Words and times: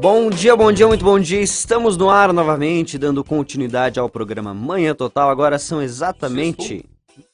Bom 0.00 0.30
dia, 0.30 0.54
bom 0.54 0.70
dia, 0.70 0.86
muito 0.86 1.04
bom 1.04 1.18
dia. 1.18 1.40
Estamos 1.40 1.96
no 1.96 2.08
ar 2.08 2.32
novamente, 2.32 2.96
dando 2.96 3.24
continuidade 3.24 3.98
ao 3.98 4.08
programa 4.08 4.54
Manhã 4.54 4.94
Total. 4.94 5.28
Agora 5.28 5.58
são 5.58 5.82
exatamente 5.82 6.84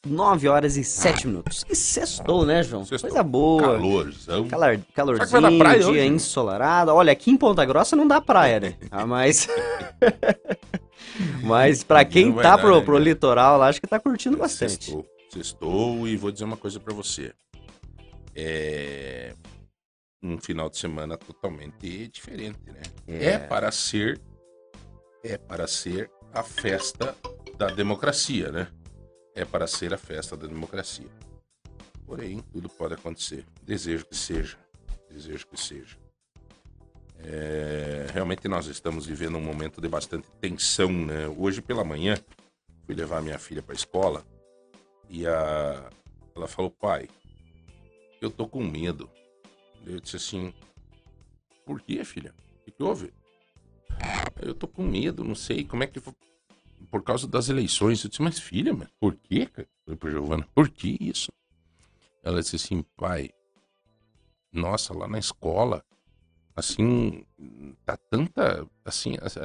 9 0.06 0.48
horas 0.48 0.78
e 0.78 0.82
7 0.82 1.26
minutos. 1.26 1.62
E 1.68 1.76
sextou, 1.76 2.46
né, 2.46 2.62
João? 2.62 2.86
Sextou. 2.86 3.10
Coisa 3.10 3.22
boa. 3.22 3.60
Calorzão. 3.60 4.48
Calor, 4.48 4.80
calorzinho, 4.94 5.58
praia 5.58 5.78
dia 5.78 5.88
hoje? 5.88 6.06
ensolarado. 6.06 6.90
Olha, 6.90 7.12
aqui 7.12 7.30
em 7.30 7.36
Ponta 7.36 7.62
Grossa 7.66 7.94
não 7.94 8.08
dá 8.08 8.18
praia, 8.18 8.58
né? 8.58 8.74
Ah, 8.90 9.06
mas... 9.06 9.46
mas 11.44 11.84
pra 11.84 12.02
quem 12.02 12.32
tá 12.32 12.42
dar, 12.42 12.58
pro, 12.58 12.76
né, 12.76 12.80
pro 12.82 12.96
litoral 12.96 13.58
lá, 13.58 13.68
acho 13.68 13.78
que 13.78 13.86
tá 13.86 14.00
curtindo 14.00 14.38
bastante. 14.38 14.72
Sextou. 14.72 15.06
Sextou 15.28 16.08
e 16.08 16.16
vou 16.16 16.32
dizer 16.32 16.46
uma 16.46 16.56
coisa 16.56 16.80
pra 16.80 16.94
você. 16.94 17.30
É 18.34 19.34
um 20.24 20.38
final 20.38 20.70
de 20.70 20.78
semana 20.78 21.18
totalmente 21.18 22.08
diferente, 22.08 22.58
né? 22.66 22.82
É. 23.06 23.24
É, 23.26 23.38
para 23.38 23.70
ser 23.70 24.20
é 25.22 25.36
para 25.38 25.66
ser 25.66 26.10
a 26.32 26.42
festa 26.42 27.16
da 27.56 27.68
democracia, 27.68 28.50
né? 28.50 28.68
É 29.34 29.44
para 29.44 29.66
ser 29.66 29.92
a 29.92 29.98
festa 29.98 30.36
da 30.36 30.46
democracia. 30.46 31.08
Porém, 32.06 32.40
tudo 32.52 32.68
pode 32.68 32.94
acontecer. 32.94 33.44
Desejo 33.62 34.06
que 34.06 34.16
seja. 34.16 34.58
Desejo 35.10 35.46
que 35.46 35.58
seja. 35.60 35.96
É, 37.18 38.06
realmente 38.12 38.46
nós 38.48 38.66
estamos 38.66 39.06
vivendo 39.06 39.38
um 39.38 39.40
momento 39.40 39.80
de 39.80 39.88
bastante 39.88 40.28
tensão, 40.40 40.90
né? 40.92 41.26
Hoje 41.28 41.62
pela 41.62 41.84
manhã 41.84 42.16
fui 42.84 42.94
levar 42.94 43.22
minha 43.22 43.38
filha 43.38 43.62
para 43.62 43.74
a 43.74 43.76
escola 43.76 44.24
e 45.08 45.26
a, 45.26 45.90
ela 46.36 46.46
falou, 46.46 46.70
pai, 46.70 47.08
eu 48.20 48.30
tô 48.30 48.46
com 48.46 48.62
medo. 48.62 49.08
Eu 49.86 50.00
disse 50.00 50.16
assim, 50.16 50.52
por 51.64 51.80
quê, 51.80 52.04
filha? 52.04 52.34
O 52.60 52.64
que, 52.64 52.70
que 52.70 52.82
houve? 52.82 53.12
Eu 54.40 54.54
tô 54.54 54.66
com 54.66 54.82
medo, 54.82 55.22
não 55.24 55.34
sei 55.34 55.64
como 55.64 55.82
é 55.82 55.86
que. 55.86 56.00
Por 56.90 57.02
causa 57.02 57.26
das 57.26 57.48
eleições. 57.48 58.02
Eu 58.04 58.10
disse, 58.10 58.22
mas 58.22 58.38
filha, 58.38 58.72
mas 58.72 58.88
por 59.00 59.14
quê? 59.16 59.46
cara?" 59.46 59.68
Eu 59.68 59.84
falei 59.84 59.98
pra 59.98 60.10
Giovana, 60.10 60.48
por 60.54 60.68
que 60.68 60.96
isso? 61.00 61.30
Ela 62.22 62.40
disse 62.40 62.56
assim, 62.56 62.82
pai, 62.96 63.30
nossa, 64.52 64.96
lá 64.96 65.06
na 65.06 65.18
escola, 65.18 65.84
assim, 66.56 67.24
tá 67.84 67.96
tanta. 67.96 68.66
Assim, 68.84 69.16
as- 69.20 69.36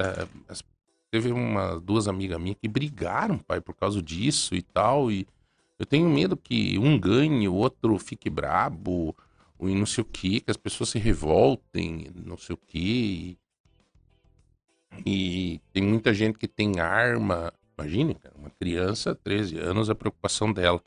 as- 0.47 0.63
teve 1.11 1.31
uma, 1.31 1.79
duas 1.79 2.07
amigas 2.07 2.39
minhas 2.39 2.57
que 2.61 2.67
brigaram, 2.67 3.37
pai, 3.37 3.59
por 3.59 3.75
causa 3.75 4.01
disso 4.01 4.55
e 4.55 4.61
tal. 4.61 5.11
E 5.11 5.27
eu 5.77 5.85
tenho 5.85 6.07
medo 6.09 6.37
que 6.37 6.77
um 6.77 6.97
ganhe, 6.99 7.47
o 7.47 7.55
outro 7.55 7.97
fique 7.99 8.29
brabo, 8.29 9.15
e 9.67 9.75
não 9.75 9.85
sei 9.85 10.01
o 10.01 10.05
que, 10.05 10.39
que 10.39 10.51
as 10.51 10.57
pessoas 10.57 10.89
se 10.89 10.99
revoltem, 10.99 12.07
não 12.15 12.37
sei 12.37 12.53
o 12.53 12.57
que. 12.57 13.37
E 15.05 15.59
tem 15.73 15.83
muita 15.83 16.13
gente 16.13 16.37
que 16.37 16.47
tem 16.47 16.79
arma. 16.79 17.53
Imagine, 17.77 18.17
uma 18.35 18.49
criança, 18.49 19.15
13 19.15 19.57
anos, 19.57 19.89
a 19.89 19.95
preocupação 19.95 20.51
dela. 20.51 20.81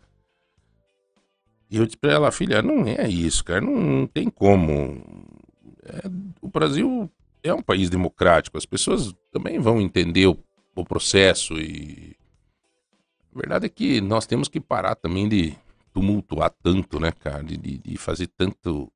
E 1.71 1.79
eu 1.79 1.87
disse 1.87 1.97
pra 1.97 2.13
ela, 2.13 2.31
filha, 2.31 2.61
não 2.61 2.87
é 2.87 3.09
isso, 3.09 3.43
cara, 3.43 3.61
não, 3.61 3.75
não 3.75 4.07
tem 4.07 4.29
como. 4.29 5.03
É, 5.83 6.03
o 6.41 6.49
Brasil 6.49 7.11
é 7.43 7.53
um 7.53 7.63
país 7.63 7.89
democrático, 7.89 8.59
as 8.59 8.67
pessoas 8.67 9.15
também 9.31 9.59
vão 9.59 9.81
entender 9.81 10.27
o, 10.27 10.39
o 10.75 10.85
processo 10.85 11.55
e. 11.59 12.17
A 13.35 13.39
verdade 13.39 13.65
é 13.65 13.69
que 13.71 14.03
nós 14.03 14.27
temos 14.27 14.49
que 14.49 14.61
parar 14.61 14.95
também 14.95 15.27
de 15.27 15.57
tumultuar 15.93 16.51
tanto, 16.63 16.99
né, 16.99 17.13
cara? 17.13 17.43
De, 17.45 17.57
de, 17.57 17.97
fazer 17.97 18.29
tanto. 18.29 18.93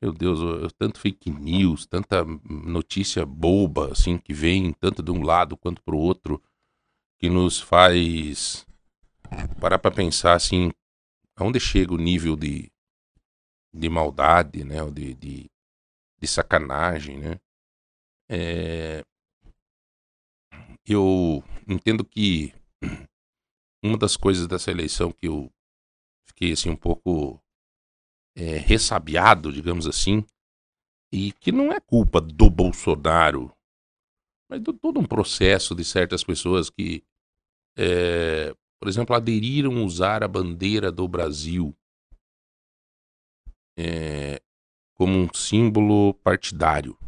Meu 0.00 0.12
Deus, 0.12 0.72
tanto 0.74 1.00
fake 1.00 1.30
news, 1.30 1.86
tanta 1.86 2.24
notícia 2.44 3.24
boba, 3.24 3.92
assim, 3.92 4.18
que 4.18 4.34
vem 4.34 4.72
tanto 4.74 5.02
de 5.02 5.10
um 5.10 5.22
lado 5.22 5.56
quanto 5.56 5.82
pro 5.82 5.96
outro, 5.96 6.42
que 7.18 7.30
nos 7.30 7.58
faz 7.58 8.66
parar 9.60 9.78
pra 9.78 9.90
pensar, 9.90 10.34
assim, 10.34 10.70
aonde 11.34 11.58
chega 11.58 11.94
o 11.94 11.98
nível 11.98 12.36
de, 12.36 12.70
de 13.74 13.88
maldade, 13.88 14.64
né? 14.64 14.84
De, 14.90 15.14
de, 15.14 15.50
de 16.20 16.26
sacanagem, 16.26 17.18
né? 17.18 17.40
É, 18.28 19.02
Eu 20.86 21.42
entendo 21.66 22.04
que 22.04 22.52
uma 23.82 23.98
das 23.98 24.16
coisas 24.16 24.46
dessa 24.46 24.70
eleição 24.70 25.12
que 25.12 25.26
eu 25.26 25.50
fiquei 26.36 26.52
assim 26.52 26.68
um 26.68 26.76
pouco 26.76 27.42
é, 28.36 28.58
ressabiado, 28.58 29.50
digamos 29.50 29.86
assim, 29.86 30.22
e 31.10 31.32
que 31.32 31.50
não 31.50 31.72
é 31.72 31.80
culpa 31.80 32.20
do 32.20 32.50
Bolsonaro, 32.50 33.50
mas 34.48 34.60
de 34.60 34.72
todo 34.74 35.00
um 35.00 35.06
processo 35.06 35.74
de 35.74 35.82
certas 35.82 36.22
pessoas 36.22 36.68
que, 36.68 37.02
é, 37.76 38.54
por 38.78 38.88
exemplo, 38.88 39.16
aderiram 39.16 39.78
a 39.78 39.84
usar 39.84 40.22
a 40.22 40.28
bandeira 40.28 40.92
do 40.92 41.08
Brasil 41.08 41.74
é, 43.78 44.42
como 44.94 45.18
um 45.18 45.32
símbolo 45.32 46.12
partidário. 46.14 46.98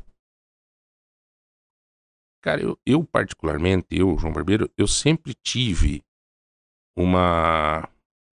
Cara, 2.42 2.62
eu, 2.62 2.78
eu 2.86 3.04
particularmente, 3.04 3.88
eu, 3.90 4.16
João 4.16 4.32
Barbeiro, 4.32 4.70
eu 4.76 4.86
sempre 4.86 5.34
tive 5.34 6.02
uma, 6.96 7.88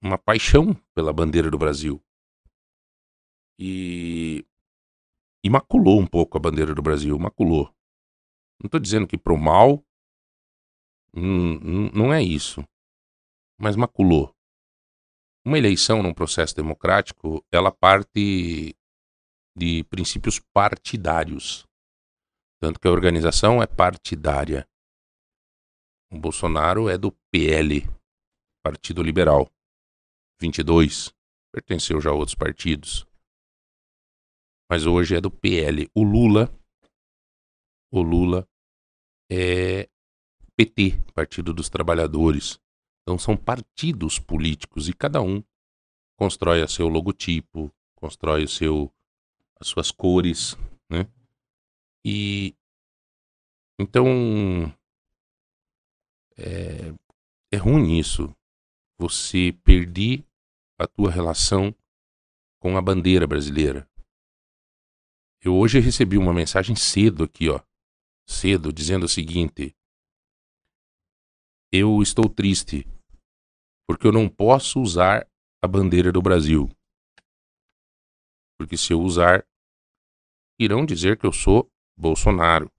uma 0.03 0.19
paixão 0.19 0.75
pela 0.95 1.13
bandeira 1.13 1.51
do 1.51 1.59
Brasil. 1.59 2.03
E, 3.59 4.45
e 5.45 5.51
maculou 5.51 6.01
um 6.01 6.07
pouco 6.07 6.37
a 6.39 6.41
bandeira 6.41 6.75
do 6.75 6.83
Brasil, 6.83 7.19
maculou. 7.19 7.67
Não 8.59 8.67
estou 8.67 8.81
dizendo 8.81 9.07
que 9.07 9.19
pro 9.19 9.37
mal, 9.37 9.85
hum, 11.15 11.91
não 11.93 12.13
é 12.13 12.23
isso, 12.23 12.65
mas 13.59 13.77
maculou. 13.77 14.35
Uma 15.45 15.59
eleição 15.59 16.03
num 16.03 16.15
processo 16.15 16.55
democrático, 16.55 17.45
ela 17.51 17.71
parte 17.71 18.77
de 19.57 19.85
princípios 19.85 20.39
partidários. 20.39 21.67
Tanto 22.61 22.79
que 22.79 22.87
a 22.87 22.91
organização 22.91 23.63
é 23.63 23.67
partidária. 23.67 24.69
O 26.11 26.19
Bolsonaro 26.19 26.89
é 26.89 26.99
do 26.99 27.13
PL, 27.31 27.89
Partido 28.63 29.03
Liberal. 29.03 29.51
22. 30.41 31.13
Pertenceu 31.53 32.01
já 32.01 32.11
a 32.11 32.15
outros 32.15 32.35
partidos. 32.35 33.07
Mas 34.71 34.87
hoje 34.87 35.17
é 35.17 35.21
do 35.21 35.31
PL. 35.31 35.91
O 35.95 36.03
Lula. 36.03 36.53
O 37.93 38.01
Lula 38.01 38.49
é 39.31 39.89
PT, 40.57 41.03
Partido 41.13 41.53
dos 41.53 41.69
Trabalhadores. 41.69 42.61
Então 43.03 43.19
são 43.19 43.37
partidos 43.37 44.19
políticos 44.19 44.89
e 44.89 44.93
cada 44.93 45.21
um 45.21 45.43
constrói 46.17 46.63
o 46.63 46.69
seu 46.69 46.87
logotipo, 46.87 47.73
constrói 47.97 48.45
o 48.45 48.49
seu, 48.49 48.93
as 49.59 49.67
suas 49.69 49.91
cores, 49.91 50.57
né? 50.89 51.09
E 52.05 52.55
então 53.79 54.07
é, 56.37 56.95
é 57.51 57.57
ruim 57.57 57.99
isso. 57.99 58.35
Você 58.99 59.53
perder 59.65 60.23
a 60.81 60.87
tua 60.87 61.11
relação 61.11 61.75
com 62.59 62.75
a 62.75 62.81
bandeira 62.81 63.27
brasileira. 63.27 63.87
Eu 65.43 65.55
hoje 65.55 65.79
recebi 65.79 66.17
uma 66.17 66.33
mensagem 66.33 66.75
cedo 66.75 67.25
aqui, 67.25 67.51
ó. 67.51 67.61
Cedo, 68.27 68.73
dizendo 68.73 69.05
o 69.05 69.09
seguinte: 69.09 69.77
Eu 71.71 72.01
estou 72.01 72.31
triste 72.31 72.87
porque 73.87 74.07
eu 74.07 74.13
não 74.13 74.27
posso 74.27 74.81
usar 74.81 75.29
a 75.63 75.69
bandeira 75.69 76.11
do 76.11 76.23
Brasil. 76.23 76.71
Porque 78.57 78.77
se 78.77 78.93
eu 78.93 79.01
usar, 79.01 79.47
irão 80.59 80.87
dizer 80.87 81.19
que 81.19 81.27
eu 81.27 81.33
sou 81.33 81.71
Bolsonaro. 81.95 82.71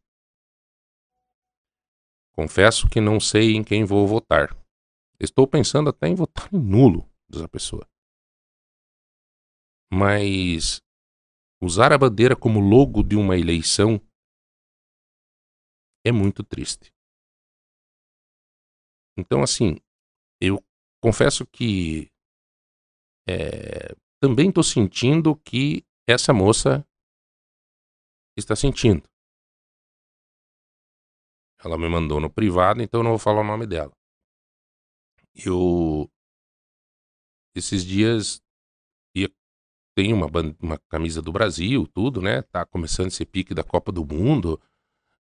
Confesso 2.34 2.90
que 2.90 3.02
não 3.02 3.20
sei 3.20 3.56
em 3.56 3.64
quem 3.64 3.84
vou 3.84 4.08
votar. 4.08 4.56
Estou 5.20 5.46
pensando 5.46 5.90
até 5.90 6.08
em 6.08 6.16
votar 6.16 6.52
em 6.52 6.58
nulo 6.58 7.08
dessa 7.30 7.48
pessoa. 7.48 7.91
Mas 9.92 10.82
usar 11.62 11.92
a 11.92 11.98
bandeira 11.98 12.36
como 12.36 12.60
logo 12.60 13.04
de 13.04 13.16
uma 13.16 13.38
eleição 13.38 14.00
é 16.06 16.12
muito 16.12 16.44
triste. 16.44 16.92
Então, 19.18 19.44
assim, 19.44 19.76
eu 20.42 20.64
confesso 21.02 21.46
que 21.46 22.10
é, 23.28 23.94
também 24.22 24.50
estou 24.50 24.64
sentindo 24.64 25.36
que 25.36 25.84
essa 26.08 26.34
moça 26.34 26.86
está 28.38 28.56
sentindo. 28.56 29.04
Ela 31.64 31.78
me 31.78 31.88
mandou 31.88 32.20
no 32.20 32.32
privado, 32.32 32.82
então 32.82 33.02
eu 33.02 33.04
não 33.04 33.12
vou 33.12 33.20
falar 33.20 33.42
o 33.42 33.46
nome 33.46 33.68
dela. 33.68 33.92
Eu 35.36 36.10
esses 37.56 37.86
dias 37.86 38.38
ia 38.38 38.51
tem 39.96 40.14
uma, 40.14 40.28
uma 40.62 40.78
camisa 40.90 41.22
do 41.22 41.32
Brasil, 41.32 41.88
tudo, 41.88 42.22
né? 42.22 42.42
Tá 42.44 42.66
começando 42.66 43.08
esse 43.08 43.26
pique 43.26 43.54
da 43.54 43.64
Copa 43.64 43.92
do 43.92 44.06
Mundo. 44.06 44.60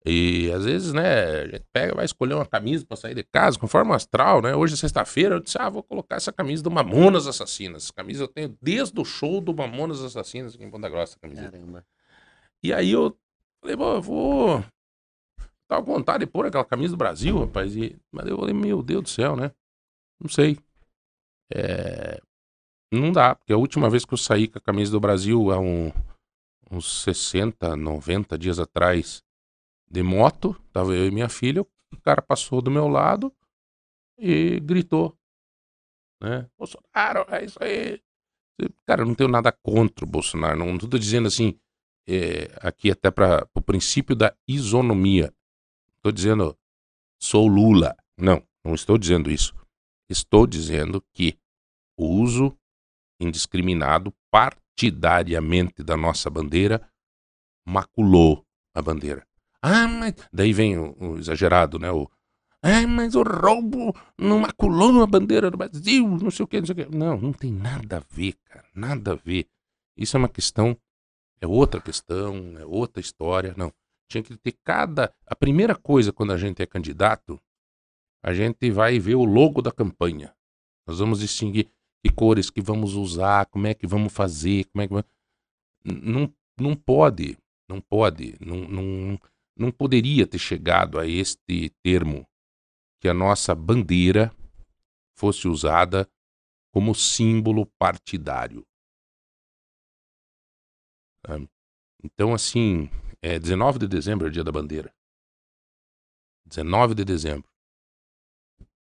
E 0.03 0.51
às 0.51 0.65
vezes, 0.65 0.93
né, 0.93 1.41
a 1.41 1.47
gente 1.47 1.65
pega, 1.71 1.93
vai 1.93 2.05
escolher 2.05 2.33
uma 2.33 2.45
camisa 2.45 2.83
para 2.85 2.97
sair 2.97 3.13
de 3.13 3.23
casa, 3.23 3.59
conforme 3.59 3.91
o 3.91 3.93
astral, 3.93 4.41
né? 4.41 4.55
Hoje 4.55 4.73
é 4.73 4.77
sexta-feira, 4.77 5.35
eu 5.35 5.39
disse, 5.39 5.59
ah, 5.59 5.69
vou 5.69 5.83
colocar 5.83 6.15
essa 6.15 6.31
camisa 6.31 6.63
do 6.63 6.71
Mamonas 6.71 7.27
Assassinas. 7.27 7.83
Essa 7.83 7.93
camisa 7.93 8.23
eu 8.23 8.27
tenho 8.27 8.57
desde 8.59 8.99
o 8.99 9.05
show 9.05 9.39
do 9.39 9.53
Mamonas 9.53 10.01
Assassinas 10.01 10.55
aqui 10.55 10.63
em 10.63 10.71
Ponta 10.71 10.89
Grossa, 10.89 11.19
camisa. 11.19 11.43
Caramba. 11.43 11.85
E 12.63 12.73
aí 12.73 12.91
eu 12.91 13.15
falei, 13.59 13.75
bom, 13.75 13.93
eu 13.93 14.01
vou. 14.01 14.65
Tava 15.67 15.85
com 15.85 15.93
vontade 15.93 16.25
de 16.25 16.31
pôr 16.31 16.47
aquela 16.47 16.65
camisa 16.65 16.93
do 16.93 16.97
Brasil, 16.97 17.39
rapaz. 17.39 17.75
E... 17.75 17.95
Mas 18.11 18.25
eu 18.27 18.37
falei, 18.37 18.53
meu 18.53 18.81
Deus 18.81 19.03
do 19.03 19.09
céu, 19.09 19.35
né? 19.35 19.51
Não 20.19 20.29
sei. 20.29 20.57
É... 21.53 22.19
Não 22.91 23.11
dá, 23.11 23.35
porque 23.35 23.53
a 23.53 23.57
última 23.57 23.89
vez 23.89 24.03
que 24.03 24.13
eu 24.13 24.17
saí 24.17 24.47
com 24.47 24.57
a 24.57 24.61
camisa 24.61 24.91
do 24.91 24.99
Brasil, 24.99 25.51
há 25.51 25.59
um, 25.59 25.91
uns 26.69 27.03
60, 27.03 27.75
90 27.75 28.37
dias 28.37 28.59
atrás, 28.59 29.23
de 29.89 30.03
moto, 30.03 30.53
tava 30.73 30.93
eu 30.93 31.07
e 31.07 31.11
minha 31.11 31.29
filha, 31.29 31.61
o 31.61 32.01
cara 32.03 32.21
passou 32.21 32.61
do 32.61 32.69
meu 32.69 32.87
lado 32.87 33.33
e 34.17 34.59
gritou, 34.59 35.17
né? 36.21 36.49
Bolsonaro, 36.57 37.25
é 37.29 37.45
isso 37.45 37.57
aí. 37.61 38.01
Cara, 38.85 39.01
eu 39.01 39.05
não 39.07 39.15
tenho 39.15 39.29
nada 39.29 39.51
contra 39.51 40.05
o 40.05 40.07
Bolsonaro, 40.07 40.59
não, 40.59 40.75
estou 40.75 40.99
dizendo 40.99 41.27
assim, 41.27 41.57
é, 42.07 42.47
aqui 42.61 42.91
até 42.91 43.09
para 43.09 43.47
o 43.55 43.61
princípio 43.61 44.15
da 44.15 44.35
isonomia. 44.47 45.33
Estou 45.95 46.11
dizendo, 46.11 46.57
sou 47.19 47.47
Lula. 47.47 47.95
Não, 48.17 48.45
não 48.63 48.75
estou 48.75 48.97
dizendo 48.97 49.31
isso. 49.31 49.55
Estou 50.09 50.45
dizendo 50.45 51.01
que 51.13 51.37
o 51.97 52.05
uso 52.05 52.57
indiscriminado 53.23 54.13
partidariamente 54.29 55.83
da 55.83 55.95
nossa 55.95 56.29
bandeira 56.29 56.81
maculou 57.65 58.45
a 58.73 58.81
bandeira. 58.81 59.25
Ah, 59.61 59.87
mas. 59.87 60.15
Daí 60.33 60.51
vem 60.51 60.77
o, 60.77 60.95
o 60.99 61.17
exagerado, 61.19 61.77
né? 61.77 61.91
O. 61.91 62.09
Ah, 62.63 62.85
mas 62.87 63.15
o 63.15 63.23
roubo 63.23 63.95
não 64.17 64.39
maculou 64.39 65.01
a 65.01 65.07
bandeira 65.07 65.49
do 65.49 65.57
Brasil, 65.57 66.07
não 66.07 66.29
sei 66.29 66.43
o 66.43 66.47
que, 66.47 66.59
não 66.59 66.65
sei 66.65 66.73
o 66.73 66.75
que. 66.75 66.95
Não, 66.95 67.17
não 67.19 67.33
tem 67.33 67.51
nada 67.51 67.97
a 67.97 68.03
ver, 68.15 68.33
cara. 68.45 68.65
Nada 68.73 69.13
a 69.13 69.15
ver. 69.15 69.47
Isso 69.97 70.15
é 70.15 70.19
uma 70.19 70.29
questão. 70.29 70.77
É 71.39 71.47
outra 71.47 71.81
questão, 71.81 72.55
é 72.57 72.65
outra 72.65 73.01
história. 73.01 73.53
Não. 73.57 73.73
Tinha 74.07 74.23
que 74.23 74.35
ter 74.37 74.55
cada. 74.63 75.13
A 75.25 75.35
primeira 75.35 75.75
coisa 75.75 76.11
quando 76.11 76.33
a 76.33 76.37
gente 76.37 76.61
é 76.61 76.65
candidato, 76.65 77.39
a 78.23 78.33
gente 78.33 78.69
vai 78.69 78.99
ver 78.99 79.15
o 79.15 79.25
logo 79.25 79.61
da 79.61 79.71
campanha. 79.71 80.33
Nós 80.85 80.99
vamos 80.99 81.19
distinguir 81.19 81.71
que 82.03 82.11
cores 82.11 82.49
que 82.49 82.61
vamos 82.61 82.95
usar, 82.95 83.45
como 83.47 83.67
é 83.67 83.73
que 83.73 83.85
vamos 83.85 84.11
fazer, 84.11 84.65
como 84.65 84.81
é 84.81 84.87
que. 84.87 84.93
Não, 85.83 86.33
não 86.59 86.75
pode, 86.75 87.37
não 87.67 87.81
pode, 87.81 88.35
não, 88.39 88.67
não, 88.67 89.19
não 89.55 89.71
poderia 89.71 90.27
ter 90.27 90.39
chegado 90.39 90.99
a 90.99 91.07
este 91.07 91.69
termo 91.83 92.27
que 92.99 93.07
a 93.07 93.13
nossa 93.13 93.55
bandeira 93.55 94.33
fosse 95.15 95.47
usada 95.47 96.09
como 96.71 96.95
símbolo 96.95 97.65
partidário. 97.77 98.65
Então, 102.03 102.33
assim, 102.33 102.89
é 103.21 103.37
19 103.37 103.79
de 103.79 103.87
dezembro 103.87 104.25
é 104.25 104.29
o 104.29 104.31
dia 104.31 104.43
da 104.43 104.51
bandeira. 104.51 104.93
19 106.45 106.95
de 106.95 107.05
dezembro. 107.05 107.50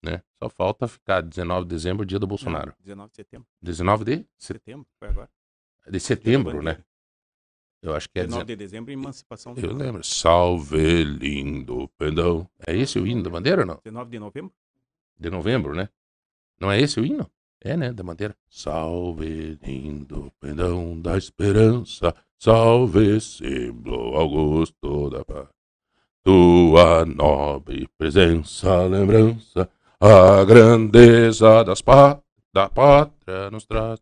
Né? 0.01 0.21
Só 0.41 0.49
falta 0.49 0.87
ficar 0.87 1.21
19 1.21 1.63
de 1.63 1.69
dezembro, 1.69 2.05
dia 2.05 2.19
do 2.19 2.27
Bolsonaro. 2.27 2.67
Não, 2.67 2.85
19 2.85 3.09
de 3.09 3.15
setembro. 3.15 3.47
19 3.61 4.05
de 4.05 4.27
setembro, 4.37 4.87
foi 4.97 5.09
agora. 5.09 5.29
De 5.87 5.99
setembro, 5.99 6.61
né? 6.61 6.83
Eu 7.81 7.95
acho 7.95 8.09
que 8.09 8.19
é 8.19 8.23
19 8.23 8.45
de 8.45 8.55
dezembro, 8.55 8.91
emancipação 8.91 9.53
do 9.53 9.59
Eu 9.59 9.73
lembro. 9.73 10.03
Salve 10.03 11.03
lindo 11.03 11.89
pendão. 11.97 12.49
É 12.67 12.75
esse 12.75 12.99
o 12.99 13.07
hino 13.07 13.23
da 13.23 13.29
bandeira 13.29 13.61
ou 13.61 13.67
não? 13.67 13.79
19 13.83 14.09
de 14.11 14.19
novembro? 14.19 14.53
De 15.17 15.29
novembro, 15.29 15.73
né? 15.73 15.89
Não 16.59 16.71
é 16.71 16.79
esse 16.79 16.99
o 16.99 17.05
hino? 17.05 17.29
É, 17.61 17.75
né? 17.75 17.91
Da 17.91 18.03
bandeira. 18.03 18.35
Salve 18.49 19.57
lindo 19.61 20.31
pendão 20.39 20.99
da 20.99 21.17
esperança. 21.17 22.13
Salve 22.37 23.19
símbolo 23.19 24.15
Augusto 24.15 25.09
da 25.09 25.23
paz. 25.23 25.49
Tua 26.23 27.05
nobre 27.05 27.87
presença, 27.97 28.85
lembrança, 28.85 29.69
a 30.01 30.45
grandeza 30.45 31.61
das 31.63 31.81
pá 31.81 32.21
da 32.53 32.69
pátria 32.69 33.51
nos 33.51 33.65
traz. 33.65 33.99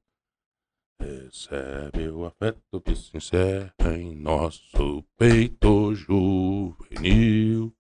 Recebe 0.99 2.09
o 2.09 2.25
afeto 2.25 2.81
que 2.81 2.95
se 2.95 3.17
encerra 3.17 3.97
em 3.97 4.15
nosso 4.15 5.03
peito 5.17 5.93
juvenil, 5.95 7.73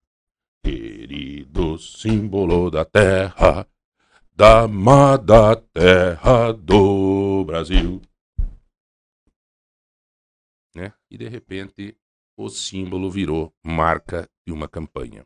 querido 0.63 1.77
símbolo 1.77 2.71
da 2.71 2.85
terra, 2.85 3.67
da 4.33 4.61
amada 4.61 5.55
terra 5.55 6.51
do 6.53 7.43
Brasil. 7.45 8.01
Né? 10.75 10.93
E 11.09 11.17
de 11.17 11.27
repente 11.27 11.95
o 12.35 12.49
símbolo 12.49 13.09
virou 13.09 13.53
marca 13.63 14.29
de 14.45 14.53
uma 14.53 14.67
campanha. 14.67 15.25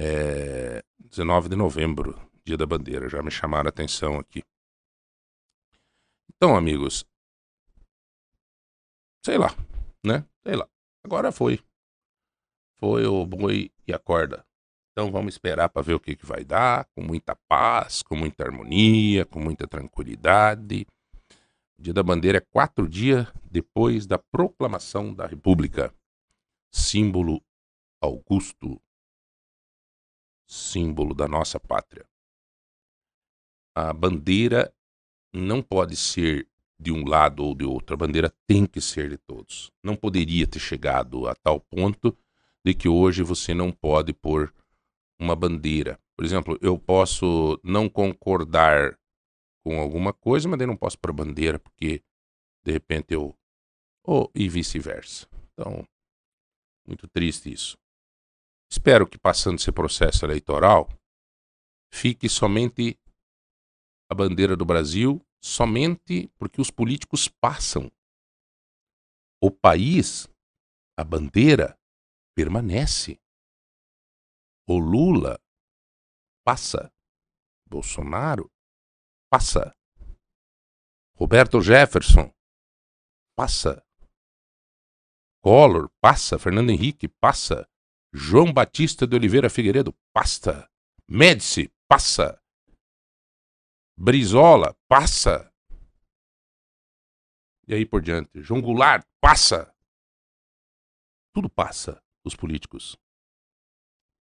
É 0.00 0.80
19 1.00 1.48
de 1.48 1.56
novembro, 1.56 2.16
dia 2.44 2.56
da 2.56 2.64
bandeira, 2.64 3.08
já 3.08 3.20
me 3.20 3.32
chamaram 3.32 3.66
a 3.66 3.70
atenção 3.70 4.16
aqui. 4.16 4.44
Então, 6.32 6.56
amigos, 6.56 7.04
sei 9.24 9.36
lá, 9.36 9.48
né? 10.06 10.24
Sei 10.46 10.54
lá. 10.54 10.68
Agora 11.04 11.32
foi. 11.32 11.58
Foi 12.78 13.06
o 13.06 13.26
boi 13.26 13.72
e 13.88 13.92
a 13.92 13.98
corda. 13.98 14.46
Então 14.92 15.10
vamos 15.10 15.34
esperar 15.34 15.68
para 15.68 15.82
ver 15.82 15.94
o 15.94 16.00
que, 16.00 16.14
que 16.14 16.24
vai 16.24 16.44
dar, 16.44 16.84
com 16.94 17.02
muita 17.02 17.34
paz, 17.48 18.00
com 18.00 18.14
muita 18.14 18.44
harmonia, 18.44 19.26
com 19.26 19.40
muita 19.40 19.66
tranquilidade. 19.66 20.86
O 21.76 21.82
Dia 21.82 21.92
da 21.92 22.04
Bandeira 22.04 22.38
é 22.38 22.46
quatro 22.52 22.88
dias 22.88 23.26
depois 23.50 24.06
da 24.06 24.16
proclamação 24.16 25.12
da 25.12 25.26
República. 25.26 25.92
Símbolo 26.72 27.42
augusto, 28.00 28.80
símbolo 30.48 31.14
da 31.14 31.28
nossa 31.28 31.60
pátria. 31.60 32.04
A 33.74 33.92
bandeira 33.92 34.72
não 35.32 35.62
pode 35.62 35.94
ser 35.94 36.48
de 36.80 36.90
um 36.90 37.06
lado 37.06 37.44
ou 37.44 37.54
de 37.54 37.64
outro. 37.64 37.94
A 37.94 37.96
bandeira 37.96 38.32
tem 38.46 38.66
que 38.66 38.80
ser 38.80 39.10
de 39.10 39.18
todos. 39.18 39.70
Não 39.82 39.94
poderia 39.94 40.46
ter 40.46 40.58
chegado 40.58 41.28
a 41.28 41.34
tal 41.34 41.60
ponto 41.60 42.16
de 42.64 42.74
que 42.74 42.88
hoje 42.88 43.22
você 43.22 43.52
não 43.54 43.70
pode 43.70 44.12
pôr 44.12 44.52
uma 45.18 45.36
bandeira. 45.36 46.00
Por 46.16 46.24
exemplo, 46.24 46.58
eu 46.60 46.78
posso 46.78 47.60
não 47.62 47.88
concordar 47.88 48.98
com 49.62 49.78
alguma 49.78 50.12
coisa, 50.12 50.48
mas 50.48 50.60
eu 50.60 50.66
não 50.66 50.76
posso 50.76 50.98
pôr 50.98 51.12
bandeira 51.12 51.58
porque 51.58 52.02
de 52.64 52.72
repente 52.72 53.14
eu. 53.14 53.36
Ou 54.02 54.30
e 54.34 54.48
vice-versa. 54.48 55.28
Então, 55.52 55.86
muito 56.86 57.06
triste 57.06 57.52
isso. 57.52 57.76
Espero 58.70 59.08
que 59.08 59.18
passando 59.18 59.58
esse 59.58 59.72
processo 59.72 60.24
eleitoral 60.24 60.88
fique 61.92 62.28
somente 62.28 62.98
a 64.10 64.14
bandeira 64.14 64.56
do 64.56 64.64
Brasil 64.64 65.24
somente 65.40 66.28
porque 66.38 66.60
os 66.60 66.70
políticos 66.70 67.28
passam. 67.28 67.90
O 69.40 69.50
país, 69.50 70.28
a 70.98 71.04
bandeira, 71.04 71.78
permanece. 72.34 73.20
O 74.68 74.78
Lula 74.78 75.40
passa. 76.44 76.92
Bolsonaro 77.66 78.50
passa. 79.30 79.74
Roberto 81.14 81.60
Jefferson 81.60 82.32
passa. 83.36 83.84
Collor 85.42 85.90
passa. 86.00 86.38
Fernando 86.38 86.70
Henrique 86.70 87.08
passa. 87.08 87.68
João 88.12 88.52
Batista 88.52 89.06
de 89.06 89.14
Oliveira 89.14 89.50
Figueiredo 89.50 89.92
passa. 90.14 90.68
Médici 91.06 91.70
passa. 91.86 92.42
Brizola, 93.96 94.74
passa. 94.88 95.52
E 97.66 97.74
aí 97.74 97.84
por 97.84 98.00
diante. 98.00 98.30
João 98.40 98.62
Goulart, 98.62 99.06
passa. 99.20 99.74
Tudo 101.34 101.50
passa, 101.50 102.02
os 102.24 102.34
políticos. 102.34 102.96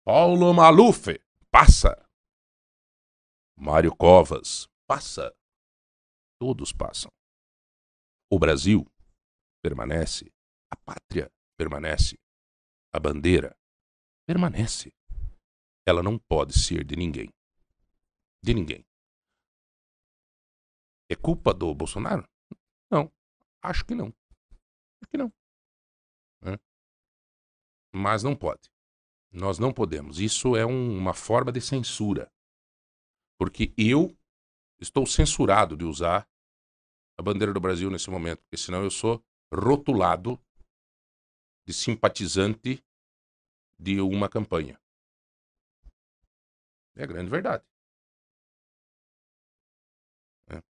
Paulo 0.06 0.54
Maluf, 0.54 1.08
passa. 1.50 2.06
Mário 3.58 3.96
Covas, 3.96 4.68
passa. 4.88 5.34
Todos 6.40 6.74
passam. 6.74 7.12
O 8.32 8.38
Brasil 8.38 8.86
permanece. 9.62 10.32
A 10.72 10.76
pátria 10.76 11.32
permanece. 11.58 12.18
A 12.94 13.00
bandeira 13.00 13.59
permanece. 14.30 14.94
Ela 15.88 16.04
não 16.04 16.20
pode 16.20 16.54
ser 16.54 16.86
de 16.86 16.96
ninguém. 16.96 17.30
De 18.44 18.54
ninguém. 18.54 18.86
É 21.10 21.16
culpa 21.16 21.52
do 21.52 21.74
Bolsonaro? 21.74 22.30
Não. 22.92 23.12
Acho 23.60 23.84
que 23.84 23.96
não. 23.96 24.14
Acho 25.02 25.10
que 25.10 25.18
não. 25.18 25.34
É. 26.44 26.60
Mas 27.92 28.22
não 28.22 28.36
pode. 28.36 28.70
Nós 29.32 29.58
não 29.58 29.74
podemos. 29.74 30.20
Isso 30.20 30.56
é 30.56 30.64
um- 30.64 30.96
uma 30.96 31.16
forma 31.16 31.52
de 31.52 31.60
censura. 31.60 32.32
Porque 33.40 33.74
eu 33.76 34.16
estou 34.80 35.08
censurado 35.08 35.76
de 35.76 35.86
usar 35.86 36.30
a 37.18 37.24
bandeira 37.24 37.52
do 37.52 37.60
Brasil 37.60 37.90
nesse 37.90 38.12
momento, 38.12 38.42
porque 38.44 38.58
senão 38.58 38.84
eu 38.84 38.92
sou 38.92 39.24
rotulado 39.52 40.40
de 41.68 41.74
simpatizante 41.74 42.84
de 43.80 44.02
uma 44.02 44.28
campanha. 44.28 44.80
É 46.96 47.04
a 47.04 47.08
grande 47.08 47.30
verdade. 47.30 47.64
É. 50.50 50.62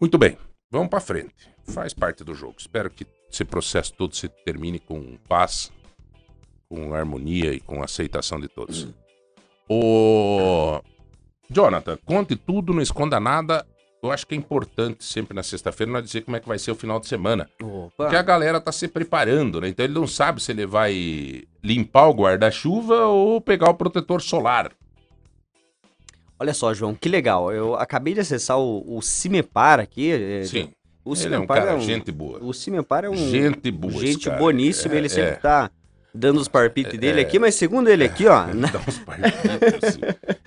Muito 0.00 0.18
bem, 0.18 0.36
vamos 0.68 0.88
para 0.88 1.00
frente. 1.00 1.54
Faz 1.64 1.94
parte 1.94 2.24
do 2.24 2.34
jogo. 2.34 2.56
Espero 2.58 2.90
que 2.90 3.06
esse 3.30 3.44
processo 3.44 3.94
todo 3.94 4.16
se 4.16 4.28
termine 4.28 4.80
com 4.80 5.16
paz, 5.28 5.72
com 6.68 6.92
harmonia 6.92 7.54
e 7.54 7.60
com 7.60 7.82
aceitação 7.82 8.40
de 8.40 8.48
todos. 8.48 8.88
O 9.68 10.82
Jonathan, 11.48 11.96
conte 12.04 12.34
tudo, 12.34 12.74
não 12.74 12.82
esconda 12.82 13.20
nada. 13.20 13.66
Eu 14.02 14.10
acho 14.10 14.26
que 14.26 14.34
é 14.34 14.38
importante 14.38 15.04
sempre 15.04 15.32
na 15.32 15.44
sexta-feira 15.44 15.92
nós 15.92 16.04
dizer 16.04 16.22
como 16.22 16.36
é 16.36 16.40
que 16.40 16.48
vai 16.48 16.58
ser 16.58 16.72
o 16.72 16.74
final 16.74 16.98
de 16.98 17.06
semana. 17.06 17.48
Opa. 17.62 17.92
Porque 17.96 18.16
a 18.16 18.22
galera 18.22 18.60
tá 18.60 18.72
se 18.72 18.88
preparando, 18.88 19.60
né? 19.60 19.68
Então 19.68 19.84
ele 19.84 19.94
não 19.94 20.08
sabe 20.08 20.42
se 20.42 20.50
ele 20.50 20.66
vai 20.66 21.44
limpar 21.62 22.08
o 22.08 22.12
guarda-chuva 22.12 23.06
ou 23.06 23.40
pegar 23.40 23.70
o 23.70 23.74
protetor 23.74 24.20
solar. 24.20 24.72
Olha 26.36 26.52
só, 26.52 26.74
João, 26.74 26.94
que 26.96 27.08
legal. 27.08 27.52
Eu 27.52 27.76
acabei 27.76 28.14
de 28.14 28.20
acessar 28.20 28.58
o, 28.58 28.96
o 28.96 29.00
Cimepar 29.00 29.78
aqui. 29.78 30.10
é, 30.10 30.44
Sim. 30.44 30.70
O 31.04 31.14
ele 31.14 31.34
é 31.34 31.38
um 31.38 31.42
Cimepar 31.42 31.64
cara, 31.64 31.80
gente 31.80 32.10
boa. 32.10 32.38
O 32.42 32.52
Cimepar 32.52 33.04
é 33.04 33.10
um. 33.10 33.16
gente 33.16 33.70
boa. 33.70 33.92
gente 33.92 34.26
cara. 34.26 34.38
boníssima, 34.38 34.94
É, 34.94 34.98
ele 34.98 35.08
sempre 35.08 35.30
é. 35.30 35.36
tá 35.36 35.70
dando 36.14 36.38
os 36.40 36.48
parpites 36.48 36.98
dele 36.98 37.20
é. 37.20 37.22
aqui, 37.22 37.38
mas 37.38 37.54
segundo 37.54 37.88
ele 37.88 38.04
aqui, 38.04 38.26
ó, 38.26 38.44
Ele 38.50 38.60
na- 38.60 38.68
dá 38.68 38.78
uns 38.86 38.98
parpitos. 38.98 39.90
sim. 39.94 40.00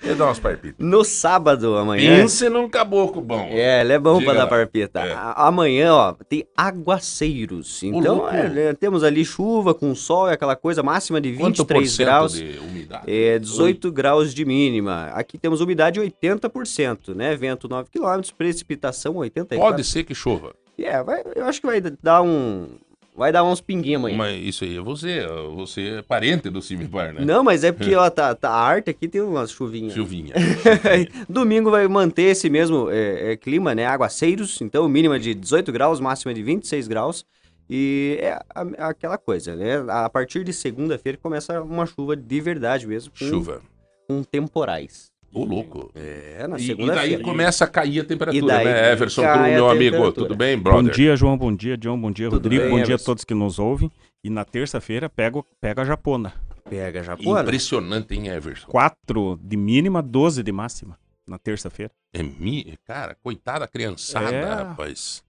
Ele 0.04 0.14
dá 0.14 0.30
uns 0.30 0.38
parpitos. 0.38 0.86
no 0.86 1.04
sábado 1.04 1.76
amanhã. 1.76 2.16
Pense 2.22 2.48
num 2.48 2.68
caboclo 2.68 3.20
bom. 3.20 3.48
É, 3.50 3.80
ele 3.80 3.92
é 3.92 3.98
bom 3.98 4.18
Diga 4.18 4.30
pra 4.32 4.40
dar 4.42 4.46
parpita. 4.46 5.00
É. 5.00 5.14
Amanhã, 5.34 5.92
ó, 5.94 6.12
tem 6.28 6.46
aguaceiros. 6.56 7.82
Então, 7.82 8.28
é, 8.30 8.68
é, 8.68 8.72
temos 8.74 9.02
ali 9.02 9.24
chuva 9.24 9.74
com 9.74 9.94
sol 9.94 10.28
e 10.28 10.32
aquela 10.32 10.56
coisa 10.56 10.82
máxima 10.82 11.20
de 11.20 11.32
Quanto 11.34 11.64
por 11.64 11.78
23 11.82 11.90
cento 11.92 12.06
graus. 12.06 12.32
de 12.34 12.58
umidade? 12.58 13.04
É, 13.10 13.38
18 13.38 13.90
graus 13.92 14.32
de 14.34 14.44
mínima. 14.44 15.10
Aqui 15.14 15.36
temos 15.38 15.60
umidade 15.60 16.00
80%, 16.00 17.14
né? 17.14 17.34
Vento 17.36 17.68
9 17.68 17.88
km, 17.90 18.20
precipitação 18.36 19.14
84%. 19.14 19.56
Pode 19.56 19.84
ser 19.84 20.04
que 20.04 20.14
chova. 20.14 20.54
É, 20.78 21.02
vai, 21.02 21.22
eu 21.34 21.46
acho 21.46 21.60
que 21.60 21.66
vai 21.66 21.80
dar 21.80 22.22
um. 22.22 22.68
Vai 23.16 23.32
dar 23.32 23.42
uns 23.44 23.62
pinguinhos 23.62 23.98
amanhã. 24.00 24.16
Mas 24.18 24.44
isso 24.44 24.64
aí 24.64 24.76
é 24.76 24.80
você. 24.80 25.26
Você 25.54 25.88
é 25.98 26.02
parente 26.02 26.50
do 26.50 26.60
Cimipar, 26.60 27.14
né? 27.14 27.24
Não, 27.24 27.42
mas 27.42 27.64
é 27.64 27.72
porque, 27.72 27.94
ó, 27.96 28.10
tá, 28.10 28.34
tá- 28.34 28.50
a 28.50 28.60
arte 28.60 28.90
aqui 28.90 29.08
tem 29.08 29.22
umas 29.22 29.50
chuvinhas. 29.50 29.94
Silvinha. 29.94 30.34
Domingo 31.26 31.70
vai 31.70 31.88
manter 31.88 32.24
esse 32.24 32.50
mesmo 32.50 32.90
é, 32.90 33.32
é, 33.32 33.36
clima, 33.36 33.74
né? 33.74 33.86
Aguaceiros, 33.86 34.60
então 34.60 34.86
mínima 34.86 35.18
de 35.18 35.34
18 35.34 35.72
graus, 35.72 35.98
máxima 35.98 36.34
de 36.34 36.42
26 36.42 36.86
graus. 36.88 37.24
E 37.68 38.18
é 38.20 38.38
aquela 38.78 39.16
coisa, 39.18 39.56
né? 39.56 39.82
A 39.88 40.08
partir 40.10 40.44
de 40.44 40.52
segunda-feira 40.52 41.18
começa 41.20 41.60
uma 41.62 41.86
chuva 41.86 42.14
de 42.14 42.40
verdade 42.40 42.86
mesmo. 42.86 43.10
Com, 43.18 43.24
Chuva. 43.24 43.62
Com 44.06 44.22
temporais. 44.22 45.10
Ô, 45.36 45.44
louco. 45.44 45.90
É, 45.94 46.46
na 46.48 46.58
E, 46.58 46.70
e 46.70 46.86
daí 46.86 47.22
começa 47.22 47.64
a 47.64 47.68
cair 47.68 48.00
a 48.00 48.04
temperatura, 48.04 48.42
E 48.42 48.46
daí 48.46 48.64
né, 48.64 48.92
Everson? 48.92 49.22
a 49.22 49.36
meu 49.36 49.68
amigo. 49.68 50.10
Tudo 50.10 50.34
bem, 50.34 50.56
brother? 50.58 50.82
Bom 50.82 50.88
dia, 50.90 51.14
João. 51.14 51.36
Bom 51.36 51.54
dia, 51.54 51.76
John. 51.76 52.00
Bom 52.00 52.10
dia, 52.10 52.30
Tudo 52.30 52.44
Rodrigo. 52.44 52.62
bem, 52.62 52.70
bom 52.70 52.82
dia 52.82 52.94
a 52.94 52.98
todos 52.98 53.22
que 53.22 53.34
nos 53.34 53.58
ouvem. 53.58 53.92
E 54.24 54.30
na 54.30 54.46
terça-feira 54.46 55.10
pega, 55.10 55.42
pega 55.60 55.82
a 55.82 55.84
Japona. 55.84 56.32
Pega 56.70 57.16
pô. 57.18 57.34
né? 57.34 57.42
Impressionante, 57.42 58.14
hein, 58.14 58.28
Everson? 58.28 58.66
4 58.66 59.38
de 59.42 59.56
mínima, 59.58 60.02
12 60.02 60.42
de 60.42 60.50
máxima. 60.50 60.98
Na 61.26 61.38
terça-feira. 61.38 61.92
É 62.14 62.22
mi... 62.22 62.74
Cara, 62.86 63.14
coitada 63.22 63.60
da 63.60 63.68
criançada, 63.68 64.34
É. 64.34 64.42
rapaz. 64.44 65.22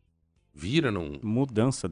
Vira 0.53 0.89
num 0.89 1.19
Mudança. 1.21 1.91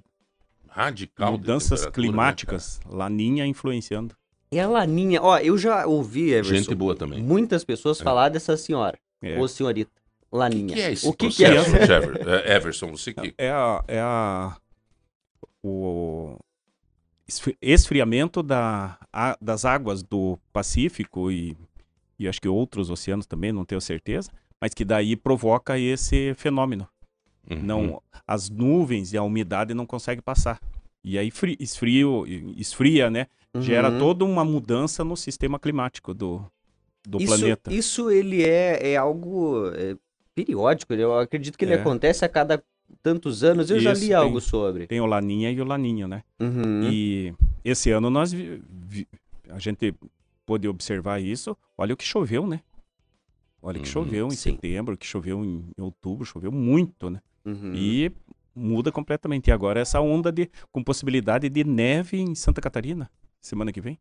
radical 0.69 1.33
mudanças 1.33 1.85
né, 1.85 1.91
climáticas. 1.91 2.79
Laninha 2.89 3.45
influenciando. 3.45 4.15
E 4.51 4.59
a 4.59 4.67
Laninha, 4.67 5.21
ó, 5.21 5.37
eu 5.39 5.57
já 5.57 5.85
ouvi? 5.85 6.31
Everson, 6.33 6.55
Gente 6.55 6.75
boa 6.75 6.95
também. 6.95 7.21
muitas 7.21 7.63
pessoas 7.63 7.99
É. 7.99 8.03
falar 8.03 8.29
dessa 8.29 8.55
senhora, 8.55 8.97
É, 9.21 9.37
ou 9.39 9.47
senhorita, 9.47 9.91
Laninha. 10.31 10.71
O 10.71 10.75
que 10.75 10.81
é 10.81 10.91
esse 10.91 11.07
o 11.07 11.13
que, 11.13 11.29
que 11.29 11.45
é? 11.45 11.53
processo, 11.53 11.85
Jever- 11.85 12.27
é, 12.27 12.55
Everson? 12.55 12.91
Você 12.91 13.13
que... 13.13 13.33
é 13.37 13.49
a. 13.49 13.83
É 13.87 13.99
a 13.99 14.57
o 15.63 16.37
esfri- 17.27 17.57
esfriamento 17.61 18.43
da, 18.43 18.97
a- 19.11 19.37
das 19.41 19.65
águas 19.65 20.03
do 20.03 20.37
Pacífico 20.53 21.31
e, 21.31 21.57
e 22.19 22.27
acho 22.27 22.39
que 22.39 22.47
outros 22.47 22.89
oceanos 22.89 23.25
também, 23.25 23.51
não 23.51 23.65
tenho 23.65 23.81
certeza, 23.81 24.29
mas 24.61 24.73
que 24.73 24.85
daí 24.85 25.15
provoca 25.15 25.77
esse 25.79 26.33
fenômeno. 26.35 26.87
Uhum. 27.47 27.61
não 27.61 28.01
as 28.25 28.49
nuvens 28.49 29.13
e 29.13 29.17
a 29.17 29.21
umidade 29.21 29.71
não 29.75 29.85
conseguem 29.85 30.21
passar. 30.23 30.59
E 31.03 31.15
aí 31.15 31.29
fri, 31.29 31.55
esfrio, 31.59 32.25
esfria, 32.57 33.07
né? 33.11 33.27
Gera 33.61 33.89
Uhum. 33.89 33.99
toda 33.99 34.25
uma 34.25 34.43
mudança 34.43 35.03
no 35.03 35.15
sistema 35.15 35.57
climático 35.59 36.13
do, 36.13 36.43
do 37.07 37.17
isso, 37.19 37.27
planeta. 37.27 37.73
Isso 37.73 38.09
ele 38.11 38.43
é, 38.43 38.91
é 38.91 38.97
algo 38.97 39.69
é, 39.73 39.95
periódico, 40.33 40.93
eu 40.93 41.17
acredito 41.17 41.57
que 41.57 41.63
ele 41.65 41.73
É. 41.73 41.79
acontece 41.79 42.25
a 42.25 42.29
cada 42.29 42.61
tantos 43.01 43.43
anos, 43.43 43.69
eu 43.71 43.79
já 43.79 43.93
Isso, 43.93 44.01
li 44.01 44.07
tem- 44.09 44.15
algo 44.15 44.39
sobre. 44.41 44.87
Tem 44.87 44.99
o 45.01 45.05
Laninha 45.05 45.49
e 45.51 45.59
o 45.61 45.65
Laninho, 45.65 46.07
né? 46.07 46.23
Uhum. 46.39 46.89
E 46.91 47.33
esse 47.63 47.89
ano 47.91 48.09
nós 48.09 48.31
vi- 48.31 48.61
vi- 48.69 49.07
a 49.49 49.57
gente 49.59 49.93
pôde 50.45 50.67
observar 50.67 51.21
isso. 51.21 51.57
Olha 51.77 51.93
o 51.93 51.97
que 51.97 52.03
choveu, 52.05 52.45
né? 52.45 52.61
Olha 53.61 53.79
o 53.79 53.81
que 53.81 53.87
Uhum, 53.87 53.93
choveu 53.93 54.27
em 54.27 54.31
sim. 54.31 54.51
setembro, 54.53 54.95
que 54.97 55.05
choveu 55.07 55.43
em 55.43 55.65
outubro, 55.79 56.23
choveu 56.25 56.51
muito, 56.51 57.09
né? 57.09 57.21
Uhum. 57.43 57.73
E 57.73 58.11
muda 58.55 58.91
completamente. 58.91 59.47
E 59.47 59.51
agora 59.51 59.79
essa 59.79 59.99
onda 59.99 60.31
de 60.31 60.49
com 60.71 60.83
possibilidade 60.83 61.49
de 61.49 61.63
neve 61.63 62.17
em 62.19 62.35
Santa 62.35 62.61
Catarina 62.61 63.09
semana 63.47 63.71
que 63.71 63.81
vem. 63.81 63.99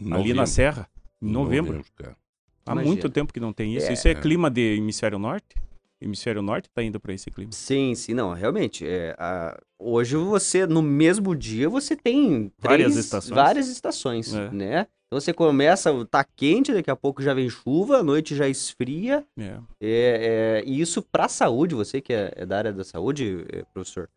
Ali 0.00 0.08
Novembro. 0.10 0.34
na 0.36 0.46
Serra, 0.46 0.88
em 1.20 1.30
novembro. 1.30 1.84
cara. 1.96 2.16
Há 2.64 2.72
Imagina. 2.72 2.92
muito 2.94 3.10
tempo 3.10 3.32
que 3.32 3.40
não 3.40 3.52
tem 3.52 3.74
isso. 3.76 3.86
É. 3.88 3.92
Isso 3.92 4.06
é 4.08 4.14
clima 4.14 4.50
de 4.50 4.76
hemisfério 4.76 5.18
norte? 5.18 5.56
Hemisfério 6.00 6.42
norte 6.42 6.68
tá 6.70 6.82
indo 6.82 6.98
para 6.98 7.12
esse 7.12 7.30
clima. 7.30 7.52
Sim, 7.52 7.94
sim, 7.94 8.14
não, 8.14 8.32
realmente. 8.32 8.86
É, 8.86 9.14
a- 9.18 9.58
hoje 9.78 10.16
você, 10.16 10.66
no 10.66 10.82
mesmo 10.82 11.34
dia, 11.36 11.68
você 11.68 11.94
tem 11.96 12.50
Várias 12.58 12.92
três- 12.92 13.04
estações. 13.04 13.34
várias 13.34 13.68
estações, 13.68 14.34
É. 14.34 14.50
né? 14.50 14.86
Então 15.06 15.20
você 15.20 15.32
começa, 15.32 15.92
tá 16.06 16.24
quente, 16.24 16.72
daqui 16.72 16.90
a 16.90 16.96
pouco 16.96 17.22
já 17.22 17.34
vem 17.34 17.48
chuva, 17.50 17.98
à 17.98 18.02
noite 18.02 18.34
já 18.34 18.48
esfria. 18.48 19.24
É. 19.38 19.42
É, 19.44 19.60
é, 19.80 20.62
e 20.66 20.80
isso 20.80 21.02
pra 21.02 21.28
saúde, 21.28 21.74
você 21.74 22.00
que 22.00 22.12
é, 22.12 22.32
é 22.34 22.46
da 22.46 22.56
área 22.58 22.72
da 22.72 22.82
saúde, 22.82 23.44
é, 23.52 23.62
professor, 23.74 24.08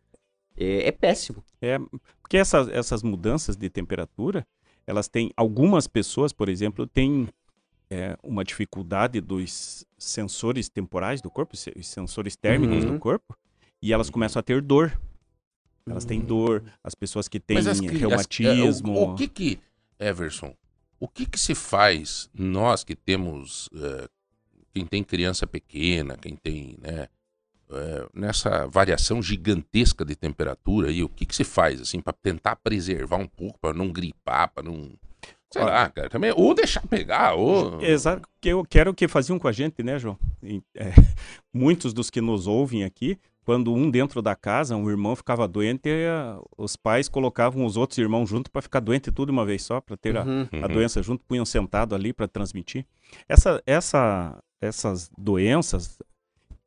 é, 0.56 0.88
é 0.88 0.92
péssimo. 0.92 1.44
É, 1.60 1.78
porque 2.22 2.36
essas, 2.38 2.68
essas 2.68 3.02
mudanças 3.02 3.56
de 3.56 3.68
temperatura, 3.68 4.46
elas 4.86 5.08
têm. 5.08 5.30
Algumas 5.36 5.86
pessoas, 5.86 6.32
por 6.32 6.48
exemplo, 6.48 6.86
têm 6.86 7.28
é, 7.90 8.16
uma 8.22 8.44
dificuldade 8.44 9.20
dos 9.20 9.84
sensores 9.98 10.68
temporais 10.68 11.20
do 11.20 11.30
corpo, 11.30 11.54
os 11.54 11.86
sensores 11.88 12.36
térmicos 12.36 12.84
Uhum. 12.84 12.94
do 12.94 12.98
corpo, 12.98 13.36
e 13.82 13.92
elas 13.92 14.10
começam 14.10 14.40
a 14.40 14.42
ter 14.42 14.60
dor. 14.62 14.98
Elas 15.88 16.04
têm 16.04 16.20
dor, 16.20 16.64
as 16.82 16.94
pessoas 16.96 17.28
que 17.28 17.38
têm 17.38 17.58
as 17.58 17.78
cri- 17.80 17.88
as- 17.96 18.00
reumatismo. 18.00 18.92
é, 18.96 18.98
o, 18.98 19.12
o 19.12 19.14
que 19.14 19.28
que, 19.28 19.58
Everson, 20.00 20.52
o 20.98 21.06
que 21.06 21.24
que 21.26 21.38
se 21.38 21.54
faz, 21.54 22.28
nós 22.34 22.82
que 22.82 22.96
temos, 22.96 23.68
eh, 23.72 24.08
quem 24.74 24.84
tem 24.84 25.04
criança 25.04 25.46
pequena, 25.46 26.16
quem 26.16 26.34
tem, 26.34 26.76
né, 26.80 27.06
eh, 27.70 28.06
nessa 28.14 28.66
variação 28.66 29.22
gigantesca 29.22 30.04
de 30.04 30.14
temperatura 30.16 30.88
aí, 30.88 31.02
o 31.02 31.08
que 31.08 31.24
que 31.26 31.34
se 31.36 31.44
faz, 31.44 31.80
assim, 31.80 32.00
para 32.00 32.12
tentar 32.12 32.56
preservar 32.56 33.16
um 33.16 33.26
pouco, 33.26 33.58
para 33.58 33.72
não 33.74 33.90
gripar, 33.92 34.52
para 34.52 34.62
não, 34.64 34.90
sei 35.52 35.62
Olha- 35.62 35.72
lá, 35.72 35.88
cara, 35.90 36.08
também, 36.08 36.32
ou 36.36 36.54
deixar 36.54 36.86
pegar, 36.86 37.34
ou... 37.34 37.80
Exato, 37.82 38.28
que 38.40 38.48
eu 38.48 38.64
quero 38.64 38.92
que 38.94 39.08
faziam 39.08 39.38
com 39.38 39.48
a 39.48 39.52
gente, 39.52 39.82
né, 39.82 39.98
João? 39.98 40.18
E, 40.42 40.62
é, 40.74 40.90
muitos 41.52 41.92
dos 41.92 42.10
que 42.10 42.20
nos 42.20 42.46
ouvem 42.46 42.84
aqui, 42.84 43.18
quando 43.44 43.72
um 43.72 43.88
dentro 43.88 44.20
da 44.20 44.34
casa, 44.34 44.74
um 44.74 44.90
irmão 44.90 45.14
ficava 45.14 45.46
doente, 45.46 45.88
eh, 45.88 46.36
os 46.58 46.74
pais 46.74 47.08
colocavam 47.08 47.64
os 47.64 47.76
outros 47.76 47.96
irmãos 47.96 48.28
junto 48.28 48.50
para 48.50 48.60
ficar 48.60 48.80
doente 48.80 49.12
tudo 49.12 49.26
de 49.26 49.32
uma 49.32 49.46
vez 49.46 49.62
só, 49.62 49.80
para 49.80 49.96
ter 49.96 50.16
a, 50.16 50.24
Uhum. 50.24 50.48
a 50.52 50.66
Uhum. 50.66 50.72
doença 50.72 51.00
junto, 51.00 51.24
punham 51.24 51.44
sentado 51.44 51.94
ali 51.94 52.12
para 52.12 52.26
transmitir. 52.26 52.84
Essa, 53.28 53.62
essa, 53.64 54.36
essas 54.60 55.08
doenças, 55.16 55.96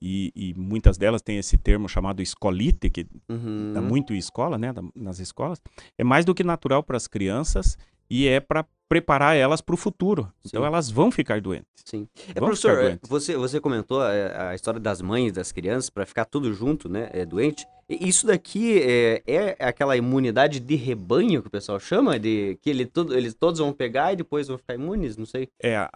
e, 0.02 0.32
e 0.36 0.54
muitas 0.56 0.98
delas 0.98 1.22
têm 1.22 1.38
esse 1.38 1.58
termo 1.58 1.88
chamado 1.90 2.22
escolite, 2.22 2.90
que 2.90 3.06
Uhum. 3.30 3.74
dá 3.74 3.82
muito 3.82 4.14
em 4.14 4.18
escola, 4.18 4.58
né, 4.58 4.72
da- 4.74 4.84
nas 4.96 5.20
escolas, 5.20 5.62
é 5.98 6.04
mais 6.04 6.26
do 6.26 6.34
que 6.34 6.44
natural 6.44 6.82
para 6.84 6.98
as 6.98 7.08
crianças 7.08 7.78
e 8.10 8.28
é 8.28 8.40
para 8.40 8.66
preparar 8.90 9.38
elas 9.38 9.62
para 9.62 9.76
o 9.76 9.78
futuro. 9.78 10.28
Então 10.46 10.62
Sim. 10.62 10.68
elas 10.68 10.90
vão 10.90 11.12
ficar 11.12 11.40
doentes. 11.40 11.68
Sim. 11.86 12.08
É, 12.30 12.34
professor, 12.34 12.72
ficar 12.72 12.82
é, 12.82 12.88
doentes. 12.88 13.10
você, 13.10 13.38
você 13.38 13.60
comentou 13.60 14.04
é, 14.04 14.50
a 14.50 14.56
história 14.56 14.80
das 14.80 15.00
mães, 15.02 15.32
das 15.32 15.52
crianças, 15.52 15.90
para 15.92 16.06
ficar 16.06 16.26
tudo 16.26 16.52
junto, 16.54 16.90
né? 16.90 17.10
É, 17.14 17.24
doente. 17.24 17.66
E 17.88 18.08
Isso 18.08 18.28
daqui 18.28 18.80
é, 18.82 19.24
é 19.26 19.56
aquela 19.60 19.98
imunidade 19.98 20.60
de 20.60 20.76
rebanho 20.76 21.42
que 21.42 21.48
o 21.48 21.52
pessoal 21.52 21.80
chama? 21.80 22.20
De 22.20 22.58
que 22.62 22.70
ele, 22.70 22.86
tudo, 22.86 23.16
eles 23.18 23.34
todos 23.34 23.60
vão 23.60 23.74
pegar 23.74 24.14
e 24.14 24.16
depois 24.16 24.48
vão 24.48 24.58
ficar 24.58 24.76
imunes? 24.76 25.18
Não 25.18 25.26
sei. 25.26 25.50
É, 25.62 25.76
a, 25.76 25.90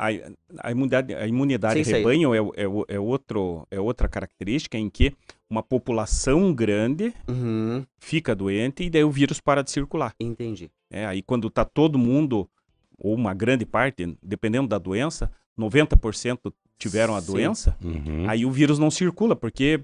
a 0.60 0.72
imunidade, 0.72 1.14
a 1.14 1.28
imunidade 1.28 1.80
aí. 1.80 1.84
rebanho 1.84 2.34
é, 2.34 2.40
é, 2.40 2.96
é, 2.96 3.00
outro, 3.00 3.68
é 3.70 3.80
outra 3.80 4.08
característica 4.08 4.76
em 4.78 4.90
que 4.90 5.14
uma 5.50 5.62
população 5.62 6.52
grande 6.54 7.14
Uhum, 7.28 7.86
fica 8.00 8.36
doente 8.36 8.84
e 8.84 8.90
daí 8.90 9.04
o 9.04 9.12
vírus 9.12 9.40
para 9.40 9.64
de 9.64 9.70
circular. 9.70 10.14
entendi. 10.20 10.72
É, 10.92 11.06
aí 11.06 11.22
quando 11.22 11.48
está 11.48 11.64
todo 11.66 11.98
mundo, 11.98 12.50
ou 12.98 13.16
uma 13.16 13.34
grande 13.34 13.66
parte, 13.66 14.18
dependendo 14.22 14.68
da 14.68 14.78
doença, 14.78 15.32
90% 15.58 16.52
tiveram 16.78 17.16
a 17.16 17.22
Sim. 17.22 17.32
doença, 17.32 17.78
Uhum. 17.84 18.30
aí 18.30 18.46
o 18.46 18.52
vírus 18.52 18.78
não 18.80 18.92
circula, 18.92 19.36
porque, 19.36 19.80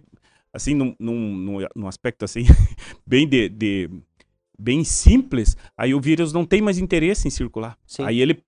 assim, 0.53 0.73
num, 0.73 0.95
num, 0.99 1.67
num- 1.75 1.87
aspecto 1.87 2.25
assim, 2.25 2.43
bem 3.05 3.27
de, 3.27 3.47
de- 3.49 3.89
bem 4.57 4.83
simples, 4.83 5.55
aí 5.77 5.93
o 5.93 6.01
vírus 6.01 6.33
não 6.33 6.45
tem 6.45 6.61
mais 6.61 6.77
interesse 6.77 7.27
em 7.27 7.31
circular. 7.31 7.77
Sim. 7.85 8.03
Aí 8.03 8.19
ele, 8.19 8.41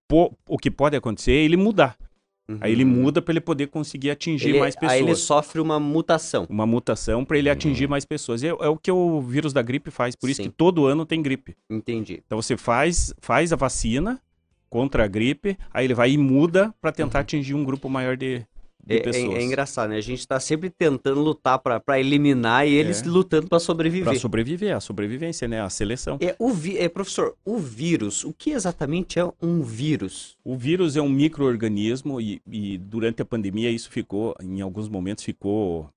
o 0.48 0.58
que 0.58 0.70
pode 0.72 0.96
acontecer 0.96 1.32
é 1.32 1.44
ele 1.44 1.56
mudar. 1.58 1.98
Aí 2.60 2.74
ele 2.74 2.84
Uhum. 2.84 2.90
muda 2.90 3.22
para 3.22 3.32
ele 3.32 3.40
poder 3.40 3.68
conseguir 3.68 4.10
atingir 4.12 4.50
Ele- 4.50 4.60
mais 4.60 4.76
pessoas. 4.76 4.92
Aí 4.92 5.02
ele 5.02 5.16
sofre 5.16 5.62
uma 5.62 5.80
mutação. 5.80 6.46
Uma 6.50 6.66
mutação 6.66 7.24
para 7.24 7.38
ele 7.38 7.50
atingir 7.50 7.88
mais 7.88 8.04
pessoas. 8.04 8.44
É, 8.44 8.48
é 8.50 8.68
o 8.68 8.76
que 8.76 8.92
o 8.92 9.22
vírus 9.22 9.54
da 9.54 9.62
gripe 9.62 9.90
faz, 9.90 10.18
por 10.18 10.30
isso 10.30 10.44
Sim. 10.44 10.50
que 10.50 10.56
todo 10.58 10.86
ano 10.86 11.06
tem 11.06 11.22
gripe. 11.22 11.56
Entendi. 11.70 12.22
Então 12.26 12.42
você 12.42 12.58
faz, 12.58 13.14
faz 13.22 13.54
a 13.54 13.56
vacina 13.56 14.20
contra 14.72 15.04
a 15.04 15.08
gripe, 15.08 15.58
aí 15.72 15.86
ele 15.86 15.94
vai 15.94 16.12
e 16.12 16.18
muda 16.18 16.74
para 16.82 16.94
tentar 16.94 17.20
atingir 17.20 17.54
um 17.54 17.64
grupo 17.66 17.90
maior 17.90 18.16
de, 18.16 18.38
de 18.40 18.46
Uhum. 18.46 18.46
É, 18.88 18.96
é- 18.96 19.00
pessoas. 19.02 19.36
é 19.38 19.44
engraçado, 19.44 19.90
né? 19.90 19.98
A 19.98 20.02
gente 20.02 20.26
tá 20.26 20.40
sempre 20.40 20.70
tentando 20.70 21.20
lutar 21.22 21.60
pra 21.60 22.00
eliminar 22.00 22.66
e 22.66 22.74
eles 22.74 23.04
É. 23.04 23.06
lutando 23.06 23.48
Para 23.50 23.60
sobreviver. 23.60 24.18
sobreviver, 24.18 24.74
a 24.76 24.80
sobrevivência, 24.80 25.46
né? 25.48 25.62
A 25.62 25.70
seleção. 25.70 26.18
É, 26.22 26.36
o 26.40 26.50
vi- 26.54 26.78
é, 26.78 26.88
professor, 26.88 27.36
o 27.46 27.58
vírus, 27.58 28.24
o 28.24 28.34
que 28.34 28.52
exatamente 28.52 29.20
é 29.20 29.30
um 29.42 29.62
vírus? 29.62 30.38
O 30.44 30.56
vírus 30.58 30.96
é 30.96 31.02
um 31.02 31.10
microorganismo 31.10 32.22
e, 32.22 32.42
e 32.50 32.78
durante 32.78 33.22
a 33.22 33.26
pandemia 33.26 33.70
isso 33.70 33.90
ficou, 33.92 34.34
em 34.42 34.62
alguns 34.62 34.88
momentos 34.88 35.24
ficou. 35.26 35.90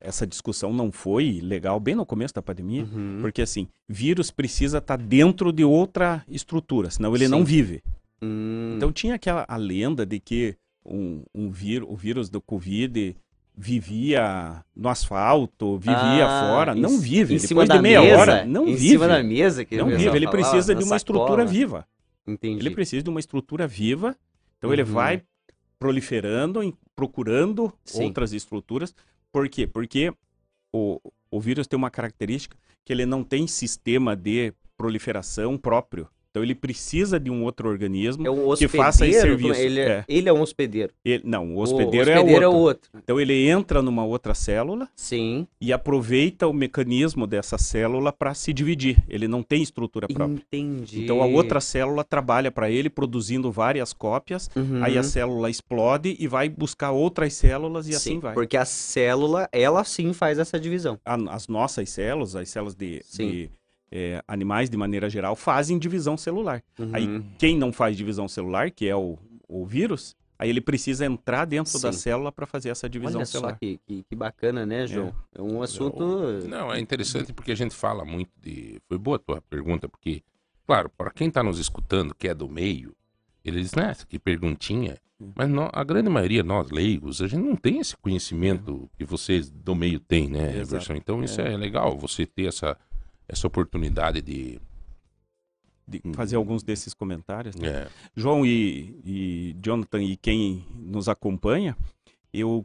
Essa 0.00 0.26
discussão 0.26 0.72
não 0.72 0.90
foi 0.90 1.40
legal, 1.42 1.78
bem 1.78 1.94
no 1.94 2.06
começo 2.06 2.32
da 2.34 2.40
pandemia, 2.40 2.84
Uhum. 2.84 3.18
porque 3.20 3.42
assim, 3.42 3.68
vírus 3.88 4.30
precisa 4.30 4.78
estar 4.78 4.96
dentro 4.96 5.52
de 5.52 5.62
outra 5.62 6.24
estrutura, 6.26 6.88
senão 6.90 7.14
ele 7.14 7.28
não 7.28 7.40
Sim. 7.40 7.44
vive. 7.44 7.82
Hum, 8.22 8.74
Então 8.76 8.90
tinha 8.90 9.14
aquela 9.14 9.44
a 9.46 9.56
lenda 9.56 10.06
de 10.06 10.18
que 10.18 10.56
um, 10.84 11.22
um 11.34 11.50
vír, 11.50 11.82
o 11.82 11.94
vírus 11.94 12.30
do 12.30 12.40
Covid 12.40 13.14
vivia 13.54 14.64
no 14.74 14.88
asfalto, 14.88 15.76
vivia 15.78 16.26
ah, 16.26 16.48
fora. 16.48 16.76
em 16.76 16.80
Não 16.80 16.98
vive. 16.98 17.34
Em 17.34 17.38
cima 17.38 17.62
Depois 17.64 17.68
de 17.68 17.74
da 17.76 17.82
meia 17.82 18.00
mesa, 18.00 18.16
hora, 18.18 18.44
não 18.46 18.66
em 18.66 18.74
vive. 18.74 18.88
cima 18.88 19.06
da 19.08 19.22
mesa 19.22 19.64
que 19.64 19.76
Não 19.76 19.86
vive. 19.88 20.16
Ele 20.16 20.26
fala, 20.26 20.30
precisa 20.30 20.74
de 20.74 20.82
uma 20.84 20.96
estrutura 20.96 21.28
sacola. 21.28 21.44
viva. 21.46 21.86
Entendi. 22.26 22.60
Ele 22.62 22.70
precisa 22.74 23.02
de 23.02 23.10
uma 23.10 23.20
estrutura 23.20 23.66
viva. 23.66 24.16
Então 24.58 24.72
ele 24.72 24.82
Uhum. 24.82 24.92
vai 24.92 25.22
proliferando, 25.78 26.62
em- 26.62 26.74
procurando 26.94 27.72
Sim. 27.84 28.04
outras 28.04 28.32
estruturas. 28.32 28.94
Por 29.32 29.48
quê? 29.48 29.66
Porque 29.66 30.12
o, 30.72 31.00
o 31.30 31.40
vírus 31.40 31.66
tem 31.66 31.76
uma 31.76 31.90
característica 31.90 32.56
que 32.84 32.92
ele 32.92 33.06
não 33.06 33.22
tem 33.22 33.46
sistema 33.46 34.16
de 34.16 34.52
proliferação 34.76 35.56
próprio. 35.56 36.08
Então 36.30 36.42
ele 36.44 36.54
precisa 36.54 37.18
de 37.18 37.28
um 37.30 37.42
outro 37.42 37.68
organismo. 37.68 38.24
É 38.26 38.30
um 38.30 38.36
que 38.36 38.40
hospedeiro? 38.42 38.84
faça 38.84 39.06
esse 39.06 39.18
é? 39.18 39.20
serviço, 39.20 39.60
Ele 39.60 39.80
é, 39.80 39.84
é. 39.88 40.04
ele 40.08 40.28
é 40.28 40.32
um 40.32 40.40
hospedeiro. 40.40 40.92
Ele- 41.04 41.22
não, 41.24 41.54
o 41.54 41.58
O 41.58 41.60
hospedeiro, 41.62 42.08
hospedeiro 42.10 42.44
é 42.44 42.48
outro. 42.48 42.60
outro. 42.60 42.90
Então 43.02 43.20
ele 43.20 43.48
entra 43.48 43.82
numa 43.82 44.04
outra 44.04 44.32
célula 44.32 44.88
Sim. 44.94 45.46
e 45.60 45.72
aproveita 45.72 46.46
o 46.46 46.52
mecanismo 46.52 47.26
dessa 47.26 47.58
célula 47.58 48.12
para 48.12 48.32
se 48.34 48.52
dividir. 48.52 49.02
Ele 49.08 49.26
não 49.26 49.42
tem 49.42 49.60
estrutura 49.60 50.06
própria. 50.06 50.34
Entendi. 50.36 51.02
Então 51.02 51.20
a 51.20 51.26
outra 51.26 51.60
célula 51.60 52.04
trabalha 52.04 52.50
para 52.52 52.70
ele 52.70 52.88
produzindo 52.88 53.50
várias 53.50 53.92
cópias. 53.92 54.48
Uhum. 54.54 54.84
Aí 54.84 54.96
a 54.96 55.02
célula 55.02 55.50
explode 55.50 56.16
e 56.18 56.28
vai 56.28 56.48
buscar 56.48 56.92
outras 56.92 57.34
células 57.34 57.88
e 57.88 57.90
Sim, 57.92 57.96
assim 57.96 58.18
vai. 58.20 58.34
Porque 58.34 58.56
a 58.56 58.64
célula, 58.64 59.48
ela 59.50 59.82
sim 59.82 60.12
faz 60.12 60.38
essa 60.38 60.60
divisão. 60.60 60.98
A- 61.04 61.16
as 61.34 61.48
nossas 61.48 61.90
células, 61.90 62.36
as 62.36 62.48
células 62.48 62.74
de, 62.76 63.00
Sim. 63.04 63.28
de, 63.30 63.50
eh, 63.92 64.22
animais 64.28 64.68
de 64.70 64.76
maneira 64.76 65.08
geral, 65.10 65.34
fazem 65.36 65.78
divisão 65.78 66.16
celular. 66.16 66.62
Aí 66.92 67.06
Uhum. 67.06 67.24
quem 67.38 67.56
não 67.58 67.72
faz 67.72 67.96
divisão 67.96 68.28
celular, 68.28 68.70
que 68.70 68.86
é 68.88 68.94
o, 68.96 69.18
o 69.48 69.64
vírus, 69.66 70.14
aí 70.38 70.48
ele 70.48 70.60
precisa 70.60 71.04
entrar 71.04 71.44
dentro 71.44 71.78
da 71.80 71.92
Sim. 71.92 71.98
célula 71.98 72.32
para 72.32 72.46
fazer 72.46 72.70
essa 72.70 72.88
divisão 72.88 73.18
Olha 73.20 73.26
só 73.26 73.38
celular. 73.38 73.58
que, 73.58 73.78
que, 73.86 74.02
que 74.04 74.16
bacana, 74.16 74.64
né, 74.64 74.86
João? 74.86 75.12
É, 75.34 75.42
um 75.42 75.62
assunto... 75.62 76.02
Não, 76.48 76.72
é 76.72 76.78
interessante 76.80 77.32
porque 77.32 77.52
a 77.52 77.54
gente 77.56 77.74
fala 77.74 78.04
muito 78.04 78.30
de. 78.40 78.80
Foi 78.88 78.96
boa 78.96 79.16
a 79.16 79.18
tua 79.20 79.42
pergunta, 79.42 79.88
porque, 79.88 80.22
claro, 80.66 80.88
para 80.96 81.10
quem 81.10 81.28
está 81.28 81.42
nos 81.42 81.58
escutando, 81.58 82.14
que 82.14 82.26
é 82.28 82.34
do 82.34 82.48
meio, 82.48 82.94
ele 83.44 83.60
diz, 83.60 83.74
né, 83.74 83.94
que 84.08 84.18
perguntinha. 84.18 84.96
Mas 85.36 85.50
nó- 85.50 85.68
a 85.70 85.84
grande 85.84 86.08
maioria, 86.08 86.42
nós 86.42 86.70
leigos, 86.70 87.20
a 87.20 87.26
gente 87.26 87.42
não 87.44 87.54
tem 87.54 87.78
esse 87.78 87.94
conhecimento 87.94 88.88
que 88.96 89.04
vocês 89.04 89.50
do 89.50 89.74
meio 89.74 90.00
têm, 90.00 90.28
né. 90.30 90.58
Everson? 90.60 90.94
Então 90.94 91.22
isso 91.22 91.38
é. 91.42 91.54
legal, 91.56 91.98
você 91.98 92.24
ter 92.24 92.46
essa, 92.46 92.74
essa 93.30 93.46
oportunidade 93.46 94.20
de. 94.22 94.60
De 95.88 96.00
fazer 96.14 96.36
alguns 96.36 96.62
desses 96.62 96.94
comentários. 96.94 97.56
né? 97.56 97.66
é, 97.68 97.88
João 98.14 98.46
e, 98.46 98.94
e 99.04 99.56
Jonathan 99.60 100.00
e 100.00 100.16
quem 100.16 100.64
nos 100.72 101.08
acompanha, 101.08 101.76
eu 102.32 102.64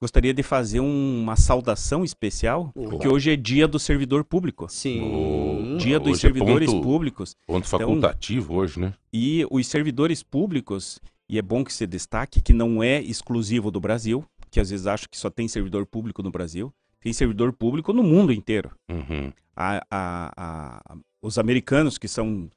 gostaria 0.00 0.32
de 0.32 0.44
fazer 0.44 0.78
um- 0.78 1.22
uma 1.22 1.34
saudação 1.34 2.04
especial, 2.04 2.70
porque 2.72 3.08
hoje 3.08 3.32
é 3.32 3.36
dia 3.36 3.66
do 3.66 3.80
servidor 3.80 4.22
público. 4.22 4.68
Sim. 4.70 5.02
O- 5.02 5.76
Dia 5.78 5.98
dos 5.98 6.10
Hoje 6.12 6.18
é 6.18 6.20
servidores 6.20 6.70
ponto- 6.70 6.82
públicos. 6.84 7.36
ponto 7.46 7.66
Então- 7.66 7.78
facultativo 7.80 8.54
hoje, 8.54 8.78
né? 8.78 8.94
E 9.12 9.44
os 9.50 9.66
servidores 9.66 10.22
públicos, 10.22 11.00
e 11.28 11.38
é 11.38 11.42
bom 11.42 11.64
que 11.64 11.72
se 11.72 11.84
destaque 11.86 12.40
que 12.40 12.52
não 12.52 12.80
é 12.80 13.02
exclusivo 13.02 13.72
do 13.72 13.80
Brasil, 13.80 14.24
que 14.52 14.60
às 14.60 14.70
vezes 14.70 14.86
acho 14.86 15.08
que 15.08 15.18
só 15.18 15.28
tem 15.30 15.48
servidor 15.48 15.84
público 15.84 16.22
no 16.22 16.30
Brasil, 16.30 16.72
tem 17.00 17.12
servidor 17.12 17.52
público 17.52 17.92
no 17.92 18.04
mundo 18.04 18.32
inteiro. 18.32 18.70
Uhum. 18.88 19.32
A- 19.56 19.82
a- 19.90 20.32
a- 20.36 20.96
os 21.22 21.38
americanos, 21.38 21.96
que 21.98 22.06
são 22.08 22.50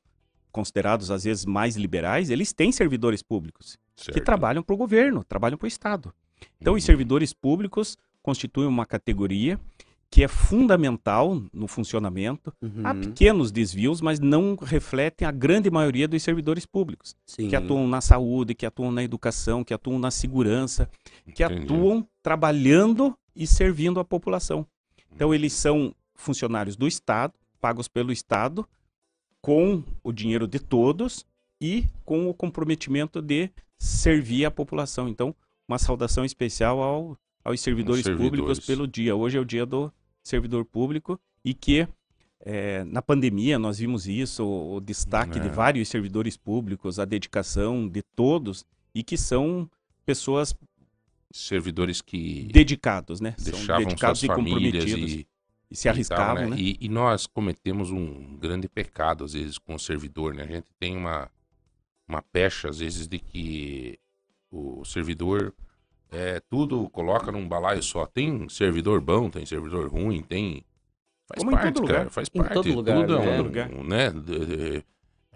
considerados 0.52 1.10
às 1.12 1.24
vezes 1.24 1.46
mais 1.46 1.76
liberais, 1.78 2.30
eles 2.30 2.52
têm 2.52 2.72
servidores 2.72 3.22
públicos 3.24 3.78
que 3.96 4.06
Certo. 4.06 4.24
trabalham 4.26 4.62
para 4.64 4.74
o 4.74 4.78
governo, 4.78 5.24
trabalham 5.24 5.58
para 5.58 5.66
o 5.66 5.68
Estado. 5.68 6.14
Então, 6.60 6.74
os 6.74 6.84
Uhum. 6.84 6.86
servidores 6.88 7.34
públicos 7.34 7.98
constituem 8.22 8.68
uma 8.68 8.86
categoria 8.86 9.60
que 10.12 10.24
é 10.24 10.28
fundamental 10.28 11.40
no 11.54 11.68
funcionamento. 11.68 12.52
Uhum. 12.62 12.82
Há 12.84 12.96
pequenos 12.96 13.52
desvios, 13.52 14.02
mas 14.02 14.20
não 14.20 14.56
refletem 14.60 15.28
a 15.28 15.32
grande 15.32 15.70
maioria 15.70 16.08
dos 16.08 16.24
servidores 16.24 16.66
públicos, 16.66 17.16
Sim. 17.28 17.48
que 17.48 17.56
atuam 17.56 17.88
na 17.88 18.02
saúde, 18.02 18.56
que 18.56 18.66
atuam 18.66 18.92
na 18.92 19.04
educação, 19.04 19.64
que 19.64 19.74
atuam 19.74 20.00
na 20.00 20.10
segurança, 20.10 20.90
que 21.36 21.44
Entendi. 21.44 21.64
atuam 21.66 22.08
trabalhando 22.24 23.16
e 23.36 23.46
servindo 23.46 24.00
a 24.00 24.06
população. 24.06 24.66
Então, 25.14 25.32
eles 25.34 25.54
são 25.54 25.94
funcionários 26.20 26.76
do 26.76 26.88
Estado, 26.88 27.34
pagos 27.60 27.88
pelo 27.88 28.12
Estado, 28.12 28.68
com 29.42 29.84
o 30.04 30.12
dinheiro 30.12 30.48
de 30.48 30.60
todos 30.60 31.26
e 31.62 31.86
com 32.06 32.30
o 32.30 32.34
comprometimento 32.34 33.22
de 33.22 33.50
servir 33.78 34.46
a 34.46 34.52
população. 34.52 35.08
Então, 35.08 35.36
uma 35.68 35.78
saudação 35.78 36.26
especial 36.26 36.82
ao, 36.82 37.18
aos 37.44 37.62
servidores, 37.62 38.04
servidores. 38.04 38.30
públicos 38.30 38.66
pelo 38.66 38.88
dia. 38.88 39.16
Hoje 39.16 39.38
é 39.38 39.42
o 39.42 39.46
dia 39.46 39.66
do 39.66 39.92
servidor 40.24 40.66
público 40.66 41.20
e 41.44 41.54
que 41.54 41.88
eh, 42.42 42.84
na 42.86 43.02
pandemia 43.02 43.58
nós 43.58 43.80
vimos 43.80 44.08
isso, 44.08 44.44
o, 44.44 44.76
o 44.76 44.82
destaque 44.82 45.40
de 45.40 45.48
É. 45.48 45.52
vários 45.52 45.88
servidores 45.88 46.36
públicos, 46.36 47.00
a 47.00 47.06
dedicação 47.06 47.88
de 47.88 48.02
todos 48.02 48.66
e 48.94 49.04
que 49.04 49.18
são 49.18 49.70
pessoas 50.06 50.56
Servidores 51.32 52.02
que 52.02 52.50
dedicados, 52.52 53.22
né? 53.22 53.36
São 53.38 53.52
deixavam 53.52 53.86
dedicados 53.86 54.20
suas 54.20 54.32
e 54.32 54.36
famílias 54.36 54.84
comprometidos 54.84 55.14
e, 55.14 55.28
e 55.70 55.76
se 55.76 55.88
arriscavam, 55.88 56.34
e, 56.34 56.40
tal, 56.40 56.50
né? 56.50 56.56
E, 56.58 56.78
e 56.82 56.90
nós 56.90 57.28
cometemos 57.28 57.92
um 57.92 58.36
grande 58.38 58.68
pecado, 58.68 59.24
às 59.24 59.34
vezes, 59.34 59.58
com 59.58 59.76
o 59.76 59.80
servidor, 59.80 60.34
né? 60.34 60.44
A 60.44 60.48
gente 60.48 60.68
tem 60.80 60.98
uma, 60.98 61.30
uma 62.08 62.22
pecha, 62.22 62.70
às 62.70 62.80
vezes, 62.80 63.08
de 63.08 63.20
que 63.20 64.00
o 64.52 64.84
servidor 64.84 65.54
é, 66.12 66.40
tudo 66.50 66.90
coloca 66.90 67.32
num 67.32 67.48
balaio 67.48 67.84
só. 67.84 68.06
Tem 68.06 68.50
servidor 68.50 69.00
bom, 69.00 69.30
tem 69.30 69.46
servidor 69.46 69.88
ruim, 69.90 70.22
tem... 70.24 70.66
Faz 71.28 71.44
Como 71.44 71.52
parte, 71.52 71.74
cara, 71.76 71.82
lugar. 71.82 72.10
faz 72.10 72.28
Em 72.34 72.40
parte. 72.40 72.54
todo 72.56 72.74
lugar, 72.74 73.02
tudo 73.02 73.16
é 73.18 73.20
né? 73.20 73.22
um- 73.22 73.38
Todo 73.38 73.46
lugar. 73.46 73.72
um, 73.72 73.84
né? 73.84 74.84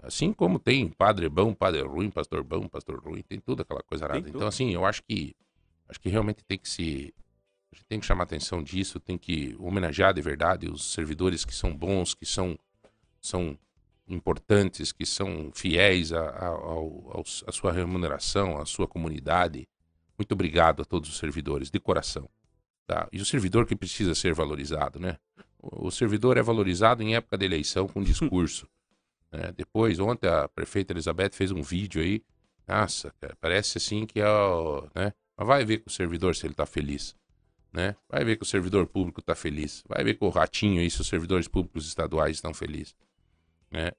assim 0.01 0.33
como 0.33 0.57
tem 0.57 0.89
padre 0.89 1.29
bom, 1.29 1.53
padre 1.53 1.81
ruim, 1.83 2.09
pastor 2.09 2.43
bom, 2.43 2.67
pastor 2.67 2.99
ruim, 2.99 3.21
tem 3.21 3.39
tudo 3.39 3.61
aquela 3.61 3.83
coisa 3.83 4.07
tudo. 4.09 4.27
Então, 4.27 4.47
assim, 4.47 4.73
eu 4.73 4.83
acho 4.85 5.03
que 5.03 5.35
acho 5.87 5.99
que 5.99 6.09
realmente 6.09 6.43
tem 6.43 6.57
que 6.57 6.67
se 6.67 7.13
a 7.73 7.75
gente 7.75 7.85
tem 7.85 7.99
que 7.99 8.05
chamar 8.05 8.23
atenção 8.23 8.61
disso, 8.61 8.99
tem 8.99 9.17
que 9.17 9.55
homenagear 9.59 10.13
de 10.13 10.21
verdade 10.21 10.69
os 10.69 10.93
servidores 10.93 11.43
que 11.43 11.53
são 11.53 11.75
bons, 11.75 12.13
que 12.13 12.25
são 12.25 12.57
são 13.19 13.57
importantes, 14.07 14.91
que 14.91 15.05
são 15.05 15.49
fiéis 15.53 16.11
à 16.11 17.51
sua 17.51 17.71
remuneração, 17.71 18.59
à 18.59 18.65
sua 18.65 18.87
comunidade. 18.87 19.67
Muito 20.17 20.33
obrigado 20.33 20.81
a 20.81 20.85
todos 20.85 21.09
os 21.09 21.17
servidores, 21.17 21.71
de 21.71 21.79
coração. 21.79 22.29
Tá? 22.85 23.07
E 23.11 23.19
o 23.21 23.25
servidor 23.25 23.65
que 23.65 23.75
precisa 23.75 24.13
ser 24.13 24.33
valorizado, 24.33 24.99
né? 24.99 25.17
O, 25.57 25.87
o 25.87 25.91
servidor 25.91 26.37
é 26.37 26.43
valorizado 26.43 27.01
em 27.01 27.15
época 27.15 27.37
de 27.37 27.45
eleição 27.45 27.87
com 27.87 28.03
discurso. 28.03 28.67
né? 29.31 29.53
Depois, 29.55 29.99
ontem 29.99 30.27
a 30.27 30.49
prefeita 30.49 30.91
Elizabeth 30.91 31.31
fez 31.31 31.49
um 31.51 31.61
vídeo 31.61 32.01
aí. 32.01 32.21
Nossa, 32.67 33.13
cara, 33.21 33.35
parece 33.39 33.77
assim 33.77 34.05
que 34.05 34.19
é 34.19 34.29
o, 34.29 34.85
né? 34.93 35.13
Mas 35.37 35.47
vai 35.47 35.65
ver 35.65 35.79
com 35.79 35.89
o 35.89 35.93
servidor 35.93 36.35
se 36.35 36.45
ele 36.45 36.53
tá 36.53 36.65
feliz, 36.65 37.15
né? 37.73 37.95
Vai 38.09 38.23
ver 38.23 38.37
que 38.37 38.43
o 38.43 38.45
servidor 38.45 38.87
público 38.87 39.21
tá 39.21 39.35
feliz. 39.35 39.83
Vai 39.87 40.03
ver 40.03 40.15
com 40.15 40.27
o 40.27 40.29
ratinho 40.29 40.89
se 40.89 41.01
os 41.01 41.07
servidores 41.07 41.47
públicos 41.47 41.87
estaduais 41.87 42.37
estão 42.37 42.53
felizes, 42.53 42.95
né? 43.71 43.91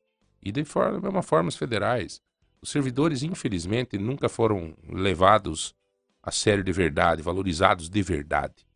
E 0.43 0.53
de 0.53 0.65
forma, 0.65 1.01
mesma 1.01 1.23
forma 1.23 1.49
os 1.49 1.57
federais. 1.57 2.21
Os 2.63 2.71
servidores, 2.71 3.23
infelizmente, 3.23 3.99
nunca 3.99 4.29
foram 4.29 4.75
levados 4.89 5.75
a 6.23 6.31
sério 6.31 6.65
de 6.65 6.73
verdade, 6.73 7.23
valorizados 7.23 7.89
de 7.91 8.03
verdade. 8.03 8.67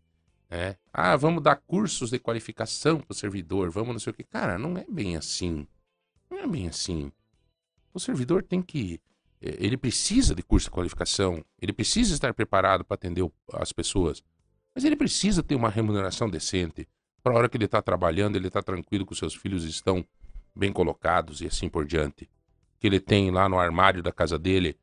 né? 0.50 0.76
Ah, 0.92 1.16
vamos 1.16 1.42
dar 1.42 1.56
cursos 1.56 2.10
de 2.10 2.18
qualificação 2.18 3.00
para 3.00 3.12
o 3.12 3.14
servidor, 3.16 3.70
vamos 3.70 3.92
não 3.92 3.98
sei 4.00 4.10
o 4.12 4.14
que. 4.14 4.24
Cara, 4.24 4.58
não 4.58 4.76
é 4.78 4.84
bem 4.88 5.16
assim. 5.16 5.66
Não 6.30 6.38
é 6.38 6.46
bem 6.46 6.68
assim. 6.68 7.12
O 7.92 8.00
servidor 8.00 8.42
tem 8.42 8.62
que. 8.62 9.00
eh, 9.42 9.56
Ele 9.60 9.76
precisa 9.76 10.34
de 10.34 10.42
curso 10.42 10.66
de 10.66 10.70
qualificação, 10.70 11.44
ele 11.60 11.72
precisa 11.72 12.14
estar 12.14 12.32
preparado 12.34 12.84
para 12.84 12.94
atender 12.94 13.28
as 13.54 13.72
pessoas, 13.72 14.22
mas 14.78 14.84
ele 14.84 14.94
precisa 14.94 15.42
ter 15.42 15.56
uma 15.56 15.68
remuneração 15.68 16.30
decente. 16.30 16.86
Para 17.20 17.32
a 17.32 17.36
hora 17.36 17.48
que 17.48 17.56
ele 17.56 17.64
está 17.64 17.82
trabalhando, 17.82 18.36
ele 18.36 18.46
está 18.46 18.62
tranquilo 18.62 19.04
que 19.04 19.10
os 19.10 19.18
seus 19.18 19.34
filhos 19.34 19.64
estão 19.64 20.06
bem 20.54 20.72
colocados 20.72 21.40
e 21.40 21.48
assim 21.48 21.68
por 21.68 21.84
diante. 21.84 22.30
Que 22.78 22.86
ele 22.86 23.00
tem 23.00 23.28
lá 23.32 23.48
no 23.48 23.58
armário 23.58 24.04
da 24.04 24.12
casa 24.12 24.38
dele 24.38 24.78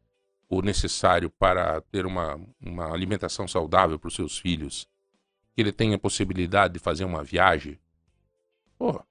o 0.50 0.62
necessário 0.62 1.30
para 1.30 1.80
ter 1.80 2.06
uma, 2.06 2.38
uma 2.60 2.92
alimentação 2.92 3.48
saudável 3.48 3.98
para 3.98 4.10
os 4.10 4.16
seus 4.16 4.38
filhos. 4.38 4.86
Que 5.56 5.62
ele 5.62 5.72
tenha 5.72 5.96
a 5.96 6.00
possibilidade 6.00 6.74
de 6.74 6.80
fazer 6.82 7.06
uma 7.06 7.24
viagem. 7.24 7.80
Pô. 8.78 9.02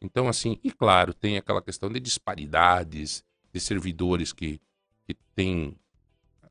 Então, 0.00 0.26
assim, 0.26 0.58
e 0.64 0.72
claro, 0.72 1.14
tem 1.14 1.38
aquela 1.38 1.62
questão 1.62 1.88
de 1.88 2.00
disparidades, 2.00 3.22
de 3.52 3.60
servidores 3.60 4.32
que, 4.32 4.60
que 5.06 5.14
têm 5.32 5.78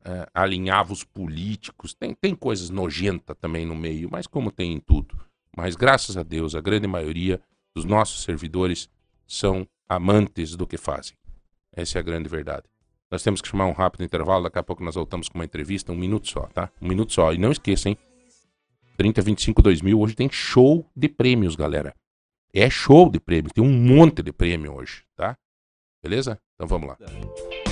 eh, 0.03 0.27
alinhavos 0.33 1.03
políticos. 1.03 1.93
Tem, 1.93 2.13
tem 2.13 2.35
coisas 2.35 2.69
nojentas 2.69 3.35
também 3.39 3.65
no 3.65 3.75
meio, 3.75 4.09
mas 4.11 4.27
como 4.27 4.51
tem 4.51 4.73
em 4.73 4.79
tudo. 4.79 5.19
Mas 5.55 5.75
graças 5.75 6.17
a 6.17 6.23
Deus, 6.23 6.55
a 6.55 6.61
grande 6.61 6.87
maioria 6.87 7.41
dos 7.75 7.85
nossos 7.85 8.23
servidores 8.23 8.89
são 9.27 9.67
amantes 9.87 10.55
do 10.55 10.65
que 10.65 10.77
fazem. 10.77 11.15
Essa 11.73 11.97
é 11.97 11.99
a 11.99 12.03
grande 12.03 12.27
verdade. 12.27 12.63
Nós 13.09 13.23
temos 13.23 13.41
que 13.41 13.47
chamar 13.47 13.65
um 13.65 13.73
rápido 13.73 14.03
intervalo, 14.03 14.43
daqui 14.43 14.57
a 14.57 14.63
pouco 14.63 14.83
nós 14.83 14.95
voltamos 14.95 15.27
com 15.27 15.37
uma 15.37 15.45
entrevista, 15.45 15.91
um 15.91 15.97
minuto 15.97 16.29
só, 16.29 16.47
tá? 16.47 16.71
Um 16.81 16.87
minuto 16.87 17.11
só. 17.11 17.33
E 17.33 17.37
não 17.37 17.51
esqueça, 17.51 17.89
hein? 17.89 17.97
30, 18.97 19.21
25, 19.21 19.61
2000, 19.61 19.99
hoje 19.99 20.15
tem 20.15 20.29
show 20.31 20.85
de 20.95 21.09
prêmios, 21.09 21.55
galera. 21.55 21.93
É 22.53 22.69
show 22.69 23.09
de 23.09 23.19
prêmio, 23.19 23.51
tem 23.53 23.63
um 23.63 23.71
monte 23.71 24.21
de 24.21 24.31
prêmio 24.31 24.73
hoje, 24.73 25.03
tá? 25.15 25.37
Beleza? 26.03 26.39
Então 26.55 26.67
vamos 26.67 26.89
lá. 26.89 27.70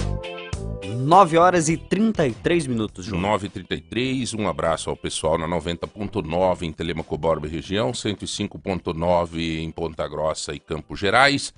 9 1.00 1.38
horas 1.38 1.70
e 1.70 1.78
33 1.78 2.68
minutos, 2.68 3.06
João. 3.06 3.22
9h33, 3.22 4.38
um 4.38 4.50
abraço 4.50 4.90
ao 4.90 4.98
pessoal 4.98 5.38
na 5.38 5.48
90.9 5.48 6.64
em 6.64 6.74
Telemaco 6.74 7.18
Borba 7.18 7.48
e 7.48 7.50
região, 7.50 7.92
105.9 7.92 9.60
em 9.60 9.72
Ponta 9.72 10.06
Grossa 10.08 10.54
e 10.54 10.60
Campos 10.60 11.00
Gerais. 11.00 11.54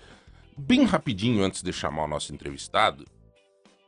Bem 0.56 0.84
rapidinho, 0.84 1.44
antes 1.44 1.64
de 1.64 1.74
chamar 1.74 2.04
o 2.04 2.08
nosso 2.08 2.32
entrevistado, 2.34 3.04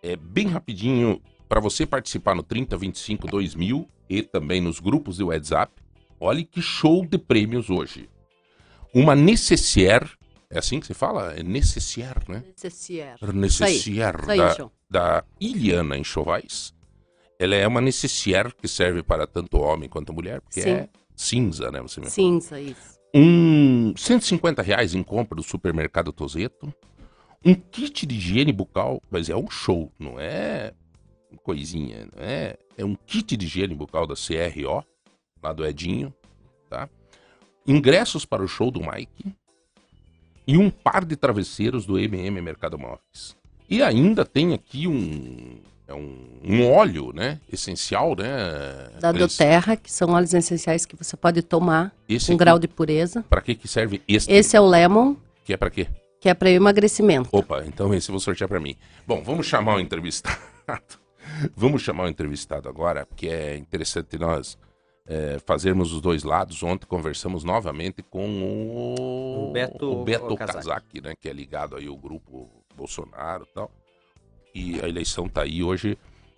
é 0.02 0.16
bem 0.16 0.48
rapidinho 0.48 1.22
para 1.48 1.60
você 1.60 1.86
participar 1.86 2.34
no 2.34 2.42
3025 2.42 3.28
2000 3.28 3.88
e 4.10 4.24
também 4.24 4.60
nos 4.60 4.80
grupos 4.80 5.18
de 5.18 5.24
WhatsApp. 5.24 5.72
Olha 6.20 6.44
que 6.44 6.64
show 6.64 7.06
de 7.06 7.20
prêmios 7.20 7.70
hoje. 7.70 8.10
Uma 8.92 9.16
necessaire, 9.16 10.10
é 10.50 10.58
assim 10.58 10.80
que 10.80 10.88
se 10.88 10.96
fala? 10.96 11.34
É 11.34 11.44
necessaire, 11.44 12.22
né? 12.28 12.44
Necessier. 12.48 13.18
Necessaire 13.34 14.18
Isso 14.20 14.32
aí, 14.32 14.38
da, 14.38 14.54
João. 14.56 14.72
Da 14.94 15.24
Iliana 15.42 15.98
Enxovais. 15.98 16.72
Ela 17.40 17.56
é 17.56 17.68
uma 17.68 17.82
necessaire 17.82 18.54
que 18.54 18.68
serve 18.68 19.02
para 19.02 19.26
tanto 19.26 19.58
homem 19.58 19.90
quanto 19.90 20.14
mulher, 20.14 20.40
porque 20.40 20.62
Sim. 20.62 20.70
é 20.70 20.90
cinza, 21.16 21.72
né? 21.72 21.82
Você 21.82 22.00
me 22.00 22.06
falou. 22.06 22.12
Cinza, 22.12 22.62
isso. 22.62 23.00
Um 23.12 23.96
150 23.98 24.62
reais 24.62 24.94
em 24.94 25.02
compra 25.02 25.36
do 25.36 25.42
supermercado 25.42 26.14
Tozeto. 26.14 26.72
Um 27.44 27.56
kit 27.56 28.06
de 28.06 28.16
higiene 28.16 28.54
bucal, 28.54 29.02
mas 29.10 29.30
é 29.30 29.36
um 29.36 29.50
show, 29.50 29.92
não 29.98 30.20
é 30.20 30.74
coisinha, 31.42 32.08
não 32.16 32.24
é? 32.24 32.56
É 32.78 32.86
um 32.86 32.96
kit 32.96 33.36
de 33.36 33.46
higiene 33.48 33.74
bucal 33.74 34.06
da 34.06 34.14
CRO, 34.14 34.86
lá 35.42 35.52
do 35.52 35.66
Edinho, 35.66 36.14
tá? 36.70 36.88
Ingressos 37.66 38.26
para 38.26 38.44
o 38.44 38.48
show 38.48 38.70
do 38.70 38.80
Mike 38.80 39.36
e 40.46 40.56
um 40.56 40.70
par 40.70 41.04
de 41.04 41.16
travesseiros 41.16 41.86
do 41.86 41.98
MM 41.98 42.40
Mercado 42.42 42.78
Móveis. 42.78 43.36
E 43.70 43.82
ainda 43.82 44.26
tem 44.26 44.54
aqui 44.54 44.88
um 44.88 45.62
é 45.88 45.94
um, 45.94 46.40
um 46.44 46.72
óleo, 46.72 47.12
né? 47.14 47.40
Essencial, 47.52 48.16
né? 48.16 48.90
Da? 49.00 49.12
Doterra, 49.12 49.76
que 49.76 49.92
são 49.92 50.10
óleos 50.10 50.34
essenciais 50.34 50.86
que 50.86 50.96
você 50.96 51.18
pode 51.18 51.42
tomar 51.42 51.94
Esse 52.08 52.28
com 52.28 52.34
aqui, 52.34 52.40
grau 52.40 52.58
de 52.58 52.68
pureza. 52.68 53.24
Para 53.30 53.42
que 53.42 53.54
que 53.54 53.68
serve 53.68 54.02
esse? 54.08 54.32
Esse 54.32 54.56
é 54.56 54.62
o 54.62 54.66
Lemon, 54.68 55.16
Que 55.44 55.54
é 55.54 55.58
para 55.58 55.70
quê? 55.70 55.88
que 56.20 56.30
é 56.30 56.34
para 56.34 56.50
emagrecimento. 56.50 57.28
Opa, 57.34 57.66
então 57.66 57.94
esse 57.94 58.10
eu 58.10 58.14
vou 58.14 58.20
sortear 58.22 58.48
para 58.48 58.58
mim. 58.58 58.78
Bom, 59.06 59.22
vamos 59.22 59.46
chamar 59.46 59.76
o 59.76 59.80
entrevistado. 59.82 60.40
vamos 61.54 61.82
chamar 61.82 62.06
o 62.06 62.08
entrevistado 62.08 62.70
agora, 62.70 63.06
porque 63.06 63.28
é 63.28 63.58
interessante 63.58 64.18
nós 64.18 64.58
é, 65.06 65.38
fazermos 65.46 65.92
os 65.92 66.00
dois 66.00 66.24
lados. 66.24 66.64
Ontem 66.64 66.88
conversamos 66.88 67.44
novamente 67.44 68.02
com 68.02 68.42
o, 68.42 69.50
O 69.50 69.52
Beto 69.52 69.92
o 69.92 70.04
Beto. 70.06 70.34
Okazaki, 70.34 71.02
né, 71.02 71.14
que 71.20 71.28
é 71.28 71.34
ligado 71.34 71.76
aí 71.76 71.88
ao 71.88 71.98
grupo 71.98 72.50
Bolsonaro 72.74 73.48
e 73.50 73.54
tal. 73.54 73.72
E 74.54 74.82
a 74.82 74.88
eleição 74.88 75.28
tá 75.28 75.44
aí 75.44 75.64
hoje. 75.64 75.98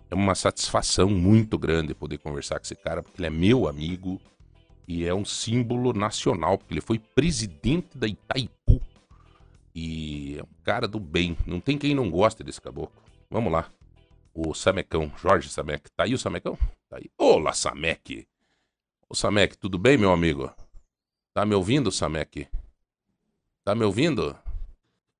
É 0.09 0.15
uma 0.15 0.35
satisfação 0.35 1.09
muito 1.09 1.57
grande 1.57 1.93
poder 1.93 2.19
conversar 2.19 2.59
com 2.59 2.63
esse 2.65 2.75
cara, 2.75 3.01
porque 3.01 3.19
ele 3.19 3.27
é 3.27 3.29
meu 3.31 3.67
amigo 3.67 4.21
e 4.87 5.03
é 5.05 5.13
um 5.13 5.25
símbolo 5.25 5.93
nacional, 5.93 6.57
porque 6.57 6.73
ele 6.73 6.81
foi 6.81 6.99
presidente 6.99 7.97
da 7.97 8.07
Itaipu. 8.07 8.81
E 9.73 10.37
é 10.37 10.43
um 10.43 10.63
cara 10.63 10.87
do 10.87 10.99
bem. 10.99 11.35
Não 11.45 11.59
tem 11.59 11.77
quem 11.77 11.93
não 11.93 12.09
goste 12.09 12.43
desse 12.43 12.61
caboclo. 12.61 13.01
Vamos 13.29 13.51
lá. 13.51 13.69
O 14.33 14.53
Samecão, 14.53 15.11
Jorge 15.17 15.49
Samek. 15.49 15.89
Tá 15.91 16.03
aí 16.03 16.13
o 16.13 16.17
Samecão? 16.17 16.57
Tá 16.89 16.97
aí. 16.97 17.09
Olá, 17.17 17.51
Samek. 17.51 18.27
Ô, 19.09 19.15
Samek, 19.15 19.57
tudo 19.57 19.77
bem, 19.77 19.97
meu 19.97 20.11
amigo? 20.11 20.53
Tá 21.33 21.45
me 21.45 21.55
ouvindo, 21.55 21.91
Samek? 21.91 22.47
Tá 23.63 23.75
me 23.75 23.83
ouvindo? 23.83 24.37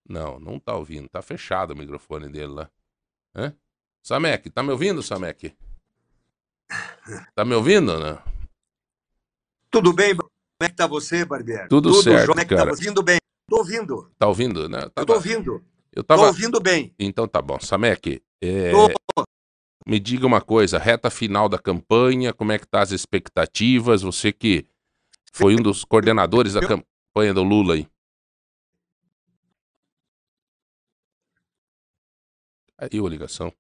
Não, 0.08 0.40
não 0.40 0.60
tá 0.60 0.76
ouvindo. 0.76 1.10
Tá 1.10 1.22
fechado 1.22 1.72
o 1.72 1.78
microfone 1.78 2.30
dele 2.30 2.48
lá. 2.54 2.70
Hã? 3.36 3.54
Samek, 4.04 4.50
tá 4.50 4.62
me 4.62 4.72
ouvindo, 4.72 5.02
Samek? 5.02 5.56
Tá 7.34 7.44
me 7.46 7.54
ouvindo, 7.56 8.00
né? 8.00 8.18
Tudo 9.70 9.94
bem? 9.94 10.16
Como 10.16 10.30
é 10.62 10.70
que 10.70 10.76
tá 10.76 10.88
você, 10.88 11.26
Barbieri? 11.26 11.68
Tudo 11.68 11.94
certo, 12.02 12.28
Como 12.28 12.40
é 12.40 12.46
que 12.46 12.56
cara. 12.56 12.68
tá? 12.68 12.72
Ouvindo 12.72 13.04
bem? 13.04 13.18
Tô 13.50 13.58
ouvindo. 13.58 14.12
Tá 14.18 14.28
ouvindo, 14.28 14.70
né? 14.70 14.84
Eu 14.86 14.90
Tava- 14.90 15.06
tô 15.08 15.14
ouvindo. 15.14 15.64
Eu 15.92 16.04
Tô 16.04 16.08
tava... 16.16 16.28
ouvindo 16.28 16.60
bem. 16.60 16.94
Então 17.00 17.28
tá 17.28 17.42
bom. 17.42 17.60
Samek, 17.60 18.22
é, 18.42 18.72
Tô. 18.72 19.26
me 19.88 20.00
diga 20.00 20.26
uma 20.26 20.42
coisa, 20.42 20.78
reta 20.80 21.10
final 21.10 21.48
da 21.50 21.58
campanha, 21.60 22.34
como 22.34 22.52
é 22.52 22.60
que 22.60 22.68
tá 22.68 22.82
as 22.82 22.92
expectativas? 22.92 24.02
Você 24.02 24.32
que 24.32 24.66
foi 25.32 25.56
um 25.56 25.62
dos 25.62 25.84
coordenadores 25.84 26.54
da 26.54 26.62
Eu- 26.62 26.68
campanha 26.68 27.34
do 27.34 27.44
Lula 27.44 27.76
aí. 27.76 27.88
Caiu 32.78 33.06
a 33.06 33.10
ligação. 33.10 33.52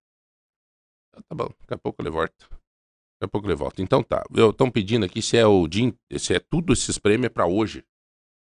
Tá, 1.14 1.22
tá 1.30 1.36
bom, 1.36 1.50
daqui 1.62 1.74
a 1.74 1.78
pouco 1.78 2.02
ele 2.02 2.10
volta. 2.10 2.34
Daqui 2.40 3.24
a 3.24 3.28
pouco 3.28 3.48
ele 3.48 3.56
volta. 3.56 3.82
Então 3.82 4.04
tá, 4.04 4.24
estão 4.50 4.70
pedindo 4.70 5.06
aqui 5.06 5.22
se 5.22 5.38
é 5.38 5.46
o 5.46 5.68
dia, 5.68 5.84
in- 5.86 6.18
se 6.20 6.34
é 6.34 6.40
tudo 6.40 6.74
esses 6.74 6.98
prêmios 6.98 7.28
é 7.28 7.30
pra 7.30 7.46
hoje. 7.46 7.84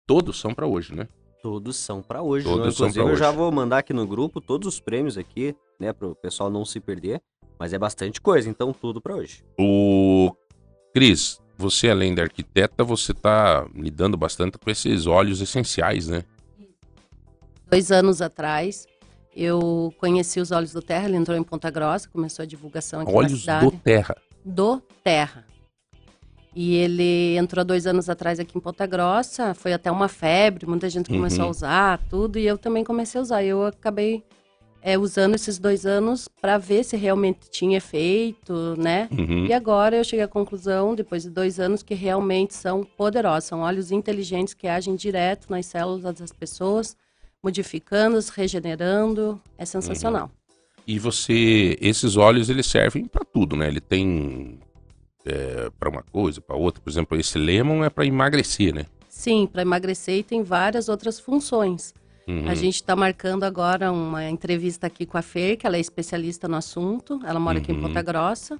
Todos 0.06 0.38
são 0.38 0.54
pra 0.54 0.66
hoje, 0.66 0.94
né? 0.94 1.08
Todos 1.42 1.76
são 1.76 2.02
pra 2.02 2.20
hoje, 2.20 2.44
Todos 2.44 2.74
Inclusive, 2.74 3.00
eu 3.10 3.16
já 3.16 3.28
hoje. 3.28 3.36
vou 3.36 3.52
mandar 3.52 3.78
aqui 3.78 3.92
no 3.92 4.06
grupo 4.06 4.40
todos 4.40 4.66
os 4.66 4.80
prêmios 4.80 5.16
aqui, 5.16 5.54
né, 5.78 5.92
pro 5.92 6.14
pessoal 6.16 6.50
não 6.50 6.64
se 6.64 6.80
perder. 6.80 7.22
Mas 7.58 7.72
é 7.72 7.78
bastante 7.78 8.20
coisa, 8.20 8.48
então 8.48 8.72
tudo 8.72 9.00
pra 9.00 9.14
hoje. 9.16 9.44
O 9.58 10.34
Cris, 10.94 11.40
você 11.56 11.88
além 11.90 12.14
de 12.14 12.20
arquiteta, 12.20 12.84
você 12.84 13.12
tá 13.14 13.68
lidando 13.74 14.16
bastante 14.16 14.58
com 14.58 14.70
esses 14.70 15.06
óleos 15.06 15.40
essenciais, 15.40 16.08
né? 16.08 16.24
Dois 17.70 17.90
anos 17.92 18.22
atrás, 18.22 18.86
eu 19.44 19.94
conheci 19.98 20.40
os 20.40 20.50
Olhos 20.50 20.72
do 20.72 20.82
Terra, 20.82 21.06
ele 21.08 21.16
entrou 21.16 21.36
em 21.36 21.42
Ponta 21.42 21.70
Grossa, 21.70 22.08
começou 22.08 22.42
a 22.42 22.46
divulgação 22.46 23.00
aqui 23.00 23.12
na 23.12 23.18
Óleos 23.18 23.40
cidade. 23.40 23.64
do 23.66 23.72
terra. 23.78 24.16
do 24.44 24.82
Terra. 25.04 25.44
E 26.54 26.74
ele 26.74 27.36
entrou 27.36 27.64
dois 27.64 27.86
anos 27.86 28.08
atrás 28.08 28.40
aqui 28.40 28.58
em 28.58 28.60
Ponta 28.60 28.84
Grossa, 28.86 29.54
foi 29.54 29.72
até 29.72 29.90
uma 29.92 30.08
febre, 30.08 30.66
muita 30.66 30.90
gente 30.90 31.08
começou 31.08 31.42
Uhum. 31.42 31.46
a 31.46 31.50
usar 31.50 32.00
tudo, 32.10 32.38
e 32.38 32.46
eu 32.46 32.58
também 32.58 32.82
comecei 32.82 33.18
a 33.18 33.22
usar. 33.22 33.44
Eu 33.44 33.66
acabei 33.66 34.24
é, 34.82 34.96
usando 34.98 35.34
esses 35.34 35.58
dois 35.58 35.84
anos 35.86 36.26
para 36.40 36.56
ver 36.58 36.84
se 36.84 36.96
realmente 36.96 37.48
tinha 37.50 37.76
efeito, 37.76 38.74
né? 38.78 39.08
Uhum. 39.12 39.46
E 39.46 39.52
agora 39.52 39.96
eu 39.96 40.04
cheguei 40.04 40.24
à 40.24 40.28
conclusão, 40.28 40.94
depois 40.96 41.22
de 41.24 41.30
dois 41.30 41.60
anos, 41.60 41.82
que 41.82 41.94
realmente 41.94 42.54
são 42.54 42.82
poderosos. 42.96 43.44
São 43.48 43.60
óleos 43.60 43.92
inteligentes 43.92 44.54
que 44.54 44.66
agem 44.66 44.96
direto 44.96 45.46
nas 45.50 45.66
células 45.66 46.02
das 46.18 46.32
pessoas, 46.32 46.96
modificando-as, 47.42 48.28
regenerando. 48.28 49.40
É 49.56 49.64
sensacional. 49.64 50.30
E 50.86 50.98
você, 50.98 51.76
esses 51.80 52.16
óleos 52.16 52.48
eles 52.48 52.66
servem 52.66 53.04
para 53.04 53.24
tudo, 53.24 53.56
né? 53.56 53.68
Ele 53.68 53.80
tem 53.80 54.58
para 55.78 55.90
uma 55.90 56.02
coisa, 56.02 56.40
para 56.40 56.56
outra. 56.56 56.82
Por 56.82 56.88
exemplo, 56.88 57.18
esse 57.18 57.38
lemon 57.38 57.84
é 57.84 57.90
para 57.90 58.06
emagrecer, 58.06 58.74
né? 58.74 58.86
Sim, 59.08 59.46
para 59.46 59.62
emagrecer 59.62 60.18
e 60.18 60.22
tem 60.22 60.42
várias 60.42 60.88
outras 60.88 61.20
funções. 61.20 61.92
Uhum. 62.26 62.48
A 62.48 62.54
gente 62.54 62.76
está 62.76 62.94
marcando 62.94 63.44
agora 63.44 63.92
uma 63.92 64.28
entrevista 64.28 64.86
aqui 64.86 65.04
com 65.04 65.18
a 65.18 65.22
Fer, 65.22 65.56
que 65.56 65.66
ela 65.66 65.76
é 65.76 65.80
especialista 65.80 66.46
no 66.48 66.56
assunto. 66.56 67.20
Ela 67.26 67.40
mora 67.40 67.58
aqui 67.58 67.72
em 67.72 67.74
Uhum. 67.74 67.82
Ponta 67.82 68.00
Grossa. 68.00 68.58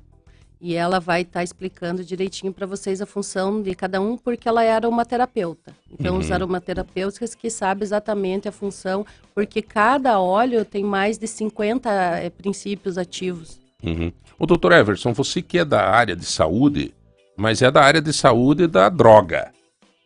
E 0.61 0.75
ela 0.75 0.99
vai 0.99 1.23
estar 1.23 1.45
explicando 1.45 2.05
direitinho 2.05 2.53
para 2.53 2.67
vocês 2.67 3.01
a 3.01 3.07
função 3.07 3.63
de 3.63 3.75
cada 3.77 4.01
um, 4.01 4.17
porque 4.17 4.49
ela 4.49 4.65
era 4.65 4.89
uma 4.89 5.05
terapeuta. 5.05 5.73
Então, 5.91 6.15
Uhum. 6.15 6.21
os 6.21 6.33
aromaterapeutas 6.33 7.35
que 7.35 7.49
sabem 7.49 7.85
exatamente 7.85 8.49
a 8.49 8.53
função, 8.53 9.07
porque 9.35 9.63
cada 9.63 10.19
óleo 10.19 10.65
tem 10.65 10.83
mais 10.83 11.17
de 11.17 11.29
50 11.29 11.91
eh, 12.19 12.31
princípios 12.31 12.99
ativos. 12.99 13.61
Uhum. 13.85 14.11
O 14.37 14.47
doutor 14.47 14.73
Everson, 14.73 15.13
você 15.13 15.41
que 15.41 15.59
é 15.59 15.65
da 15.65 15.89
área 15.89 16.17
de 16.17 16.25
saúde, 16.25 16.93
mas 17.37 17.63
é 17.63 17.71
da 17.71 17.83
área 17.83 18.03
de 18.03 18.13
saúde 18.13 18.67
da 18.67 18.89
droga, 18.89 19.53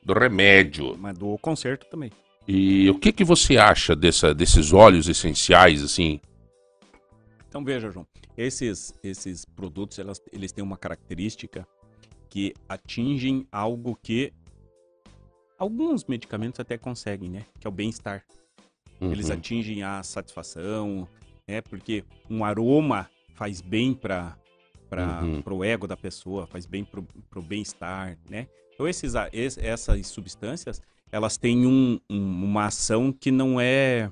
do 0.04 0.12
remédio. 0.12 0.94
Mas 0.98 1.16
do 1.16 1.38
concerto 1.38 1.86
também. 1.90 2.10
E 2.46 2.90
o 2.90 2.98
que 2.98 3.10
que 3.12 3.24
você 3.24 3.56
acha 3.56 3.96
dessa, 3.96 4.34
desses 4.34 4.70
óleos 4.72 5.08
essenciais, 5.08 5.82
assim? 5.82 6.20
Então 7.48 7.64
veja, 7.64 7.90
João, 7.90 8.06
esses, 8.36 8.94
esses 9.02 9.44
produtos 9.44 9.98
elas, 9.98 10.20
eles 10.32 10.52
têm 10.52 10.62
uma 10.64 10.76
característica 10.76 11.66
que 12.28 12.54
atingem 12.68 13.46
algo 13.52 13.96
que 14.02 14.32
alguns 15.58 16.04
medicamentos 16.04 16.58
até 16.60 16.76
conseguem, 16.78 17.30
né? 17.30 17.44
Que 17.60 17.66
é 17.66 17.70
o 17.70 17.72
bem-estar. 17.72 18.24
Eles 19.00 19.28
Uhum. 19.28 19.34
atingem 19.34 19.82
a 19.82 20.02
satisfação, 20.02 21.08
né? 21.46 21.60
Porque 21.60 22.04
um 22.30 22.44
aroma 22.44 23.08
faz 23.34 23.60
bem 23.60 23.94
para 23.94 24.36
para 24.88 25.22
Uhum. 25.24 25.42
o 25.46 25.64
ego 25.64 25.86
da 25.86 25.96
pessoa, 25.96 26.46
faz 26.46 26.66
bem 26.66 26.84
para 26.84 27.00
o 27.00 27.42
bem-estar, 27.42 28.18
né? 28.28 28.46
Então 28.74 28.86
esses, 28.86 29.14
essas 29.56 30.06
substâncias, 30.06 30.82
elas 31.10 31.38
têm 31.38 31.66
um- 31.66 31.98
um- 32.10 32.44
uma 32.44 32.66
ação 32.66 33.10
que 33.10 33.30
não 33.30 33.58
é, 33.58 34.10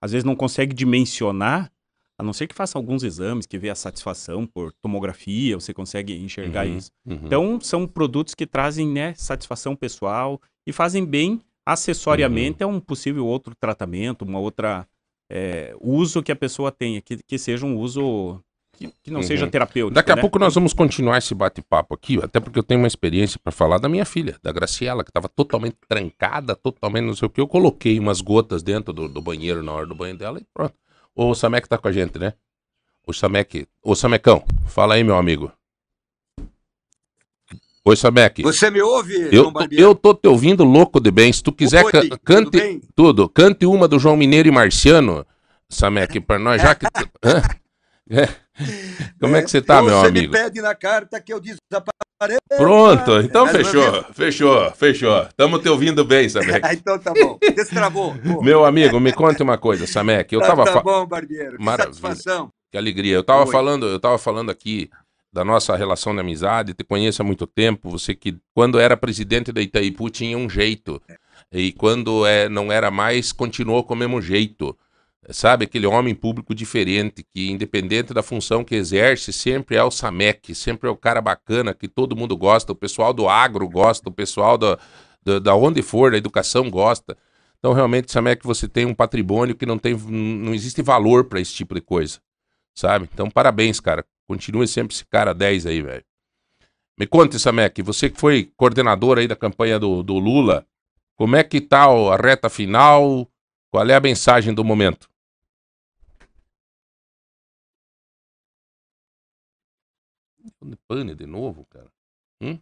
às 0.00 0.10
vezes 0.12 0.24
não 0.24 0.34
consegue 0.34 0.74
dimensionar, 0.74 1.70
a 2.18 2.22
não 2.22 2.32
ser 2.32 2.46
que 2.46 2.54
faça 2.54 2.78
alguns 2.78 3.02
exames 3.02 3.46
que 3.46 3.58
vê 3.58 3.70
a 3.70 3.74
satisfação 3.74 4.46
por 4.46 4.72
tomografia, 4.82 5.58
você 5.58 5.72
consegue 5.74 6.14
enxergar 6.16 6.66
Uhum, 6.66 6.76
isso. 6.76 6.90
uhum. 7.06 7.20
Então, 7.24 7.60
são 7.60 7.86
produtos 7.86 8.34
que 8.34 8.46
trazem 8.46 8.88
né, 8.88 9.14
satisfação 9.16 9.74
pessoal 9.74 10.40
e 10.66 10.72
fazem 10.72 11.04
bem 11.04 11.40
acessoriamente 11.66 12.62
a 12.62 12.66
um 12.66 12.78
possível 12.80 13.26
outro 13.26 13.54
tratamento, 13.58 14.22
uma 14.24 14.38
outra 14.38 14.86
é, 15.30 15.74
uso 15.80 16.22
que 16.22 16.30
a 16.30 16.36
pessoa 16.36 16.70
tenha, 16.70 17.00
que, 17.00 17.16
que 17.26 17.38
seja 17.38 17.64
um 17.64 17.76
uso 17.78 18.40
que, 18.76 18.92
que 19.02 19.10
não 19.10 19.20
Uhum. 19.20 19.26
seja 19.26 19.46
terapêutico. 19.46 19.94
Daqui 19.94 20.12
a 20.12 20.16
né? 20.16 20.20
pouco 20.20 20.38
nós 20.38 20.54
vamos 20.54 20.72
continuar 20.72 21.18
esse 21.18 21.34
bate-papo 21.34 21.94
aqui, 21.94 22.18
até 22.22 22.38
porque 22.40 22.58
eu 22.58 22.62
tenho 22.62 22.80
uma 22.80 22.86
experiência 22.86 23.38
para 23.42 23.52
falar 23.52 23.78
da 23.78 23.88
minha 23.88 24.04
filha, 24.04 24.36
da 24.42 24.52
Graciela, 24.52 25.02
que 25.04 25.10
estava 25.10 25.28
totalmente 25.28 25.76
trancada, 25.88 26.54
totalmente 26.54 27.04
não 27.06 27.14
sei 27.14 27.26
o 27.26 27.30
que. 27.30 27.40
Eu 27.40 27.48
coloquei 27.48 27.98
umas 27.98 28.20
gotas 28.20 28.62
dentro 28.62 28.92
do, 28.92 29.08
do 29.08 29.20
banheiro 29.22 29.62
na 29.62 29.72
hora 29.72 29.86
do 29.86 29.94
banho 29.94 30.16
dela 30.16 30.38
e 30.38 30.44
pronto. 30.52 30.74
O 31.14 31.34
Samek 31.34 31.68
tá 31.68 31.76
com 31.78 31.88
a 31.88 31.92
gente, 31.92 32.18
né? 32.18 32.32
O 33.06 33.12
Samek. 33.12 33.66
Ô 33.82 33.94
Samecão, 33.94 34.44
fala 34.68 34.94
aí, 34.94 35.04
meu 35.04 35.16
amigo. 35.16 35.52
Oi, 37.84 37.96
Samek. 37.96 38.42
Você 38.42 38.70
me 38.70 38.80
ouve, 38.80 39.12
Eu, 39.22 39.32
João 39.32 39.52
tô- 39.52 39.66
eu 39.72 39.94
tô 39.94 40.14
te 40.14 40.28
ouvindo 40.28 40.62
louco 40.62 41.00
de 41.00 41.10
bem. 41.10 41.32
Se 41.32 41.42
tu 41.42 41.52
quiser, 41.52 41.84
Oi, 41.84 41.90
ca- 41.92 42.00
tudo 42.02 42.18
cante 42.20 42.50
bem? 42.58 42.80
tudo. 42.94 43.28
Cante 43.28 43.66
uma 43.66 43.88
do 43.88 43.98
João 43.98 44.16
Mineiro 44.16 44.48
e 44.48 44.52
Marciano, 44.52 45.26
Samek, 45.68 46.20
pra 46.20 46.38
nós, 46.38 46.62
já 46.62 46.74
que. 46.74 46.86
É. 48.10 48.26
Como 49.18 49.34
é 49.36 49.42
que 49.42 49.50
você 49.50 49.62
tá, 49.62 49.80
meu 49.80 50.00
você 50.00 50.08
amigo? 50.08 50.26
me 50.26 50.38
pede 50.38 50.60
na 50.60 50.74
carta 50.74 51.18
que 51.20 51.32
eu 51.32 51.40
desapareça. 51.40 51.92
Pronto, 52.56 53.20
então 53.20 53.46
fechou, 53.46 54.04
fechou, 54.12 54.70
fechou. 54.72 55.26
Tamo 55.36 55.58
te 55.58 55.68
ouvindo 55.68 56.04
bem, 56.04 56.28
Samek. 56.28 56.60
Ah, 56.64 56.74
então 56.74 56.98
tá 56.98 57.12
bom. 57.12 57.38
Destravou. 57.54 58.14
Pô, 58.14 58.42
Meu 58.42 58.64
amigo, 58.64 59.00
me 59.00 59.12
conte 59.12 59.42
uma 59.42 59.58
coisa, 59.58 59.86
Samek. 59.86 60.32
Eu 60.32 60.40
tá, 60.40 60.48
tava 60.48 60.64
tá 60.64 60.80
bom, 60.80 61.06
Barbeiro. 61.06 61.56
Que 61.56 61.64
Maravilha. 61.64 61.94
satisfação. 61.94 62.50
Que 62.70 62.78
alegria. 62.78 63.14
Eu 63.14 63.24
tava 63.24 63.44
Oi. 63.44 63.50
falando, 63.50 63.86
eu 63.86 63.98
tava 63.98 64.18
falando 64.18 64.50
aqui 64.50 64.90
da 65.32 65.44
nossa 65.44 65.74
relação 65.76 66.14
de 66.14 66.20
amizade, 66.20 66.74
te 66.74 66.84
conheço 66.84 67.22
há 67.22 67.24
muito 67.24 67.46
tempo, 67.46 67.88
você 67.88 68.14
que 68.14 68.36
quando 68.54 68.78
era 68.78 68.96
presidente 68.96 69.50
da 69.50 69.62
Itaipu 69.62 70.10
tinha 70.10 70.36
um 70.36 70.48
jeito. 70.48 71.00
E 71.50 71.72
quando 71.72 72.26
é, 72.26 72.48
não 72.48 72.70
era 72.70 72.90
mais, 72.90 73.32
continuou 73.32 73.82
com 73.82 73.94
o 73.94 73.96
mesmo 73.96 74.20
jeito. 74.20 74.76
Sabe, 75.30 75.66
aquele 75.66 75.86
homem 75.86 76.14
público 76.14 76.52
diferente, 76.54 77.22
que 77.22 77.50
independente 77.50 78.12
da 78.12 78.22
função 78.22 78.64
que 78.64 78.74
exerce, 78.74 79.32
sempre 79.32 79.76
é 79.76 79.84
o 79.84 79.90
Samek, 79.90 80.52
sempre 80.52 80.88
é 80.88 80.90
o 80.90 80.96
cara 80.96 81.20
bacana, 81.20 81.72
que 81.72 81.86
todo 81.86 82.16
mundo 82.16 82.36
gosta, 82.36 82.72
o 82.72 82.76
pessoal 82.76 83.12
do 83.12 83.28
agro 83.28 83.68
gosta, 83.68 84.08
o 84.08 84.12
pessoal 84.12 84.58
da, 84.58 84.78
da, 85.40 85.54
onde 85.54 85.80
for, 85.80 86.10
da 86.10 86.16
educação 86.16 86.68
gosta. 86.68 87.16
Então, 87.58 87.72
realmente, 87.72 88.10
Samek, 88.10 88.44
você 88.44 88.66
tem 88.66 88.84
um 88.84 88.94
patrimônio 88.94 89.54
que 89.54 89.64
não 89.64 89.78
tem, 89.78 89.94
não 89.96 90.52
existe 90.52 90.82
valor 90.82 91.26
para 91.26 91.40
esse 91.40 91.54
tipo 91.54 91.72
de 91.74 91.80
coisa 91.80 92.18
sabe? 92.74 93.08
Então, 93.12 93.30
parabéns, 93.30 93.80
cara. 93.80 94.04
Continue 94.26 94.66
sempre 94.66 94.94
esse 94.94 95.04
cara 95.04 95.34
10 95.34 95.66
aí, 95.66 95.82
velho. 95.82 96.04
Me 96.98 97.06
conte, 97.06 97.38
Samek, 97.38 97.82
você 97.82 98.08
que 98.08 98.18
foi 98.18 98.50
coordenador 98.56 99.18
aí 99.18 99.26
da 99.26 99.36
campanha 99.36 99.78
do, 99.78 100.02
do 100.02 100.14
Lula, 100.18 100.66
como 101.16 101.36
é 101.36 101.42
que 101.42 101.60
tá 101.60 101.84
a 101.84 102.16
reta 102.16 102.48
final? 102.48 103.28
Qual 103.70 103.86
é 103.86 103.94
a 103.94 104.00
mensagem 104.00 104.54
do 104.54 104.64
momento? 104.64 105.08
Pane 110.88 111.14
de 111.14 111.26
novo, 111.26 111.64
cara. 111.66 111.88
Hum? 112.40 112.58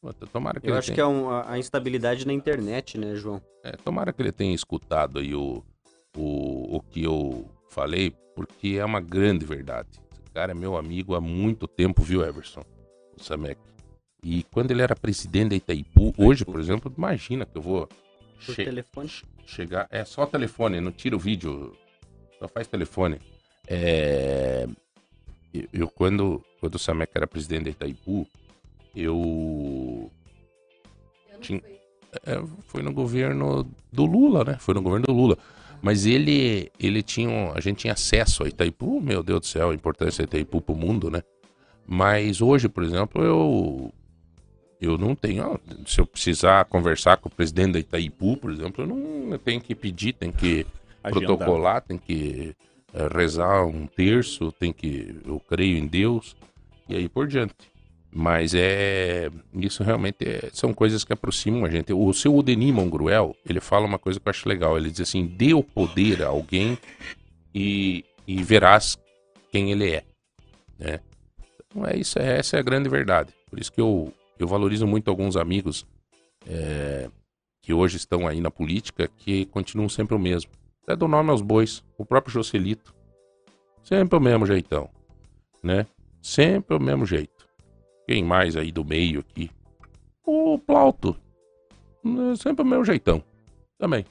Pô, 0.00 0.12
Tomara 0.12 0.60
que 0.60 0.68
Eu 0.68 0.74
acho 0.74 0.86
tenha- 0.88 0.94
que 0.96 1.00
é 1.00 1.06
um- 1.06 1.30
a, 1.30 1.58
instabilidade 1.58 2.26
na 2.26 2.32
internet, 2.32 2.98
né, 2.98 3.14
João? 3.14 3.40
É, 3.62 3.72
tomara 3.72 4.12
que 4.12 4.20
ele 4.20 4.32
tenha 4.32 4.54
escutado 4.54 5.18
aí 5.20 5.34
o, 5.34 5.62
o, 6.16 6.76
o 6.76 6.80
que 6.80 7.02
eu 7.04 7.48
falei, 7.68 8.10
porque 8.34 8.76
é 8.80 8.84
uma 8.84 9.00
grande 9.00 9.44
verdade. 9.44 9.88
Esse 10.12 10.30
cara 10.32 10.50
é 10.52 10.54
meu 10.54 10.76
amigo 10.76 11.14
há 11.14 11.20
muito 11.20 11.68
tempo, 11.68 12.02
viu, 12.02 12.24
Everson? 12.24 12.62
O 13.16 13.22
Samek. 13.22 13.60
E 14.24 14.42
quando 14.52 14.70
ele 14.72 14.82
era 14.82 14.94
presidente 14.96 15.50
da 15.50 15.56
Itaipu, 15.56 16.12
hoje, 16.18 16.44
por 16.44 16.58
exemplo, 16.58 16.92
imagina 16.96 17.46
que 17.46 17.56
eu 17.56 17.62
vou 17.62 17.86
Por 18.44 18.54
che- 18.54 18.64
telefone. 18.64 19.10
chegar. 19.46 19.86
É 19.90 20.04
só 20.04 20.26
telefone, 20.26 20.80
não 20.80 20.90
tira 20.92 21.14
o 21.14 21.18
vídeo, 21.18 21.76
só 22.40 22.48
faz 22.48 22.66
telefone. 22.66 23.20
É, 23.68 24.66
eu, 25.52 25.68
eu, 25.72 25.88
quando, 25.88 26.42
quando 26.60 26.74
o 26.76 26.78
Samek 26.78 27.12
era 27.14 27.26
presidente 27.26 27.64
da 27.64 27.70
Itaipu, 27.70 28.26
eu 28.94 30.10
Tinha- 31.40 31.62
é, 32.26 32.42
foi 32.66 32.82
no 32.82 32.92
governo 32.92 33.66
do 33.90 34.04
Lula, 34.04 34.44
né? 34.44 34.56
Foi 34.60 34.74
no 34.74 34.82
governo 34.82 35.06
do 35.06 35.12
Lula. 35.12 35.36
Mas 35.80 36.06
ele, 36.06 36.70
ele 36.78 37.02
tinha, 37.02 37.52
a 37.52 37.60
gente 37.60 37.78
tinha 37.78 37.92
acesso 37.94 38.44
a 38.44 38.48
Itaipu, 38.48 39.00
meu 39.00 39.22
Deus 39.22 39.40
do 39.40 39.46
céu, 39.46 39.70
a 39.70 39.74
importância 39.74 40.24
de 40.24 40.28
Itaipu 40.28 40.60
pro 40.60 40.76
mundo, 40.76 41.10
né? 41.10 41.22
Mas 41.86 42.40
hoje, 42.40 42.68
por 42.68 42.84
exemplo, 42.84 43.22
eu 43.24 43.92
eu 44.80 44.98
não 44.98 45.14
tenho, 45.14 45.44
ó, 45.44 45.58
se 45.86 46.00
eu 46.00 46.06
precisar 46.06 46.64
conversar 46.64 47.16
com 47.16 47.28
o 47.28 47.32
presidente 47.32 47.72
da 47.72 47.78
Itaipu, 47.78 48.36
por 48.36 48.50
exemplo, 48.52 48.82
eu 48.84 48.86
não 48.88 49.32
eu 49.32 49.38
tenho 49.38 49.60
que 49.60 49.74
pedir, 49.74 50.12
tem 50.12 50.30
que 50.30 50.66
Agendar. 51.02 51.26
protocolar, 51.36 51.82
tem 51.82 51.98
que 51.98 52.54
rezar 53.14 53.64
um 53.66 53.86
terço, 53.86 54.52
tem 54.52 54.72
que 54.72 55.16
eu 55.24 55.40
creio 55.40 55.78
em 55.78 55.86
Deus 55.86 56.36
e 56.88 56.96
aí 56.96 57.08
por 57.08 57.26
diante. 57.26 57.54
Mas 58.14 58.52
é 58.54 59.30
isso 59.54 59.82
realmente 59.82 60.22
é- 60.22 60.50
são 60.52 60.74
coisas 60.74 61.02
que 61.02 61.14
aproximam 61.14 61.64
a 61.64 61.70
gente. 61.70 61.94
O 61.94 62.12
seu 62.12 62.36
Odenir 62.36 62.74
Mongruel, 62.74 63.34
ele 63.48 63.58
fala 63.58 63.86
uma 63.86 63.98
coisa 63.98 64.20
que 64.20 64.28
eu 64.28 64.30
acho 64.30 64.46
legal. 64.46 64.76
Ele 64.76 64.90
diz 64.90 65.00
assim: 65.00 65.26
dê 65.26 65.54
o 65.54 65.62
poder 65.62 66.22
a 66.22 66.26
alguém 66.26 66.76
e, 67.54 68.04
e 68.26 68.42
verás 68.42 68.98
quem 69.50 69.72
ele 69.72 69.90
é. 69.90 70.04
Né? 70.78 71.00
Então 71.66 71.86
é 71.86 71.96
isso, 71.96 72.18
é, 72.18 72.38
essa 72.38 72.56
é 72.56 72.60
a 72.60 72.62
grande 72.62 72.88
verdade. 72.90 73.32
Por 73.48 73.58
isso 73.58 73.72
que 73.72 73.80
eu, 73.80 74.12
eu 74.38 74.46
valorizo 74.46 74.86
muito 74.86 75.08
alguns 75.08 75.34
amigos 75.36 75.86
é, 76.46 77.08
que 77.62 77.72
hoje 77.72 77.96
estão 77.96 78.28
aí 78.28 78.40
na 78.40 78.50
política 78.50 79.08
que 79.18 79.46
continuam 79.46 79.88
sempre 79.88 80.14
o 80.14 80.18
mesmo. 80.18 80.50
Até 80.82 80.96
dou 80.96 81.08
nome 81.08 81.30
aos 81.30 81.42
bois. 81.42 81.82
O 81.96 82.04
próprio 82.04 82.32
Joselito. 82.32 82.94
Sempre 83.82 84.16
o 84.16 84.20
mesmo 84.20 84.46
jeitão. 84.46 84.88
Né? 85.62 85.86
Sempre 86.20 86.76
o 86.76 86.80
mesmo 86.80 87.06
jeito. 87.06 87.46
Quem 88.06 88.24
mais 88.24 88.56
aí 88.56 88.72
do 88.72 88.84
meio 88.84 89.20
aqui? 89.20 89.50
O 90.26 90.58
Plauto. 90.58 91.16
É 92.04 92.36
sempre 92.36 92.62
o 92.62 92.66
meu 92.66 92.84
jeitão. 92.84 93.22
Também. 93.78 94.04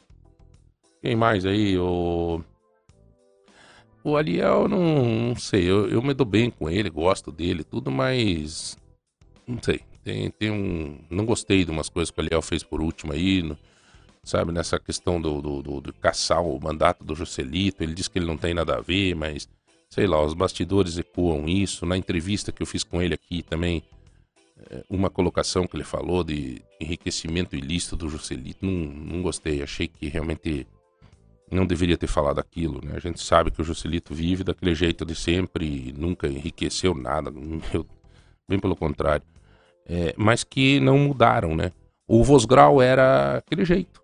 Quem 1.01 1.15
mais 1.15 1.45
aí? 1.45 1.77
O. 1.77 2.41
O 4.03 4.17
Ariel, 4.17 4.67
não, 4.67 5.05
não 5.29 5.35
sei. 5.35 5.69
Eu, 5.69 5.87
eu 5.89 6.01
me 6.01 6.13
dou 6.13 6.25
bem 6.25 6.49
com 6.49 6.69
ele, 6.69 6.89
gosto 6.89 7.31
dele, 7.31 7.63
tudo, 7.63 7.91
mas. 7.91 8.77
Não 9.45 9.61
sei. 9.61 9.81
Tem, 10.03 10.29
tem 10.31 10.49
um. 10.51 10.99
Não 11.09 11.25
gostei 11.25 11.63
de 11.63 11.71
umas 11.71 11.89
coisas 11.89 12.09
que 12.11 12.19
o 12.19 12.23
Ariel 12.23 12.41
fez 12.41 12.63
por 12.63 12.81
último 12.81 13.13
aí. 13.13 13.41
no- 13.43 13.57
sabe, 14.23 14.51
nessa 14.51 14.79
questão 14.79 15.19
do, 15.21 15.41
do, 15.41 15.61
do- 15.61 15.81
do 15.81 15.93
caçar 15.93 16.41
o 16.43 16.59
mandato 16.59 17.03
do 17.03 17.15
Joselito. 17.15 17.81
Ele 17.83 17.93
diz 17.93 18.07
que 18.07 18.19
ele 18.19 18.25
não 18.25 18.37
tem 18.37 18.53
nada 18.53 18.75
a 18.77 18.81
ver, 18.81 19.15
mas. 19.15 19.47
Sei 19.89 20.07
lá, 20.07 20.23
os 20.23 20.33
bastidores 20.33 20.97
ecoam 20.97 21.49
isso. 21.49 21.85
Na 21.85 21.97
entrevista 21.97 22.49
que 22.51 22.61
eu 22.63 22.65
fiz 22.67 22.81
com 22.81 23.01
ele 23.01 23.13
aqui 23.13 23.43
também 23.43 23.83
é, 24.69 24.83
uma 24.89 25.09
colocação 25.09 25.67
que 25.67 25.75
ele 25.75 25.83
falou 25.83 26.23
de 26.23 26.61
enriquecimento 26.79 27.57
ilícito 27.57 27.97
do 27.97 28.07
Juscelito, 28.07 28.65
não, 28.65 28.71
não 28.71 29.21
gostei. 29.21 29.61
Achei 29.61 29.89
que 29.89 30.07
realmente 30.07 30.65
não 31.51 31.65
deveria 31.65 31.97
ter 31.97 32.07
falado 32.07 32.39
aquilo, 32.39 32.79
né? 32.81 32.93
A 32.95 32.99
gente 32.99 33.19
sabe 33.21 33.51
que 33.51 33.59
o 33.61 33.65
Juscelito 33.65 34.13
vive 34.15 34.45
daquele 34.45 34.73
jeito 34.73 35.03
de 35.05 35.13
sempre 35.13 35.93
nunca 35.97 36.27
enriqueceu 36.27 36.93
nada, 36.95 37.29
meu- 37.35 37.85
bem 38.47 38.59
pelo 38.59 38.77
contrário. 38.77 39.25
É, 39.85 40.13
mas 40.17 40.43
que 40.45 40.79
não 40.79 40.97
mudaram, 40.97 41.53
né? 41.53 41.73
O 42.07 42.23
Vosgrau 42.23 42.81
era 42.81 43.37
aquele 43.39 43.65
jeito. 43.65 44.00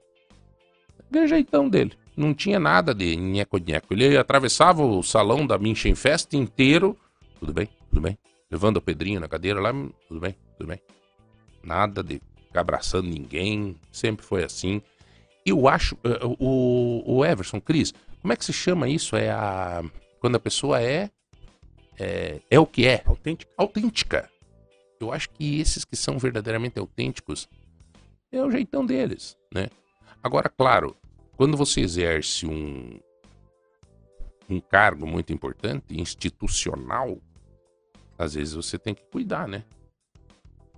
Aquele 1.09 1.27
jeitão 1.27 1.69
dele. 1.69 1.93
Não 2.15 2.33
tinha 2.33 2.59
nada 2.59 2.93
de 2.93 3.15
nheco-nheco. 3.15 3.93
Ele 3.93 4.17
atravessava 4.17 4.83
o 4.83 5.03
salão 5.03 5.45
da 5.45 5.57
Minchenfest 5.57 6.33
inteiro. 6.33 6.97
Tudo 7.39 7.53
bem, 7.53 7.69
tudo 7.89 8.01
bem. 8.01 8.17
Levando 8.49 8.77
o 8.77 8.81
Pedrinho 8.81 9.19
na 9.19 9.27
cadeira 9.27 9.59
lá, 9.59 9.71
tudo 10.07 10.19
bem, 10.19 10.35
tudo 10.57 10.67
bem. 10.67 10.79
Nada 11.63 12.01
de 12.03 12.21
ficar 12.47 12.61
abraçando 12.61 13.07
ninguém. 13.07 13.75
Sempre 13.91 14.25
foi 14.25 14.43
assim. 14.43 14.81
Eu 15.45 15.67
acho. 15.67 15.95
eh, 16.03 16.19
O, 16.39 17.03
o 17.05 17.25
Everson, 17.25 17.61
Cris, 17.61 17.93
como 18.21 18.33
é 18.33 18.35
que 18.35 18.45
se 18.45 18.53
chama 18.53 18.89
isso? 18.89 19.15
É 19.15 19.29
a. 19.29 19.83
Quando 20.19 20.35
a 20.35 20.39
pessoa 20.39 20.81
é. 20.81 21.09
É, 21.99 22.39
é 22.49 22.59
o 22.59 22.65
que 22.65 22.87
é. 22.87 23.01
Autêntico. 23.05 23.51
Autêntica. 23.57 24.29
Eu 24.99 25.11
acho 25.11 25.29
que 25.29 25.59
esses 25.59 25.85
que 25.85 25.95
são 25.95 26.17
verdadeiramente 26.17 26.79
autênticos 26.79 27.47
é 28.31 28.41
o 28.43 28.49
jeitão 28.49 28.83
deles, 28.85 29.37
né? 29.53 29.67
Agora, 30.21 30.49
claro, 30.49 30.95
quando 31.36 31.56
você 31.56 31.82
exerce 31.82 32.45
um, 32.45 32.99
um 34.49 34.60
cargo 34.60 35.06
muito 35.06 35.32
importante, 35.32 35.99
institucional, 35.99 37.17
às 38.17 38.34
vezes 38.34 38.53
você 38.53 38.77
tem 38.80 38.95
que 38.95 39.03
cuidar, 39.06 39.47
né? 39.47 39.63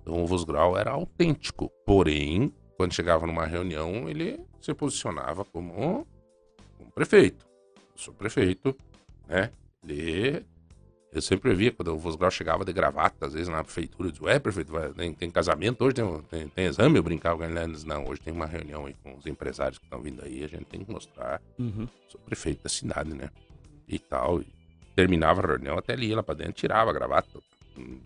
Então 0.02 0.22
o 0.22 0.26
Vosgrau 0.26 0.76
era 0.76 0.90
autêntico, 0.90 1.70
porém, 1.86 2.52
quando 2.76 2.94
chegava 2.94 3.26
numa 3.26 3.46
reunião, 3.46 4.08
ele 4.08 4.40
se 4.60 4.74
posicionava 4.74 5.44
como, 5.44 6.06
como 6.76 6.90
prefeito. 6.92 7.46
Eu 7.76 7.98
sou 7.98 8.14
prefeito, 8.14 8.76
né? 9.26 9.50
Ele, 9.82 10.44
eu 11.12 11.20
sempre 11.20 11.52
via 11.54 11.72
quando 11.72 11.88
o 11.88 11.98
Vosgrau 11.98 12.30
chegava 12.30 12.64
de 12.64 12.72
gravata, 12.72 13.26
às 13.26 13.32
vezes 13.32 13.48
na 13.48 13.64
prefeitura, 13.64 14.08
eu 14.08 14.12
dizia, 14.12 14.26
ué, 14.26 14.38
prefeito, 14.38 14.70
vai- 14.72 14.92
tem, 14.92 15.12
tem 15.12 15.30
casamento 15.30 15.84
hoje, 15.84 15.94
tem, 15.94 16.22
tem, 16.30 16.48
tem 16.48 16.64
exame, 16.66 16.98
eu 16.98 17.02
brincava 17.02 17.36
com 17.38 17.44
ele, 17.44 17.72
disse, 17.72 17.86
não, 17.86 18.06
hoje 18.06 18.20
tem 18.20 18.32
uma 18.32 18.46
reunião 18.46 18.86
aí 18.86 18.94
com 19.02 19.16
os 19.16 19.26
empresários 19.26 19.78
que 19.78 19.84
estão 19.84 20.00
vindo 20.00 20.22
aí, 20.24 20.44
a 20.44 20.48
gente 20.48 20.64
tem 20.66 20.84
que 20.84 20.90
mostrar 20.92 21.40
Uhum. 21.58 21.86
sou 22.08 22.20
prefeito 22.20 22.62
da 22.62 22.68
cidade, 22.68 23.12
né? 23.14 23.30
E 23.88 23.98
tal. 23.98 24.40
E 24.40 24.46
terminava 24.94 25.42
a 25.42 25.46
reunião, 25.46 25.76
até 25.78 25.92
ele 25.94 26.06
ia 26.06 26.16
lá 26.16 26.22
pra 26.22 26.34
dentro, 26.34 26.52
tirava 26.52 26.90
a 26.90 26.92
gravata, 26.92 27.28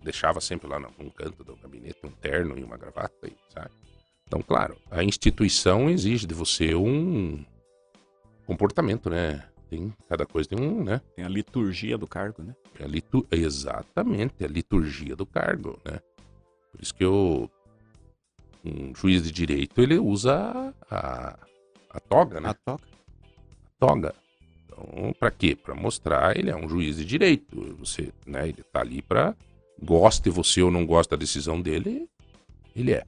deixava 0.03 0.39
sempre 0.41 0.67
lá 0.67 0.79
num 0.79 1.09
canto 1.09 1.43
do 1.43 1.55
gabinete 1.57 1.97
um 2.03 2.09
terno 2.11 2.57
e 2.57 2.63
uma 2.63 2.77
gravata, 2.77 3.13
e, 3.27 3.33
sabe? 3.53 3.69
Então, 4.27 4.41
claro, 4.41 4.75
a 4.89 5.03
instituição 5.03 5.89
exige 5.89 6.25
de 6.25 6.33
você 6.33 6.73
um 6.73 7.45
comportamento, 8.47 9.09
né? 9.09 9.43
Tem, 9.69 9.93
cada 10.07 10.25
coisa 10.25 10.49
tem 10.49 10.59
um, 10.59 10.83
né? 10.83 11.01
Tem 11.15 11.25
a 11.25 11.29
liturgia 11.29 11.97
do 11.97 12.07
cargo, 12.07 12.43
né? 12.43 12.55
É 12.79 12.83
a 12.83 12.87
litu... 12.87 13.25
Exatamente, 13.31 14.35
é 14.41 14.45
a 14.45 14.49
liturgia 14.49 15.15
do 15.15 15.25
cargo, 15.25 15.79
né? 15.85 15.99
Por 16.71 16.81
isso 16.81 16.93
que 16.93 17.03
eu... 17.03 17.49
Um 18.63 18.95
juiz 18.95 19.21
de 19.21 19.31
direito, 19.31 19.79
ele 19.79 19.99
usa 19.99 20.73
a, 20.89 21.37
a 21.89 21.99
toga, 21.99 22.39
né? 22.39 22.49
A 22.49 22.53
toca. 22.55 22.87
toga. 23.79 24.15
Então, 24.65 25.13
pra 25.19 25.29
quê? 25.29 25.55
Pra 25.55 25.75
mostrar 25.75 26.35
ele 26.35 26.49
é 26.49 26.55
um 26.55 26.67
juiz 26.67 26.97
de 26.97 27.05
direito. 27.05 27.75
Você, 27.79 28.11
né, 28.25 28.49
ele 28.49 28.63
tá 28.63 28.81
ali 28.81 29.01
pra 29.03 29.35
goste 29.81 30.29
você 30.29 30.61
ou 30.61 30.71
não 30.71 30.85
gosta 30.85 31.15
da 31.15 31.19
decisão 31.19 31.61
dele, 31.61 32.09
ele 32.75 32.91
é. 32.93 33.05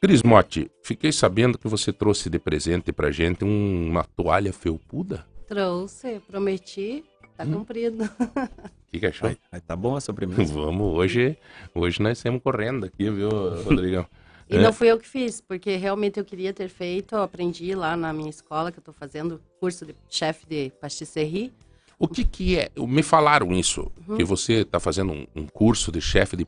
Cris 0.00 0.22
Motti, 0.22 0.70
fiquei 0.82 1.10
sabendo 1.12 1.58
que 1.58 1.68
você 1.68 1.92
trouxe 1.92 2.30
de 2.30 2.38
presente 2.38 2.92
pra 2.92 3.10
gente 3.10 3.44
um- 3.44 3.88
uma 3.90 4.04
toalha 4.04 4.52
felpuda. 4.52 5.26
Trouxe, 5.46 6.20
prometi, 6.26 7.04
tá 7.36 7.44
Hum. 7.44 7.52
cumprido. 7.52 8.04
O 8.04 8.08
que, 8.90 8.98
que 9.00 9.06
achou? 9.06 9.28
Aí, 9.28 9.36
aí 9.52 9.60
tá 9.60 9.76
bom 9.76 9.96
a 9.96 10.00
sobremesa. 10.00 10.52
Vamos, 10.54 10.94
hoje, 10.96 11.36
hoje 11.74 12.00
nós 12.02 12.18
estamos 12.18 12.42
correndo 12.42 12.86
aqui, 12.86 13.08
viu, 13.10 13.28
Rodrigão? 13.62 14.06
E 14.48 14.56
É. 14.56 14.60
não 14.60 14.72
fui 14.72 14.88
eu 14.90 14.98
que 14.98 15.08
fiz, 15.08 15.40
porque 15.40 15.76
realmente 15.76 16.18
eu 16.18 16.24
queria 16.24 16.52
ter 16.52 16.68
feito, 16.68 17.14
eu 17.16 17.22
aprendi 17.22 17.74
lá 17.74 17.96
na 17.96 18.12
minha 18.12 18.30
escola, 18.30 18.70
que 18.70 18.78
eu 18.78 18.82
tô 18.82 18.92
fazendo 18.92 19.40
curso 19.60 19.84
de 19.84 19.94
chefe 20.08 20.46
de 20.46 20.70
pastisserie. 20.80 21.52
O 21.98 22.06
que 22.06 22.24
que 22.24 22.58
é? 22.58 22.70
Me 22.76 23.02
falaram 23.02 23.52
isso, 23.52 23.90
que 24.16 24.22
você 24.24 24.64
tá 24.64 24.78
fazendo 24.78 25.12
um, 25.12 25.26
um 25.34 25.46
curso 25.46 25.90
de 25.90 26.00
chefe 26.00 26.36
de 26.36 26.46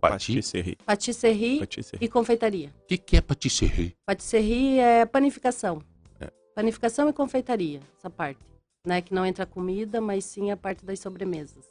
pati. 0.00 0.34
Patisserie. 0.34 0.76
Patisserie 0.86 1.58
Patisserie. 1.58 2.04
e 2.04 2.08
confeitaria. 2.08 2.68
O 2.84 2.86
que 2.86 2.98
que 2.98 3.16
é 3.16 3.20
patisserie? 3.20 3.96
Patisserie 4.06 4.78
é 4.78 5.04
panificação. 5.06 5.82
Panificação 6.58 7.08
e 7.08 7.12
confeitaria, 7.12 7.78
essa 7.96 8.10
parte. 8.10 8.40
Né? 8.84 9.00
Que 9.00 9.14
não 9.14 9.24
entra 9.24 9.46
comida, 9.46 10.00
mas 10.00 10.24
sim 10.24 10.50
a 10.50 10.56
parte 10.56 10.84
das 10.84 10.98
sobremesas. 10.98 11.64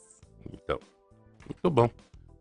Então, 0.50 0.80
muito 1.46 1.70
bom. 1.70 1.90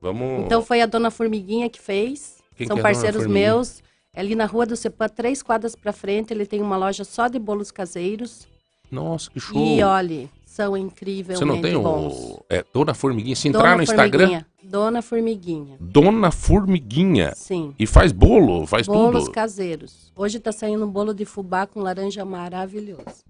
Vamos... 0.00 0.44
Então 0.44 0.62
foi 0.62 0.80
a 0.80 0.86
dona 0.86 1.10
Formiguinha 1.10 1.68
que 1.68 1.80
fez. 1.80 2.40
Quem 2.54 2.68
São 2.68 2.76
que 2.76 2.80
é 2.80 2.82
parceiros 2.84 3.26
meus. 3.26 3.82
É 4.14 4.20
Ali 4.20 4.36
na 4.36 4.46
rua 4.46 4.64
do 4.64 4.76
Cepã, 4.76 5.08
três 5.08 5.42
quadras 5.42 5.74
pra 5.74 5.92
frente, 5.92 6.32
ele 6.32 6.46
tem 6.46 6.62
uma 6.62 6.76
loja 6.76 7.02
só 7.02 7.26
de 7.26 7.36
bolos 7.36 7.72
caseiros. 7.72 8.46
Nossa, 8.90 9.30
que 9.30 9.40
show. 9.40 9.56
E 9.60 9.82
olha, 9.82 10.28
são 10.44 10.76
incrivelmente 10.76 11.38
Você 11.38 11.44
não 11.44 11.60
tem 11.60 11.74
bons. 11.80 12.14
o. 12.14 12.44
É, 12.48 12.64
Dona 12.72 12.94
Formiguinha. 12.94 13.36
Se 13.36 13.48
entrar 13.48 13.62
Dona 13.62 13.76
no 13.76 13.82
Instagram. 13.82 14.42
Dona 14.62 15.02
Formiguinha. 15.02 15.76
Dona 15.78 16.30
Formiguinha. 16.30 17.32
Sim. 17.36 17.74
E 17.78 17.86
faz 17.86 18.10
bolo, 18.12 18.66
faz 18.66 18.86
Bolos 18.86 19.24
tudo. 19.24 19.32
caseiros. 19.32 20.12
Hoje 20.16 20.40
tá 20.40 20.50
saindo 20.50 20.84
um 20.84 20.90
bolo 20.90 21.14
de 21.14 21.24
fubá 21.24 21.66
com 21.66 21.80
laranja 21.80 22.24
maravilhoso. 22.24 23.24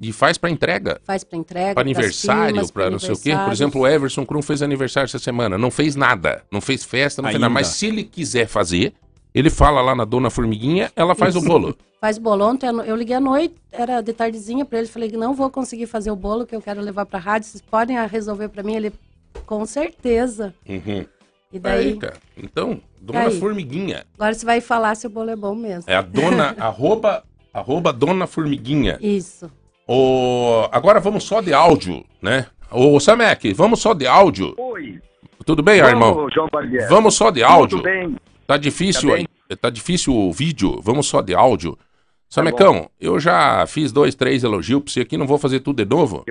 E 0.00 0.12
faz 0.12 0.36
pra 0.36 0.50
entrega. 0.50 1.00
Faz 1.04 1.22
pra 1.22 1.38
entrega, 1.38 1.74
Pra 1.74 1.84
pras 1.84 1.96
aniversário, 1.96 2.72
pra 2.72 2.90
não 2.90 2.98
sei 2.98 3.12
o 3.12 3.18
quê. 3.18 3.36
Por 3.36 3.52
exemplo, 3.52 3.82
o 3.82 3.86
Everson 3.86 4.26
Krum 4.26 4.42
fez 4.42 4.60
aniversário 4.60 5.04
essa 5.06 5.18
semana. 5.18 5.56
Não 5.56 5.70
fez 5.70 5.94
nada. 5.94 6.42
Não 6.50 6.60
fez 6.60 6.84
festa, 6.84 7.22
não 7.22 7.28
fez 7.28 7.40
nada. 7.40 7.48
Ainda. 7.50 7.54
Mas 7.54 7.68
se 7.68 7.86
ele 7.86 8.02
quiser 8.02 8.48
fazer, 8.48 8.94
ele 9.34 9.50
fala 9.50 9.80
lá 9.80 9.94
na 9.94 10.04
Dona 10.04 10.30
Formiguinha, 10.30 10.90
ela 10.94 11.14
faz 11.14 11.36
o 11.36 11.40
bolo. 11.40 11.76
Faz 12.02 12.18
bolo. 12.18 12.44
Ontem 12.44 12.66
eu- 12.66 12.96
liguei 12.96 13.14
à 13.14 13.20
noite, 13.20 13.54
era 13.70 14.00
de 14.00 14.12
tardezinha 14.12 14.64
pra 14.64 14.80
ele, 14.80 14.88
falei 14.88 15.08
que 15.08 15.16
não 15.16 15.34
vou 15.34 15.48
conseguir 15.48 15.86
fazer 15.86 16.10
o 16.10 16.16
bolo 16.16 16.44
que 16.44 16.56
eu 16.56 16.60
quero 16.60 16.80
levar 16.80 17.06
pra 17.06 17.20
rádio, 17.20 17.46
vocês 17.46 17.62
podem 17.62 17.96
ah, 17.96 18.06
resolver 18.06 18.48
pra 18.48 18.64
mim? 18.64 18.74
Ele, 18.74 18.92
com 19.46 19.64
certeza. 19.64 20.52
Uhum. 20.68 21.06
E 21.52 21.56
Aí, 21.56 21.60
daí, 21.60 21.96
cara. 21.96 22.14
Então, 22.36 22.80
Dona 23.00 23.26
Aí. 23.28 23.38
Formiguinha. 23.38 24.04
agora 24.14 24.34
você 24.34 24.44
vai 24.44 24.60
falar 24.60 24.96
se 24.96 25.06
o 25.06 25.10
bolo 25.10 25.30
é 25.30 25.36
bom 25.36 25.54
mesmo. 25.54 25.84
É 25.86 25.94
a 25.94 26.02
dona, 26.02 26.54
arroba, 26.58 27.22
arroba 27.54 27.92
Dona 27.92 28.26
Formiguinha. 28.26 28.98
Isso. 29.00 29.48
O... 29.86 30.66
Agora 30.72 30.98
vamos 30.98 31.22
só 31.22 31.40
de 31.40 31.54
áudio, 31.54 32.04
né? 32.20 32.46
Ô, 32.68 32.98
Samek, 32.98 33.52
vamos 33.52 33.80
só 33.80 33.94
de 33.94 34.08
áudio. 34.08 34.54
Oi. 34.58 35.00
Tudo 35.46 35.62
bem, 35.62 35.78
irmão? 35.78 36.14
Vamos, 36.14 36.34
João 36.34 36.48
Barbieri. 36.50 36.86
Vamos 36.88 37.14
só 37.14 37.30
de 37.30 37.44
áudio. 37.44 37.78
Tudo 37.78 37.84
bem. 37.84 38.16
Tá 38.46 38.56
difícil 38.56 39.10
Tá 39.10 39.16
aí. 39.16 39.26
Tá 39.56 39.70
difícil 39.70 40.14
o 40.14 40.32
vídeo. 40.32 40.80
Vamos 40.82 41.06
só 41.06 41.20
de 41.20 41.34
áudio. 41.34 41.78
Samecão, 42.28 42.88
eu 42.98 43.20
já 43.20 43.66
fiz 43.66 43.92
dois, 43.92 44.14
três 44.14 44.42
elogios 44.42 44.82
pra 44.82 44.90
você 44.92 45.00
aqui, 45.02 45.18
não 45.18 45.26
vou 45.26 45.36
fazer 45.38 45.60
tudo 45.60 45.84
de 45.84 45.88
novo. 45.88 46.24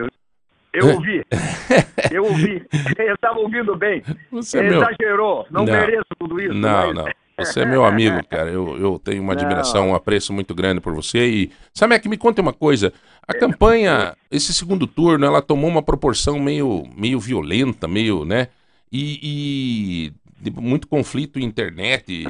Eu 0.74 0.89
É. 0.89 0.93
ouvi. 0.93 1.24
Eu 2.12 2.24
ouvi. 2.26 2.65
Eu 2.97 3.13
estava 3.15 3.38
ouvindo 3.39 3.76
bem. 3.76 4.02
Você 4.32 4.58
é 4.60 4.63
meu. 4.63 4.82
Exagerou. 4.82 5.45
Não, 5.52 5.63
Não. 5.65 5.71
mereço 5.74 6.06
tudo 6.17 6.41
isso. 6.41 6.54
Não, 6.54 6.88
mas- 6.88 6.96
não. 6.96 7.06
Você 7.38 7.62
é 7.62 7.65
meu 7.65 7.83
amigo, 7.86 8.23
cara. 8.27 8.50
Eu, 8.52 8.77
eu 8.77 9.00
tenho 9.04 9.21
uma 9.21 9.33
admiração, 9.33 9.90
um 9.90 9.96
apreço 9.96 10.31
muito 10.33 10.54
grande 10.54 10.79
por 10.79 10.94
você. 10.94 11.27
E, 11.27 11.52
Samek, 11.73 12.08
me 12.08 12.17
conta 12.17 12.42
uma 12.42 12.54
coisa. 12.54 12.94
A 13.27 13.33
campanha, 13.33 14.15
esse 14.29 14.54
segundo 14.54 14.86
turno, 14.86 15.25
ela 15.25 15.42
tomou 15.42 15.69
uma 15.69 15.81
proporção 15.81 16.40
meio, 16.40 16.83
meio 16.96 17.19
violenta, 17.19 17.88
meio, 17.88 18.25
né? 18.25 18.48
E, 18.92 19.19
e 19.23 20.13
muito 20.50 20.87
conflito 20.87 21.39
internet. 21.39 22.25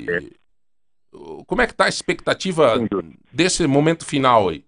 Como 1.45 1.61
é 1.61 1.67
que 1.67 1.75
tá 1.75 1.85
a 1.85 1.89
expectativa 1.89 2.75
desse 3.31 3.65
momento 3.67 4.05
final 4.05 4.49
aí? 4.49 4.63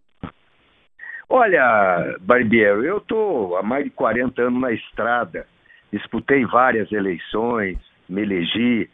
Olha, 1.29 2.17
Barbiero, 2.21 2.83
eu 2.83 2.97
estou 2.97 3.57
há 3.57 3.63
mais 3.63 3.85
de 3.85 3.89
40 3.89 4.41
anos 4.41 4.61
na 4.61 4.71
estrada. 4.71 5.47
Disputei 5.91 6.45
várias 6.45 6.91
eleições, 6.91 7.77
me 8.07 8.21
elegi 8.21 8.89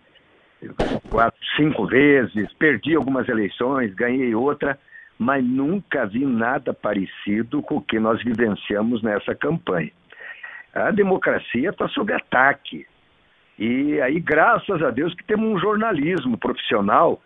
quatro, 1.09 1.39
cinco 1.55 1.85
vezes, 1.87 2.51
perdi 2.53 2.95
algumas 2.95 3.27
eleições, 3.29 3.93
ganhei 3.93 4.35
outra, 4.35 4.77
mas 5.17 5.43
nunca 5.43 6.05
vi 6.05 6.25
nada 6.25 6.73
parecido 6.73 7.61
com 7.61 7.77
o 7.77 7.81
que 7.81 7.99
nós 7.99 8.23
vivenciamos 8.23 9.01
nessa 9.01 9.35
campanha. 9.35 9.91
A 10.73 10.91
democracia 10.91 11.69
está 11.69 11.87
sob 11.89 12.13
ataque. 12.13 12.85
E 13.59 13.99
aí, 13.99 14.21
graças 14.21 14.81
a 14.81 14.89
Deus, 14.89 15.13
que 15.13 15.23
temos 15.25 15.45
um 15.45 15.59
jornalismo 15.59 16.37
profissional 16.37 17.21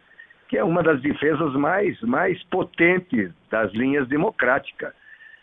que 0.49 0.57
é 0.57 0.63
uma 0.63 0.83
das 0.83 1.01
defesas 1.01 1.53
mais, 1.53 1.99
mais 2.01 2.43
potentes 2.43 3.31
das 3.49 3.71
linhas 3.73 4.07
democráticas. 4.07 4.93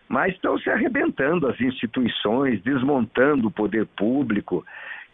Mas 0.08 0.34
estão 0.34 0.58
se 0.58 0.68
arrebentando 0.68 1.48
as 1.48 1.60
instituições, 1.60 2.60
desmontando 2.62 3.48
o 3.48 3.50
poder 3.50 3.86
público, 3.96 4.64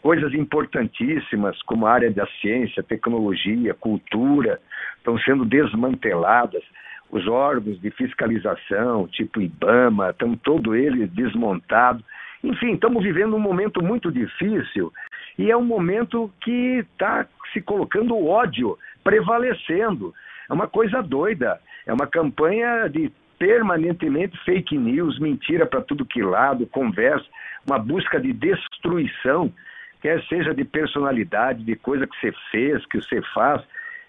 coisas 0.02 0.32
importantíssimas 0.34 1.60
como 1.62 1.86
a 1.86 1.92
área 1.92 2.10
da 2.10 2.26
ciência, 2.40 2.82
tecnologia, 2.82 3.72
cultura, 3.74 4.60
estão 4.96 5.18
sendo 5.20 5.44
desmanteladas. 5.44 6.62
Os 7.10 7.26
órgãos 7.26 7.80
de 7.80 7.90
fiscalização, 7.90 9.06
tipo 9.08 9.40
IBAMA, 9.40 10.10
estão 10.10 10.36
todos 10.36 10.74
eles 10.74 11.10
desmontados. 11.12 12.04
Enfim, 12.42 12.72
estamos 12.74 13.02
vivendo 13.02 13.36
um 13.36 13.40
momento 13.40 13.82
muito 13.82 14.10
difícil 14.10 14.92
e 15.39 15.51
é 15.51 15.57
um 15.57 15.64
momento 15.64 16.30
que 16.41 16.78
está 16.78 17.26
se 17.53 17.61
colocando 17.61 18.14
o 18.14 18.28
ódio 18.28 18.78
prevalecendo. 19.05 20.14
É 20.49 20.53
uma 20.53 20.66
coisa 20.66 21.03
doida. 21.03 21.61
É 21.87 21.93
uma 21.93 22.07
campanha 22.07 22.89
de 22.89 23.12
permanentemente 23.39 24.37
fake 24.45 24.76
news, 24.76 25.18
mentira 25.18 25.66
para 25.66 25.82
tudo 25.82 26.07
que 26.07 26.22
lado, 26.22 26.66
conversa, 26.66 27.26
uma 27.66 27.78
busca 27.78 28.18
de 28.18 28.32
destruição, 28.32 29.53
quer 30.01 30.22
seja 30.24 30.55
de 30.55 30.64
personalidade, 30.64 31.62
de 31.62 31.76
coisa 31.76 32.07
que 32.07 32.18
você 32.18 32.32
fez, 32.51 32.84
que 32.87 33.01
você 33.01 33.20
faz. 33.34 33.62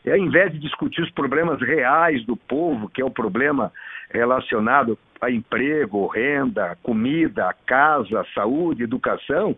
E 0.05 0.11
ao 0.11 0.17
invés 0.17 0.53
de 0.53 0.59
discutir 0.59 1.01
os 1.01 1.11
problemas 1.11 1.59
reais 1.59 2.25
do 2.25 2.37
povo, 2.37 2.87
que 2.87 3.01
é 3.01 3.05
o 3.05 3.11
problema 3.11 3.71
relacionado 4.09 4.97
a 5.19 5.29
emprego, 5.29 6.07
renda, 6.07 6.77
comida, 6.81 7.53
casa, 7.65 8.25
saúde, 8.33 8.83
educação, 8.83 9.57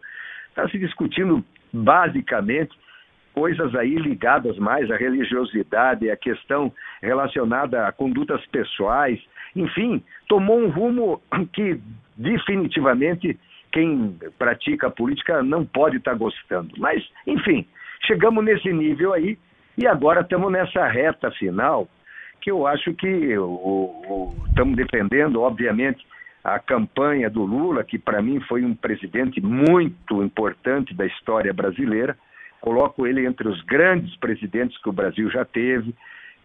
está 0.49 0.67
se 0.69 0.79
discutindo 0.79 1.43
basicamente 1.71 2.71
coisas 3.33 3.73
aí 3.75 3.95
ligadas 3.95 4.57
mais 4.57 4.89
à 4.91 4.97
religiosidade, 4.97 6.09
à 6.09 6.17
questão 6.17 6.71
relacionada 7.01 7.87
a 7.87 7.91
condutas 7.91 8.45
pessoais, 8.47 9.19
enfim, 9.55 10.03
tomou 10.27 10.59
um 10.59 10.69
rumo 10.69 11.21
que 11.53 11.79
definitivamente 12.17 13.39
quem 13.71 14.17
pratica 14.37 14.87
a 14.87 14.91
política 14.91 15.43
não 15.43 15.65
pode 15.65 15.97
estar 15.97 16.15
gostando. 16.15 16.73
Mas, 16.77 17.07
enfim, 17.25 17.65
chegamos 18.05 18.43
nesse 18.43 18.73
nível 18.73 19.13
aí 19.13 19.37
e 19.77 19.87
agora 19.87 20.21
estamos 20.21 20.51
nessa 20.51 20.87
reta 20.87 21.31
final 21.31 21.87
que 22.41 22.51
eu 22.51 22.65
acho 22.65 22.93
que 22.93 23.35
estamos 24.49 24.75
defendendo, 24.75 25.41
obviamente, 25.41 26.05
a 26.43 26.59
campanha 26.59 27.29
do 27.29 27.43
Lula, 27.43 27.83
que 27.83 27.97
para 27.97 28.21
mim 28.21 28.39
foi 28.41 28.63
um 28.63 28.73
presidente 28.73 29.41
muito 29.41 30.23
importante 30.23 30.93
da 30.93 31.05
história 31.05 31.53
brasileira. 31.53 32.17
Coloco 32.61 33.05
ele 33.05 33.25
entre 33.25 33.47
os 33.47 33.61
grandes 33.63 34.15
presidentes 34.17 34.81
que 34.81 34.89
o 34.89 34.93
Brasil 34.93 35.29
já 35.29 35.45
teve. 35.45 35.93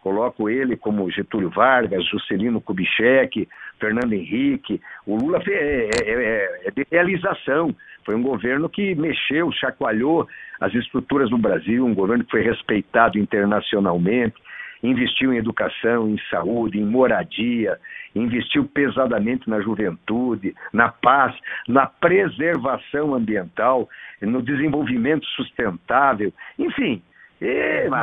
Coloco 0.00 0.50
ele 0.50 0.76
como 0.76 1.10
Getúlio 1.10 1.48
Vargas, 1.48 2.04
Juscelino 2.06 2.60
Kubitschek, 2.60 3.48
Fernando 3.80 4.12
Henrique. 4.12 4.80
O 5.06 5.16
Lula 5.16 5.42
é, 5.46 5.52
é, 5.52 6.10
é, 6.10 6.60
é 6.66 6.70
de 6.70 6.86
realização. 6.90 7.74
Foi 8.04 8.14
um 8.14 8.22
governo 8.22 8.68
que 8.68 8.94
mexeu, 8.94 9.50
chacoalhou 9.52 10.28
as 10.60 10.74
estruturas 10.74 11.30
do 11.30 11.38
Brasil, 11.38 11.86
um 11.86 11.94
governo 11.94 12.24
que 12.24 12.32
foi 12.32 12.42
respeitado 12.42 13.18
internacionalmente 13.18 14.34
investiu 14.84 15.32
em 15.32 15.38
educação, 15.38 16.08
em 16.08 16.18
saúde, 16.30 16.78
em 16.78 16.84
moradia, 16.84 17.78
investiu 18.14 18.64
pesadamente 18.66 19.48
na 19.48 19.60
juventude, 19.60 20.54
na 20.72 20.90
paz, 20.90 21.34
na 21.66 21.86
preservação 21.86 23.14
ambiental, 23.14 23.88
no 24.20 24.42
desenvolvimento 24.42 25.24
sustentável, 25.28 26.32
enfim, 26.58 27.02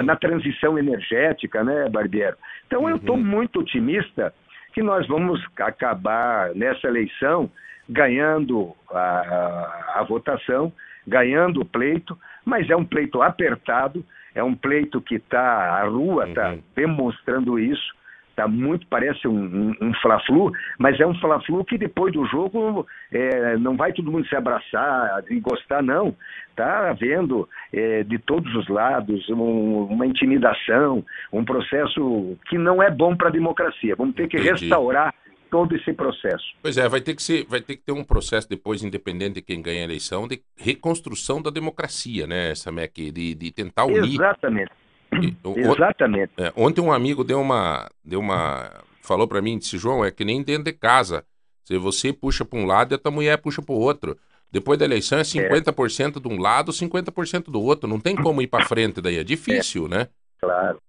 na 0.03 0.15
transição 0.15 0.77
energética, 0.77 1.63
né, 1.63 1.87
Barbiero? 1.87 2.35
Então 2.65 2.89
eu 2.89 2.95
estou 2.95 3.15
uhum. 3.15 3.23
muito 3.23 3.59
otimista 3.59 4.33
que 4.73 4.81
nós 4.81 5.07
vamos 5.07 5.39
acabar 5.57 6.53
nessa 6.55 6.87
eleição 6.87 7.49
ganhando 7.87 8.73
a, 8.89 8.99
a, 8.99 9.99
a 9.99 10.03
votação, 10.03 10.71
ganhando 11.05 11.61
o 11.61 11.65
pleito, 11.65 12.17
mas 12.45 12.69
é 12.69 12.75
um 12.75 12.85
pleito 12.85 13.21
apertado, 13.21 14.03
é 14.33 14.43
um 14.43 14.55
pleito 14.55 15.01
que 15.01 15.15
está, 15.15 15.81
a 15.81 15.83
rua 15.87 16.29
está 16.29 16.51
uhum. 16.51 16.59
demonstrando 16.75 17.59
isso, 17.59 17.93
tá 18.35 18.47
muito, 18.47 18.87
parece 18.87 19.27
um, 19.27 19.33
um, 19.33 19.75
um 19.81 19.93
fla-flu, 19.95 20.51
mas 20.77 20.99
é 20.99 21.05
um 21.05 21.13
fla-flu 21.15 21.63
que 21.65 21.77
depois 21.77 22.13
do 22.13 22.25
jogo 22.25 22.87
é, 23.11 23.57
não 23.57 23.75
vai 23.75 23.93
todo 23.93 24.11
mundo 24.11 24.27
se 24.27 24.35
abraçar 24.35 25.23
e 25.29 25.39
gostar, 25.39 25.83
não. 25.83 26.15
Está 26.49 26.89
havendo 26.89 27.47
é, 27.73 28.03
de 28.03 28.17
todos 28.19 28.53
os 28.55 28.67
lados 28.67 29.29
um, 29.29 29.83
uma 29.85 30.05
intimidação, 30.05 31.03
um 31.31 31.43
processo 31.43 32.37
que 32.47 32.57
não 32.57 32.81
é 32.81 32.89
bom 32.89 33.15
para 33.15 33.29
a 33.29 33.31
democracia. 33.31 33.95
Vamos 33.95 34.15
ter 34.15 34.27
que 34.27 34.37
Entendi. 34.37 34.63
restaurar 34.63 35.13
todo 35.51 35.75
esse 35.75 35.93
processo. 35.93 36.45
Pois 36.61 36.77
é, 36.77 36.87
vai 36.87 37.01
ter 37.01 37.13
que 37.13 37.21
ser, 37.21 37.45
vai 37.45 37.61
ter 37.61 37.75
que 37.75 37.83
ter 37.83 37.91
um 37.91 38.03
processo 38.03 38.49
depois, 38.49 38.81
independente 38.81 39.35
de 39.35 39.41
quem 39.41 39.61
ganha 39.61 39.81
a 39.81 39.83
eleição, 39.83 40.27
de 40.27 40.41
reconstrução 40.57 41.41
da 41.41 41.51
democracia, 41.51 42.25
né, 42.25 42.55
Samek, 42.55 43.11
de, 43.11 43.35
de 43.35 43.51
tentar 43.51 43.85
unir. 43.85 44.15
Exatamente. 44.15 44.71
E, 45.13 45.35
Exatamente. 45.59 46.31
É, 46.37 46.53
ontem 46.55 46.79
um 46.79 46.91
amigo 46.91 47.21
deu 47.21 47.41
uma, 47.41 47.89
deu 48.03 48.21
uma, 48.21 48.71
falou 49.03 49.27
para 49.27 49.41
mim, 49.41 49.57
disse 49.57 49.77
João, 49.77 50.05
é 50.05 50.09
que 50.09 50.23
nem 50.23 50.41
dentro 50.41 50.63
de 50.63 50.71
casa, 50.71 51.25
se 51.65 51.77
você 51.77 52.13
puxa 52.13 52.45
para 52.45 52.57
um 52.57 52.65
lado, 52.65 52.95
a 52.95 52.97
tua 52.97 53.11
mulher 53.11 53.37
puxa 53.37 53.61
para 53.61 53.75
o 53.75 53.77
outro. 53.77 54.17
Depois 54.49 54.79
da 54.79 54.85
eleição 54.85 55.19
é 55.19 55.21
50% 55.21 56.17
é. 56.17 56.19
de 56.19 56.27
um 56.27 56.39
lado, 56.39 56.71
50% 56.71 57.45
do 57.45 57.61
outro. 57.61 57.89
Não 57.89 57.99
tem 57.99 58.15
como 58.15 58.41
ir 58.41 58.47
para 58.47 58.65
frente 58.65 59.01
daí. 59.01 59.17
É 59.17 59.23
difícil, 59.23 59.85
é. 59.85 59.89
né? 59.89 60.07
Claro. 60.41 60.81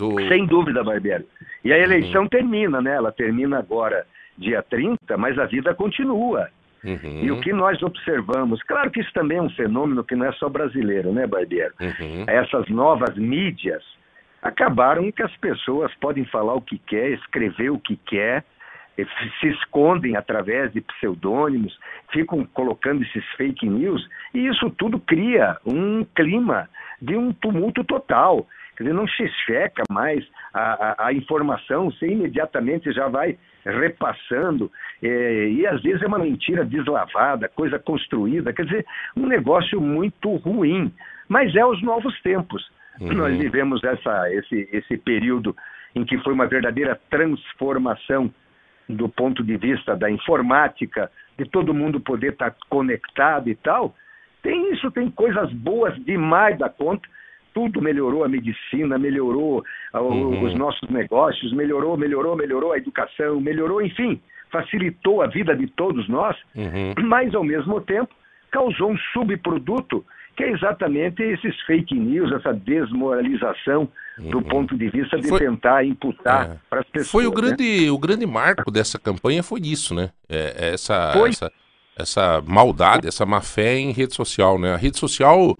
O... 0.00 0.28
Sem 0.28 0.46
dúvida, 0.46 0.84
Barbieri. 0.84 1.26
E 1.64 1.72
a 1.72 1.78
eleição 1.78 2.22
uhum. 2.22 2.28
termina, 2.28 2.80
né? 2.80 2.94
Ela 2.94 3.12
termina 3.12 3.58
agora 3.58 4.06
dia 4.36 4.62
30, 4.62 5.16
mas 5.16 5.38
a 5.38 5.46
vida 5.46 5.74
continua. 5.74 6.48
Uhum. 6.82 7.20
E 7.22 7.30
o 7.30 7.40
que 7.40 7.52
nós 7.52 7.82
observamos, 7.82 8.62
claro 8.62 8.90
que 8.90 9.00
isso 9.00 9.12
também 9.12 9.38
é 9.38 9.42
um 9.42 9.50
fenômeno 9.50 10.02
que 10.02 10.16
não 10.16 10.26
é 10.26 10.32
só 10.32 10.48
brasileiro, 10.48 11.12
né, 11.12 11.26
Barbieri? 11.26 11.74
Uhum. 11.80 12.24
Essas 12.26 12.68
novas 12.68 13.16
mídias 13.16 13.82
acabaram 14.42 15.10
que 15.12 15.22
as 15.22 15.36
pessoas 15.36 15.92
podem 15.96 16.24
falar 16.24 16.54
o 16.54 16.62
que 16.62 16.78
quer, 16.78 17.10
escrever 17.10 17.70
o 17.70 17.78
que 17.78 17.96
quer, 17.96 18.44
se 19.40 19.48
escondem 19.48 20.16
através 20.16 20.72
de 20.72 20.80
pseudônimos, 20.80 21.78
ficam 22.12 22.44
colocando 22.44 23.02
esses 23.02 23.24
fake 23.36 23.68
news, 23.68 24.06
e 24.34 24.46
isso 24.46 24.70
tudo 24.70 24.98
cria 24.98 25.56
um 25.64 26.04
clima 26.14 26.68
de 27.00 27.16
um 27.16 27.32
tumulto 27.32 27.84
total. 27.84 28.46
Quer 28.80 28.84
dizer, 28.84 28.96
não 28.96 29.06
se 29.06 29.28
checa 29.44 29.82
mais 29.90 30.26
a, 30.54 31.04
a, 31.04 31.08
a 31.08 31.12
informação, 31.12 31.90
você 31.90 32.06
imediatamente 32.06 32.90
já 32.92 33.08
vai 33.08 33.38
repassando, 33.62 34.72
é, 35.02 35.48
e 35.50 35.66
às 35.66 35.82
vezes 35.82 36.00
é 36.00 36.06
uma 36.06 36.18
mentira 36.18 36.64
deslavada, 36.64 37.46
coisa 37.46 37.78
construída, 37.78 38.54
quer 38.54 38.64
dizer, 38.64 38.86
um 39.14 39.26
negócio 39.26 39.78
muito 39.82 40.34
ruim. 40.36 40.90
Mas 41.28 41.54
é 41.54 41.62
os 41.62 41.82
novos 41.82 42.18
tempos. 42.22 42.70
Uhum. 42.98 43.12
Nós 43.12 43.36
vivemos 43.36 43.84
essa, 43.84 44.32
esse, 44.32 44.66
esse 44.72 44.96
período 44.96 45.54
em 45.94 46.02
que 46.02 46.16
foi 46.20 46.32
uma 46.32 46.46
verdadeira 46.46 46.98
transformação 47.10 48.32
do 48.88 49.10
ponto 49.10 49.44
de 49.44 49.58
vista 49.58 49.94
da 49.94 50.10
informática, 50.10 51.12
de 51.36 51.44
todo 51.44 51.74
mundo 51.74 52.00
poder 52.00 52.32
estar 52.32 52.56
conectado 52.70 53.50
e 53.50 53.54
tal. 53.56 53.94
Tem 54.42 54.72
isso, 54.72 54.90
tem 54.90 55.10
coisas 55.10 55.52
boas 55.52 55.94
demais 56.02 56.58
da 56.58 56.70
conta, 56.70 57.06
tudo 57.54 57.80
melhorou 57.80 58.24
a 58.24 58.28
medicina, 58.28 58.98
melhorou 58.98 59.64
uhum. 59.94 60.44
os 60.44 60.54
nossos 60.54 60.88
negócios, 60.88 61.52
melhorou, 61.52 61.96
melhorou, 61.96 62.36
melhorou 62.36 62.72
a 62.72 62.78
educação, 62.78 63.40
melhorou, 63.40 63.82
enfim, 63.82 64.20
facilitou 64.50 65.22
a 65.22 65.26
vida 65.26 65.54
de 65.56 65.66
todos 65.68 66.08
nós, 66.08 66.36
uhum. 66.54 66.94
mas 67.06 67.34
ao 67.34 67.44
mesmo 67.44 67.80
tempo 67.80 68.14
causou 68.50 68.90
um 68.90 68.98
subproduto 69.12 70.04
que 70.36 70.44
é 70.44 70.52
exatamente 70.52 71.22
esses 71.22 71.60
fake 71.62 71.94
news, 71.94 72.32
essa 72.32 72.52
desmoralização 72.54 73.88
uhum. 74.18 74.30
do 74.30 74.42
ponto 74.42 74.76
de 74.76 74.88
vista 74.88 75.18
de 75.18 75.28
foi, 75.28 75.38
tentar 75.38 75.84
imputar 75.84 76.52
é. 76.52 76.56
para 76.68 76.80
as 76.80 76.88
pessoas. 76.88 77.10
Foi 77.10 77.26
o 77.26 77.30
né? 77.30 77.36
grande, 77.36 77.84
né? 77.84 77.90
o 77.90 77.98
grande 77.98 78.26
marco 78.26 78.70
dessa 78.70 78.98
campanha 78.98 79.42
foi 79.42 79.60
isso, 79.60 79.94
né? 79.94 80.10
É, 80.28 80.68
é 80.68 80.74
essa, 80.74 81.12
essa, 81.28 81.52
essa 81.98 82.42
maldade, 82.46 83.06
essa 83.06 83.26
má 83.26 83.40
fé 83.42 83.78
em 83.78 83.92
rede 83.92 84.14
social, 84.14 84.58
né? 84.58 84.72
A 84.72 84.76
rede 84.76 84.98
social 84.98 85.56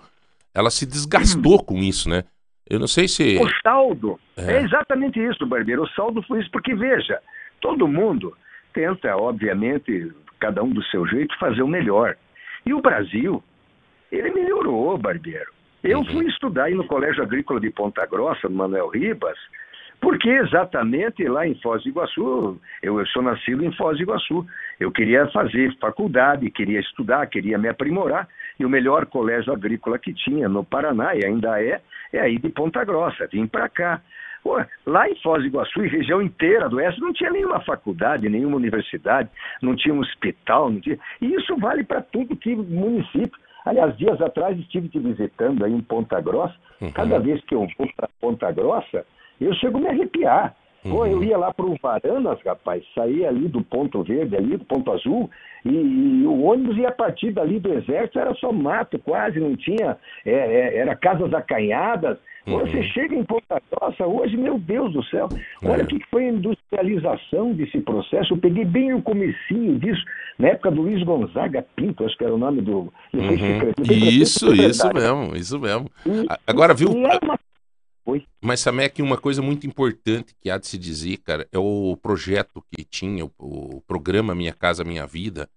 ela 0.54 0.70
se 0.70 0.86
desgastou 0.86 1.56
hum. 1.56 1.64
com 1.64 1.76
isso, 1.78 2.08
né? 2.08 2.24
Eu 2.68 2.78
não 2.78 2.86
sei 2.86 3.08
se. 3.08 3.36
O 3.38 3.48
saldo. 3.62 4.18
É. 4.36 4.54
é 4.54 4.62
exatamente 4.62 5.20
isso, 5.20 5.44
Barbeiro. 5.46 5.82
O 5.82 5.88
saldo 5.88 6.22
foi 6.22 6.40
isso, 6.40 6.50
porque 6.50 6.74
veja, 6.74 7.20
todo 7.60 7.88
mundo 7.88 8.36
tenta, 8.72 9.16
obviamente, 9.16 10.12
cada 10.38 10.62
um 10.62 10.70
do 10.70 10.82
seu 10.84 11.06
jeito, 11.06 11.36
fazer 11.38 11.62
o 11.62 11.68
melhor. 11.68 12.16
E 12.64 12.72
o 12.72 12.80
Brasil, 12.80 13.42
ele 14.12 14.30
melhorou, 14.30 14.96
Barbeiro. 14.96 15.52
Eu 15.82 16.04
fui 16.04 16.26
estudar 16.26 16.64
aí 16.64 16.74
no 16.74 16.86
Colégio 16.86 17.22
Agrícola 17.22 17.58
de 17.58 17.70
Ponta 17.70 18.04
Grossa, 18.06 18.48
no 18.48 18.56
Manuel 18.56 18.88
Ribas, 18.88 19.38
porque 20.00 20.28
exatamente 20.28 21.26
lá 21.26 21.46
em 21.46 21.54
Foz 21.56 21.82
do 21.82 21.88
Iguaçu, 21.88 22.60
eu, 22.82 22.98
eu 22.98 23.06
sou 23.06 23.22
nascido 23.22 23.64
em 23.64 23.72
Foz 23.72 23.96
do 23.96 24.02
Iguaçu, 24.02 24.46
eu 24.78 24.90
queria 24.90 25.26
fazer 25.28 25.74
faculdade, 25.78 26.50
queria 26.50 26.80
estudar, 26.80 27.26
queria 27.26 27.58
me 27.58 27.68
aprimorar, 27.68 28.28
e 28.60 28.64
o 28.64 28.68
melhor 28.68 29.06
colégio 29.06 29.54
agrícola 29.54 29.98
que 29.98 30.12
tinha 30.12 30.46
no 30.46 30.62
Paraná, 30.62 31.14
e 31.14 31.24
ainda 31.24 31.60
é, 31.62 31.80
é 32.12 32.20
aí 32.20 32.38
de 32.38 32.50
Ponta 32.50 32.84
Grossa, 32.84 33.26
vim 33.26 33.46
para 33.46 33.70
cá. 33.70 34.02
Pô, 34.42 34.62
lá 34.86 35.08
em 35.08 35.14
Foz 35.16 35.42
do 35.42 35.48
Iguaçu 35.48 35.82
e 35.82 35.88
região 35.88 36.20
inteira 36.20 36.68
do 36.68 36.76
Oeste 36.76 37.00
não 37.00 37.12
tinha 37.12 37.30
nenhuma 37.30 37.60
faculdade, 37.60 38.28
nenhuma 38.28 38.56
universidade, 38.56 39.30
não 39.62 39.74
tinha 39.74 39.94
um 39.94 40.00
hospital, 40.00 40.70
não 40.70 40.80
tinha... 40.80 40.98
e 41.22 41.34
isso 41.34 41.56
vale 41.56 41.84
para 41.84 42.02
tudo 42.02 42.36
que 42.36 42.54
município. 42.54 43.38
Aliás, 43.64 43.96
dias 43.96 44.20
atrás 44.20 44.58
estive 44.58 44.88
te 44.88 44.98
visitando 44.98 45.64
aí 45.64 45.72
em 45.72 45.80
Ponta 45.80 46.20
Grossa. 46.20 46.54
Uhum. 46.80 46.92
Cada 46.92 47.18
vez 47.18 47.42
que 47.44 47.54
eu 47.54 47.66
vou 47.78 47.88
para 47.96 48.08
Ponta 48.20 48.52
Grossa, 48.52 49.06
eu 49.40 49.54
chego 49.54 49.78
a 49.78 49.80
me 49.80 49.88
arrepiar. 49.88 50.54
Pô, 50.82 51.04
eu 51.04 51.22
ia 51.22 51.36
lá 51.36 51.52
para 51.52 51.66
o 51.66 51.76
Varanas, 51.82 52.38
rapaz, 52.44 52.82
saía 52.94 53.28
ali 53.28 53.48
do 53.48 53.62
ponto 53.62 54.02
verde, 54.02 54.34
ali 54.36 54.56
do 54.56 54.64
ponto 54.64 54.90
azul, 54.92 55.28
e, 55.64 55.68
e 55.68 56.26
o 56.26 56.42
ônibus 56.44 56.76
ia 56.78 56.90
partir 56.90 57.32
dali 57.32 57.58
do 57.60 57.72
exército, 57.74 58.18
era 58.18 58.34
só 58.36 58.50
mato, 58.50 58.98
quase, 58.98 59.38
não 59.38 59.54
tinha, 59.56 59.98
é, 60.24 60.30
é, 60.32 60.76
era 60.78 60.96
casas 60.96 61.32
acanhadas. 61.34 62.16
Uhum. 62.46 62.60
Você 62.60 62.82
chega 62.84 63.14
em 63.14 63.22
Ponta 63.22 63.60
Grossa 63.70 64.06
hoje, 64.06 64.34
meu 64.38 64.58
Deus 64.58 64.90
do 64.94 65.04
céu, 65.04 65.28
olha 65.62 65.82
É. 65.82 65.84
o 65.84 65.86
que 65.86 66.00
foi 66.10 66.24
a 66.24 66.30
industrialização 66.30 67.52
desse 67.52 67.78
processo. 67.82 68.32
Eu 68.32 68.38
peguei 68.38 68.64
bem 68.64 68.94
o 68.94 69.02
comecinho 69.02 69.78
disso, 69.78 70.02
na 70.38 70.48
época 70.48 70.70
do 70.70 70.80
Luiz 70.80 71.02
Gonzaga 71.02 71.64
Pinto, 71.76 72.04
acho 72.06 72.16
que 72.16 72.24
era 72.24 72.34
o 72.34 72.38
nome 72.38 72.62
do... 72.62 72.90
Uhum. 73.12 73.28
secretário- 73.38 73.92
Isso, 73.92 74.54
isso 74.54 74.88
mesmo, 74.94 75.36
isso 75.36 75.58
mesmo. 75.60 75.90
E- 76.06 76.26
Agora, 76.46 76.72
viu, 76.72 76.90
e 76.92 77.04
era 77.04 77.18
uma 77.22 77.38
Mas, 78.42 78.60
Samek, 78.60 79.00
uma 79.02 79.16
coisa 79.18 79.40
muito 79.42 79.66
importante 79.66 80.34
que 80.40 80.50
há 80.50 80.58
de 80.58 80.66
se 80.66 80.76
dizer, 80.78 81.18
cara, 81.18 81.46
é 81.52 81.58
o 81.58 81.96
projeto 82.00 82.64
que 82.74 82.84
tinha, 82.84 83.24
o, 83.24 83.30
o 83.38 83.80
programa 83.86 84.34
Minha 84.34 84.52
Casa 84.54 84.82
Minha 84.82 85.06
Vida, 85.06 85.48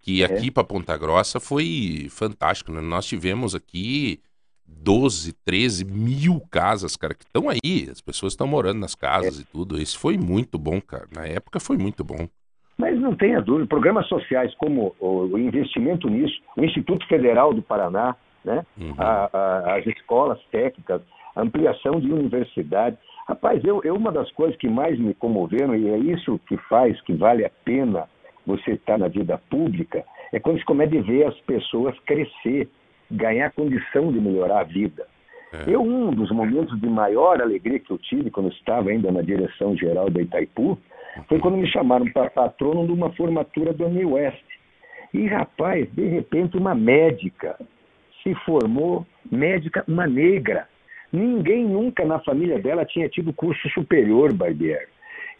que 0.00 0.22
É. 0.22 0.26
aqui 0.26 0.50
para 0.50 0.64
Ponta 0.64 0.96
Grossa 0.96 1.40
foi 1.40 2.08
fantástico, 2.10 2.72
né? 2.72 2.80
Nós 2.80 3.06
tivemos 3.06 3.54
aqui 3.54 4.20
12, 4.66 5.32
13 5.44 5.84
mil 5.84 6.40
casas, 6.50 6.96
cara, 6.96 7.14
que 7.14 7.24
estão 7.24 7.48
aí, 7.48 7.88
as 7.90 8.00
pessoas 8.00 8.32
estão 8.32 8.46
morando 8.46 8.80
nas 8.80 8.94
casas 8.94 9.38
e 9.40 9.44
tudo. 9.44 9.80
Isso 9.80 9.98
foi 9.98 10.18
muito 10.18 10.58
bom, 10.58 10.80
cara. 10.80 11.06
Na 11.14 11.24
época 11.26 11.58
foi 11.60 11.76
muito 11.78 12.02
bom. 12.04 12.28
Mas 12.76 13.00
não 13.00 13.16
tenha 13.16 13.40
dúvida, 13.40 13.66
programas 13.68 14.06
sociais 14.08 14.54
como 14.56 14.94
o, 15.00 15.38
investimento 15.38 16.10
nisso, 16.10 16.34
o 16.56 16.62
Instituto 16.64 17.06
Federal 17.08 17.54
do 17.54 17.62
Paraná, 17.62 18.14
né? 18.44 18.66
Uhum. 18.76 18.94
a- 18.98 19.30
a- 19.32 19.76
as 19.78 19.86
escolas 19.86 20.38
técnicas, 20.52 21.00
ampliação 21.42 22.00
de 22.00 22.10
universidade. 22.10 22.96
Rapaz, 23.28 23.62
eu, 23.64 23.82
eu 23.84 23.94
uma 23.94 24.12
das 24.12 24.30
coisas 24.32 24.56
que 24.56 24.68
mais 24.68 24.98
me 24.98 25.14
comoveram, 25.14 25.74
e 25.74 25.88
é 25.88 25.98
isso 25.98 26.40
que 26.46 26.56
faz 26.68 27.00
que 27.02 27.12
vale 27.12 27.44
a 27.44 27.50
pena 27.64 28.08
você 28.46 28.72
estar 28.72 28.98
na 28.98 29.08
vida 29.08 29.38
pública, 29.50 30.04
é 30.32 30.38
quando 30.38 30.58
você 30.58 30.64
começa 30.64 30.96
a 30.96 31.02
ver 31.02 31.26
as 31.26 31.38
pessoas 31.40 31.98
crescer, 32.00 32.68
ganhar 33.10 33.50
condição 33.52 34.12
de 34.12 34.20
melhorar 34.20 34.60
a 34.60 34.64
vida. 34.64 35.06
É. 35.52 35.74
Eu, 35.74 35.82
um 35.82 36.10
dos 36.10 36.30
momentos 36.30 36.78
de 36.80 36.88
maior 36.88 37.40
alegria 37.40 37.78
que 37.78 37.90
eu 37.90 37.98
tive 37.98 38.30
quando 38.30 38.46
eu 38.46 38.52
estava 38.52 38.90
ainda 38.90 39.10
na 39.10 39.22
direção 39.22 39.76
geral 39.76 40.10
da 40.10 40.20
Itaipu, 40.20 40.78
foi 41.28 41.38
quando 41.38 41.56
me 41.56 41.66
chamaram 41.68 42.06
para 42.10 42.30
patrono 42.30 42.86
de 42.86 42.92
uma 42.92 43.10
formatura 43.12 43.72
do 43.72 43.88
New 43.88 44.12
West. 44.12 44.44
E, 45.14 45.26
rapaz, 45.26 45.90
de 45.92 46.06
repente, 46.06 46.56
uma 46.56 46.74
médica 46.74 47.56
se 48.22 48.34
formou, 48.44 49.06
médica, 49.30 49.84
uma 49.88 50.06
negra. 50.06 50.68
Ninguém 51.12 51.64
nunca 51.64 52.04
na 52.04 52.18
família 52.20 52.58
dela 52.58 52.84
tinha 52.84 53.08
tido 53.08 53.32
curso 53.32 53.68
superior, 53.70 54.32
Barbieri. 54.32 54.88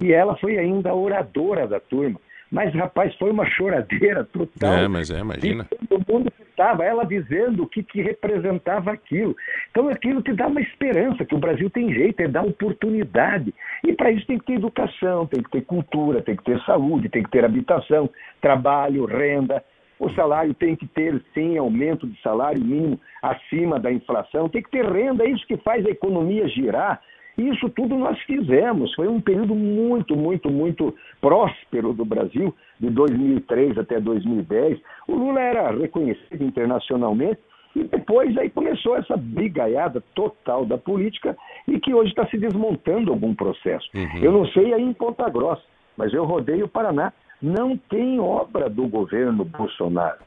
E 0.01 0.13
ela 0.13 0.37
foi 0.37 0.59
ainda 0.59 0.91
a 0.91 0.95
oradora 0.95 1.67
da 1.67 1.81
turma. 1.81 2.21
Mas, 2.51 2.73
rapaz, 2.75 3.15
foi 3.17 3.31
uma 3.31 3.45
choradeira 3.45 4.25
total. 4.25 4.75
É, 4.75 4.89
mas 4.89 5.11
é, 5.11 5.19
imagina. 5.19 5.67
E 5.83 5.87
todo 5.87 6.05
mundo 6.09 6.33
estava, 6.49 6.85
ela 6.85 7.05
dizendo 7.05 7.65
o 7.65 7.67
que, 7.67 7.83
que 7.83 8.01
representava 8.01 8.93
aquilo. 8.93 9.37
Então 9.71 9.89
aquilo 9.89 10.23
te 10.23 10.33
dá 10.33 10.47
uma 10.47 10.61
esperança, 10.61 11.25
que 11.25 11.35
o 11.35 11.39
Brasil 11.39 11.69
tem 11.69 11.93
jeito, 11.93 12.21
é 12.21 12.29
dar 12.29 12.45
oportunidade. 12.45 13.53
E 13.85 13.93
para 13.93 14.13
isso 14.13 14.27
tem 14.27 14.39
que 14.39 14.47
ter 14.47 14.55
educação, 14.55 15.27
tem 15.27 15.43
que 15.43 15.51
ter 15.51 15.63
cultura, 15.63 16.23
tem 16.23 16.37
que 16.37 16.45
ter 16.45 16.61
saúde, 16.63 17.09
tem 17.09 17.23
que 17.23 17.31
ter 17.31 17.45
habitação, 17.45 18.09
trabalho, 18.41 19.05
renda. 19.07 19.63
O 19.99 20.11
salário 20.11 20.53
tem 20.55 20.77
que 20.77 20.87
ter, 20.87 21.23
sim, 21.33 21.57
aumento 21.57 22.07
de 22.07 22.21
salário 22.21 22.63
mínimo 22.63 23.01
acima 23.23 23.79
da 23.79 23.91
inflação, 23.91 24.49
tem 24.49 24.63
que 24.63 24.71
ter 24.71 24.85
renda, 24.85 25.25
é 25.25 25.31
isso 25.31 25.47
que 25.47 25.57
faz 25.59 25.85
a 25.87 25.91
economia 25.91 26.47
girar. 26.49 27.01
Isso 27.39 27.69
tudo 27.69 27.97
nós 27.97 28.19
fizemos. 28.23 28.95
Foi 28.95 29.09
um 29.09 29.21
período 29.21 29.55
muito, 29.55 30.17
muito, 30.17 30.51
muito 30.51 30.95
próspero 31.21 31.93
do 31.93 32.05
Brasil, 32.05 32.55
de 32.81 32.89
2003 32.89 33.77
até 33.79 34.01
2010. 34.01 34.81
O 35.07 35.15
Lula 35.15 35.41
era 35.41 35.71
reconhecido 35.71 36.43
internacionalmente 36.43 37.39
e 37.75 37.85
depois 37.85 38.37
aí 38.39 38.49
começou 38.49 38.97
essa 38.97 39.19
brigaiada 39.19 40.03
total 40.15 40.65
da 40.65 40.79
política 40.79 41.37
e 41.69 41.79
que 41.79 41.93
hoje 41.93 42.09
está 42.09 42.27
se 42.27 42.39
desmontando 42.39 43.13
algum 43.13 43.35
processo. 43.35 43.87
Uhum. 43.95 44.19
Eu 44.23 44.33
não 44.33 44.47
sei 44.47 44.73
aí 44.73 44.83
em 44.83 44.95
Ponta 44.95 45.29
Grossa, 45.29 45.63
mas 45.95 46.15
eu 46.15 46.25
rodei 46.25 46.63
o 46.63 46.69
Paraná. 46.69 47.13
Não 47.43 47.77
tem 47.77 48.19
obra 48.21 48.69
do 48.69 48.87
governo 48.89 49.45
Bolsonaro. 49.45 50.19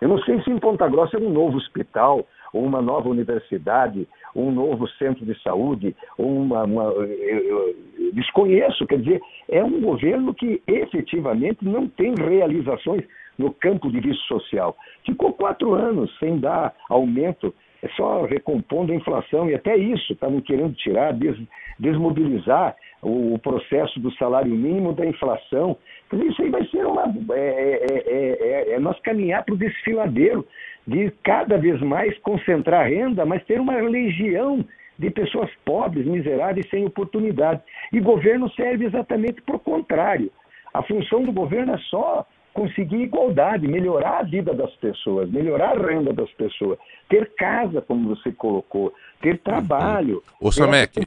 Eu 0.00 0.08
não 0.08 0.18
sei 0.18 0.42
se 0.42 0.50
em 0.50 0.58
Ponta 0.58 0.88
Grossa 0.88 1.16
é 1.16 1.20
um 1.20 1.30
novo 1.30 1.56
hospital, 1.56 2.26
ou 2.52 2.64
uma 2.64 2.80
nova 2.80 3.08
universidade, 3.08 4.06
um 4.34 4.50
novo 4.50 4.86
centro 4.90 5.24
de 5.24 5.40
saúde, 5.42 5.94
uma. 6.18 6.64
uma 6.64 6.84
eu- 6.84 7.44
eu 7.44 7.74
desconheço, 8.12 8.86
quer 8.86 8.98
dizer, 8.98 9.20
é 9.48 9.62
um 9.64 9.80
governo 9.80 10.32
que 10.34 10.62
efetivamente 10.66 11.64
não 11.64 11.88
tem 11.88 12.14
realizações 12.14 13.04
no 13.36 13.52
campo 13.52 13.90
de 13.90 13.98
vista 14.00 14.22
social. 14.26 14.76
Ficou 15.04 15.32
quatro 15.32 15.74
anos 15.74 16.16
sem 16.18 16.38
dar 16.38 16.72
aumento, 16.88 17.52
é 17.82 17.88
só 17.96 18.24
recompondo 18.24 18.92
a 18.92 18.96
inflação, 18.96 19.50
e 19.50 19.54
até 19.54 19.76
isso 19.76 20.12
estavam 20.12 20.40
querendo 20.40 20.74
tirar, 20.74 21.12
des- 21.12 21.40
desmobilizar 21.78 22.76
o, 23.04 23.38
processo 23.38 24.00
do 24.00 24.10
salário 24.14 24.50
mínimo 24.50 24.92
da 24.92 25.06
inflação. 25.06 25.76
Isso 26.12 26.42
aí 26.42 26.50
vai 26.50 26.64
ser 26.66 26.86
uma. 26.86 27.04
É, 27.32 27.38
é- 27.38 28.02
é- 28.06 28.38
é- 28.40 28.74
é 28.74 28.78
nós 28.80 28.98
caminhar 29.00 29.44
para 29.44 29.54
o 29.54 29.58
desfiladeiro 29.58 30.46
de 30.86 31.10
cada 31.22 31.56
vez 31.58 31.80
mais 31.80 32.16
concentrar 32.18 32.88
renda, 32.88 33.24
mas 33.24 33.44
ter 33.44 33.60
uma 33.60 33.74
legião 33.76 34.64
de 34.98 35.10
pessoas 35.10 35.50
pobres, 35.64 36.06
miseráveis, 36.06 36.68
sem 36.70 36.84
oportunidade. 36.84 37.60
E 37.92 38.00
governo 38.00 38.50
serve 38.50 38.86
exatamente 38.86 39.42
para 39.42 39.56
o 39.56 39.60
contrário. 39.60 40.30
A 40.72 40.82
função 40.82 41.22
do 41.22 41.32
governo 41.32 41.74
é 41.74 41.78
só 41.78 42.26
conseguir 42.54 43.02
igualdade, 43.02 43.66
melhorar 43.66 44.20
a 44.20 44.22
vida 44.22 44.54
das 44.54 44.72
pessoas, 44.76 45.28
melhorar 45.28 45.76
a 45.76 45.86
renda 45.86 46.12
das 46.12 46.30
pessoas, 46.32 46.78
ter 47.08 47.34
casa, 47.34 47.82
como 47.82 48.14
você 48.14 48.30
colocou, 48.32 48.94
ter 49.20 49.38
trabalho. 49.42 50.22
Ô, 50.40 50.50
ter 50.50 50.52
Samek, 50.52 51.00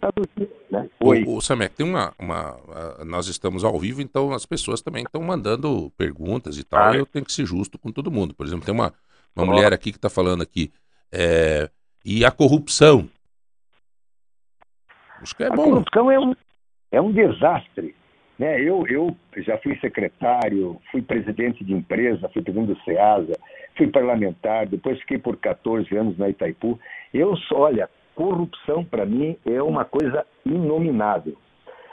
né? 0.70 0.90
Oi. 1.00 1.24
O, 1.26 1.38
o 1.38 1.42
Samek, 1.42 1.74
tem 1.76 1.86
uma, 1.86 2.14
uma. 2.20 2.60
ah, 3.00 3.06
Nós 3.06 3.28
estamos 3.28 3.64
ao 3.64 3.80
vivo, 3.80 4.02
então 4.02 4.34
as 4.34 4.46
pessoas 4.46 4.82
também 4.82 5.04
estão 5.04 5.22
mandando 5.22 5.90
perguntas 5.98 6.58
e 6.60 6.64
tal. 6.64 6.94
E 6.94 6.98
eu 6.98 7.06
tenho 7.06 7.26
que 7.26 7.32
ser 7.32 7.46
justo 7.46 7.80
com 7.80 7.92
todo 7.92 8.12
mundo. 8.12 8.36
Por 8.36 8.46
exemplo, 8.46 8.66
tem 8.66 8.74
uma, 8.76 8.94
uma 9.36 9.46
mulher 9.46 9.72
aqui 9.74 9.92
que 9.92 9.98
está 9.98 10.10
falando 10.10 10.44
aqui. 10.44 10.72
é, 11.12 11.70
e 12.06 12.24
a 12.24 12.32
corrupção? 12.32 13.10
Acho 15.22 15.36
que 15.36 15.44
é 15.44 15.48
a 15.48 15.52
bom. 15.52 15.64
corrupção 15.64 16.12
é 16.12 16.20
um, 16.20 16.36
é 16.92 17.02
um 17.02 17.12
desastre. 17.12 17.96
Né? 18.38 18.62
Eu, 18.62 18.86
eu 18.88 19.16
já 19.38 19.58
fui 19.58 19.76
secretário, 19.80 20.80
fui 20.92 21.02
presidente 21.02 21.64
de 21.64 21.74
empresa, 21.74 22.30
fui 22.30 22.42
presidente 22.42 22.74
do 22.74 22.84
SEASA, 22.84 23.34
fui 23.76 23.88
parlamentar, 23.88 24.68
depois 24.68 25.00
fiquei 25.00 25.18
por 25.18 25.38
14 25.38 25.96
anos 25.96 26.18
na 26.18 26.30
Itaipu. 26.30 26.80
Eu, 27.14 27.34
olha, 27.54 27.90
corrupção 28.16 28.84
para 28.84 29.06
mim 29.06 29.38
é 29.46 29.62
uma 29.62 29.86
coisa 29.86 30.26
inominável. 30.46 31.36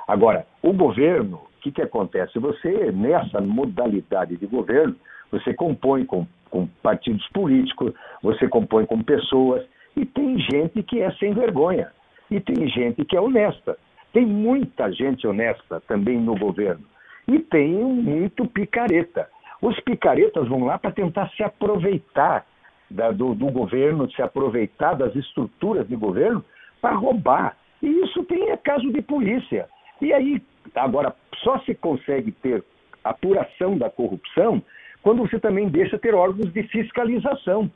Agora, 0.06 0.46
o 0.62 0.72
governo, 0.72 1.36
o 1.36 1.60
que, 1.60 1.72
que 1.72 1.82
acontece? 1.82 2.38
Você, 2.38 2.92
nessa 2.92 3.40
modalidade 3.40 4.36
de 4.36 4.46
governo, 4.46 4.94
você 5.30 5.54
compõe 5.54 6.04
com, 6.04 6.26
com 6.50 6.66
partidos 6.82 7.26
políticos, 7.28 7.92
você 8.22 8.48
compõe 8.48 8.84
com 8.84 9.02
pessoas, 9.02 9.64
e 9.96 10.04
tem 10.04 10.38
gente 10.38 10.82
que 10.82 11.00
é 11.00 11.10
sem 11.12 11.32
vergonha, 11.32 11.90
e 12.30 12.38
tem 12.40 12.68
gente 12.68 13.04
que 13.04 13.16
é 13.16 13.20
honesta. 13.20 13.78
Tem 14.14 14.24
muita 14.24 14.90
gente 14.92 15.26
honesta 15.26 15.82
também 15.88 16.18
no 16.18 16.36
governo, 16.38 16.84
e 17.26 17.40
tem 17.40 17.74
muito 17.74 18.46
picareta. 18.46 19.28
Os 19.60 19.78
picaretas 19.80 20.46
vão 20.48 20.64
lá 20.64 20.78
para 20.78 20.92
tentar 20.92 21.28
se 21.30 21.42
aproveitar 21.42 22.46
da- 22.88 23.10
do, 23.10 23.34
do 23.34 23.46
governo, 23.50 24.08
se 24.12 24.22
aproveitar 24.22 24.94
das 24.94 25.14
estruturas 25.16 25.88
de 25.88 25.96
governo 25.96 26.44
para 26.80 26.94
roubar. 26.94 27.56
E 27.82 27.88
isso 28.04 28.22
tem 28.24 28.50
é 28.50 28.56
caso 28.56 28.90
de 28.92 29.02
polícia. 29.02 29.66
E 30.00 30.12
aí, 30.12 30.40
agora, 30.76 31.12
só 31.42 31.58
se 31.60 31.74
consegue 31.74 32.30
ter 32.30 32.62
apuração 33.02 33.76
da 33.76 33.90
corrupção 33.90 34.62
quando 35.02 35.22
você 35.22 35.40
também 35.40 35.68
deixa 35.68 35.98
ter 35.98 36.14
órgãos 36.14 36.52
de 36.52 36.62
fiscalização. 36.64 37.68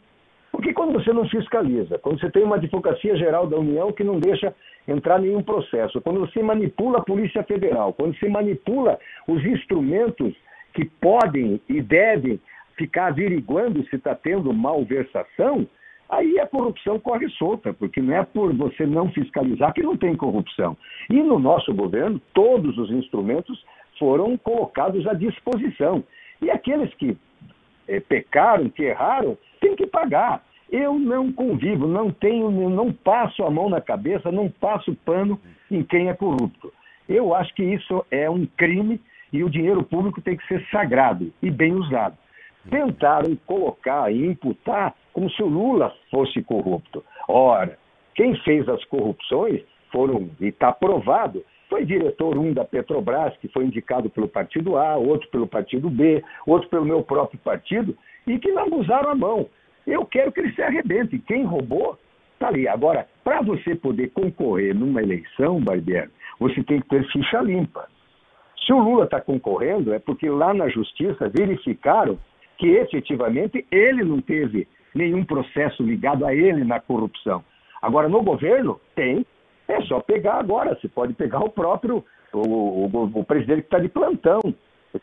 Porque 0.58 0.72
quando 0.72 0.92
você 0.94 1.12
não 1.12 1.24
fiscaliza, 1.28 2.00
quando 2.00 2.18
você 2.18 2.28
tem 2.32 2.42
uma 2.42 2.56
advocacia 2.56 3.16
geral 3.16 3.46
da 3.46 3.56
União 3.56 3.92
que 3.92 4.02
não 4.02 4.18
deixa 4.18 4.52
entrar 4.88 5.20
nenhum 5.20 5.40
processo, 5.40 6.00
quando 6.00 6.18
você 6.18 6.42
manipula 6.42 6.98
a 6.98 7.04
Polícia 7.04 7.44
Federal, 7.44 7.92
quando 7.92 8.18
você 8.18 8.28
manipula 8.28 8.98
os 9.28 9.44
instrumentos 9.44 10.34
que 10.74 10.84
podem 10.84 11.60
e 11.68 11.80
devem 11.80 12.40
ficar 12.76 13.06
averiguando 13.06 13.86
se 13.86 13.94
está 13.94 14.16
tendo 14.16 14.52
malversação, 14.52 15.64
aí 16.08 16.40
a 16.40 16.46
corrupção 16.48 16.98
corre 16.98 17.28
solta, 17.28 17.72
porque 17.72 18.02
não 18.02 18.16
é 18.16 18.24
por 18.24 18.52
você 18.52 18.84
não 18.84 19.12
fiscalizar 19.12 19.72
que 19.72 19.84
não 19.84 19.96
tem 19.96 20.16
corrupção. 20.16 20.76
E 21.08 21.22
no 21.22 21.38
nosso 21.38 21.72
governo, 21.72 22.20
todos 22.34 22.76
os 22.78 22.90
instrumentos 22.90 23.64
foram 23.96 24.36
colocados 24.36 25.06
à 25.06 25.14
disposição. 25.14 26.02
E 26.42 26.50
aqueles 26.50 26.92
que 26.94 27.16
é, 27.86 28.00
pecaram, 28.00 28.68
que 28.68 28.82
erraram, 28.82 29.38
têm 29.60 29.76
que 29.76 29.86
pagar. 29.86 30.47
Eu 30.70 30.98
não 30.98 31.32
convivo, 31.32 31.86
não 31.86 32.10
tenho, 32.10 32.50
não 32.68 32.92
passo 32.92 33.42
a 33.42 33.50
mão 33.50 33.70
na 33.70 33.80
cabeça, 33.80 34.30
não 34.30 34.50
passo 34.50 34.94
pano 35.04 35.40
em 35.70 35.82
quem 35.82 36.08
é 36.08 36.14
corrupto. 36.14 36.72
Eu 37.08 37.34
acho 37.34 37.54
que 37.54 37.62
isso 37.62 38.04
é 38.10 38.28
um 38.28 38.44
crime 38.44 39.00
e 39.32 39.42
o 39.42 39.50
dinheiro 39.50 39.82
público 39.82 40.20
tem 40.20 40.36
que 40.36 40.46
ser 40.46 40.64
sagrado 40.70 41.32
e 41.42 41.50
bem 41.50 41.72
usado. 41.72 42.16
Tentaram 42.70 43.34
colocar 43.46 44.12
e 44.12 44.26
imputar 44.26 44.94
como 45.12 45.30
se 45.30 45.42
o 45.42 45.46
Lula 45.46 45.92
fosse 46.10 46.42
corrupto. 46.42 47.02
Ora, 47.26 47.78
quem 48.14 48.34
fez 48.40 48.68
as 48.68 48.84
corrupções 48.86 49.62
foram, 49.90 50.28
e 50.38 50.48
está 50.48 50.70
provado, 50.70 51.42
foi 51.68 51.84
diretor 51.84 52.36
um 52.36 52.52
da 52.52 52.64
Petrobras, 52.64 53.36
que 53.38 53.48
foi 53.48 53.64
indicado 53.64 54.08
pelo 54.10 54.28
partido 54.28 54.76
A, 54.76 54.96
outro 54.96 55.28
pelo 55.30 55.46
partido 55.46 55.88
B, 55.88 56.22
outro 56.46 56.68
pelo 56.68 56.84
meu 56.84 57.02
próprio 57.02 57.38
partido, 57.40 57.96
e 58.26 58.38
que 58.38 58.50
não 58.52 58.68
usaram 58.78 59.10
a 59.10 59.14
mão. 59.14 59.48
Eu 59.88 60.04
quero 60.04 60.30
que 60.30 60.40
ele 60.40 60.52
se 60.52 60.62
arrebente. 60.62 61.18
Quem 61.20 61.44
roubou, 61.44 61.98
está 62.34 62.48
ali. 62.48 62.68
Agora, 62.68 63.08
para 63.24 63.40
você 63.40 63.74
poder 63.74 64.10
concorrer 64.10 64.74
numa 64.74 65.02
eleição, 65.02 65.60
Barbieri, 65.60 66.10
você 66.38 66.62
tem 66.62 66.80
que 66.80 66.88
ter 66.88 67.04
ficha 67.10 67.40
limpa. 67.40 67.88
Se 68.66 68.72
o 68.72 68.78
Lula 68.78 69.04
está 69.04 69.18
concorrendo, 69.18 69.94
é 69.94 69.98
porque 69.98 70.28
lá 70.28 70.52
na 70.52 70.68
justiça 70.68 71.28
verificaram 71.28 72.18
que 72.58 72.66
efetivamente 72.68 73.66
ele 73.70 74.04
não 74.04 74.20
teve 74.20 74.68
nenhum 74.94 75.24
processo 75.24 75.82
ligado 75.82 76.26
a 76.26 76.34
ele 76.34 76.64
na 76.64 76.78
corrupção. 76.80 77.42
Agora, 77.80 78.08
no 78.08 78.22
governo, 78.22 78.78
tem, 78.94 79.24
é 79.66 79.80
só 79.82 80.00
pegar 80.00 80.34
agora, 80.34 80.74
você 80.74 80.88
pode 80.88 81.14
pegar 81.14 81.38
o 81.38 81.50
próprio, 81.50 82.04
o, 82.32 82.40
o, 82.40 83.10
o 83.20 83.24
presidente 83.24 83.62
que 83.62 83.66
está 83.68 83.78
de 83.78 83.88
plantão. 83.88 84.40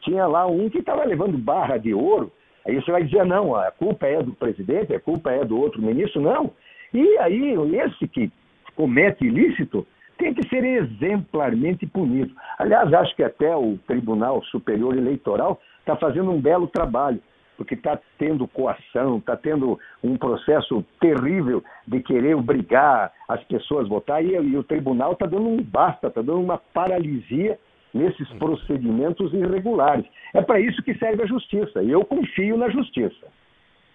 Tinha 0.01 0.27
lá 0.27 0.45
um 0.45 0.69
que 0.69 0.79
estava 0.79 1.05
levando 1.05 1.37
barra 1.37 1.77
de 1.77 1.93
ouro, 1.93 2.31
aí 2.65 2.75
você 2.75 2.91
vai 2.91 3.03
dizer, 3.03 3.25
não, 3.25 3.55
a 3.55 3.71
culpa 3.71 4.07
é 4.07 4.21
do 4.21 4.33
presidente, 4.33 4.93
a 4.93 4.99
culpa 4.99 5.31
é 5.31 5.43
do 5.43 5.59
outro 5.59 5.81
ministro, 5.81 6.21
não. 6.21 6.51
E 6.93 7.17
aí, 7.19 7.55
esse 7.77 8.07
que 8.07 8.31
comete 8.75 9.25
ilícito 9.25 9.85
tem 10.17 10.33
que 10.33 10.47
ser 10.47 10.63
exemplarmente 10.63 11.85
punido. 11.85 12.33
Aliás, 12.57 12.93
acho 12.93 13.15
que 13.15 13.23
até 13.23 13.55
o 13.55 13.77
Tribunal 13.85 14.41
Superior 14.45 14.95
Eleitoral 14.95 15.59
está 15.79 15.95
fazendo 15.95 16.31
um 16.31 16.39
belo 16.41 16.67
trabalho 16.67 17.21
porque 17.57 17.73
está 17.73 17.99
tendo 18.17 18.47
coação, 18.47 19.17
está 19.17 19.35
tendo 19.35 19.79
um 20.03 20.17
processo 20.17 20.83
terrível 20.99 21.63
de 21.87 22.01
querer 22.01 22.35
obrigar 22.35 23.11
as 23.27 23.43
pessoas 23.45 23.85
a 23.85 23.89
votar, 23.89 24.23
e, 24.23 24.33
e 24.33 24.57
o 24.57 24.63
tribunal 24.63 25.13
está 25.13 25.25
dando 25.25 25.47
um 25.47 25.61
basta, 25.61 26.07
está 26.07 26.21
dando 26.21 26.41
uma 26.41 26.57
paralisia 26.57 27.57
nesses 27.95 28.27
procedimentos 28.33 29.33
irregulares. 29.33 30.05
É 30.33 30.41
para 30.41 30.59
isso 30.59 30.83
que 30.83 30.93
serve 30.95 31.23
a 31.23 31.25
justiça, 31.25 31.81
e 31.81 31.89
eu 31.89 32.03
confio 32.03 32.57
na 32.57 32.69
justiça. 32.69 33.27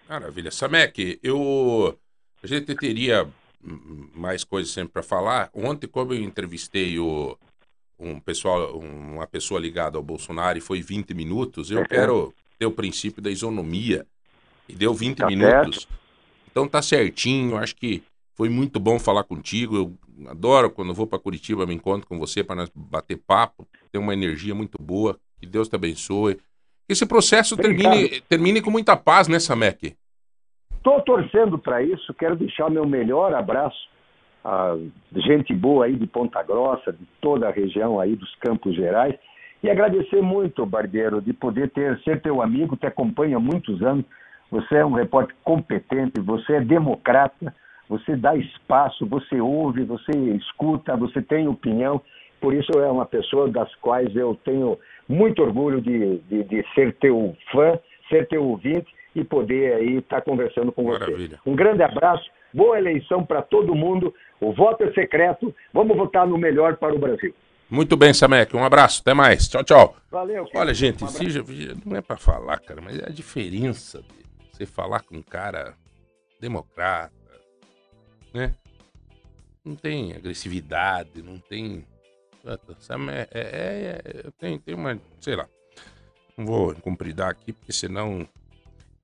Maravilha. 0.09 0.49
Samek, 0.49 1.19
eu... 1.21 1.95
a 2.43 2.47
gente 2.47 2.75
teria 2.75 3.27
mais 4.15 4.43
coisas 4.43 4.73
sempre 4.73 4.93
para 4.93 5.03
falar. 5.03 5.51
Ontem, 5.53 5.87
como 5.87 6.13
eu 6.13 6.19
entrevistei 6.19 6.97
o, 6.97 7.37
um 7.99 8.19
pessoal, 8.19 8.75
uma 8.79 9.27
pessoa 9.27 9.59
ligada 9.59 9.97
ao 9.97 10.03
Bolsonaro 10.03 10.57
e 10.57 10.61
foi 10.61 10.81
20 10.81 11.13
minutos, 11.13 11.69
eu 11.69 11.85
quero 11.85 12.33
ter 12.57 12.65
o 12.65 12.71
princípio 12.71 13.21
da 13.21 13.29
isonomia. 13.29 14.05
E 14.67 14.73
deu 14.73 14.95
20 14.95 15.17
tá 15.17 15.27
minutos. 15.27 15.83
Certo. 15.83 16.01
Então 16.49 16.67
tá 16.67 16.81
certinho, 16.81 17.55
acho 17.55 17.75
que 17.75 18.03
foi 18.35 18.49
muito 18.49 18.79
bom 18.79 18.97
falar 18.97 19.23
contigo. 19.23 19.75
Eu 19.75 19.93
adoro 20.29 20.69
quando 20.69 20.93
vou 20.93 21.07
para 21.07 21.19
Curitiba, 21.19 21.65
me 21.65 21.73
encontro 21.73 22.07
com 22.07 22.19
você 22.19 22.43
para 22.43 22.55
nós 22.55 22.71
bater 22.75 23.17
papo. 23.17 23.67
Tem 23.91 24.01
uma 24.01 24.13
energia 24.13 24.55
muito 24.55 24.77
boa. 24.81 25.17
Que 25.39 25.45
Deus 25.45 25.67
te 25.67 25.75
abençoe. 25.75 26.35
Que 26.35 26.93
esse 26.93 27.05
processo 27.05 27.55
termine, 27.57 28.21
termine 28.21 28.61
com 28.61 28.71
muita 28.71 28.95
paz, 28.95 29.27
né, 29.27 29.39
Samek? 29.39 29.95
Estou 30.75 31.01
torcendo 31.01 31.57
para 31.57 31.81
isso. 31.81 32.13
Quero 32.13 32.35
deixar 32.35 32.69
meu 32.69 32.85
melhor 32.85 33.33
abraço 33.33 33.91
a 34.43 34.75
gente 35.13 35.53
boa 35.53 35.85
aí 35.85 35.95
de 35.95 36.07
Ponta 36.07 36.41
Grossa, 36.41 36.91
de 36.91 37.05
toda 37.21 37.47
a 37.47 37.51
região 37.51 37.99
aí 37.99 38.15
dos 38.15 38.33
Campos 38.35 38.75
Gerais. 38.75 39.15
E 39.63 39.69
agradecer 39.69 40.21
muito, 40.21 40.65
Barbeiro, 40.65 41.21
de 41.21 41.33
poder 41.33 41.69
ter, 41.69 41.99
ser 42.01 42.21
teu 42.21 42.41
amigo, 42.41 42.75
te 42.75 42.87
acompanha 42.87 43.37
há 43.37 43.39
muitos 43.39 43.81
anos. 43.83 44.05
Você 44.49 44.75
é 44.75 44.85
um 44.85 44.93
repórter 44.93 45.35
competente, 45.43 46.19
você 46.19 46.53
é 46.53 46.61
democrata, 46.61 47.53
você 47.91 48.15
dá 48.15 48.33
espaço, 48.37 49.05
você 49.05 49.41
ouve, 49.41 49.83
você 49.83 50.13
escuta, 50.13 50.95
você 50.95 51.21
tem 51.21 51.45
opinião. 51.45 52.01
Por 52.39 52.53
isso 52.53 52.71
é 52.79 52.89
uma 52.89 53.05
pessoa 53.05 53.49
das 53.49 53.73
quais 53.75 54.15
eu 54.15 54.33
tenho 54.45 54.79
muito 55.09 55.41
orgulho 55.41 55.81
de, 55.81 56.19
de, 56.19 56.43
de 56.45 56.65
ser 56.73 56.93
teu 56.93 57.35
fã, 57.51 57.77
ser 58.07 58.29
teu 58.29 58.45
ouvinte 58.45 58.87
e 59.13 59.25
poder 59.25 59.73
aí 59.73 59.97
estar 59.97 60.21
conversando 60.21 60.71
com 60.71 60.83
Maravilha. 60.83 61.37
você. 61.43 61.49
Um 61.49 61.53
grande 61.53 61.83
abraço, 61.83 62.23
boa 62.53 62.77
eleição 62.77 63.25
para 63.25 63.41
todo 63.41 63.75
mundo. 63.75 64.15
O 64.39 64.53
voto 64.53 64.85
é 64.85 64.93
secreto. 64.93 65.53
Vamos 65.73 65.97
votar 65.97 66.25
no 66.25 66.37
melhor 66.37 66.77
para 66.77 66.95
o 66.95 66.97
Brasil. 66.97 67.35
Muito 67.69 67.97
bem, 67.97 68.13
Samek. 68.13 68.55
Um 68.55 68.63
abraço. 68.63 69.01
Até 69.01 69.13
mais. 69.13 69.49
Tchau, 69.49 69.65
tchau. 69.65 69.95
Valeu. 70.09 70.45
Olha, 70.55 70.73
gente, 70.73 71.03
um 71.03 71.07
não 71.85 71.97
é 71.97 72.01
para 72.01 72.15
falar, 72.15 72.57
cara, 72.59 72.79
mas 72.81 72.97
é 72.99 73.09
a 73.09 73.11
diferença 73.11 74.01
de 74.01 74.47
você 74.49 74.65
falar 74.65 75.01
com 75.01 75.17
um 75.17 75.21
cara 75.21 75.73
democrata, 76.39 77.20
né? 78.33 78.55
Não 79.63 79.75
tem 79.75 80.13
agressividade, 80.13 81.21
não 81.21 81.37
tem. 81.37 81.85
É, 82.43 83.27
é, 83.31 84.01
é, 84.03 84.31
tem, 84.39 84.57
tem 84.59 84.73
uma. 84.73 84.99
Sei 85.19 85.35
lá. 85.35 85.47
Não 86.37 86.45
vou 86.45 86.73
compridar 86.75 87.29
aqui, 87.29 87.53
porque 87.53 87.71
senão. 87.71 88.27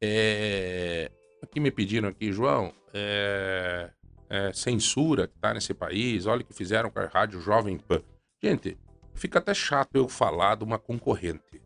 É, 0.02 1.12
aqui 1.42 1.60
me 1.60 1.72
pediram 1.72 2.10
aqui, 2.10 2.32
João. 2.32 2.74
É, 2.94 3.92
é, 4.30 4.54
censura 4.54 5.28
que 5.28 5.38
tá 5.38 5.54
nesse 5.54 5.74
país. 5.74 6.26
Olha 6.26 6.42
o 6.42 6.46
que 6.46 6.54
fizeram 6.54 6.90
com 6.90 7.00
a 7.00 7.06
Rádio 7.06 7.40
Jovem 7.40 7.78
Pan. 7.78 8.02
Gente, 8.42 8.78
fica 9.14 9.40
até 9.40 9.54
chato 9.54 9.96
eu 9.96 10.08
falar 10.08 10.56
de 10.56 10.64
uma 10.64 10.80
concorrente. 10.80 11.62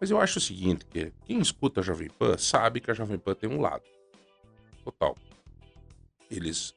Mas 0.00 0.10
eu 0.10 0.18
acho 0.18 0.38
o 0.38 0.40
seguinte, 0.40 0.86
que 0.86 1.12
quem 1.26 1.40
escuta 1.40 1.80
a 1.80 1.82
Jovem 1.82 2.08
Pan 2.08 2.38
sabe 2.38 2.80
que 2.80 2.90
a 2.90 2.94
Jovem 2.94 3.18
Pan 3.18 3.34
tem 3.34 3.50
um 3.50 3.60
lado. 3.60 3.84
Total. 4.82 5.14
Eles, 6.30 6.74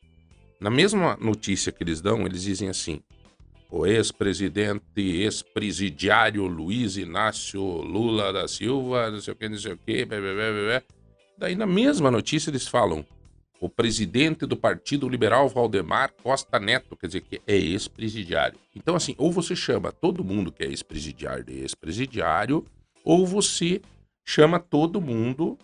na 0.64 0.70
mesma 0.70 1.18
notícia 1.20 1.74
que 1.74 1.84
eles 1.84 1.99
dão, 1.99 2.26
eles 2.26 2.43
dizem 2.43 2.70
assim, 2.70 3.01
o 3.70 3.86
ex-presidente, 3.86 4.82
ex-presidiário 4.95 6.47
Luiz 6.47 6.95
Inácio 6.95 7.61
Lula 7.61 8.32
da 8.32 8.47
Silva, 8.47 9.11
não 9.11 9.20
sei 9.20 9.34
o 9.34 9.36
que, 9.36 9.49
não 9.49 9.57
sei 9.57 9.74
o 9.74 9.78
que, 9.78 10.05
blá, 10.05 10.22
blá, 10.22 10.34
blá, 10.34 10.51
blá. 10.51 10.84
Daí 11.38 11.53
na 11.53 11.66
mesma 11.66 12.09
notícia 12.09 12.49
eles 12.49 12.66
falam, 12.66 13.05
o 13.59 13.68
presidente 13.68 14.45
do 14.45 14.55
Partido 14.55 15.09
Liberal 15.09 15.49
Valdemar 15.49 16.14
Costa 16.24 16.57
Neto, 16.57 16.95
quer 16.95 17.07
dizer 17.07 17.22
que 17.22 17.41
é 17.45 17.57
ex-presidiário. 17.57 18.57
Então, 18.74 18.95
assim, 18.95 19.16
ou 19.18 19.34
você 19.34 19.57
chama 19.57 19.91
todo 19.91 20.24
mundo 20.24 20.49
que 20.49 20.64
é 20.64 20.68
ex-presidiário 20.68 21.43
de 21.43 21.59
ex-presidiário, 21.59 22.66
ou 23.03 23.28
você 23.28 23.82
chama 24.24 24.61
todo 24.61 25.01
mundo 25.01 25.57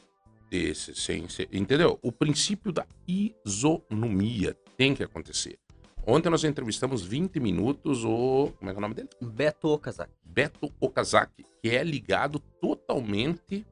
desse, 0.51 0.93
sem 0.93 1.29
ser, 1.29 1.47
entendeu? 1.53 1.97
O 2.01 2.11
princípio 2.11 2.73
da 2.73 2.85
isonomia 3.07 4.57
tem 4.79 4.95
que 4.95 5.03
acontecer. 5.03 5.59
Ontem 6.07 6.29
nós 6.29 6.45
entrevistamos 6.45 7.03
20 7.03 7.37
minutos 7.41 8.05
o. 8.05 8.53
Como 8.57 8.71
é, 8.71 8.73
é 8.73 8.77
o 8.77 8.79
nome 8.79 8.95
dele? 8.95 9.09
Beto 9.21 9.67
Okazaki. 9.67 10.13
Beto 10.23 10.73
Okazaki, 10.79 11.45
que 11.61 11.69
é 11.69 11.83
ligado 11.83 12.39
totalmente 12.61 13.67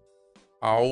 ao 0.59 0.85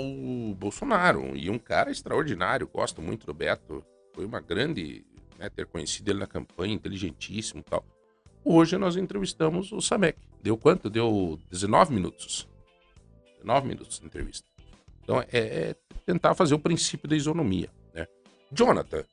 Bolsonaro. 0.58 1.36
E 1.36 1.50
um 1.50 1.60
cara 1.60 1.92
extraordinário, 1.92 2.66
gosto 2.66 3.02
muito 3.02 3.26
do 3.26 3.34
Beto. 3.34 3.84
Foi 4.14 4.24
uma 4.24 4.40
grande 4.40 5.06
né, 5.38 5.50
ter 5.50 5.66
conhecido 5.66 6.12
ele 6.12 6.20
na 6.20 6.28
campanha, 6.28 6.74
inteligentíssimo 6.74 7.60
e 7.60 7.70
tal. 7.70 7.86
Hoje 8.42 8.78
nós 8.78 8.96
entrevistamos 8.96 9.74
o 9.74 9.82
Samek. 9.82 10.18
Deu 10.42 10.56
quanto? 10.56 10.90
Deu 10.90 11.38
19 11.52 11.94
minutos. 11.94 12.48
19 13.40 13.68
minutos 13.68 14.00
de 14.00 14.06
entrevista. 14.06 14.48
Então 15.04 15.20
é, 15.20 15.28
é 15.34 15.76
tentar 16.06 16.34
fazer 16.36 16.56
o 16.56 16.60
princípio 16.60 17.10
da 17.10 17.18
isonomia. 17.18 17.70
Né? 17.94 18.08
Jonathan, 18.50 19.04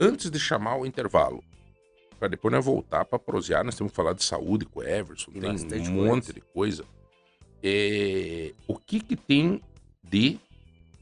antes 0.00 0.30
de 0.30 0.38
chamar 0.38 0.76
o 0.78 0.86
intervalo, 0.86 1.42
para 2.18 2.28
depois 2.28 2.52
nós 2.52 2.64
voltar 2.64 3.04
para 3.04 3.18
prosear, 3.18 3.64
nós 3.64 3.74
temos 3.76 3.92
que 3.92 3.96
falar 3.96 4.12
de 4.12 4.24
saúde 4.24 4.64
com 4.66 4.80
o 4.80 4.82
Everson, 4.82 5.30
tem 5.32 5.88
um 5.88 6.04
monte 6.06 6.32
de 6.32 6.40
coisa. 6.40 6.84
É, 7.62 8.52
o 8.66 8.76
que, 8.76 9.00
que 9.00 9.16
tem 9.16 9.60
de 10.02 10.38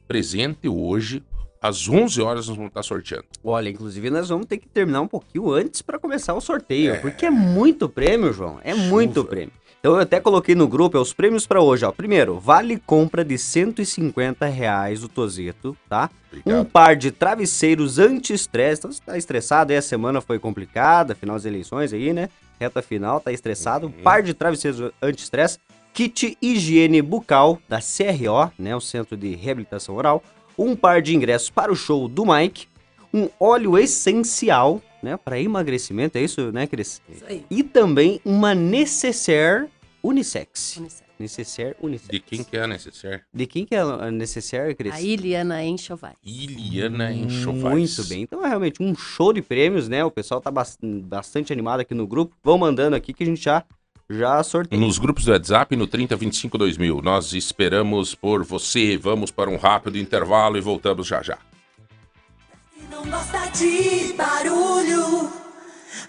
presente 0.09 0.69
hoje 0.69 1.23
Às 1.61 1.89
11 1.89 2.21
horas 2.23 2.47
nós 2.49 2.57
vamos 2.57 2.71
estar 2.71 2.83
sorteando. 2.83 3.25
Olha, 3.43 3.69
inclusive 3.69 4.09
nós 4.11 4.29
vamos 4.29 4.47
ter 4.47 4.59
que 4.59 4.69
terminar 4.69 5.01
um 5.01 5.09
pouquinho 5.09 5.51
antes 5.53 5.83
para 5.83 5.99
começar 5.99 6.33
o 6.35 6.41
sorteio, 6.41 6.93
É. 6.93 6.99
porque 7.01 7.27
é 7.27 7.31
muito 7.31 7.89
prêmio, 7.89 8.33
João. 8.33 8.61
É 8.63 8.73
muito 8.75 9.15
Chuva. 9.21 9.29
prêmio. 9.29 9.53
Então 9.87 9.95
eu 9.95 10.01
até 10.01 10.19
coloquei 10.19 10.57
no 10.57 10.67
grupo 10.67 10.97
é 10.97 11.01
os 11.01 11.13
prêmios 11.13 11.47
para 11.47 11.63
hoje, 11.63 11.85
ó. 11.85 11.93
Primeiro, 11.93 12.41
vale 12.41 12.77
compra 12.77 13.25
de 13.25 13.39
150 13.39 14.45
reais 14.47 15.05
o 15.05 15.09
Tozeto, 15.09 15.77
tá? 15.89 16.11
Um 16.33 16.39
Obrigado. 16.39 16.67
par 16.67 16.97
de 16.97 17.13
travesseiros 17.13 17.97
anti-estresse. 17.97 18.81
Então 18.81 18.91
você 18.91 19.01
tá 19.01 19.17
estressado 19.17 19.71
aí, 19.71 19.79
a 19.79 19.83
semana 19.83 20.21
foi 20.21 20.41
complicada, 20.41 21.15
final 21.15 21.37
das 21.37 21.45
eleições 21.45 21.93
aí, 21.93 22.13
né? 22.13 22.29
Reta 22.59 22.83
final, 22.83 23.21
tá 23.21 23.31
estressado. 23.31 23.87
Um 23.87 23.93
par 23.93 24.25
de 24.25 24.35
travesseiros 24.35 24.91
anti-estresse. 25.01 25.61
Kit 25.95 26.37
higiene 26.43 27.01
bucal 27.01 27.61
da 27.69 27.79
CRO, 27.79 28.51
né? 28.59 28.75
O 28.75 28.81
Centro 28.81 29.17
de 29.17 29.37
Reabilitação 29.37 29.95
Oral. 29.95 30.21
Um 30.59 30.75
par 30.75 31.01
de 31.01 31.15
ingressos 31.15 31.49
para 31.49 31.71
o 31.71 31.77
show 31.77 32.09
do 32.09 32.27
Mike. 32.27 32.67
Um 33.15 33.29
óleo 33.39 33.79
essencial, 33.79 34.83
né? 35.01 35.17
Para 35.17 35.39
emagrecimento, 35.39 36.19
é 36.19 36.23
isso, 36.23 36.51
né, 36.51 36.67
Cris? 36.67 37.01
Isso 37.09 37.25
aí. 37.25 37.45
E 37.49 37.63
também 37.63 38.21
uma 38.25 38.53
necessaire 38.53 39.69
unissex. 40.09 40.81
Necessaire 41.19 41.75
unissex. 41.81 42.11
De 42.11 42.21
quem 42.21 42.45
que 42.45 42.57
é 42.57 42.63
a 42.63 42.67
necessaire? 42.67 43.23
De 43.33 43.47
quem 43.47 43.65
que 43.65 43.75
é 43.75 43.81
a 43.81 44.11
necessaire, 44.11 44.75
Cris? 44.75 44.93
A 44.93 45.01
Iliana 45.01 45.65
Enxovai. 45.65 46.13
Iliana 46.23 47.11
Enxovais. 47.13 47.97
Muito 47.99 48.05
bem. 48.09 48.23
Então 48.23 48.45
é 48.45 48.49
realmente 48.49 48.83
um 48.83 48.95
show 48.95 49.33
de 49.33 49.41
prêmios, 49.41 49.89
né? 49.89 50.05
O 50.05 50.11
pessoal 50.11 50.41
tá 50.41 50.51
bas- 50.51 50.77
bastante 50.83 51.53
animado 51.53 51.81
aqui 51.81 51.95
no 51.95 52.07
grupo. 52.07 52.35
Vão 52.45 52.59
mandando 52.59 52.95
aqui 52.95 53.15
que 53.15 53.23
a 53.23 53.27
gente 53.27 53.43
já, 53.43 53.65
já 54.11 54.43
sorteia. 54.43 54.79
Nos 54.79 54.99
grupos 54.99 55.25
do 55.25 55.33
WhatsApp, 55.33 55.75
no 55.75 55.87
3025 55.87 56.59
2000. 56.59 57.01
Nós 57.01 57.33
esperamos 57.33 58.15
por 58.15 58.45
você. 58.45 58.99
Vamos 58.99 59.31
para 59.31 59.49
um 59.49 59.57
rápido 59.57 59.97
intervalo 59.97 60.59
e 60.59 60.61
voltamos 60.61 61.07
já 61.07 61.23
já. 61.23 61.39
Não 62.91 63.05
gosta 63.07 63.47
de 63.53 64.13
barulho, 64.13 65.31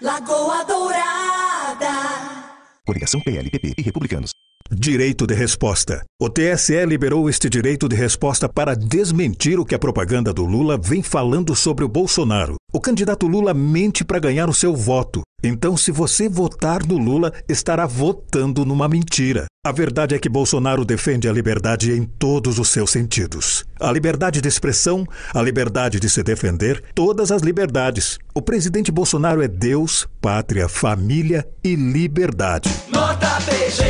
Lagoa 0.02 0.64
Dourada. 0.64 2.47
Coligação 2.88 3.20
PLPP 3.20 3.74
e 3.76 3.82
Republicanos. 3.82 4.30
Direito 4.70 5.26
de 5.26 5.34
resposta. 5.34 6.06
O 6.18 6.30
TSE 6.30 6.86
liberou 6.86 7.28
este 7.28 7.46
direito 7.50 7.86
de 7.86 7.94
resposta 7.94 8.48
para 8.48 8.74
desmentir 8.74 9.60
o 9.60 9.64
que 9.64 9.74
a 9.74 9.78
propaganda 9.78 10.32
do 10.32 10.46
Lula 10.46 10.78
vem 10.78 11.02
falando 11.02 11.54
sobre 11.54 11.84
o 11.84 11.88
Bolsonaro. 11.88 12.54
O 12.72 12.80
candidato 12.80 13.26
Lula 13.26 13.52
mente 13.52 14.06
para 14.06 14.18
ganhar 14.18 14.48
o 14.48 14.54
seu 14.54 14.74
voto. 14.74 15.20
Então, 15.42 15.76
se 15.76 15.92
você 15.92 16.28
votar 16.28 16.84
no 16.84 16.98
Lula, 16.98 17.32
estará 17.48 17.86
votando 17.86 18.64
numa 18.64 18.88
mentira. 18.88 19.46
A 19.64 19.70
verdade 19.70 20.16
é 20.16 20.18
que 20.18 20.28
Bolsonaro 20.28 20.84
defende 20.84 21.28
a 21.28 21.32
liberdade 21.32 21.92
em 21.92 22.02
todos 22.02 22.58
os 22.58 22.68
seus 22.70 22.90
sentidos. 22.90 23.64
A 23.78 23.92
liberdade 23.92 24.40
de 24.40 24.48
expressão, 24.48 25.06
a 25.32 25.40
liberdade 25.40 26.00
de 26.00 26.10
se 26.10 26.24
defender, 26.24 26.82
todas 26.92 27.30
as 27.30 27.42
liberdades. 27.42 28.18
O 28.34 28.42
presidente 28.42 28.90
Bolsonaro 28.90 29.40
é 29.40 29.46
Deus, 29.46 30.08
pátria, 30.20 30.68
família 30.68 31.46
e 31.62 31.76
liberdade. 31.76 32.68
Nota 32.88 33.28
PG, 33.42 33.84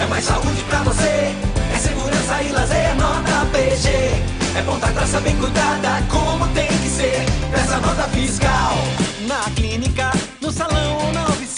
é 0.00 0.06
mais 0.08 0.24
saúde 0.24 0.62
pra 0.68 0.84
você. 0.84 1.34
É 1.74 1.78
segurança 1.80 2.42
e 2.44 2.52
lazer, 2.52 2.94
nota 2.94 3.44
PG. 3.50 3.88
É 4.56 4.62
ponta 4.64 4.92
grossa 4.92 5.20
bem 5.20 5.36
cuidada, 5.36 6.00
como 6.08 6.46
tem 6.54 6.68
que 6.68 6.88
ser. 6.88 7.24
Peça 7.50 7.80
nota 7.80 8.04
fiscal. 8.10 8.76
Na 9.26 9.50
clínica, 9.50 10.12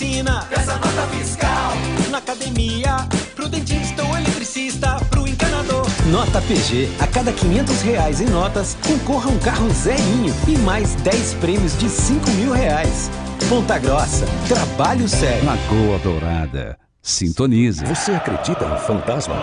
ou 0.05 0.22
na 0.22 0.38
oficina. 0.38 0.46
Peça 0.49 0.72
nota 0.74 1.07
fiscal. 1.09 1.72
Na 2.11 2.18
academia, 2.18 2.96
pro 3.34 3.49
dentista 3.49 4.05
ou 4.05 4.16
eletricista, 4.16 4.96
pro 5.11 5.26
encanador. 5.26 5.86
Nota 6.11 6.40
PG. 6.42 6.88
A 7.01 7.07
cada 7.07 7.32
500 7.32 7.82
reais 7.82 8.20
em 8.20 8.26
notas, 8.26 8.76
concorra 8.86 9.30
um 9.30 9.38
carro 9.38 9.68
zerinho 9.70 10.34
e 10.46 10.57
mais 10.59 10.94
10 10.96 11.34
prêmios 11.34 11.76
de 11.78 11.88
5 11.88 12.30
mil 12.32 12.53
reais. 12.53 13.11
Ponta 13.49 13.78
Grossa. 13.78 14.26
Trabalho 14.46 15.09
sério. 15.09 15.44
Lagoa 15.44 15.99
Dourada. 15.99 16.78
Sintonize. 17.03 17.84
Você 17.84 18.12
acredita 18.12 18.64
em 18.64 18.86
fantasma? 18.86 19.36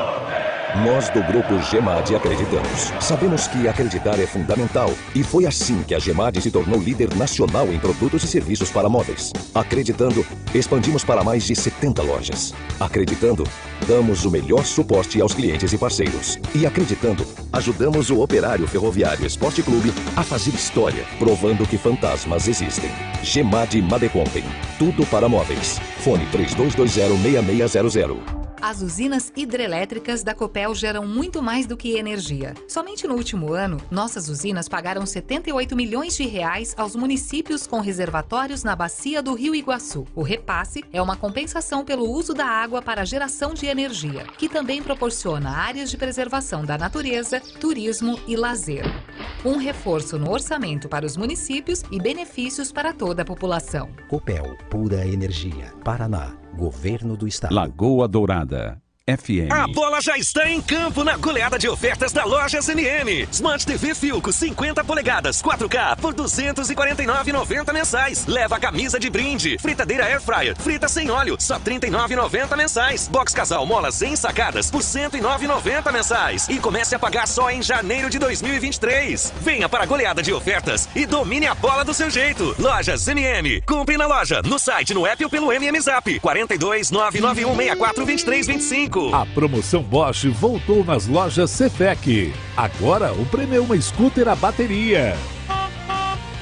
Nós 0.83 1.09
do 1.09 1.23
grupo 1.23 1.57
Gemad 1.61 2.13
acreditamos. 2.13 2.91
Sabemos 2.99 3.47
que 3.47 3.65
acreditar 3.65 4.19
é 4.19 4.27
fundamental 4.27 4.91
e 5.15 5.23
foi 5.23 5.45
assim 5.45 5.81
que 5.83 5.95
a 5.95 5.99
Gemad 5.99 6.41
se 6.41 6.51
tornou 6.51 6.77
líder 6.77 7.15
nacional 7.15 7.71
em 7.71 7.79
produtos 7.79 8.25
e 8.25 8.27
serviços 8.27 8.71
para 8.71 8.89
móveis. 8.89 9.31
Acreditando, 9.53 10.25
expandimos 10.53 11.05
para 11.05 11.23
mais 11.23 11.45
de 11.45 11.55
70 11.55 12.01
lojas. 12.01 12.53
Acreditando, 12.77 13.45
damos 13.87 14.25
o 14.25 14.31
melhor 14.31 14.65
suporte 14.65 15.21
aos 15.21 15.33
clientes 15.33 15.71
e 15.71 15.77
parceiros. 15.77 16.37
E 16.53 16.65
acreditando, 16.65 17.25
ajudamos 17.53 18.09
o 18.09 18.19
Operário 18.19 18.67
Ferroviário 18.67 19.25
Esporte 19.25 19.63
Clube 19.63 19.93
a 20.13 20.23
fazer 20.23 20.51
história, 20.51 21.05
provando 21.17 21.65
que 21.65 21.77
fantasmas 21.77 22.49
existem. 22.49 22.91
Gemad 23.23 23.81
Madecompem. 23.81 24.43
Tudo 24.77 25.05
para 25.05 25.29
móveis. 25.29 25.79
Fone 25.99 26.27
32206600. 26.33 28.44
As 28.67 28.81
usinas 28.81 29.31
hidrelétricas 29.35 30.23
da 30.23 30.33
Copel 30.33 30.73
geram 30.73 31.05
muito 31.05 31.39
mais 31.39 31.67
do 31.67 31.77
que 31.77 31.97
energia. 31.97 32.55
Somente 32.67 33.05
no 33.05 33.13
último 33.13 33.53
ano, 33.53 33.77
nossas 33.91 34.27
usinas 34.27 34.67
pagaram 34.67 35.05
78 35.05 35.75
milhões 35.75 36.17
de 36.17 36.25
reais 36.25 36.73
aos 36.75 36.95
municípios 36.95 37.67
com 37.67 37.79
reservatórios 37.79 38.63
na 38.63 38.75
bacia 38.75 39.21
do 39.21 39.35
Rio 39.35 39.53
Iguaçu. 39.53 40.07
O 40.15 40.23
repasse 40.23 40.83
é 40.91 40.99
uma 40.99 41.15
compensação 41.15 41.85
pelo 41.85 42.09
uso 42.09 42.33
da 42.33 42.47
água 42.47 42.81
para 42.81 43.03
a 43.03 43.05
geração 43.05 43.53
de 43.53 43.67
energia, 43.67 44.25
que 44.35 44.49
também 44.49 44.81
proporciona 44.81 45.51
áreas 45.51 45.91
de 45.91 45.97
preservação 45.97 46.65
da 46.65 46.75
natureza, 46.75 47.39
turismo 47.61 48.19
e 48.27 48.35
lazer. 48.35 48.85
Um 49.45 49.57
reforço 49.57 50.17
no 50.17 50.31
orçamento 50.31 50.89
para 50.89 51.05
os 51.05 51.15
municípios 51.15 51.83
e 51.91 51.99
benefícios 51.99 52.71
para 52.71 52.91
toda 52.91 53.21
a 53.21 53.25
população. 53.25 53.91
Copel, 54.09 54.57
pura 54.71 55.05
energia. 55.05 55.71
Paraná, 55.83 56.35
Governo 56.55 57.17
do 57.17 57.27
Estado. 57.27 57.53
Lagoa 57.53 58.07
Dourada. 58.07 58.81
FM. 59.07 59.51
A 59.51 59.67
bola 59.67 60.01
já 60.01 60.17
está 60.17 60.49
em 60.49 60.59
campo 60.59 61.03
na 61.03 61.15
goleada 61.15 61.59
de 61.59 61.69
ofertas 61.69 62.11
da 62.11 62.25
loja 62.25 62.57
SNM. 62.57 63.27
Smart 63.31 63.63
TV 63.63 63.93
Filco 63.93 64.33
50 64.33 64.83
polegadas 64.83 65.43
4K 65.43 65.95
por 65.97 66.15
249,90 66.15 67.71
mensais. 67.71 68.25
Leva 68.25 68.55
a 68.55 68.59
camisa 68.59 68.99
de 68.99 69.07
brinde, 69.11 69.59
fritadeira 69.59 70.05
air 70.05 70.19
fryer, 70.19 70.55
frita 70.57 70.87
sem 70.87 71.11
óleo, 71.11 71.37
só 71.39 71.59
39,90 71.59 72.57
mensais. 72.57 73.07
Box 73.07 73.31
casal 73.31 73.63
molas 73.67 73.93
sem 73.93 74.15
sacadas 74.15 74.71
por 74.71 74.81
109,90 74.81 75.91
mensais. 75.91 76.49
E 76.49 76.57
comece 76.57 76.95
a 76.95 76.99
pagar 76.99 77.27
só 77.27 77.51
em 77.51 77.61
janeiro 77.61 78.09
de 78.09 78.17
2023. 78.17 79.33
Venha 79.39 79.69
para 79.69 79.83
a 79.83 79.85
goleada 79.85 80.23
de 80.23 80.33
ofertas 80.33 80.89
e 80.95 81.05
domine 81.05 81.45
a 81.45 81.53
bola 81.53 81.85
do 81.85 81.93
seu 81.93 82.09
jeito. 82.09 82.55
Lojas 82.57 83.07
MM. 83.07 83.61
Compre 83.67 83.97
na 83.97 84.07
loja, 84.07 84.41
no 84.43 84.57
site, 84.57 84.95
no 84.95 85.05
app 85.05 85.23
ou 85.23 85.29
pelo 85.29 85.51
MM 85.53 85.79
Zap 85.79 86.19
42 86.19 86.89
991 86.89 87.55
64 87.55 88.03
23 88.03 88.47
25. 88.47 88.94
A 89.13 89.25
promoção 89.25 89.83
Bosch 89.83 90.23
voltou 90.29 90.83
nas 90.85 91.05
lojas 91.05 91.51
Cefec. 91.51 92.33
Agora 92.55 93.11
o 93.11 93.25
prêmio 93.25 93.57
é 93.57 93.59
uma 93.59 93.79
scooter 93.79 94.25
a 94.29 94.35
bateria. 94.35 95.17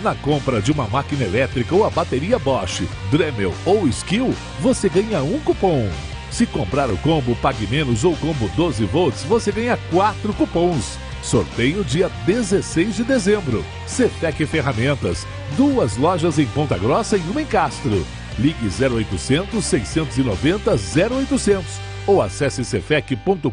Na 0.04 0.14
compra 0.14 0.62
de 0.62 0.72
uma 0.72 0.88
máquina 0.88 1.24
elétrica 1.24 1.74
ou 1.74 1.84
a 1.84 1.89
bateria 1.89 2.38
Bosch, 2.38 2.84
Dremel 3.10 3.51
ou 3.66 3.88
Skill, 3.88 4.36
você 4.60 4.88
ganha 4.88 5.24
um 5.24 5.39
cupom. 5.39 5.89
Se 6.30 6.45
comprar 6.45 6.91
o 6.91 6.97
combo 6.97 7.36
Pague 7.38 7.66
Menos 7.66 8.04
ou 8.04 8.16
combo 8.18 8.47
12 8.56 8.86
volts, 8.86 9.24
você 9.24 9.51
ganha 9.51 9.78
quatro 9.89 10.32
cupons. 10.34 10.99
Sorteio 11.24 11.84
dia 11.84 12.10
16 12.28 12.97
de 12.97 13.04
dezembro. 13.04 13.66
Cefec 13.88 14.45
Ferramentas. 14.45 15.26
Duas 15.58 15.97
lojas 15.97 16.38
em 16.38 16.45
Ponta 16.45 16.78
Grossa 16.78 17.18
e 17.18 17.22
uma 17.22 17.41
em 17.41 17.45
Castro. 17.45 18.06
Ligue 18.38 18.68
0800 18.68 19.66
690 19.66 20.72
0800 20.72 21.93
ou 22.08 22.22
acesse 22.22 22.64
cefec.com.br. 22.66 23.49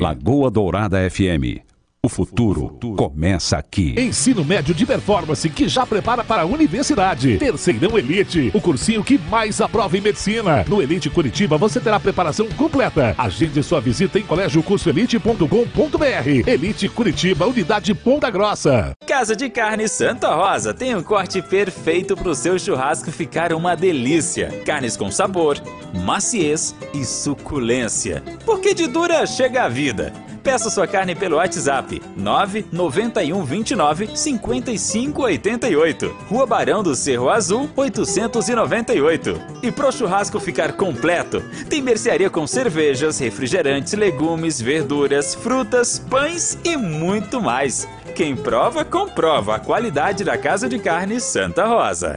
Lagoa 0.00 0.50
Dourada 0.50 0.98
FM. 1.10 1.65
O 2.06 2.08
futuro 2.08 2.78
começa 2.96 3.58
aqui. 3.58 3.92
Ensino 3.98 4.44
médio 4.44 4.72
de 4.72 4.86
performance 4.86 5.50
que 5.50 5.66
já 5.66 5.84
prepara 5.84 6.22
para 6.22 6.42
a 6.42 6.44
universidade. 6.44 7.36
Terceirão 7.36 7.98
Elite, 7.98 8.52
o 8.54 8.60
cursinho 8.60 9.02
que 9.02 9.18
mais 9.18 9.60
aprova 9.60 9.98
em 9.98 10.00
medicina. 10.00 10.64
No 10.68 10.80
Elite 10.80 11.10
Curitiba 11.10 11.58
você 11.58 11.80
terá 11.80 11.98
preparação 11.98 12.46
completa. 12.50 13.12
Agende 13.18 13.60
sua 13.60 13.80
visita 13.80 14.20
em 14.20 14.22
colégiocursoelite.com.br. 14.22 16.48
Elite 16.48 16.88
Curitiba, 16.88 17.44
unidade 17.44 17.92
Ponta 17.92 18.30
Grossa. 18.30 18.92
Casa 19.04 19.34
de 19.34 19.50
Carne 19.50 19.88
Santa 19.88 20.32
Rosa 20.32 20.72
tem 20.72 20.94
um 20.94 21.02
corte 21.02 21.42
perfeito 21.42 22.16
para 22.16 22.30
o 22.30 22.36
seu 22.36 22.56
churrasco 22.56 23.10
ficar 23.10 23.52
uma 23.52 23.74
delícia. 23.74 24.62
Carnes 24.64 24.96
com 24.96 25.10
sabor, 25.10 25.60
maciez 25.92 26.72
e 26.94 27.04
suculência. 27.04 28.22
Porque 28.44 28.74
de 28.74 28.86
dura 28.86 29.26
chega 29.26 29.64
a 29.64 29.68
vida. 29.68 30.12
Peça 30.46 30.70
sua 30.70 30.86
carne 30.86 31.12
pelo 31.12 31.38
WhatsApp 31.38 32.00
991 32.16 33.42
29 33.42 34.16
55 34.16 35.22
88. 35.22 36.16
Rua 36.28 36.46
Barão 36.46 36.84
do 36.84 36.94
Cerro 36.94 37.28
Azul 37.28 37.68
898. 37.74 39.42
E 39.60 39.72
pro 39.72 39.90
churrasco 39.90 40.38
ficar 40.38 40.74
completo, 40.74 41.42
tem 41.68 41.82
mercearia 41.82 42.30
com 42.30 42.46
cervejas, 42.46 43.18
refrigerantes, 43.18 43.94
legumes, 43.94 44.60
verduras, 44.60 45.34
frutas, 45.34 45.98
pães 45.98 46.56
e 46.62 46.76
muito 46.76 47.40
mais. 47.40 47.88
quem 48.14 48.36
prova, 48.36 48.84
comprova 48.84 49.56
a 49.56 49.58
qualidade 49.58 50.22
da 50.22 50.38
casa 50.38 50.68
de 50.68 50.78
carne 50.78 51.20
Santa 51.20 51.66
Rosa. 51.66 52.16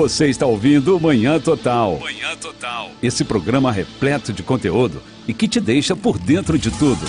Você 0.00 0.30
está 0.30 0.46
ouvindo 0.46 0.98
Manhã 0.98 1.38
Total. 1.38 1.98
Manhã 1.98 2.34
Total. 2.34 2.90
Esse 3.02 3.22
programa 3.22 3.70
repleto 3.70 4.32
de 4.32 4.42
conteúdo 4.42 5.02
e 5.28 5.34
que 5.34 5.46
te 5.46 5.60
deixa 5.60 5.94
por 5.94 6.18
dentro 6.18 6.58
de 6.58 6.70
tudo. 6.70 7.04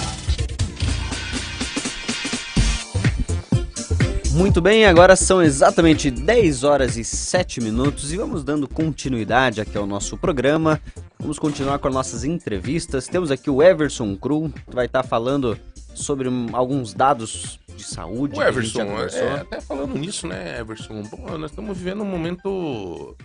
Muito 4.34 4.60
bem, 4.60 4.86
agora 4.86 5.16
são 5.16 5.42
exatamente 5.42 6.12
10 6.12 6.66
horas 6.66 6.98
e 6.98 7.06
7 7.06 7.62
minutos 7.62 8.12
e 8.12 8.18
vamos 8.18 8.44
dando 8.44 8.68
continuidade 8.68 9.62
aqui 9.62 9.78
ao 9.78 9.88
nosso 9.88 10.18
programa. 10.18 10.78
Vamos 11.18 11.40
continuar 11.40 11.80
com 11.80 11.88
as 11.88 11.94
nossas 11.94 12.26
entrevistas. 12.26 13.08
Temos 13.08 13.32
aqui 13.32 13.50
o 13.50 13.64
Everson 13.64 14.18
Cru, 14.18 14.52
que 14.68 14.76
vai 14.76 14.88
estar 14.88 15.04
falando 15.04 15.58
sobre 15.94 16.28
alguns 16.52 16.94
dados 16.94 17.58
de 17.76 17.84
saúde. 17.84 18.34
O 18.36 18.38
que 18.38 18.44
a 18.44 18.52
gente 18.52 18.66
já 18.68 18.82
Everson, 18.82 18.86
conversou. 18.86 19.20
é, 19.28 19.40
até 19.42 19.62
falando 19.62 19.96
nisso, 19.98 20.28
né, 20.28 20.60
Everson? 20.60 21.04
Bom, 21.04 21.38
nós 21.38 21.52
estamos 21.52 21.78
vivendo 21.78 22.02
um 22.02 22.06
momento 22.06 23.16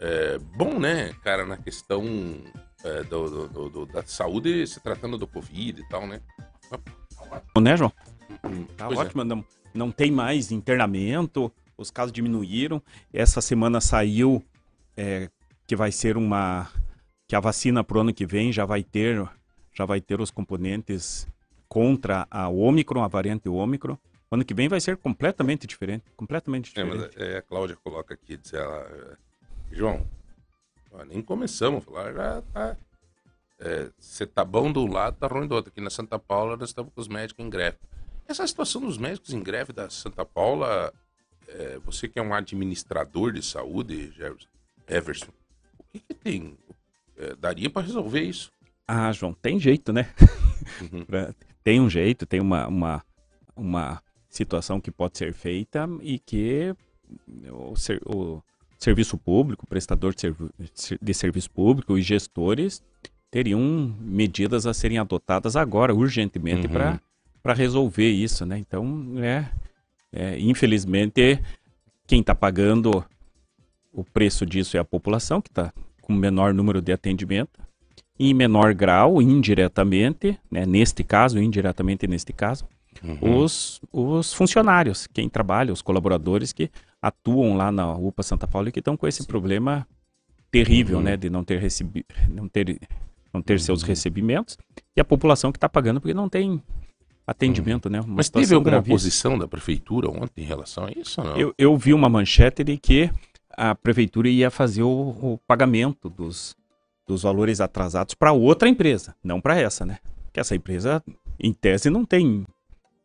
é, 0.00 0.38
bom, 0.56 0.78
né, 0.78 1.12
cara, 1.22 1.44
na 1.46 1.56
questão 1.56 2.04
é, 2.84 3.02
do, 3.04 3.28
do- 3.30 3.48
do- 3.48 3.68
do- 3.70 3.86
da 3.86 4.02
saúde, 4.04 4.66
se 4.66 4.80
tratando 4.80 5.16
do 5.18 5.26
Covid 5.26 5.80
e 5.80 5.88
tal, 5.88 6.06
né? 6.06 6.20
Né, 7.60 7.76
João? 7.76 7.92
Tá 8.76 8.86
Pois 8.86 8.98
é. 8.98 9.02
ótimo, 9.02 9.24
não, 9.24 9.44
não 9.74 9.90
tem 9.90 10.10
mais 10.10 10.50
internamento, 10.50 11.52
os 11.76 11.90
casos 11.90 12.12
diminuíram. 12.12 12.82
Essa 13.12 13.40
semana 13.40 13.80
saiu 13.80 14.42
é, 14.96 15.28
que 15.66 15.76
vai 15.76 15.92
ser 15.92 16.16
uma. 16.16 16.68
que 17.28 17.36
a 17.36 17.40
vacina 17.40 17.84
pro 17.84 18.00
ano 18.00 18.12
que 18.14 18.24
vem 18.26 18.52
já 18.52 18.64
vai 18.64 18.82
ter, 18.82 19.28
já 19.72 19.84
vai 19.84 20.00
ter 20.00 20.20
os 20.20 20.30
componentes 20.30 21.26
contra 21.70 22.26
a 22.28 22.48
Ômicron, 22.48 23.02
a 23.04 23.06
variante 23.08 23.48
Ômicron. 23.48 23.96
Ano 24.28 24.44
que 24.44 24.52
vem 24.52 24.68
vai 24.68 24.80
ser 24.80 24.96
completamente 24.96 25.66
diferente. 25.68 26.04
Completamente 26.16 26.72
É, 26.76 26.82
diferente. 26.84 27.14
mas 27.16 27.28
é, 27.28 27.38
a 27.38 27.42
Cláudia 27.42 27.76
coloca 27.82 28.12
aqui, 28.14 28.36
diz 28.36 28.52
ela, 28.52 28.76
é, 28.82 29.16
João, 29.74 30.04
nem 31.08 31.22
começamos 31.22 31.82
a 31.82 31.86
falar, 31.86 32.12
já 32.12 32.42
tá. 32.52 32.76
Você 33.98 34.26
tá 34.26 34.44
bom 34.44 34.72
do 34.72 34.86
lado, 34.86 35.16
tá 35.18 35.26
ruim 35.26 35.46
do 35.46 35.54
outro. 35.54 35.70
Aqui 35.70 35.80
na 35.80 35.90
Santa 35.90 36.18
Paula 36.18 36.56
nós 36.56 36.70
estamos 36.70 36.92
com 36.94 37.00
os 37.00 37.08
médicos 37.08 37.44
em 37.44 37.50
greve. 37.50 37.76
Essa 38.26 38.46
situação 38.46 38.80
dos 38.80 38.96
médicos 38.98 39.32
em 39.34 39.42
greve 39.42 39.72
da 39.72 39.88
Santa 39.90 40.24
Paula, 40.24 40.92
é, 41.46 41.78
você 41.84 42.08
que 42.08 42.18
é 42.18 42.22
um 42.22 42.32
administrador 42.32 43.32
de 43.32 43.42
saúde, 43.44 44.12
Jefferson, 44.12 44.48
Everson, 44.88 45.32
o 45.78 45.84
que, 45.92 46.00
que 46.00 46.14
tem? 46.14 46.56
É, 47.16 47.34
daria 47.36 47.68
para 47.68 47.82
resolver 47.86 48.22
isso? 48.22 48.50
Ah, 48.88 49.12
João, 49.12 49.32
tem 49.34 49.60
jeito, 49.60 49.92
né? 49.92 50.12
Pra- 51.06 51.34
tem 51.62 51.80
um 51.80 51.88
jeito, 51.90 52.26
tem 52.26 52.40
uma, 52.40 52.66
uma, 52.66 53.04
uma 53.56 54.02
situação 54.28 54.80
que 54.80 54.90
pode 54.90 55.18
ser 55.18 55.32
feita 55.32 55.88
e 56.02 56.18
que 56.18 56.74
o, 57.50 57.76
ser- 57.76 58.00
o 58.06 58.42
serviço 58.78 59.18
público, 59.18 59.64
o 59.64 59.68
prestador 59.68 60.14
de, 60.14 60.20
servi- 60.22 60.50
de 61.00 61.14
serviço 61.14 61.50
público 61.50 61.98
e 61.98 62.02
gestores 62.02 62.82
teriam 63.30 63.94
medidas 64.00 64.66
a 64.66 64.74
serem 64.74 64.98
adotadas 64.98 65.54
agora, 65.56 65.94
urgentemente, 65.94 66.66
Uhum. 66.66 66.98
para 67.42 67.54
resolver 67.54 68.10
isso, 68.10 68.44
né? 68.44 68.58
Então, 68.58 69.12
é, 69.18 69.48
é, 70.12 70.38
infelizmente, 70.40 71.38
quem 72.06 72.20
está 72.20 72.34
pagando 72.34 73.04
o 73.92 74.04
preço 74.04 74.44
disso 74.46 74.76
é 74.76 74.80
a 74.80 74.84
população, 74.84 75.40
que 75.40 75.48
está 75.50 75.72
com 76.00 76.12
menor 76.12 76.52
número 76.54 76.80
de 76.82 76.92
atendimento, 76.92 77.60
em 78.22 78.34
menor 78.34 78.74
grau, 78.74 79.22
indiretamente, 79.22 80.38
né, 80.50 80.66
neste 80.66 81.02
caso, 81.02 81.38
indiretamente 81.40 82.06
neste 82.06 82.32
caso, 82.34 82.66
Uhum. 83.02 83.42
os, 83.44 83.80
os 83.90 84.34
funcionários, 84.34 85.06
quem 85.06 85.26
trabalha, 85.28 85.72
os 85.72 85.80
colaboradores 85.80 86.52
que 86.52 86.68
atuam 87.00 87.56
lá 87.56 87.72
na 87.72 87.94
UPA 87.96 88.22
Santa 88.22 88.46
Paula 88.46 88.68
e 88.68 88.72
que 88.72 88.80
estão 88.80 88.94
com 88.96 89.06
esse 89.08 89.26
problema 89.26 89.86
terrível, 90.50 90.98
Uhum. 90.98 91.04
né, 91.04 91.16
de 91.16 91.30
não 91.30 91.42
ter 91.42 91.58
recebi 91.60 92.04
não 92.28 92.46
ter, 92.48 92.78
não 93.32 93.40
ter 93.40 93.58
seus 93.60 93.82
recebimentos, 93.82 94.58
e 94.94 95.00
a 95.00 95.04
população 95.04 95.50
que 95.50 95.56
está 95.56 95.68
pagando 95.68 95.98
porque 96.00 96.12
não 96.12 96.28
tem 96.28 96.60
atendimento, 97.26 97.88
né? 97.88 98.00
Uma 98.00 98.16
Mas 98.16 98.28
teve 98.28 98.54
alguma 98.54 98.72
gravíssima. 98.72 98.94
posição 98.96 99.38
da 99.38 99.46
prefeitura 99.48 100.10
ontem 100.10 100.42
em 100.42 100.46
relação 100.46 100.84
a 100.84 100.90
isso 100.90 101.22
não? 101.22 101.36
Eu, 101.36 101.54
eu 101.56 101.76
vi 101.78 101.94
uma 101.94 102.08
manchete 102.08 102.64
de 102.64 102.76
que 102.76 103.08
a 103.56 103.74
prefeitura 103.74 104.28
ia 104.28 104.50
fazer 104.50 104.82
o, 104.82 104.88
o 105.22 105.38
pagamento 105.46 106.10
dos, 106.10 106.56
dos 107.06 107.22
valores 107.22 107.60
atrasados 107.60 108.14
para 108.14 108.32
outra 108.32 108.68
empresa, 108.68 109.14
não 109.22 109.40
para 109.40 109.58
essa, 109.58 109.84
né? 109.84 109.98
Que 110.32 110.40
essa 110.40 110.54
empresa, 110.54 111.02
em 111.38 111.52
tese, 111.52 111.90
não 111.90 112.04
tem 112.04 112.46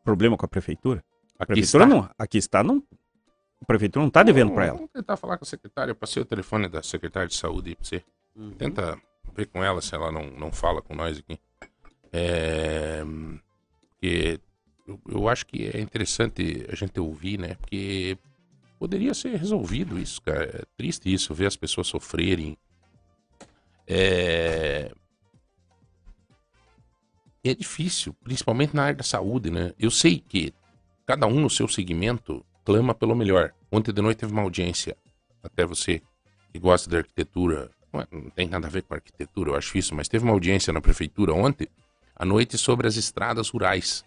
problema 0.04 0.38
com 0.38 0.46
a 0.46 0.50
prefeitura. 0.50 1.04
A 1.40 1.44
Aqui 1.44 1.54
prefeitura 1.54 1.84
está. 1.86 1.96
não. 1.96 2.10
Aqui 2.18 2.38
está, 2.38 2.64
não. 2.64 2.84
A 3.62 3.66
prefeitura 3.66 4.02
não 4.04 4.10
está 4.10 4.22
devendo 4.22 4.52
para 4.54 4.66
ela. 4.68 4.78
Vamos 4.78 4.92
tentar 4.92 5.18
falar 5.18 5.38
com 5.38 5.44
a 5.44 5.48
secretária. 5.48 5.92
Eu 5.92 5.96
passei 5.96 6.22
o 6.22 6.26
telefone 6.26 6.68
da 6.68 6.84
secretária 6.84 7.28
de 7.28 7.36
saúde 7.36 7.70
aí 7.70 7.76
pra 7.76 7.86
você. 7.86 8.04
Tenta 8.58 8.98
ver 9.34 9.48
com 9.48 9.64
ela 9.64 9.82
se 9.82 9.96
ela 9.96 10.12
não, 10.12 10.28
não 10.32 10.52
fala 10.52 10.82
com 10.82 10.94
nós 10.94 11.18
aqui. 11.18 11.40
É, 12.14 13.04
porque 13.90 14.40
eu, 14.88 15.00
eu 15.10 15.28
acho 15.28 15.46
que 15.48 15.66
é 15.68 15.80
interessante 15.82 16.66
a 16.72 16.76
gente 16.76 17.00
ouvir, 17.00 17.40
né? 17.40 17.56
Porque 17.56 18.18
poderia 18.78 19.14
ser 19.14 19.36
resolvido 19.36 19.98
isso, 19.98 20.22
cara. 20.22 20.44
É 20.46 20.64
triste 20.78 21.12
isso, 21.12 21.34
ver 21.34 21.48
as 21.48 21.56
pessoas 21.56 21.88
sofrerem. 21.88 22.58
É, 23.88 24.92
é 27.44 27.54
difícil, 27.54 28.14
principalmente 28.24 28.76
na 28.76 28.84
área 28.84 28.96
da 28.98 29.04
saúde, 29.04 29.52
né? 29.52 29.74
Eu 29.78 29.92
sei 29.92 30.20
que 30.20 30.54
cada 31.06 31.28
um 31.28 31.40
no 31.40 31.50
seu 31.50 31.68
segmento 31.68 32.44
clama 32.64 32.96
pelo 32.96 33.16
melhor. 33.16 33.54
Ontem 33.72 33.94
de 33.94 34.02
noite 34.02 34.20
teve 34.20 34.32
uma 34.32 34.42
audiência, 34.42 34.98
até 35.44 35.66
você 35.66 36.02
que 36.52 36.58
gosta 36.60 36.90
de 36.90 36.98
arquitetura, 36.98 37.70
não 37.94 38.02
é- 38.02 38.08
não 38.12 38.30
tem 38.32 38.48
nada 38.48 38.66
a 38.68 38.70
ver 38.70 38.82
com 38.84 38.96
arquitetura, 38.96 39.52
eu 39.52 39.56
acho 39.56 39.78
isso, 39.78 39.94
mas 39.94 40.08
teve 40.08 40.24
uma 40.24 40.34
audiência 40.34 40.74
na 40.74 40.82
prefeitura 40.82 41.34
ontem, 41.34 41.68
à 42.16 42.26
noite, 42.26 42.58
sobre 42.58 42.88
as 42.88 42.96
estradas 42.96 43.50
rurais. 43.50 44.04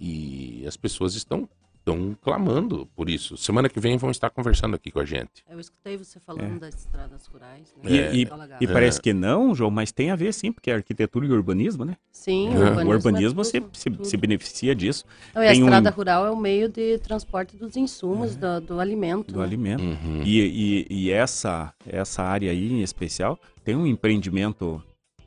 E 0.00 0.64
as 0.66 0.76
pessoas 0.76 1.14
estão, 1.14 1.48
estão 1.82 2.16
clamando 2.22 2.86
por 2.94 3.10
isso. 3.10 3.36
Semana 3.36 3.68
que 3.68 3.80
vem 3.80 3.96
vão 3.96 4.10
estar 4.10 4.30
conversando 4.30 4.76
aqui 4.76 4.90
com 4.90 5.00
a 5.00 5.04
gente. 5.04 5.44
Eu 5.50 5.58
escutei 5.58 5.96
você 5.96 6.20
falando 6.20 6.56
É. 6.56 6.58
das 6.60 6.74
estradas 6.76 7.26
rurais. 7.26 7.74
E, 7.82 7.88
Né? 7.88 8.14
e- 8.16 8.24
do 8.24 8.34
Alagado. 8.34 8.64
e 8.64 8.66
parece 8.68 9.00
que 9.00 9.12
não, 9.12 9.52
João, 9.54 9.70
mas 9.70 9.90
tem 9.90 10.10
a 10.10 10.16
ver 10.16 10.32
sim, 10.32 10.52
porque 10.52 10.70
é 10.70 10.74
arquitetura 10.74 11.26
e 11.26 11.30
urbanismo, 11.32 11.84
né? 11.84 11.96
Sim, 12.12 12.48
o 12.50 12.52
o 12.52 12.54
urbanismo 12.60 12.80
é 12.92 12.94
urbanismo, 12.94 13.44
se, 13.44 13.60
tudo, 13.60 13.76
se, 13.76 13.90
tudo. 13.90 14.04
se 14.04 14.16
beneficia 14.16 14.74
disso. 14.74 15.04
Não, 15.34 15.42
e 15.42 15.48
a 15.48 15.50
Tem 15.50 15.60
um- 15.62 15.66
estrada 15.66 15.90
rural 15.90 16.24
é 16.26 16.30
o 16.30 16.36
meio 16.36 16.68
de 16.68 16.98
transporte 16.98 17.56
dos 17.56 17.76
insumos, 17.76 18.36
do, 18.36 18.60
do 18.60 18.80
alimento. 18.80 19.32
do 19.32 19.40
né? 19.40 19.44
alimento. 19.44 19.82
Uhum. 19.82 20.22
E, 20.24 20.86
e, 20.88 21.06
e 21.06 21.10
essa, 21.10 21.74
essa 21.84 22.22
área 22.22 22.50
aí 22.50 22.72
em 22.72 22.82
especial 22.82 23.38
tem 23.64 23.74
um 23.74 23.86
empreendimento 23.86 24.82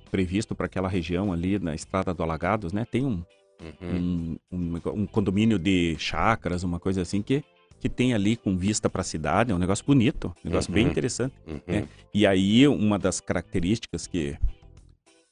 previsto 0.09 0.55
para 0.55 0.67
aquela 0.67 0.87
região 0.87 1.33
ali 1.33 1.59
na 1.59 1.75
Estrada 1.75 2.13
do 2.13 2.23
Alagados, 2.23 2.71
né? 2.71 2.85
Tem 2.89 3.03
um, 3.05 3.21
Uhum. 3.81 4.37
um, 4.51 4.57
um, 4.57 4.81
um 5.01 5.05
condomínio 5.07 5.57
de 5.57 5.95
chácaras, 5.97 6.63
uma 6.63 6.79
coisa 6.79 7.01
assim 7.01 7.21
que, 7.21 7.43
que 7.79 7.87
tem 7.89 8.13
ali 8.13 8.35
com 8.35 8.57
vista 8.57 8.89
para 8.89 9.01
a 9.01 9.03
cidade, 9.03 9.51
é 9.51 9.55
um 9.55 9.59
negócio 9.59 9.85
bonito, 9.85 10.33
um 10.43 10.49
negócio 10.49 10.71
bem 10.71 10.85
Uhum. 10.85 10.91
interessante. 10.91 11.33
Uhum. 11.47 11.59
né? 11.67 11.87
E 12.13 12.25
aí 12.27 12.67
uma 12.67 12.99
das 12.99 13.19
características 13.21 14.07
que, 14.07 14.37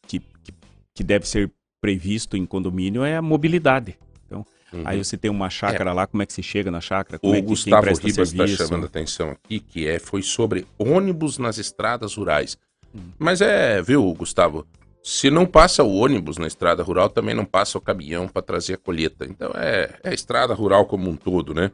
que, 0.07 0.19
que, 0.19 0.53
que 0.95 1.03
deve 1.03 1.27
ser 1.27 1.51
previsto 1.81 2.37
em 2.37 2.45
condomínio 2.45 3.03
é 3.03 3.17
a 3.17 3.21
mobilidade. 3.21 3.97
Então, 4.25 4.45
Uhum. 4.71 4.81
aí 4.85 5.03
você 5.03 5.15
tem 5.17 5.29
uma 5.29 5.49
chácara 5.51 5.93
lá, 5.93 6.07
como 6.07 6.23
é 6.23 6.25
que 6.25 6.33
se 6.33 6.41
chega 6.41 6.71
na 6.71 6.81
chácara? 6.81 7.19
Como 7.19 7.33
O 7.33 7.35
é 7.35 7.41
que, 7.41 7.47
Gustavo 7.47 7.85
Ribas 7.85 8.33
está 8.33 8.47
chamando 8.47 8.83
a 8.83 8.87
atenção 8.87 9.29
aqui, 9.29 9.59
que 9.59 9.87
é, 9.87 9.99
foi 9.99 10.23
sobre 10.23 10.65
ônibus 10.79 11.37
nas 11.37 11.57
estradas 11.59 12.15
rurais. 12.15 12.57
Hum. 12.95 13.01
Mas 13.19 13.39
é, 13.41 13.81
viu, 13.83 14.11
Gustavo? 14.13 14.65
Se 15.03 15.29
não 15.29 15.45
passa 15.45 15.83
o 15.83 15.93
ônibus 15.97 16.37
na 16.37 16.47
estrada 16.47 16.81
rural, 16.81 17.09
também 17.09 17.35
não 17.35 17.43
passa 17.43 17.77
o 17.77 17.81
caminhão 17.81 18.27
para 18.27 18.41
trazer 18.41 18.75
a 18.75 18.77
colheita. 18.77 19.25
Então 19.25 19.51
é, 19.55 19.99
é 20.01 20.09
a 20.09 20.13
estrada 20.13 20.53
rural 20.53 20.85
como 20.85 21.09
um 21.09 21.15
todo, 21.17 21.53
né? 21.53 21.71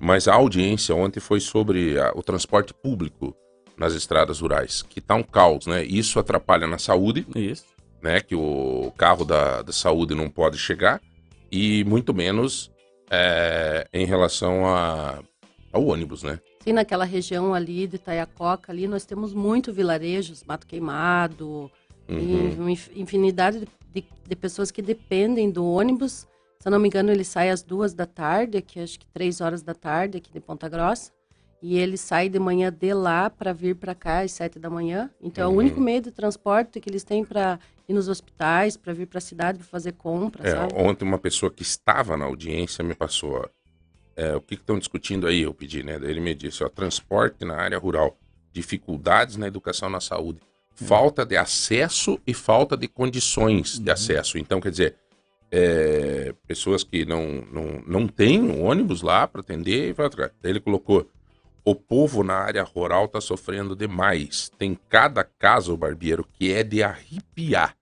Mas 0.00 0.28
a 0.28 0.34
audiência 0.34 0.94
ontem 0.94 1.18
foi 1.18 1.40
sobre 1.40 1.98
a- 1.98 2.12
o 2.14 2.22
transporte 2.22 2.72
público 2.72 3.34
nas 3.76 3.94
estradas 3.94 4.38
rurais, 4.40 4.82
que 4.82 5.00
tá 5.00 5.16
um 5.16 5.24
caos, 5.24 5.66
né? 5.66 5.84
Isso 5.84 6.20
atrapalha 6.20 6.68
na 6.68 6.78
saúde, 6.78 7.26
Isso. 7.34 7.64
né? 8.00 8.20
Que 8.20 8.36
o 8.36 8.92
carro 8.96 9.24
da, 9.24 9.62
da 9.62 9.72
saúde 9.72 10.14
não 10.14 10.30
pode 10.30 10.56
chegar 10.56 11.00
e 11.50 11.82
muito 11.84 12.14
menos 12.14 12.70
é, 13.10 13.88
em 13.92 14.06
relação 14.06 14.66
a, 14.66 15.18
ao 15.72 15.84
ônibus, 15.84 16.22
né? 16.22 16.38
Sim, 16.62 16.74
naquela 16.74 17.04
região 17.04 17.54
ali 17.54 17.88
de 17.88 17.96
Itaiacoca, 17.96 18.70
ali 18.70 18.86
nós 18.86 19.04
temos 19.04 19.32
muito 19.34 19.72
vilarejos, 19.72 20.44
mato 20.44 20.66
queimado, 20.66 21.68
Uhum. 22.08 22.70
e 22.70 23.00
infinidade 23.00 23.68
de, 23.92 24.04
de, 24.26 24.36
pessoas 24.36 24.70
que 24.70 24.80
dependem 24.80 25.50
do 25.50 25.64
ônibus. 25.64 26.26
Se 26.58 26.66
eu 26.66 26.72
não 26.72 26.78
me 26.78 26.88
engano, 26.88 27.10
ele 27.10 27.24
sai 27.24 27.50
às 27.50 27.62
duas 27.62 27.92
da 27.92 28.06
tarde, 28.06 28.58
aqui 28.58 28.80
acho 28.80 28.98
que 28.98 29.06
três 29.06 29.40
horas 29.40 29.62
da 29.62 29.74
tarde, 29.74 30.18
aqui 30.18 30.32
de 30.32 30.40
Ponta 30.40 30.68
Grossa. 30.68 31.12
E 31.60 31.76
ele 31.76 31.96
sai 31.96 32.28
de 32.28 32.38
manhã 32.38 32.72
de 32.72 32.94
lá 32.94 33.28
para 33.28 33.52
vir 33.52 33.74
para 33.74 33.94
cá 33.94 34.20
às 34.20 34.32
sete 34.32 34.58
da 34.58 34.70
manhã. 34.70 35.10
Então, 35.20 35.44
é 35.44 35.46
o 35.46 35.50
Uhum. 35.50 35.56
único 35.58 35.80
meio 35.80 36.00
de 36.00 36.10
transporte 36.10 36.80
que 36.80 36.88
eles 36.88 37.02
têm 37.02 37.24
para 37.24 37.58
ir 37.88 37.92
nos 37.92 38.08
hospitais, 38.08 38.76
para 38.76 38.92
vir 38.92 39.06
para 39.06 39.18
a 39.18 39.20
cidade, 39.20 39.58
para 39.58 39.66
fazer 39.66 39.92
compras, 39.92 40.52
É, 40.52 40.58
ontem 40.74 41.04
uma 41.04 41.18
pessoa 41.18 41.50
que 41.50 41.62
estava 41.62 42.16
na 42.16 42.26
audiência 42.26 42.84
me 42.84 42.94
passou, 42.94 43.48
é, 44.14 44.36
o 44.36 44.40
que 44.40 44.54
estão 44.54 44.78
discutindo 44.78 45.26
aí, 45.26 45.42
eu 45.42 45.54
pedi, 45.54 45.82
né? 45.82 45.98
Daí 45.98 46.10
Ele 46.10 46.20
me 46.20 46.34
disse, 46.34 46.62
ó, 46.62 46.68
transporte 46.68 47.44
na 47.44 47.56
área 47.56 47.78
rural, 47.78 48.16
dificuldades 48.52 49.36
na 49.36 49.46
educação 49.46 49.88
na 49.88 50.00
saúde, 50.00 50.40
falta 50.84 51.26
de 51.26 51.36
acesso 51.36 52.20
e 52.26 52.32
falta 52.32 52.76
de 52.76 52.86
condições 52.86 53.78
de 53.78 53.90
acesso. 53.90 54.38
Então, 54.38 54.60
quer 54.60 54.70
dizer, 54.70 54.96
é, 55.50 56.32
pessoas 56.46 56.84
que 56.84 57.04
não, 57.04 57.42
não, 57.52 57.82
não 57.86 58.06
têm 58.06 58.40
um 58.40 58.64
ônibus 58.64 59.02
lá 59.02 59.26
para 59.26 59.40
atender 59.40 59.88
e 59.88 59.92
vai 59.92 60.06
atrás. 60.06 60.30
Daí 60.40 60.52
ele 60.52 60.60
colocou, 60.60 61.10
o 61.64 61.74
povo 61.74 62.22
na 62.22 62.34
área 62.34 62.62
rural 62.62 63.06
está 63.06 63.20
sofrendo 63.20 63.74
demais. 63.74 64.50
Tem 64.56 64.78
cada 64.88 65.24
caso, 65.24 65.76
barbeiro, 65.76 66.24
que 66.32 66.52
é 66.52 66.62
de 66.62 66.82
arrepiar. 66.82 67.76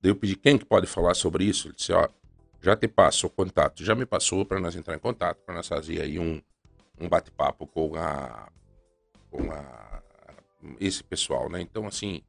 Daí 0.00 0.12
eu 0.12 0.16
pedi 0.16 0.36
quem 0.36 0.56
que 0.56 0.64
pode 0.64 0.86
falar 0.86 1.14
sobre 1.14 1.44
isso. 1.44 1.68
Ele 1.68 1.74
disse, 1.74 1.92
ó, 1.92 2.08
já 2.62 2.76
te 2.76 2.86
passo 2.86 3.26
o 3.26 3.30
contato. 3.30 3.84
Já 3.84 3.94
me 3.94 4.06
passou 4.06 4.44
para 4.44 4.60
nós 4.60 4.76
entrar 4.76 4.94
em 4.94 5.00
contato, 5.00 5.38
para 5.44 5.54
nós 5.54 5.66
fazer 5.66 6.00
aí 6.00 6.18
um, 6.18 6.40
um 7.00 7.08
bate-papo 7.08 7.66
com 7.66 7.96
a, 7.96 8.48
com 9.30 9.50
a 9.50 10.02
esse 10.80 11.02
pessoal, 11.02 11.48
né? 11.48 11.60
Então, 11.60 11.86
assim, 11.86 12.22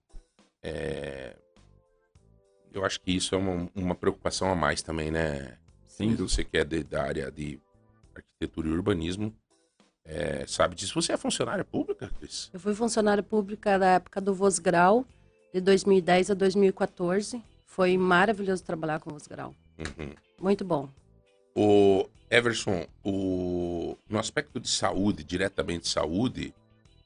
é, 0.64 1.36
eu 2.74 2.86
acho 2.86 3.00
que 3.02 3.12
isso 3.12 3.34
é 3.36 3.38
uma, 3.38 3.70
uma 3.76 3.96
preocupação 3.96 4.52
a 4.52 4.56
mais 4.56 4.82
também, 4.82 5.12
né? 5.12 5.58
Sim. 5.88 6.16
Você 6.16 6.44
que 6.44 6.58
é 6.58 6.64
de- 6.64 6.84
da 6.84 7.04
área 7.04 7.32
de 7.32 7.60
arquitetura 8.16 8.68
e 8.68 8.72
urbanismo, 8.72 9.34
é, 10.06 10.46
sabe 10.48 10.76
disso. 10.76 10.94
Você 11.00 11.12
é 11.14 11.18
funcionária 11.18 11.66
pública, 11.66 12.10
Cris? 12.20 12.50
Eu 12.54 12.60
fui 12.60 12.74
funcionária 12.76 13.24
pública 13.24 13.78
da 13.78 13.88
época 13.94 14.22
do 14.22 14.34
Vosgrau, 14.34 15.06
de 15.54 15.60
2010 15.62 16.32
a 16.32 16.34
2014. 16.34 17.42
Foi 17.66 17.98
maravilhoso 17.98 18.64
trabalhar 18.64 19.00
com 19.00 19.10
o 19.10 19.14
Vosgrau. 19.14 19.54
Uhum. 19.78 20.14
Muito 20.40 20.64
bom. 20.64 20.90
O 21.56 22.08
Everson, 22.30 22.86
o, 23.04 23.98
no 24.10 24.20
aspecto 24.20 24.60
de 24.60 24.70
saúde, 24.70 25.24
diretamente 25.24 25.84
de 25.84 25.90
saúde, 25.90 26.54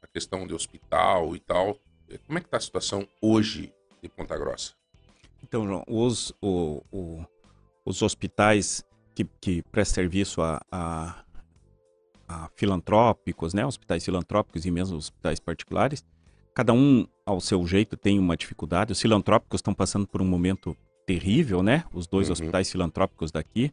a 0.02 0.08
questão 0.08 0.46
de 0.46 0.54
hospital 0.54 1.36
e 1.36 1.40
tal, 1.40 1.78
como 2.26 2.38
é 2.38 2.42
que 2.42 2.48
está 2.48 2.58
a 2.58 2.62
situação 2.62 3.08
hoje 3.22 3.74
de 4.02 4.10
Ponta 4.10 4.38
Grossa? 4.38 4.74
Então, 5.44 5.66
João, 5.66 5.84
os, 5.88 6.34
o- 6.42 6.82
o- 6.92 7.26
os 7.86 8.02
hospitais 8.02 8.84
que, 9.16 9.26
que 9.40 9.62
prestam 9.64 9.96
serviço 9.96 10.42
a, 10.42 10.62
a- 10.72 11.24
a 12.28 12.50
filantrópicos, 12.56 13.54
né? 13.54 13.66
Hospitais 13.66 14.04
filantrópicos 14.06 14.66
e 14.66 14.72
mesmo 14.72 14.98
hospitais 14.98 15.40
particulares, 15.40 16.04
cada 16.54 16.74
um 16.74 17.06
ao 17.26 17.42
seu 17.42 17.66
jeito 17.68 17.98
tem 17.98 18.18
uma 18.20 18.38
dificuldade. 18.38 18.92
Os 18.92 19.02
filantrópicos 19.02 19.58
estão 19.60 19.74
passando 19.74 20.08
por 20.08 20.22
um 20.22 20.26
momento 20.26 20.76
terrível, 21.06 21.62
né? 21.64 21.84
Os 21.94 22.08
dois 22.08 22.28
Uhum. 22.28 22.34
hospitais 22.34 22.72
filantrópicos 22.72 23.32
daqui 23.32 23.72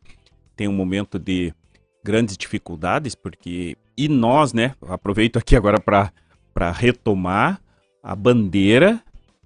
têm 0.56 0.66
um 0.66 0.72
momento 0.72 1.18
de 1.18 1.54
grandes 2.02 2.36
dificuldades, 2.36 3.14
porque. 3.14 3.76
E 3.96 4.08
nós, 4.08 4.52
né? 4.52 4.74
Aproveito 4.82 5.36
aqui 5.38 5.54
agora 5.56 5.78
para 5.80 6.70
retomar 6.72 7.60
a 8.02 8.14
bandeira 8.14 9.02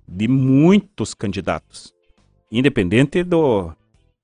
de 0.06 0.28
muitos 0.28 1.14
candidatos, 1.14 1.92
independente 2.50 3.22
do, 3.22 3.72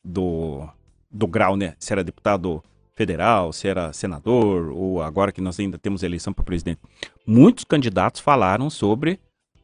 do, 0.05 0.69
do 1.11 1.27
grau, 1.27 1.57
né? 1.57 1.75
Se 1.79 1.93
era 1.93 2.05
deputado 2.05 2.63
federal, 2.95 3.53
se 3.53 3.69
era 3.69 3.93
senador, 3.93 4.71
ou 4.73 5.01
agora 5.03 5.31
que 5.33 5.41
nós 5.41 5.59
ainda 5.61 5.79
temos 5.79 6.03
eleição 6.03 6.33
para 6.33 6.45
presidente. 6.45 6.81
Muitos 7.27 7.65
candidatos 7.65 8.21
falaram 8.21 8.69
sobre 8.69 9.21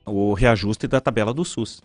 o 0.06 0.32
reajuste 0.34 0.86
da 0.86 1.00
tabela 1.00 1.34
do 1.34 1.44
SUS. 1.44 1.82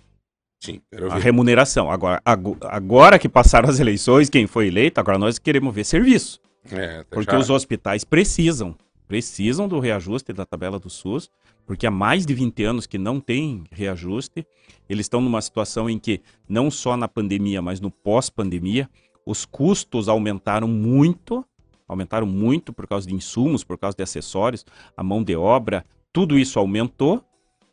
Sim, 0.62 0.82
A 1.10 1.18
remuneração. 1.18 1.90
Agora, 1.90 2.22
ago- 2.24 2.58
agora 2.62 3.18
que 3.18 3.30
passaram 3.30 3.70
as 3.70 3.80
eleições, 3.80 4.30
quem 4.30 4.46
foi 4.46 4.68
eleito, 4.68 5.00
agora 5.00 5.18
nós 5.18 5.40
queremos 5.40 5.74
ver 5.74 5.86
serviço. 5.86 6.40
É, 6.72 7.04
Porque 7.10 7.32
já- 7.32 7.38
os 7.40 7.50
hospitais 7.50 8.04
precisam, 8.04 8.76
precisam 9.08 9.68
do 9.68 9.80
reajuste 9.80 10.34
da 10.34 10.46
tabela 10.46 10.78
do 10.78 10.90
SUS, 10.90 11.30
porque 11.70 11.86
há 11.86 11.92
mais 11.92 12.26
de 12.26 12.34
20 12.34 12.64
anos 12.64 12.88
que 12.88 12.98
não 12.98 13.20
tem 13.20 13.64
reajuste. 13.72 14.44
Eles 14.90 15.06
estão 15.06 15.22
numa 15.22 15.40
situação 15.40 15.88
em 15.88 16.00
que, 16.00 16.20
não 16.50 16.72
só 16.72 16.98
na 16.98 17.08
pandemia, 17.08 17.62
mas 17.62 17.80
no 17.80 17.92
pós-pandemia, 17.92 18.90
os 19.24 19.46
custos 19.46 20.10
aumentaram 20.10 20.68
muito, 20.68 21.46
aumentaram 21.88 22.26
muito 22.26 22.74
por 22.74 22.88
causa 22.88 23.08
de 23.08 23.14
insumos, 23.14 23.64
por 23.64 23.78
causa 23.78 23.96
de 23.96 24.02
acessórios, 24.02 24.66
a 24.98 25.04
mão 25.04 25.24
de 25.24 25.36
obra, 25.36 25.86
tudo 26.12 26.40
isso 26.40 26.58
aumentou, 26.58 27.24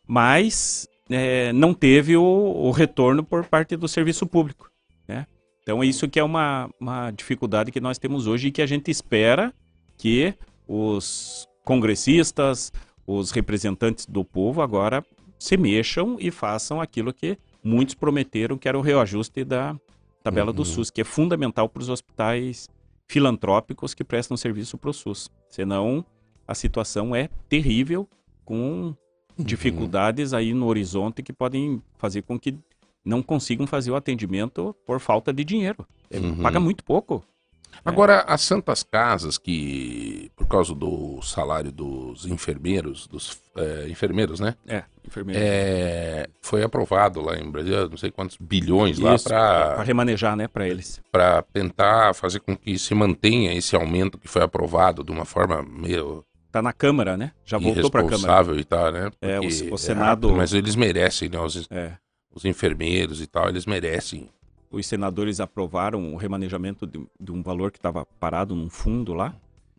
mas 0.07 0.86
eh, 1.09 1.51
não 1.55 1.72
teve 1.72 2.18
o, 2.18 2.22
o 2.22 2.70
retorno 2.72 3.24
por 3.24 3.47
parte 3.47 3.78
do 3.78 3.88
serviço 3.88 4.26
público. 4.26 4.70
Né? 5.09 5.26
Então, 5.62 5.82
isso 5.82 6.07
que 6.07 6.20
é 6.20 6.22
uma, 6.22 6.68
uma 6.78 7.11
dificuldade 7.12 7.72
que 7.72 7.80
nós 7.80 7.97
temos 7.97 8.26
hoje 8.26 8.49
e 8.49 8.53
que 8.53 8.61
a 8.61 8.66
gente 8.66 8.90
espera 8.90 9.55
que 9.97 10.34
os 10.68 11.49
congressistas, 11.64 12.70
os 13.07 13.31
representantes 13.31 14.07
do 14.07 14.25
povo 14.25 14.61
agora 14.63 15.05
se 15.39 15.57
mexam 15.57 16.17
e 16.19 16.31
façam 16.31 16.81
aquilo 16.81 17.13
que 17.13 17.39
muitos 17.63 17.95
prometeram, 17.95 18.57
que 18.57 18.69
era 18.69 18.79
o 18.79 18.81
reajuste 18.83 19.45
da 19.45 19.77
tabela 20.23 20.53
do 20.53 20.61
Uhum. 20.61 20.65
SUS, 20.65 20.91
que 20.91 21.01
é 21.01 21.05
fundamental 21.05 21.69
para 21.69 21.83
os 21.83 21.89
hospitais 21.89 22.69
filantrópicos 23.07 23.95
que 23.95 24.03
prestam 24.03 24.37
serviço 24.37 24.77
para 24.77 24.91
o 24.91 24.93
SUS. 24.95 25.31
Senão, 25.49 26.05
a 26.49 26.55
situação 26.55 27.15
é 27.15 27.29
terrível, 27.49 28.09
com 28.45 28.95
dificuldades 29.39 30.33
aí 30.33 30.55
no 30.55 30.67
horizonte 30.67 31.23
que 31.23 31.33
podem 31.33 31.83
fazer 31.99 32.23
com 32.23 32.39
que 32.39 32.57
não 33.05 33.23
consigam 33.23 33.67
fazer 33.67 33.91
o 33.91 33.97
atendimento 33.97 34.75
por 34.85 34.99
falta 34.99 35.33
de 35.33 35.45
dinheiro. 35.45 35.87
É, 36.11 36.19
Uhum. 36.19 36.43
Paga 36.43 36.59
muito 36.59 36.83
pouco. 36.83 37.23
Agora, 37.85 38.21
as 38.23 38.41
Santas 38.41 38.83
Casas, 38.83 39.37
que 39.39 40.31
por 40.47 40.53
causa 40.53 40.74
do 40.74 41.20
salário 41.22 41.72
dos 41.72 42.24
enfermeiros, 42.24 43.07
dos 43.09 43.40
é, 43.57 43.88
enfermeiros, 43.88 44.38
né? 44.38 44.55
É, 44.66 44.84
enfermeiro. 45.05 45.40
É, 45.42 46.28
foi 46.40 46.62
aprovado 46.62 47.20
lá 47.20 47.36
em 47.36 47.51
Brasília, 47.51 47.88
não 47.88 47.97
sei 47.97 48.11
quantos 48.12 48.36
bilhões 48.40 48.99
lá 48.99 49.16
Isso, 49.16 49.24
para 49.28 49.74
para 49.74 49.82
remanejar, 49.82 50.36
né, 50.36 50.47
para 50.47 50.68
eles. 50.68 51.01
para 51.11 51.42
tentar 51.42 52.14
fazer 52.14 52.40
com 52.40 52.57
que 52.57 52.78
se 52.78 52.94
mantenha 52.94 53.53
esse 53.55 53.74
aumento 53.74 54.18
que 54.18 54.28
foi 54.28 54.42
aprovado 54.42 55.03
de 55.03 55.11
uma 55.11 55.24
forma 55.24 55.62
meio 55.62 56.24
Tá 56.53 56.62
na 56.62 56.72
Câmara, 56.72 57.16
né? 57.18 57.32
Já 57.44 57.59
voltou 57.59 57.90
para 57.90 58.01
a 58.01 58.09
Câmara. 58.09 58.59
e 58.59 58.64
tal, 58.64 58.90
né? 58.92 59.11
É, 59.20 59.38
o- 59.38 59.42
Porque 59.42 59.68
o 59.70 59.74
é 59.74 59.78
Senado- 59.78 60.28
rápido, 60.28 60.32
mas 60.38 60.55
eles 60.55 60.74
merecem, 60.74 61.28
né? 61.28 61.38
Os, 61.38 61.66
É. 61.70 61.92
os 62.34 62.44
enfermeiros 62.47 63.20
e 63.20 63.26
tal, 63.26 63.49
eles 63.49 63.66
merecem. 63.66 64.30
Os 64.70 64.86
senadores 64.86 65.38
aprovaram 65.38 66.14
o 66.14 66.16
remanejamento 66.16 66.86
de, 66.86 67.05
de 67.20 67.30
um 67.32 67.42
valor 67.42 67.70
que 67.70 67.78
estava 67.78 68.07
parado 68.18 68.55
num 68.55 68.70
fundo 68.70 69.12
lá. 69.12 69.34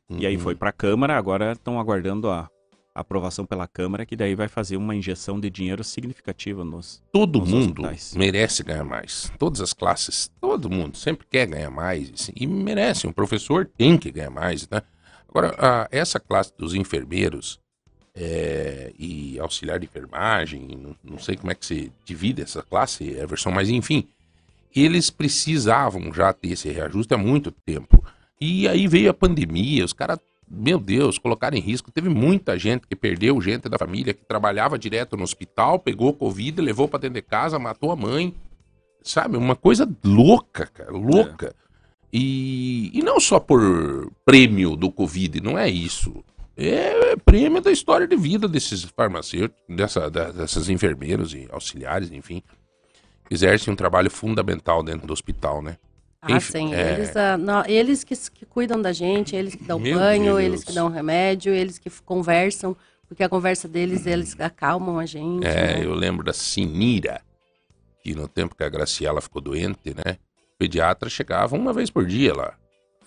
E 0.09 0.25
aí 0.25 0.35
Uhum. 0.35 0.41
foi 0.41 0.55
para 0.55 0.69
a 0.69 0.73
Câmara, 0.73 1.17
agora 1.17 1.51
estão 1.53 1.79
aguardando 1.79 2.29
a 2.29 2.49
a 2.95 3.01
aprovação 3.01 3.45
pela 3.45 3.67
Câmara, 3.67 4.07
que 4.07 4.15
daí 4.15 4.33
vai 4.33 4.47
fazer 4.47 4.75
uma 4.75 4.95
injeção 4.95 5.39
de 5.39 5.51
dinheiro 5.51 5.83
significativa 5.83 6.65
nos 6.65 6.99
Todo 7.11 7.37
nos 7.37 7.47
mundo 7.47 7.81
hospitais. 7.83 8.15
merece 8.17 8.63
ganhar 8.63 8.83
mais. 8.83 9.31
Todas 9.37 9.61
as 9.61 9.71
classes, 9.71 10.31
todo 10.41 10.67
mundo 10.67 10.97
sempre 10.97 11.27
quer 11.29 11.45
ganhar 11.45 11.69
mais. 11.69 12.11
assim, 12.11 12.31
e 12.35 12.47
merece. 12.47 13.05
Um 13.05 13.11
professor 13.11 13.69
tem 13.77 13.99
que 13.99 14.09
ganhar 14.09 14.31
mais, 14.31 14.67
né? 14.67 14.81
Agora, 15.29 15.53
a- 15.59 15.87
essa 15.91 16.19
classe 16.19 16.51
dos 16.57 16.73
enfermeiros 16.73 17.59
é, 18.15 18.91
e 18.97 19.37
auxiliar 19.39 19.77
de 19.77 19.85
enfermagem, 19.85 20.67
não, 20.75 20.95
não 21.03 21.19
sei 21.19 21.35
como 21.37 21.51
é 21.51 21.55
que 21.55 21.67
se 21.67 21.91
divide 22.03 22.41
essa 22.41 22.63
classe, 22.63 23.03
Everson, 23.11 23.51
mas 23.51 23.69
enfim, 23.69 24.07
eles 24.75 25.11
precisavam 25.11 26.11
já 26.11 26.33
ter 26.33 26.53
esse 26.53 26.67
reajuste 26.71 27.13
há 27.13 27.17
muito 27.17 27.51
tempo. 27.51 28.03
E 28.39 28.67
aí 28.67 28.87
veio 28.87 29.09
a 29.09 29.13
pandemia, 29.13 29.83
os 29.83 29.93
caras, 29.93 30.19
meu 30.49 30.79
Deus, 30.79 31.17
colocaram 31.17 31.57
em 31.57 31.61
risco. 31.61 31.91
Teve 31.91 32.09
muita 32.09 32.57
gente 32.57 32.87
que 32.87 32.95
perdeu 32.95 33.41
gente 33.41 33.67
da 33.67 33.77
família, 33.77 34.13
que 34.13 34.23
trabalhava 34.25 34.77
direto 34.77 35.17
no 35.17 35.23
hospital, 35.23 35.79
pegou 35.79 36.13
Covid, 36.13 36.61
levou 36.61 36.87
pra 36.87 36.99
dentro 36.99 37.15
de 37.15 37.21
casa, 37.23 37.57
matou 37.57 37.91
a 37.91 37.95
mãe. 37.95 38.33
Sabe? 39.03 39.37
Uma 39.37 39.55
coisa 39.55 39.89
louca, 40.03 40.67
cara, 40.67 40.91
louca. 40.91 41.55
E, 42.11 42.91
e 42.93 43.01
não 43.01 43.19
só 43.19 43.39
por 43.39 44.11
prêmio 44.25 44.75
do 44.75 44.91
Covid, 44.91 45.41
não 45.41 45.57
é 45.57 45.69
isso. 45.69 46.23
É 46.55 47.15
prêmio 47.17 47.61
da 47.61 47.71
história 47.71 48.07
de 48.07 48.15
vida 48.15 48.47
desses 48.47 48.83
farmacêuticos, 48.83 49.61
dessa, 49.69 50.09
da- 50.09 50.31
dessas 50.31 50.69
enfermeiros 50.69 51.33
e 51.33 51.47
auxiliares, 51.51 52.11
enfim. 52.11 52.41
Exercem 53.29 53.71
um 53.71 53.75
trabalho 53.75 54.09
fundamental 54.09 54.81
dentro 54.81 55.05
do 55.05 55.13
hospital, 55.13 55.61
né? 55.61 55.77
Ah, 56.29 56.37
Enfim, 56.37 56.69
sim. 56.69 56.73
é, 56.75 56.93
Eles, 56.93 57.15
ah, 57.15 57.37
não, 57.37 57.65
eles 57.65 58.03
que, 58.03 58.15
que 58.15 58.45
cuidam 58.45 58.81
da 58.81 58.91
gente, 58.91 59.35
eles 59.35 59.55
que 59.55 59.63
dão 59.63 59.79
Meu 59.79 59.97
banho, 59.97 60.23
Deus. 60.35 60.39
eles 60.39 60.63
que 60.63 60.71
dão 60.73 60.89
remédio, 60.89 61.53
eles 61.53 61.77
que 61.77 61.89
conversam, 62.05 62.75
porque 63.07 63.23
a 63.23 63.29
conversa 63.29 63.67
deles, 63.67 64.05
eles 64.05 64.35
acalmam 64.39 64.99
a 64.99 65.05
gente. 65.05 65.45
É, 65.45 65.77
né? 65.77 65.85
eu 65.85 65.93
lembro 65.93 66.23
da 66.25 66.33
Sinira, 66.33 67.21
que 68.03 68.13
no 68.15 68.27
tempo 68.27 68.55
que 68.55 68.63
a 68.63 68.69
Graciela 68.69 69.21
ficou 69.21 69.41
doente, 69.41 69.93
né? 69.93 70.17
O 70.55 70.57
pediatra 70.57 71.09
chegava 71.09 71.55
uma 71.55 71.71
vez 71.71 71.89
por 71.89 72.05
dia 72.05 72.33
lá. 72.35 72.53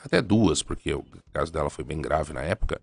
Até 0.04 0.22
duas, 0.22 0.62
porque 0.62 0.94
o 0.94 1.04
caso 1.32 1.52
dela 1.52 1.68
foi 1.68 1.84
bem 1.84 2.00
grave 2.00 2.32
na 2.32 2.40
época. 2.42 2.80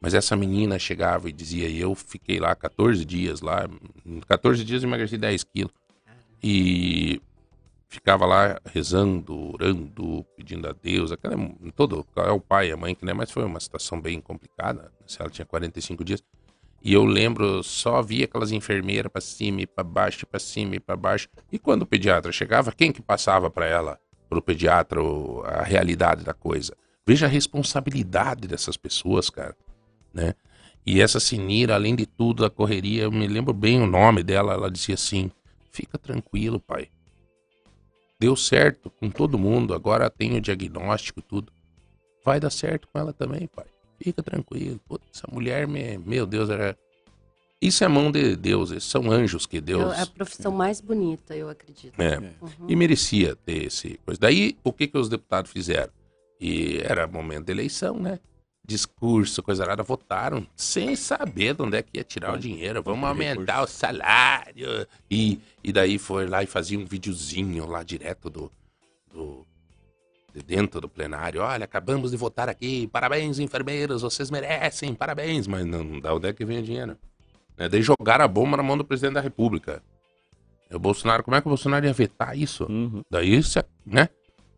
Mas 0.00 0.14
essa 0.14 0.36
menina 0.36 0.78
chegava 0.78 1.28
e 1.28 1.32
dizia, 1.32 1.68
e 1.68 1.80
eu 1.80 1.94
fiquei 1.94 2.38
lá 2.38 2.54
14 2.54 3.04
dias 3.04 3.40
lá, 3.40 3.68
em 4.04 4.20
14 4.20 4.64
dias 4.64 4.82
eu 4.82 4.88
emagreci 4.88 5.18
10 5.18 5.44
quilos. 5.44 5.72
E 6.42 7.20
ficava 7.88 8.26
lá 8.26 8.60
rezando, 8.64 9.54
orando, 9.54 10.24
pedindo 10.36 10.68
a 10.68 10.72
Deus. 10.72 11.12
Aquela, 11.12 11.36
todo, 11.74 12.06
é 12.16 12.30
o 12.30 12.40
pai 12.40 12.68
e 12.68 12.72
a 12.72 12.76
mãe, 12.76 12.94
que 12.94 13.04
né? 13.04 13.12
Mas 13.12 13.30
foi 13.30 13.44
uma 13.44 13.60
situação 13.60 14.00
bem 14.00 14.20
complicada. 14.20 14.92
Se 15.06 15.20
ela 15.20 15.30
tinha 15.30 15.46
45 15.46 16.04
dias. 16.04 16.22
E 16.82 16.92
eu 16.92 17.04
lembro, 17.04 17.62
só 17.62 18.00
via 18.02 18.26
aquelas 18.26 18.52
enfermeiras 18.52 19.10
para 19.10 19.20
cima 19.20 19.62
e 19.62 19.66
para 19.66 19.82
baixo, 19.82 20.26
para 20.26 20.38
cima 20.38 20.76
e 20.76 20.80
para 20.80 20.96
baixo. 20.96 21.28
E 21.50 21.58
quando 21.58 21.82
o 21.82 21.86
pediatra 21.86 22.30
chegava, 22.30 22.70
quem 22.70 22.92
que 22.92 23.02
passava 23.02 23.50
para 23.50 23.66
ela, 23.66 23.98
para 24.28 24.38
o 24.38 24.42
pediatra, 24.42 25.00
a 25.46 25.62
realidade 25.62 26.22
da 26.22 26.32
coisa? 26.32 26.76
Veja 27.04 27.26
a 27.26 27.28
responsabilidade 27.28 28.46
dessas 28.46 28.76
pessoas, 28.76 29.30
cara, 29.30 29.56
né? 30.12 30.34
E 30.84 31.00
essa 31.00 31.18
Sinira, 31.18 31.74
além 31.74 31.96
de 31.96 32.06
tudo, 32.06 32.44
a 32.44 32.50
correria, 32.50 33.04
eu 33.04 33.10
me 33.10 33.26
lembro 33.26 33.52
bem 33.52 33.80
o 33.80 33.86
nome 33.86 34.22
dela, 34.22 34.52
ela 34.52 34.70
dizia 34.70 34.94
assim: 34.94 35.30
"Fica 35.72 35.98
tranquilo, 35.98 36.60
pai. 36.60 36.88
Deu 38.18 38.34
certo 38.34 38.90
com 38.90 39.10
todo 39.10 39.38
mundo, 39.38 39.74
agora 39.74 40.08
tem 40.08 40.36
o 40.36 40.40
diagnóstico 40.40 41.20
tudo. 41.20 41.52
Vai 42.24 42.40
dar 42.40 42.50
certo 42.50 42.88
com 42.92 42.98
ela 42.98 43.12
também, 43.12 43.46
pai. 43.46 43.66
Fica 44.00 44.22
tranquilo. 44.22 44.80
Pô, 44.88 44.98
essa 45.14 45.26
mulher, 45.30 45.66
me- 45.68 45.98
meu 45.98 46.26
Deus, 46.26 46.48
era. 46.50 46.76
Isso 47.60 47.82
é 47.84 47.88
mão 47.88 48.10
de 48.10 48.36
Deus, 48.36 48.82
são 48.84 49.10
anjos 49.10 49.46
que 49.46 49.60
Deus. 49.60 49.96
É 49.96 50.02
a 50.02 50.06
profissão 50.06 50.52
mais 50.52 50.80
bonita, 50.80 51.34
eu 51.34 51.48
acredito. 51.48 51.98
É. 52.00 52.18
Uhum. 52.18 52.66
E 52.68 52.76
merecia 52.76 53.34
ter 53.36 53.64
esse 53.66 53.98
coisa. 54.04 54.20
Daí, 54.20 54.56
o 54.62 54.72
que, 54.72 54.86
que 54.86 54.98
os 54.98 55.08
deputados 55.08 55.50
fizeram? 55.50 55.92
E 56.40 56.78
era 56.84 57.06
momento 57.06 57.46
de 57.46 57.52
eleição, 57.52 57.98
né? 57.98 58.18
Discurso, 58.66 59.42
coisa 59.44 59.64
nada, 59.64 59.82
votaram 59.84 60.44
sem 60.56 60.96
saber 60.96 61.54
de 61.54 61.62
onde 61.62 61.76
é 61.76 61.82
que 61.82 61.98
ia 61.98 62.02
tirar 62.04 62.34
o 62.34 62.38
dinheiro. 62.38 62.82
Vamos 62.82 63.08
aumentar 63.08 63.62
o 63.62 63.66
salário. 63.68 64.86
E, 65.10 65.38
e 65.62 65.72
daí 65.72 65.98
foi 65.98 66.26
lá 66.26 66.42
e 66.42 66.46
fazia 66.46 66.76
um 66.78 66.84
videozinho 66.84 67.64
lá 67.66 67.84
direto 67.84 68.28
do, 68.28 68.50
do 69.12 69.46
de 70.34 70.42
dentro 70.42 70.80
do 70.80 70.88
plenário. 70.88 71.40
Olha, 71.42 71.64
acabamos 71.64 72.10
de 72.10 72.16
votar 72.16 72.48
aqui. 72.48 72.88
Parabéns, 72.88 73.38
enfermeiros, 73.38 74.02
vocês 74.02 74.30
merecem, 74.32 74.94
parabéns. 74.94 75.46
Mas 75.46 75.64
não, 75.64 75.84
não 75.84 76.00
dá 76.00 76.12
onde 76.12 76.28
é 76.28 76.32
que 76.32 76.44
vem 76.44 76.58
o 76.58 76.62
dinheiro. 76.62 76.96
Né? 77.56 77.68
Daí 77.68 77.82
jogaram 77.82 78.24
a 78.24 78.28
bomba 78.28 78.56
na 78.56 78.62
mão 78.64 78.76
do 78.76 78.84
presidente 78.84 79.14
da 79.14 79.20
República. 79.20 79.80
E 80.68 80.74
o 80.74 80.78
Bolsonaro, 80.80 81.22
como 81.22 81.36
é 81.36 81.40
que 81.40 81.46
o 81.46 81.50
Bolsonaro 81.50 81.86
ia 81.86 81.92
vetar 81.92 82.36
isso? 82.36 82.66
Daí, 83.08 83.40
se- 83.44 83.64
né? 83.86 84.08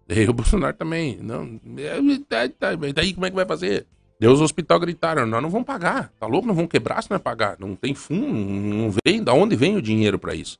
Daí 0.09 0.27
o 0.27 0.33
Bolsonaro 0.33 0.75
também. 0.75 1.19
Não, 1.19 1.61
é, 1.77 2.93
daí 2.95 3.13
como 3.13 3.27
é 3.27 3.31
que 3.31 3.37
vai 3.37 3.45
fazer? 3.45 3.87
Daí 4.21 4.29
os 4.29 4.41
hospitais 4.41 4.81
gritaram, 4.81 5.27
nós 5.27 5.43
não 5.43 5.49
vamos 5.49 5.67
pagar. 5.67 6.13
Tá 6.19 6.27
louco? 6.27 6.47
Não 6.47 6.55
vamos 6.55 6.71
quebrar 6.71 7.03
se 7.03 7.11
não 7.11 7.17
é 7.17 7.21
pagar. 7.21 7.57
Não 7.59 7.77
tem 7.77 7.95
fundo, 7.95 8.27
não 8.27 8.93
vem. 9.05 9.23
Da 9.23 9.33
onde 9.33 9.55
vem 9.55 9.77
o 9.77 9.83
dinheiro 9.83 10.19
para 10.19 10.35
isso? 10.35 10.59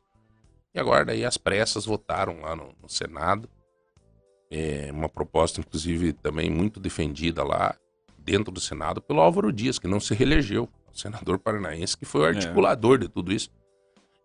E 0.73 0.79
agora 0.79 1.05
daí 1.05 1.25
as 1.25 1.37
pressas 1.37 1.85
votaram 1.85 2.41
lá 2.41 2.55
no, 2.55 2.73
no 2.81 2.89
Senado. 2.89 3.49
É, 4.51 4.91
uma 4.93 5.09
proposta, 5.09 5.61
inclusive, 5.61 6.13
também 6.13 6.49
muito 6.49 6.79
defendida 6.79 7.43
lá 7.43 7.75
dentro 8.19 8.53
do 8.53 8.61
Senado 8.61 9.01
pelo 9.03 9.21
Álvaro 9.21 9.53
Dias, 9.53 9.79
que 9.79 9.89
não 9.89 9.99
se 9.99 10.15
reelegeu. 10.15 10.69
O 10.93 10.99
senador 10.99 11.39
paranaense 11.39 11.97
que 11.97 12.05
foi 12.05 12.23
o 12.23 12.25
articulador 12.25 12.99
de 12.99 13.09
tudo 13.09 13.33
isso. 13.33 13.51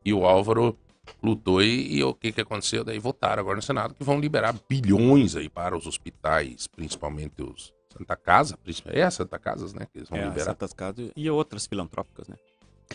E 0.06 0.14
o 0.14 0.26
Álvaro 0.26 0.78
lutou 1.22 1.62
e, 1.62 1.98
e 1.98 2.04
o 2.04 2.14
que, 2.14 2.32
que 2.32 2.42
aconteceu? 2.42 2.84
Daí 2.84 3.00
votaram 3.00 3.42
agora 3.42 3.56
no 3.56 3.62
Senado 3.62 3.94
que 3.94 4.04
vão 4.04 4.20
liberar 4.20 4.56
bilhões 4.70 5.36
aí 5.36 5.50
para 5.50 5.76
os 5.76 5.88
hospitais, 5.88 6.68
principalmente 6.68 7.42
os 7.42 7.74
Santa 7.98 8.16
Casa, 8.16 8.58
princip- 8.58 8.88
é 8.90 9.04
a 9.04 9.12
Santa 9.12 9.38
Casas, 9.40 9.74
né? 9.74 9.88
Que 9.92 10.00
eles 10.00 10.10
vão 10.10 10.18
É, 10.20 10.26
liberar. 10.26 10.46
Santas 10.46 10.74
Casas 10.74 11.12
e 11.16 11.30
outras 11.30 11.66
filantrópicas, 11.66 12.28
né? 12.28 12.36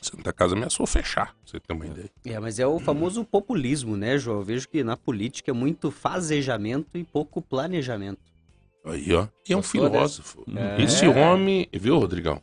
Santa 0.01 0.33
Casa 0.33 0.55
ameaçou 0.55 0.87
fechar, 0.87 1.27
pra 1.35 1.35
você 1.45 1.59
ter 1.61 1.73
uma 1.73 1.87
ideia. 1.87 2.11
É, 2.25 2.39
mas 2.39 2.59
é 2.61 2.67
o 2.67 2.79
famoso 2.79 3.25
populismo, 3.25 3.97
né, 3.97 4.17
João? 4.19 4.39
Eu 4.39 4.45
vejo 4.45 4.69
que 4.69 4.85
na 4.85 4.97
política 4.97 5.51
é 5.51 5.55
muito 5.55 5.91
fazejamento 5.91 6.97
e 6.97 7.03
pouco 7.05 7.43
planejamento. 7.43 8.21
Aí, 8.85 9.13
ó. 9.13 9.27
E 9.49 9.53
é 9.53 9.57
um 9.57 9.61
Gostou 9.61 9.83
filósofo. 9.89 10.45
Esse 10.79 11.05
É. 11.05 11.09
homem, 11.09 11.69
viu, 11.73 11.99
Rodrigão? 11.99 12.41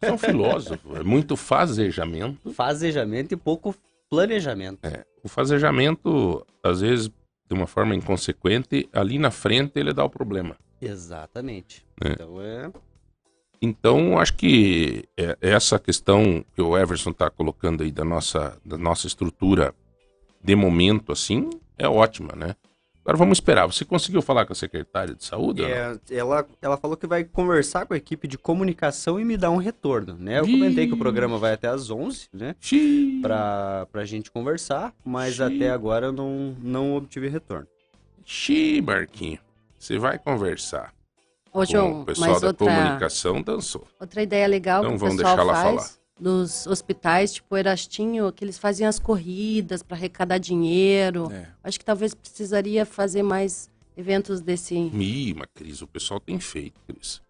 É 0.00 0.10
um 0.10 0.18
filósofo. 0.18 0.96
É 0.96 1.02
muito 1.02 1.36
fazejamento. 1.36 2.52
Fazejamento 2.52 3.34
e 3.34 3.36
pouco 3.36 3.74
planejamento. 4.08 4.84
É. 4.84 5.04
O 5.22 5.28
fazejamento, 5.28 6.44
às 6.62 6.80
vezes, 6.80 7.08
de 7.08 7.54
uma 7.54 7.66
forma 7.66 7.94
inconsequente, 7.94 8.88
ali 8.92 9.18
na 9.18 9.30
frente 9.30 9.78
ele 9.78 9.92
dá 9.92 10.02
o 10.04 10.10
problema. 10.10 10.56
Exatamente. 10.80 11.84
É. 12.04 12.12
Então 12.12 12.40
é. 12.40 12.70
Então, 13.62 14.18
acho 14.18 14.34
que 14.34 15.04
é- 15.16 15.36
essa 15.40 15.78
questão 15.78 16.42
que 16.54 16.62
o 16.62 16.76
Everson 16.78 17.10
está 17.10 17.28
colocando 17.28 17.82
aí 17.82 17.90
da 17.92 18.04
nossa, 18.04 18.58
da 18.64 18.78
nossa 18.78 19.06
estrutura 19.06 19.74
de 20.42 20.56
momento, 20.56 21.12
assim, 21.12 21.50
é 21.76 21.86
ótima, 21.86 22.34
né? 22.34 22.56
Agora 23.02 23.16
vamos 23.18 23.36
esperar. 23.36 23.66
Você 23.66 23.84
conseguiu 23.84 24.22
falar 24.22 24.46
com 24.46 24.52
a 24.52 24.56
secretária 24.56 25.14
de 25.14 25.24
saúde? 25.24 25.62
É, 25.64 25.98
ela, 26.10 26.46
ela 26.62 26.76
falou 26.76 26.96
que 26.96 27.06
vai 27.06 27.24
conversar 27.24 27.84
com 27.86 27.92
a 27.92 27.96
equipe 27.96 28.28
de 28.28 28.38
comunicação 28.38 29.18
e 29.18 29.24
me 29.24 29.36
dar 29.36 29.50
um 29.50 29.56
retorno, 29.56 30.14
né? 30.18 30.38
Eu 30.38 30.44
comentei 30.46 30.86
que 30.86 30.92
o 30.94 30.98
programa 30.98 31.36
vai 31.38 31.52
até 31.52 31.68
às 31.68 31.90
11, 31.90 32.28
né? 32.32 32.54
Pra, 33.20 33.86
pra 33.90 34.04
gente 34.04 34.30
conversar, 34.30 34.94
mas 35.04 35.40
até 35.40 35.70
agora 35.70 36.06
eu 36.06 36.12
não, 36.12 36.54
não 36.62 36.94
obtive 36.96 37.28
retorno. 37.28 37.66
Xiii, 38.24 38.80
Marquinho, 38.82 39.38
você 39.80 39.98
vai 39.98 40.18
conversar. 40.18 40.92
Ô, 41.52 41.64
João, 41.64 42.02
o 42.02 42.04
pessoal 42.04 42.38
da 42.38 42.48
outra- 42.48 42.66
comunicação 42.66 43.42
dançou. 43.42 43.84
Outra 43.98 44.22
ideia 44.22 44.46
legal 44.46 44.82
Então 44.84 44.90
que 44.90 44.96
o 44.96 44.98
vamos 45.00 45.16
pessoal 45.16 45.36
deixar 45.36 45.50
ela 45.52 45.62
faz 45.62 45.76
falar. 45.90 46.00
dos 46.20 46.66
hospitais, 46.66 47.32
tipo 47.32 47.56
Erastinho, 47.56 48.30
que 48.30 48.44
eles 48.44 48.58
faziam 48.58 48.88
as 48.88 48.98
corridas 49.00 49.82
para 49.82 49.96
arrecadar 49.96 50.38
dinheiro. 50.38 51.32
É. 51.32 51.48
Acho 51.64 51.78
que 51.78 51.84
talvez 51.84 52.14
precisaria 52.14 52.86
fazer 52.86 53.22
mais 53.24 53.68
eventos 53.96 54.40
desse. 54.40 54.74
Mas 55.34 55.48
Cris, 55.54 55.82
o 55.82 55.86
pessoal 55.88 56.20
tem 56.20 56.38
feito, 56.38 56.78
Cris. 56.86 57.20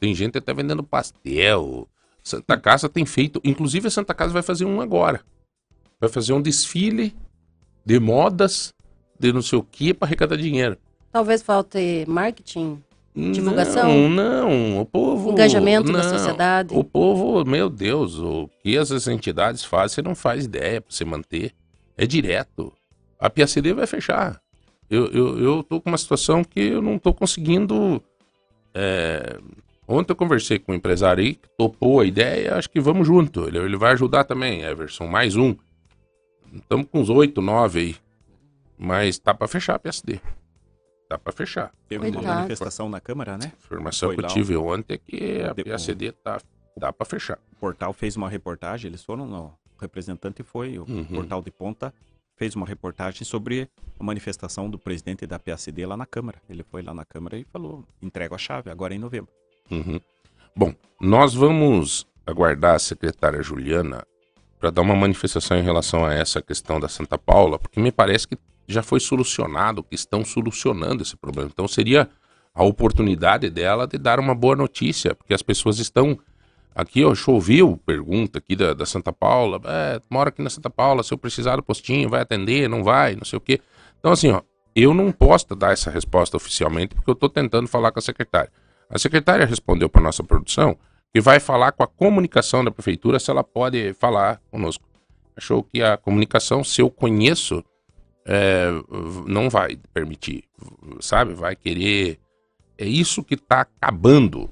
Tem 0.00 0.12
gente 0.14 0.36
até 0.38 0.52
vendendo 0.52 0.82
pastel. 0.82 1.86
Santa 2.24 2.58
Casa 2.58 2.88
tem 2.88 3.04
feito. 3.06 3.40
Inclusive, 3.44 3.86
a 3.86 3.90
Santa 3.90 4.14
Casa 4.14 4.32
vai 4.32 4.42
fazer 4.42 4.64
um 4.64 4.80
agora. 4.80 5.20
Vai 6.00 6.08
fazer 6.08 6.32
um 6.32 6.42
desfile 6.42 7.14
de 7.86 8.00
modas, 8.00 8.74
de 9.20 9.32
não 9.32 9.42
sei 9.42 9.58
o 9.58 9.62
que, 9.62 9.94
para 9.94 10.08
arrecadar 10.08 10.36
dinheiro. 10.36 10.76
Talvez 11.14 11.42
falte 11.42 12.04
marketing, 12.08 12.82
divulgação, 13.14 14.08
Não, 14.08 14.10
não. 14.10 14.80
O 14.80 14.84
povo. 14.84 15.30
engajamento 15.30 15.92
da 15.92 16.02
não. 16.02 16.10
sociedade. 16.10 16.74
O 16.76 16.82
povo, 16.82 17.48
meu 17.48 17.70
Deus, 17.70 18.18
o 18.18 18.50
que 18.60 18.76
essas 18.76 19.06
entidades 19.06 19.62
fazem, 19.64 19.94
você 19.94 20.02
não 20.02 20.16
faz 20.16 20.44
ideia 20.44 20.80
para 20.80 20.92
você 20.92 21.04
manter. 21.04 21.52
É 21.96 22.04
direto. 22.04 22.72
A 23.16 23.30
PACD 23.30 23.72
vai 23.72 23.86
fechar. 23.86 24.40
Eu, 24.90 25.06
eu, 25.12 25.38
eu 25.38 25.62
tô 25.62 25.80
com 25.80 25.88
uma 25.88 25.96
situação 25.98 26.42
que 26.42 26.58
eu 26.58 26.82
não 26.82 26.98
tô 26.98 27.14
conseguindo. 27.14 28.02
é, 28.74 29.38
Ontem 29.86 30.10
eu 30.10 30.16
conversei 30.16 30.58
com 30.58 30.72
um 30.72 30.74
empresário 30.74 31.22
aí 31.22 31.34
que 31.34 31.48
topou 31.56 32.00
a 32.00 32.04
ideia, 32.04 32.56
acho 32.56 32.68
que 32.68 32.80
vamos 32.80 33.06
junto. 33.06 33.46
Ele, 33.46 33.58
ele 33.58 33.76
vai 33.76 33.92
ajudar 33.92 34.24
também, 34.24 34.62
Everson, 34.62 35.06
mais 35.06 35.36
um. 35.36 35.54
Estamos 36.52 36.88
com 36.90 36.98
uns 36.98 37.08
oito, 37.08 37.40
nove 37.40 37.78
aí. 37.78 37.96
Mas 38.76 39.16
tá 39.16 39.32
para 39.32 39.46
fechar 39.46 39.76
a 39.76 39.78
PSD. 39.78 40.18
Tá 41.08 41.18
para 41.18 41.32
fechar. 41.32 41.72
Teve 41.88 42.08
uma 42.08 42.22
manifestação 42.22 42.88
na 42.88 43.00
Câmara, 43.00 43.36
né? 43.36 43.52
informação 43.62 44.08
Foi 44.10 44.16
que 44.16 44.24
eu 44.24 44.28
tive 44.28 44.56
o- 44.56 44.66
ontem 44.66 44.94
é 44.94 44.98
que 44.98 45.42
a 45.42 45.52
de- 45.52 45.64
PACD 45.64 46.12
tá, 46.12 46.40
dá 46.76 46.92
para 46.92 47.04
fechar. 47.04 47.38
O 47.52 47.56
portal 47.56 47.92
fez 47.92 48.16
uma 48.16 48.28
reportagem, 48.28 48.88
eles 48.88 49.04
foram 49.04 49.26
no 49.26 49.52
o 49.76 49.80
representante 49.80 50.42
foi, 50.42 50.78
o 50.78 50.84
Uhum. 50.88 51.04
portal 51.04 51.42
de 51.42 51.50
ponta 51.50 51.92
fez 52.36 52.54
uma 52.54 52.64
reportagem 52.64 53.24
sobre 53.24 53.68
a 53.98 54.04
manifestação 54.04 54.70
do 54.70 54.78
presidente 54.78 55.26
da 55.26 55.38
PACD 55.38 55.84
lá 55.84 55.96
na 55.96 56.06
Câmara. 56.06 56.40
Ele 56.48 56.62
foi 56.62 56.80
lá 56.80 56.94
na 56.94 57.04
Câmara 57.04 57.36
e 57.36 57.44
falou, 57.44 57.84
entrego 58.00 58.34
a 58.34 58.38
chave, 58.38 58.70
agora 58.70 58.94
é 58.94 58.96
em 58.96 59.00
novembro. 59.00 59.30
Uhum. 59.70 60.00
Bom, 60.56 60.72
nós 61.00 61.34
vamos 61.34 62.06
aguardar 62.26 62.76
a 62.76 62.78
secretária 62.78 63.42
Juliana 63.42 64.06
para 64.58 64.70
dar 64.70 64.80
uma 64.82 64.94
manifestação 64.96 65.58
em 65.58 65.62
relação 65.62 66.04
a 66.06 66.14
essa 66.14 66.40
questão 66.40 66.78
da 66.80 66.88
Santa 66.88 67.18
Paula, 67.18 67.58
porque 67.58 67.80
me 67.80 67.90
parece 67.92 68.26
que 68.28 68.38
já 68.66 68.82
foi 68.82 69.00
solucionado, 69.00 69.82
que 69.82 69.94
estão 69.94 70.24
solucionando 70.24 71.02
esse 71.02 71.16
problema. 71.16 71.50
Então 71.52 71.68
seria 71.68 72.08
a 72.54 72.62
oportunidade 72.62 73.50
dela 73.50 73.86
de 73.86 73.98
dar 73.98 74.20
uma 74.20 74.34
boa 74.34 74.54
notícia, 74.54 75.14
porque 75.14 75.34
as 75.34 75.42
pessoas 75.42 75.78
estão 75.78 76.18
aqui, 76.74 77.04
ó, 77.04 77.14
choveu 77.14 77.76
pergunta 77.84 78.38
aqui 78.38 78.54
da, 78.54 78.74
da 78.74 78.86
Santa 78.86 79.12
Paula, 79.12 79.60
é, 79.64 80.00
mora 80.08 80.28
aqui 80.28 80.42
na 80.42 80.50
Santa 80.50 80.70
Paula, 80.70 81.02
se 81.02 81.12
eu 81.12 81.18
precisar 81.18 81.56
do 81.56 81.62
postinho, 81.62 82.08
vai 82.08 82.20
atender, 82.20 82.68
não 82.68 82.82
vai, 82.82 83.16
não 83.16 83.24
sei 83.24 83.36
o 83.36 83.40
quê. 83.40 83.60
Então 83.98 84.12
assim, 84.12 84.30
ó, 84.30 84.40
eu 84.74 84.94
não 84.94 85.12
posso 85.12 85.54
dar 85.54 85.72
essa 85.72 85.90
resposta 85.90 86.36
oficialmente, 86.36 86.94
porque 86.94 87.10
eu 87.10 87.14
estou 87.14 87.28
tentando 87.28 87.68
falar 87.68 87.92
com 87.92 87.98
a 87.98 88.02
secretária. 88.02 88.50
A 88.88 88.98
secretária 88.98 89.46
respondeu 89.46 89.88
para 89.88 90.02
nossa 90.02 90.22
produção 90.22 90.76
que 91.12 91.20
vai 91.20 91.38
falar 91.38 91.72
com 91.72 91.82
a 91.82 91.86
comunicação 91.86 92.64
da 92.64 92.72
prefeitura 92.72 93.20
se 93.20 93.30
ela 93.30 93.44
pode 93.44 93.92
falar 93.94 94.40
conosco. 94.50 94.84
Achou 95.36 95.62
que 95.62 95.80
a 95.80 95.96
comunicação, 95.96 96.64
se 96.64 96.80
eu 96.80 96.90
conheço, 96.90 97.64
é, 98.26 98.68
não 99.26 99.50
vai 99.50 99.76
permitir, 99.92 100.44
sabe? 101.00 101.34
Vai 101.34 101.54
querer. 101.54 102.18
É 102.76 102.86
isso 102.86 103.22
que 103.22 103.34
está 103.34 103.60
acabando 103.60 104.50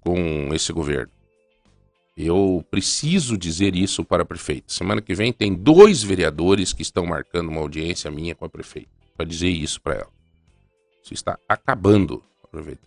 com 0.00 0.48
esse 0.52 0.72
governo. 0.72 1.12
Eu 2.16 2.64
preciso 2.70 3.36
dizer 3.36 3.76
isso 3.76 4.04
para 4.04 4.22
a 4.22 4.26
prefeita. 4.26 4.72
Semana 4.72 5.00
que 5.00 5.14
vem 5.14 5.32
tem 5.32 5.54
dois 5.54 6.02
vereadores 6.02 6.72
que 6.72 6.82
estão 6.82 7.06
marcando 7.06 7.48
uma 7.48 7.60
audiência 7.60 8.10
minha 8.10 8.34
com 8.34 8.44
a 8.44 8.48
prefeita 8.48 8.90
para 9.16 9.26
dizer 9.26 9.48
isso 9.48 9.80
para 9.80 9.94
ela. 9.94 10.10
Isso 11.02 11.14
está 11.14 11.38
acabando, 11.48 12.22
prefeita. 12.50 12.80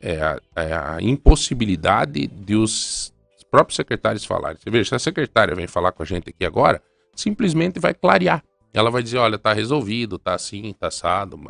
É 0.00 0.20
a, 0.20 0.40
é 0.56 0.72
a 0.74 0.98
impossibilidade 1.00 2.26
de 2.26 2.56
os 2.56 3.14
próprios 3.50 3.76
secretários 3.76 4.24
falarem. 4.24 4.58
Você 4.60 4.70
veja, 4.70 4.88
se 4.90 4.94
a 4.96 4.98
secretária 4.98 5.54
vem 5.54 5.66
falar 5.66 5.92
com 5.92 6.02
a 6.02 6.06
gente 6.06 6.28
aqui 6.28 6.44
agora, 6.44 6.82
simplesmente 7.14 7.78
vai 7.78 7.94
clarear. 7.94 8.44
Ela 8.74 8.90
vai 8.90 9.04
dizer, 9.04 9.18
olha, 9.18 9.38
tá 9.38 9.52
resolvido, 9.52 10.18
tá 10.18 10.34
assim, 10.34 10.72
tá 10.72 10.88
assado. 10.88 11.40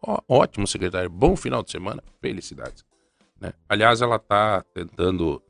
Ó, 0.00 0.20
ótimo, 0.28 0.64
secretário. 0.64 1.10
Bom 1.10 1.34
final 1.34 1.60
de 1.60 1.72
semana. 1.72 2.02
Felicidades. 2.20 2.84
Né? 3.40 3.52
Aliás, 3.68 4.00
ela 4.00 4.16
tá 4.16 4.62
tentando 4.72 5.42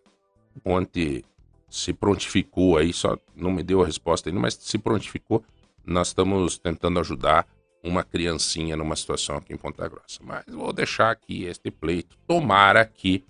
ontem 0.65 1.23
se 1.69 1.93
prontificou 1.93 2.79
aí, 2.79 2.93
só 2.95 3.19
não 3.37 3.51
me 3.51 3.63
deu 3.63 3.83
a 3.83 3.87
resposta 3.87 4.31
ainda, 4.31 4.41
mas 4.41 4.55
se 4.55 4.79
prontificou. 4.79 5.45
Nós 5.85 6.09
estamos 6.09 6.57
tentando 6.59 6.99
ajudar 7.01 7.47
uma 7.85 8.03
criancinha 8.03 8.75
numa 8.75 8.97
situação 8.97 9.37
aqui 9.37 9.53
em 9.53 9.57
Ponta 9.57 9.87
Grossa. 9.89 10.21
Mas 10.23 10.45
vou 10.47 10.73
deixar 10.73 11.11
aqui 11.11 11.45
este 11.45 11.71
pleito. 11.71 12.17
Tomara 12.27 12.87
que, 12.87 13.23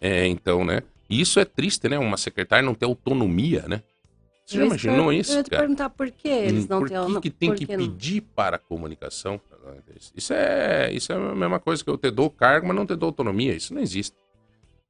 é, 0.00 0.26
então, 0.26 0.64
né? 0.64 0.82
Isso 1.10 1.40
é 1.40 1.44
triste, 1.44 1.88
né? 1.88 1.98
Uma 1.98 2.16
secretária 2.16 2.64
não 2.64 2.74
ter 2.74 2.84
autonomia, 2.84 3.64
né? 3.66 3.82
Você 4.48 4.56
já 4.56 4.64
imaginou 4.64 5.12
isso, 5.12 5.32
Eu 5.32 5.36
ia 5.36 5.42
te 5.44 5.50
cara? 5.50 5.62
perguntar 5.62 5.90
por 5.90 6.10
que 6.10 6.26
eles 6.28 6.64
Hum, 6.64 6.68
não 6.70 6.78
por 6.78 6.88
têm 6.88 6.96
que, 6.98 7.04
aula- 7.04 7.20
que 7.20 7.30
tem 7.30 7.48
por 7.50 7.58
que 7.58 7.66
que 7.66 7.76
pedir 7.76 8.20
para 8.22 8.56
a 8.56 8.58
comunicação? 8.58 9.38
Isso 10.16 10.32
é, 10.32 10.90
isso 10.92 11.12
é 11.12 11.16
a 11.16 11.34
mesma 11.34 11.60
coisa 11.60 11.84
que 11.84 11.90
eu 11.90 11.98
te 11.98 12.10
dou 12.10 12.30
cargo, 12.30 12.66
mas 12.66 12.74
não 12.74 12.86
te 12.86 12.96
dou 12.96 13.08
autonomia. 13.08 13.54
Isso 13.54 13.74
não 13.74 13.82
existe. 13.82 14.16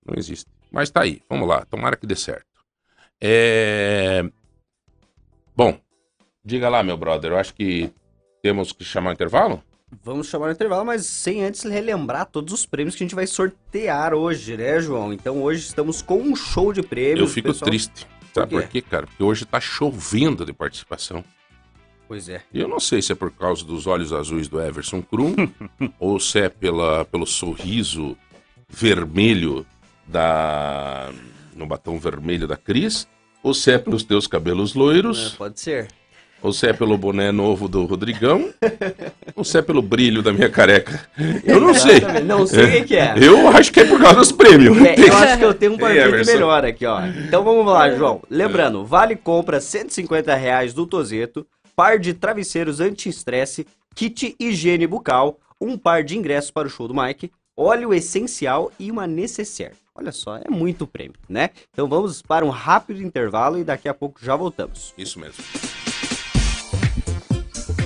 Não 0.07 0.15
existe. 0.17 0.47
Mas 0.71 0.91
tá 0.91 1.03
aí, 1.03 1.21
vamos 1.29 1.49
lá, 1.49 1.65
tomara 1.65 1.97
que 1.97 2.07
dê 2.07 2.15
certo. 2.15 2.47
É... 3.21 4.23
Bom, 5.57 5.77
diga 6.45 6.69
lá, 6.69 6.83
meu 6.85 6.97
brother, 6.97 7.33
eu 7.33 7.37
acho 7.37 7.53
que 7.55 7.91
temos 8.41 8.73
que 8.73 8.85
chamar 8.85 9.11
o 9.11 9.13
intervalo? 9.15 9.63
Vamos 10.05 10.29
chamar 10.29 10.49
o 10.49 10.53
intervalo, 10.53 10.85
mas 10.85 11.05
sem 11.07 11.43
antes 11.43 11.65
relembrar 11.65 12.27
todos 12.27 12.53
os 12.53 12.65
prêmios 12.67 12.95
que 12.95 13.03
a 13.03 13.07
gente 13.07 13.15
vai 13.15 13.27
sortear 13.27 14.15
hoje, 14.15 14.57
né, 14.57 14.79
João? 14.81 15.13
Então 15.13 15.43
hoje 15.43 15.67
estamos 15.67 16.01
com 16.03 16.19
um 16.19 16.37
show 16.37 16.73
de 16.73 16.83
prêmios. 16.83 17.21
eu 17.21 17.27
fico 17.27 17.49
pessoal. 17.49 17.71
triste. 17.71 18.07
Sabe 18.35 18.51
Por 18.51 18.63
por 18.63 18.69
quê, 18.71 18.83
cara? 18.83 19.07
Porque 19.07 19.23
hoje 19.23 19.45
tá 19.45 19.61
chovendo 19.61 20.45
de 20.45 20.53
participação. 20.53 21.25
Pois 22.07 22.29
é. 22.29 22.43
E 22.53 22.61
eu 22.61 22.69
não 22.69 22.81
sei 22.81 23.03
se 23.03 23.13
é 23.13 23.15
por 23.15 23.31
causa 23.31 23.65
dos 23.65 23.87
olhos 23.87 24.13
azuis 24.13 24.49
do 24.49 24.61
Everson 24.61 25.03
Krum 25.03 25.35
ou 26.01 26.19
se 26.19 26.39
é 26.41 26.49
pela, 26.49 27.05
pelo 27.05 27.27
sorriso 27.27 28.17
vermelho 28.69 29.67
da. 30.07 31.11
no 31.55 31.67
batom 31.67 31.99
vermelho 31.99 32.47
da 32.47 32.57
Cris, 32.57 33.07
ou 33.43 33.53
se 33.53 33.73
é 33.73 33.79
pelos 33.79 34.03
teus 34.05 34.27
cabelos 34.27 34.75
loiros, 34.75 35.33
É, 35.35 35.37
pode 35.37 35.61
ser. 35.61 35.89
Ou 36.43 36.53
se 36.53 36.67
é 36.67 36.73
pelo 36.73 36.97
boné 36.97 37.33
novo 37.33 37.69
do 37.69 37.85
Rodrigão, 37.85 38.53
ou 39.35 39.45
se 39.45 39.59
é 39.59 39.63
pelo 39.63 39.83
brilho 39.83 40.23
da 40.23 40.33
minha 40.33 40.49
careca. 40.49 41.09
Eu 41.45 41.61
não 41.61 41.75
sei. 41.75 42.01
Não 42.25 42.47
sei 42.47 42.83
o 42.83 42.85
que 42.85 42.97
é. 42.97 43.15
Eu 43.17 43.49
acho 43.49 43.73
que 43.73 43.81
é 43.81 43.85
por 43.85 44.01
causa 44.01 44.17
dos 44.17 44.33
prêmios. 44.33 44.77
É, 44.79 44.95
eu 44.99 45.17
acho 45.17 45.39
que 45.39 45.45
eu 45.45 45.55
tenho 45.55 45.73
um 45.73 45.79
partido 45.79 46.01
Everson. 46.01 46.33
melhor 46.33 46.65
aqui, 46.65 46.87
ó. 46.87 47.01
Então 47.07 47.43
vamos 47.43 47.67
lá, 47.67 47.91
João. 47.91 48.23
Lembrando, 48.31 48.85
vale 48.85 49.17
compra 49.17 49.61
150 49.61 50.35
reais 50.35 50.73
do 50.73 50.87
Tozeto, 50.87 51.47
par 51.75 51.99
de 51.99 52.15
travesseiros 52.15 52.81
anti-estresse, 52.81 53.67
kit 53.95 54.35
higiene 54.39 54.87
bucal, 54.87 55.39
um 55.61 55.77
par 55.77 56.05
de 56.05 56.17
ingressos 56.17 56.51
para 56.51 56.69
o 56.69 56.71
show 56.71 56.87
do 56.87 56.95
Mike, 56.95 57.31
óleo 57.57 57.93
essencial 57.93 58.71
e 58.79 58.91
uma 58.91 59.07
necessaire. 59.07 59.75
Olha 59.95 60.13
só, 60.13 60.37
é 60.37 60.49
muito 60.49 60.87
prêmio, 60.87 61.17
né? 61.29 61.51
Então 61.73 61.89
vamos 61.89 62.23
para 62.23 62.45
um 62.45 62.51
rápido 62.51 63.03
intervalo 63.03 63.59
e 63.59 63.65
daqui 63.65 63.89
a 63.89 63.95
pouco 63.95 64.25
já 64.25 64.37
voltamos. 64.37 64.95
Isso 64.97 65.19
mesmo. 65.19 65.43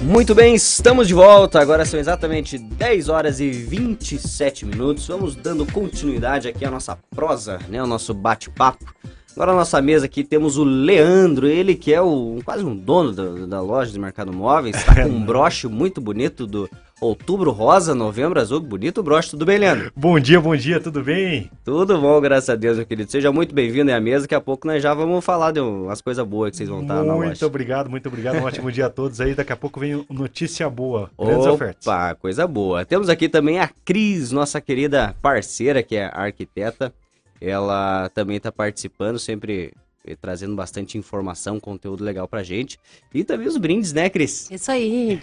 Muito 0.03 0.35
bem, 0.35 0.57
estamos 0.57 1.07
de 1.07 1.15
volta. 1.15 1.61
Agora 1.61 1.85
são 1.85 1.99
exatamente 1.99 2.59
10 2.59 3.09
horas 3.09 3.39
e 3.39 3.49
27 3.51 4.66
minutos. 4.66 5.07
Vamos 5.07 5.37
dando 5.37 5.65
continuidade 5.65 6.49
aqui 6.49 6.65
à 6.65 6.70
nossa 6.70 6.99
prosa, 7.15 7.61
né? 7.69 7.81
O 7.81 7.87
nosso 7.87 8.12
bate-papo. 8.12 8.93
Agora 9.35 9.53
na 9.53 9.59
nossa 9.59 9.81
mesa 9.81 10.07
aqui 10.07 10.24
temos 10.24 10.59
o 10.59 10.65
Leandro, 10.65 11.47
ele 11.47 11.77
que 11.77 11.95
é 11.95 12.03
o, 12.03 12.41
quase 12.45 12.65
um 12.65 12.77
dono 12.77 13.12
da, 13.12 13.47
da 13.47 13.61
loja 13.61 13.93
de 13.93 13.99
mercado 13.99 14.33
móveis. 14.33 14.77
Está 14.77 15.05
com 15.05 15.09
um 15.09 15.23
broche 15.24 15.69
muito 15.69 16.01
bonito 16.01 16.49
do 16.49 16.69
outubro 17.03 17.51
rosa, 17.51 17.95
novembro 17.95 18.41
azul. 18.41 18.61
Bonito 18.61 19.03
broche, 19.03 19.31
tudo 19.31 19.45
bem, 19.45 19.59
Leandro? 19.59 19.93
Bom 19.95 20.19
dia, 20.20 20.41
bom 20.41 20.55
dia, 20.55 20.79
tudo 20.79 21.03
bem? 21.03 21.51
Tudo 21.65 22.01
bom, 22.01 22.20
graças 22.20 22.49
a 22.49 22.55
Deus, 22.55 22.77
meu 22.77 22.87
querido. 22.87 23.11
Seja 23.11 23.33
muito 23.33 23.53
bem-vindo 23.53 23.93
à 23.93 24.01
mesa. 24.01 24.23
Daqui 24.23 24.37
a 24.37 24.41
pouco 24.41 24.66
nós 24.69 24.81
já 24.81 24.95
vamos 24.95 25.24
falar 25.24 25.51
de 25.51 25.61
umas 25.61 26.01
coisas 26.01 26.24
boas 26.24 26.53
que 26.53 26.59
vocês 26.59 26.69
vão 26.69 26.83
estar 26.83 26.95
na 26.95 27.15
loja. 27.15 27.27
Muito 27.27 27.47
obrigado, 27.47 27.91
muito 27.91 28.09
obrigado. 28.09 28.37
Um 28.37 28.45
ótimo 28.45 28.70
dia 28.70 28.87
a 28.87 28.91
todos 28.91 29.20
aí. 29.20 29.35
Daqui 29.35 29.53
a 29.53 29.57
pouco 29.57 29.81
vem 29.81 30.07
notícia 30.09 30.70
boa. 30.70 31.11
Grandes 31.19 31.47
ofertas. 31.47 31.87
Opa, 31.87 32.15
coisa 32.15 32.47
boa. 32.47 32.85
Temos 32.85 33.09
aqui 33.09 33.29
também 33.29 33.59
a 33.59 33.69
Cris, 33.85 34.31
nossa 34.31 34.61
querida 34.61 35.15
parceira, 35.20 35.83
que 35.83 35.97
é 35.97 36.09
arquiteta. 36.12 36.93
Ela 37.41 38.09
também 38.11 38.37
está 38.37 38.53
participando, 38.53 39.19
sempre 39.19 39.73
trazendo 40.20 40.55
bastante 40.57 40.99
informação, 40.99 41.61
conteúdo 41.61 42.03
legal 42.03 42.27
pra 42.27 42.43
gente. 42.43 42.79
E 43.15 43.23
também 43.24 43.47
os 43.47 43.57
brindes, 43.57 43.93
né, 43.93 44.11
Cris? 44.11 44.51
Isso 44.51 44.70
aí. 44.70 45.20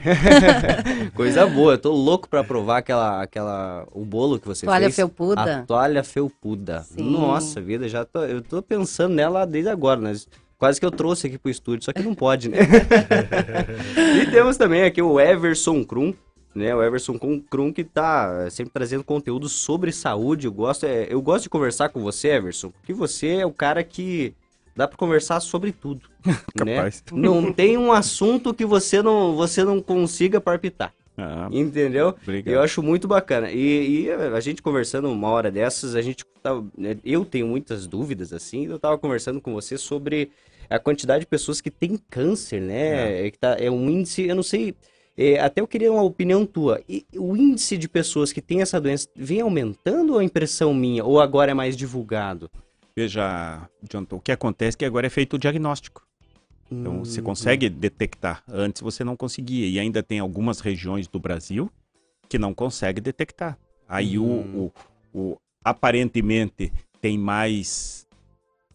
Coisa 1.14 1.46
boa. 1.46 1.74
Eu 1.74 1.78
tô 1.78 1.92
louco 1.92 2.30
pra 2.30 2.44
provar 2.44 2.78
aquela, 2.78 3.22
aquela, 3.22 3.88
o 3.92 4.06
bolo 4.06 4.40
que 4.40 4.48
você 4.48 4.66
Toalha 4.66 4.86
fez. 4.86 4.96
felpuda. 4.96 5.58
A 5.60 5.64
toalha 5.64 6.04
felpuda. 6.04 6.82
Sim. 6.84 7.10
Nossa 7.12 7.60
vida, 7.62 7.88
já 7.90 8.06
tô, 8.06 8.24
eu 8.24 8.42
tô 8.42 8.62
pensando 8.62 9.14
nela 9.16 9.46
desde 9.46 9.70
agora, 9.70 10.00
né? 10.00 10.14
Quase 10.58 10.80
que 10.80 10.86
eu 10.86 10.92
trouxe 10.92 11.28
aqui 11.28 11.38
pro 11.38 11.50
estúdio, 11.50 11.86
só 11.86 11.94
que 11.94 12.02
não 12.02 12.14
pode, 12.14 12.50
né? 12.50 12.58
e 14.22 14.30
temos 14.32 14.58
também 14.58 14.84
aqui 14.84 15.02
o 15.02 15.20
Everson 15.20 15.84
Krum, 15.86 16.14
né? 16.54 16.76
O 16.76 16.84
Everson 16.84 17.18
Krum- 17.18 17.42
Krum 17.50 17.72
que 17.72 17.84
tá 17.84 18.50
sempre 18.50 18.72
trazendo 18.74 19.04
conteúdo 19.04 19.48
sobre 19.48 19.92
saúde. 19.92 20.48
Eu 20.48 20.52
gosto, 20.52 20.86
é, 20.86 21.08
eu 21.10 21.22
gosto 21.22 21.44
de 21.44 21.50
conversar 21.50 21.90
com 21.90 22.02
você, 22.02 22.30
Everson, 22.30 22.72
porque 22.72 22.94
você 22.94 23.38
é 23.38 23.46
o 23.46 23.54
cara 23.54 23.84
que 23.84 24.34
dá 24.80 24.88
pra 24.88 24.98
conversar 24.98 25.42
sobre 25.42 25.74
tudo, 25.74 26.10
né? 26.66 26.90
Não 27.12 27.52
tem 27.52 27.78
um 27.78 27.92
assunto 27.92 28.54
que 28.54 28.66
você 28.66 29.02
não, 29.02 29.36
você 29.36 29.62
não 29.62 29.82
consiga 29.82 30.40
palpitar. 30.40 30.94
Ah, 31.18 31.50
Entendeu? 31.52 32.16
Obrigado. 32.24 32.54
Eu 32.54 32.62
acho 32.62 32.82
muito 32.82 33.06
bacana. 33.06 33.52
E, 33.52 34.06
e 34.06 34.10
a 34.10 34.40
gente 34.40 34.62
conversando 34.62 35.12
uma 35.12 35.28
hora 35.28 35.52
dessas, 35.52 35.96
a 35.96 36.02
gente 36.02 36.24
tava, 36.42 36.66
né, 36.78 36.96
eu 37.04 37.26
tenho 37.26 37.46
muitas 37.46 37.86
dúvidas 37.88 38.32
assim. 38.32 38.68
Eu 38.68 38.80
tava 38.80 38.98
conversando 38.98 39.42
com 39.42 39.54
você 39.54 39.78
sobre 39.78 40.32
a 40.70 40.80
quantidade 40.80 41.22
de 41.22 41.28
pessoas 41.28 41.60
que 41.60 41.70
têm 41.70 42.00
câncer, 42.10 42.62
né? 42.62 43.28
É. 43.28 43.32
que 43.32 43.38
tá, 43.38 43.58
é 43.60 43.70
um 43.70 43.90
índice, 43.90 44.28
eu 44.28 44.36
não 44.36 44.44
sei. 44.44 44.74
é, 45.18 45.42
até 45.42 45.60
eu 45.60 45.68
queria 45.68 45.92
uma 45.92 46.04
opinião 46.04 46.46
tua. 46.46 46.82
E 46.88 47.06
o 47.18 47.36
índice 47.36 47.78
de 47.78 47.90
pessoas 47.90 48.32
que 48.32 48.42
têm 48.42 48.62
essa 48.62 48.80
doença 48.80 49.10
vem 49.14 49.42
aumentando 49.42 50.14
ou 50.14 50.22
é 50.22 50.24
impressão 50.24 50.74
minha? 50.74 51.04
Ou 51.04 51.20
agora 51.20 51.52
é 51.52 51.54
mais 51.54 51.76
divulgado? 51.76 52.50
Veja, 53.04 53.70
Jonathan, 53.90 54.18
o 54.18 54.20
que 54.20 54.30
acontece 54.30 54.76
é 54.76 54.80
que 54.80 54.84
agora 54.84 55.08
é 55.08 55.10
feito 55.10 55.36
o 55.38 55.40
diagnóstico. 55.40 56.06
Então 56.70 57.00
você 57.06 57.22
Hum. 57.22 57.24
consegue 57.24 57.70
detectar. 57.70 58.44
Antes 58.46 58.82
você 58.82 59.06
não 59.06 59.16
conseguia. 59.16 59.66
E 59.68 59.80
ainda 59.80 60.04
tem 60.04 60.20
algumas 60.20 60.60
regiões 60.60 61.08
do 61.08 61.18
Brasil 61.18 61.72
que 62.28 62.38
não 62.38 62.54
consegue 62.54 63.00
detectar. 63.00 63.58
Aí 63.88 64.20
o- 64.20 64.24
Hum. 64.26 64.70
o, 65.14 65.18
o- 65.18 65.38
aparentemente 65.64 66.74
tem 67.00 67.18
mais 67.18 68.06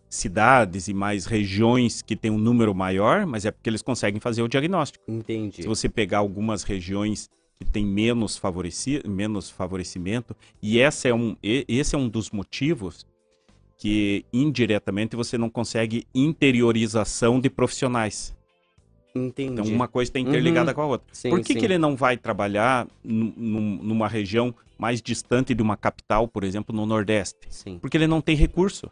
cidades 0.09 0.89
e 0.89 0.95
mais 0.95 1.27
regiões 1.27 2.01
que 2.01 2.17
tem 2.17 2.31
um 2.31 2.39
número 2.39 2.75
maior, 2.75 3.27
mas 3.27 3.45
é 3.45 3.51
porque 3.51 3.69
eles 3.69 3.83
conseguem 3.83 4.21
fazer 4.21 4.41
o 4.43 4.49
diagnóstico. 4.49 5.05
Entendi. 5.07 5.61
Se 5.61 5.69
você 5.69 5.87
pegar 5.87 6.19
algumas 6.19 6.63
regiões 6.63 7.29
que 7.59 7.65
tem 7.67 7.85
menos, 7.85 8.39
favoreci 8.39 9.03
menos 9.07 9.51
favorecimento, 9.51 10.35
e 10.63 10.81
essa 10.81 11.09
é 11.09 11.15
um, 11.15 11.37
e- 11.43 11.67
esse 11.69 11.95
é 11.95 11.99
um 11.99 12.09
dos 12.09 12.31
motivos 12.31 13.05
que 13.79 14.25
indiretamente 14.33 15.17
você 15.17 15.37
não 15.37 15.51
consegue 15.51 16.07
interiorização 16.15 17.41
de 17.41 17.51
profissionais. 17.51 18.35
Entendi. 19.15 19.53
Então 19.61 19.65
uma 19.75 19.87
coisa 19.87 20.09
está 20.09 20.19
interligada 20.19 20.71
Uhum. 20.71 20.75
com 20.75 20.81
a 20.83 20.87
outra. 20.87 21.07
Sim, 21.13 21.31
Por 21.31 21.41
que, 21.41 21.53
sim. 21.53 21.59
que 21.59 21.65
ele 21.65 21.79
não 21.79 21.95
vai 21.97 22.17
trabalhar 22.17 22.87
num- 23.03 23.33
num- 23.37 23.79
numa 23.83 24.09
região 24.09 24.53
mais 24.77 25.01
distante 25.01 25.55
de 25.55 25.63
uma 25.63 25.77
capital, 25.77 26.27
por 26.27 26.43
exemplo, 26.43 26.75
no 26.75 26.85
Nordeste? 26.85 27.39
Sim. 27.49 27.79
Porque 27.79 27.97
ele 27.97 28.07
não 28.09 28.21
tem 28.21 28.35
recurso. 28.35 28.91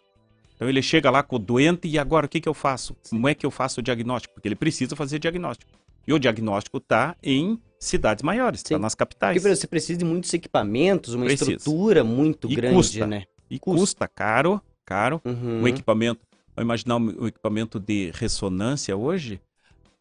Então 0.55 0.69
ele 0.69 0.81
chega 0.81 1.11
lá 1.11 1.25
com 1.25 1.37
o 1.37 1.39
doente 1.41 1.89
e 1.89 1.99
agora 1.99 2.27
o 2.27 2.29
que, 2.29 2.41
que 2.41 2.49
eu 2.49 2.55
faço? 2.55 2.95
Como 3.11 3.27
é 3.27 3.35
que 3.35 3.45
eu 3.45 3.51
faço 3.51 3.81
o 3.81 3.83
diagnóstico? 3.83 4.35
Porque 4.35 4.47
ele 4.47 4.55
precisa 4.55 4.95
fazer 4.95 5.19
diagnóstico. 5.19 5.71
E 6.07 6.13
o 6.13 6.19
diagnóstico 6.21 6.79
está 6.79 7.17
em 7.23 7.59
cidades 7.81 8.23
maiores, 8.23 8.61
está 8.61 8.79
nas 8.79 8.95
capitais. 8.95 9.41
Porque 9.43 9.57
você 9.57 9.67
precisa 9.67 9.99
de 9.99 10.05
muitos 10.05 10.33
equipamentos, 10.35 11.15
uma 11.15 11.25
Precisa. 11.27 11.53
estrutura 11.53 12.05
muito 12.05 12.51
E 12.51 12.55
grande, 12.55 12.75
custa. 12.77 13.07
né? 13.09 13.25
E 13.51 13.59
custa 13.59 14.07
caro, 14.07 14.61
caro. 14.85 15.21
Uhum. 15.25 15.63
Um 15.63 15.69
equipamento, 15.69 16.21
vamos 16.55 16.67
imaginar 16.67 16.97
um 16.97 17.27
equipamento 17.27 17.79
de 17.79 18.11
ressonância 18.15 18.97
hoje, 18.97 19.41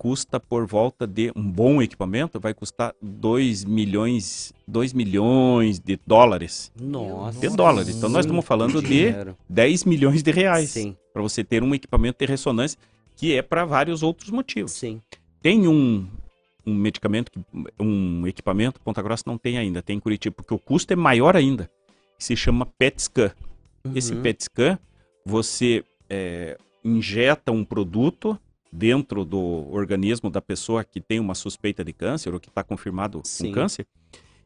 custa 0.01 0.39
por 0.39 0.65
volta 0.65 1.05
de 1.05 1.31
um 1.35 1.43
bom 1.43 1.79
equipamento, 1.79 2.39
vai 2.39 2.55
custar 2.55 2.91
2 2.99 3.63
milhões, 3.65 4.51
2 4.67 4.93
milhões 4.93 5.79
de 5.79 5.99
dólares. 6.07 6.71
Nossa. 6.79 7.39
De 7.39 7.55
dólares. 7.55 7.95
Então 7.95 8.09
nós 8.09 8.25
estamos 8.25 8.43
falando 8.43 8.81
de 8.81 8.87
Dinheiro. 8.87 9.37
10 9.47 9.83
milhões 9.83 10.23
de 10.23 10.31
reais 10.31 10.73
para 11.13 11.21
você 11.21 11.43
ter 11.43 11.61
um 11.61 11.75
equipamento 11.75 12.17
de 12.17 12.25
ressonância 12.25 12.79
que 13.15 13.35
é 13.35 13.43
para 13.43 13.63
vários 13.63 14.01
outros 14.01 14.31
motivos. 14.31 14.71
Sim. 14.71 14.99
Tem 15.39 15.67
um, 15.67 16.07
um 16.65 16.73
medicamento, 16.73 17.31
um 17.79 18.25
equipamento 18.25 18.81
Ponta 18.81 19.03
Grossa 19.03 19.23
não 19.27 19.37
tem 19.37 19.59
ainda, 19.59 19.83
tem 19.83 19.97
em 19.97 19.99
Curitiba, 19.99 20.35
porque 20.35 20.53
o 20.55 20.57
custo 20.57 20.93
é 20.93 20.95
maior 20.95 21.35
ainda, 21.35 21.69
se 22.17 22.35
chama 22.35 22.65
PET 22.65 23.03
scan. 23.03 23.31
Esse 23.95 24.13
Uhum. 24.13 24.21
PET 24.21 24.43
scan, 24.43 24.79
você 25.25 25.83
é, 26.09 26.57
injeta 26.83 27.51
um 27.51 27.63
produto 27.63 28.39
dentro 28.71 29.25
do 29.25 29.67
organismo 29.71 30.29
da 30.29 30.41
pessoa 30.41 30.83
que 30.83 31.01
tem 31.01 31.19
uma 31.19 31.35
suspeita 31.35 31.83
de 31.83 31.91
câncer 31.91 32.33
ou 32.33 32.39
que 32.39 32.49
está 32.49 32.63
confirmado 32.63 33.21
Sim. 33.23 33.47
com 33.47 33.53
câncer, 33.53 33.85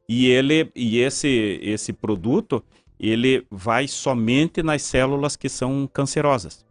e 0.09 0.27
ele 0.27 0.71
e 0.75 0.99
esse 0.99 1.59
esse 1.61 1.93
produto 1.93 2.63
ele 2.99 3.45
vai 3.51 3.87
somente 3.87 4.63
nas 4.63 4.81
células 4.81 5.35
que 5.35 5.49
são 5.49 5.87
cancerosas. 5.91 6.65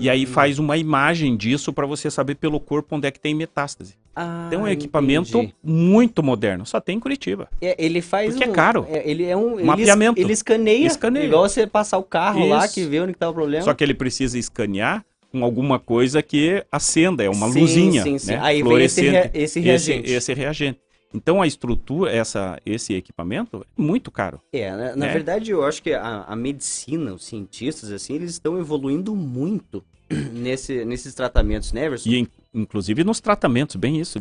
E 0.00 0.10
aí 0.10 0.26
faz 0.26 0.58
uma 0.58 0.76
imagem 0.76 1.36
disso 1.36 1.72
para 1.72 1.86
você 1.86 2.10
saber 2.10 2.34
pelo 2.34 2.58
corpo 2.58 2.96
onde 2.96 3.06
é 3.06 3.10
que 3.12 3.20
tem 3.20 3.32
metástase. 3.32 3.94
Ah, 4.16 4.44
então 4.46 4.60
é 4.66 4.70
um 4.70 4.72
equipamento 4.72 5.36
entendi. 5.38 5.54
muito 5.62 6.22
moderno, 6.22 6.64
só 6.64 6.80
tem 6.80 6.96
em 6.96 7.00
Curitiba. 7.00 7.48
É, 7.60 7.76
ele 7.78 8.00
faz 8.00 8.30
Porque 8.30 8.44
é 8.44 8.48
um- 8.48 8.52
caro. 8.52 8.86
é, 8.88 9.02
ele 9.08 9.24
é 9.24 9.36
um 9.36 9.52
ele 9.52 9.60
es- 9.60 9.66
Mapeamento. 9.66 10.18
Ele 10.20 10.32
escaneia, 10.32 10.86
Escaneia. 10.86 11.24
igual 11.26 11.46
você 11.46 11.66
passar 11.66 11.98
o 11.98 12.02
carro 12.02 12.48
lá 12.48 12.64
Isso. 12.64 12.74
que 12.74 12.84
vê 12.84 12.98
onde 13.00 13.12
que 13.12 13.18
tá 13.18 13.28
o 13.28 13.34
problema. 13.34 13.62
Só 13.62 13.74
que 13.74 13.84
ele 13.84 13.92
precisa 13.94 14.38
escanear 14.38 15.04
com 15.30 15.44
alguma 15.44 15.78
coisa 15.78 16.22
que 16.22 16.64
acenda, 16.72 17.22
é 17.22 17.28
uma 17.28 17.50
Sim, 17.50 17.60
luzinha, 17.60 18.02
sim, 18.02 18.18
sim. 18.18 18.30
né? 18.32 18.38
Aí 18.42 18.62
vem 18.62 18.82
esse 18.82 19.04
esse 19.34 19.60
reagente. 19.60 20.10
Esse, 20.10 20.32
reagente. 20.32 20.80
Então 21.14 21.42
a 21.42 21.46
estrutura, 21.46 22.10
essa, 22.10 22.58
esse 22.64 22.94
equipamento 22.94 23.58
é 23.78 23.82
muito 23.82 24.10
caro. 24.10 24.40
É, 24.52 24.70
na, 24.70 24.76
na 24.90 24.96
né? 24.96 25.12
verdade 25.12 25.50
eu 25.50 25.62
acho 25.64 25.82
que 25.82 25.92
a, 25.92 26.24
a 26.26 26.34
medicina, 26.34 27.12
os 27.12 27.24
cientistas, 27.26 27.90
assim, 27.92 28.14
eles 28.14 28.30
estão 28.30 28.58
evoluindo 28.58 29.14
muito 29.14 29.84
nesse, 30.32 30.84
nesses 30.84 31.14
tratamentos, 31.14 31.72
né, 31.72 31.84
Everson? 31.86 32.08
E 32.08 32.18
in- 32.20 32.28
inclusive 32.56 33.04
nos 33.04 33.20
tratamentos, 33.20 33.76
bem 33.76 34.00
isso. 34.00 34.18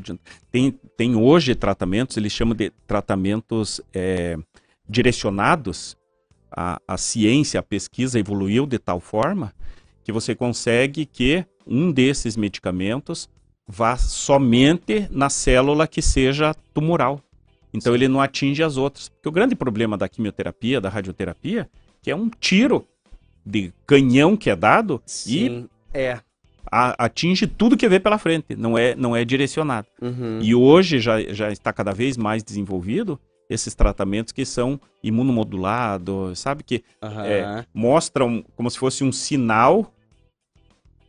Tem, 0.52 0.72
tem 0.95 1.16
hoje 1.16 1.56
tratamentos, 1.56 2.18
eles 2.18 2.32
chamam 2.32 2.53
de 2.53 2.72
tratamentos 2.86 3.82
é, 3.94 4.38
direcionados. 4.88 5.98
A, 6.57 6.80
a 6.88 6.98
ciência, 6.98 7.60
a 7.60 7.64
pesquisa 7.64 8.18
evoluiu 8.18 8.66
de 8.66 8.80
tal 8.80 9.02
forma 9.02 9.53
que 10.06 10.12
você 10.12 10.34
consegue 10.36 11.06
que 11.06 11.44
um 11.66 11.91
desses 11.91 12.38
medicamentos 12.38 13.28
vá 13.68 13.98
somente 13.98 15.07
na 15.10 15.30
célula 15.30 15.88
que 15.88 16.02
seja 16.02 16.53
tumoral. 16.74 17.20
Então 17.74 17.94
ele 17.94 18.07
não 18.07 18.22
atinge 18.22 18.64
as 18.64 18.78
outras. 18.78 19.10
Porque 19.10 19.28
o 19.28 19.32
grande 19.32 19.56
problema 19.56 19.98
da 19.98 20.07
quimioterapia, 20.07 20.80
da 20.80 20.88
radioterapia, 20.88 21.70
que 22.02 22.12
é 22.12 22.16
um 22.16 22.30
tiro 22.30 22.88
de 23.45 23.74
canhão 23.86 24.38
que 24.38 24.49
é 24.49 24.56
dado 24.56 25.02
Sim, 25.06 25.68
é. 25.94 26.20
A- 26.72 27.06
atinge 27.06 27.48
tudo 27.48 27.78
que 27.78 27.88
vê 27.88 28.00
pela 28.00 28.18
frente, 28.18 28.56
não 28.58 28.78
é, 28.78 28.96
não 28.96 29.16
é 29.16 29.24
direcionado. 29.26 29.88
Uhum. 30.02 30.40
E 30.42 30.54
hoje 30.56 31.00
já, 31.00 31.22
já 31.22 31.52
está 31.52 31.72
cada 31.74 31.92
vez 31.92 32.18
mais 32.18 32.44
desenvolvido 32.44 33.20
esses 33.50 33.76
tratamentos 33.76 34.32
que 34.34 34.44
são 34.46 34.80
imunomodulados, 35.04 36.40
sabe? 36.40 36.64
Que 36.64 36.84
Aham. 37.02 37.26
é, 37.26 37.66
mostram 37.74 38.44
como 38.56 38.70
se 38.70 38.78
fosse 38.80 39.04
um 39.04 39.12
sinal 39.12 39.92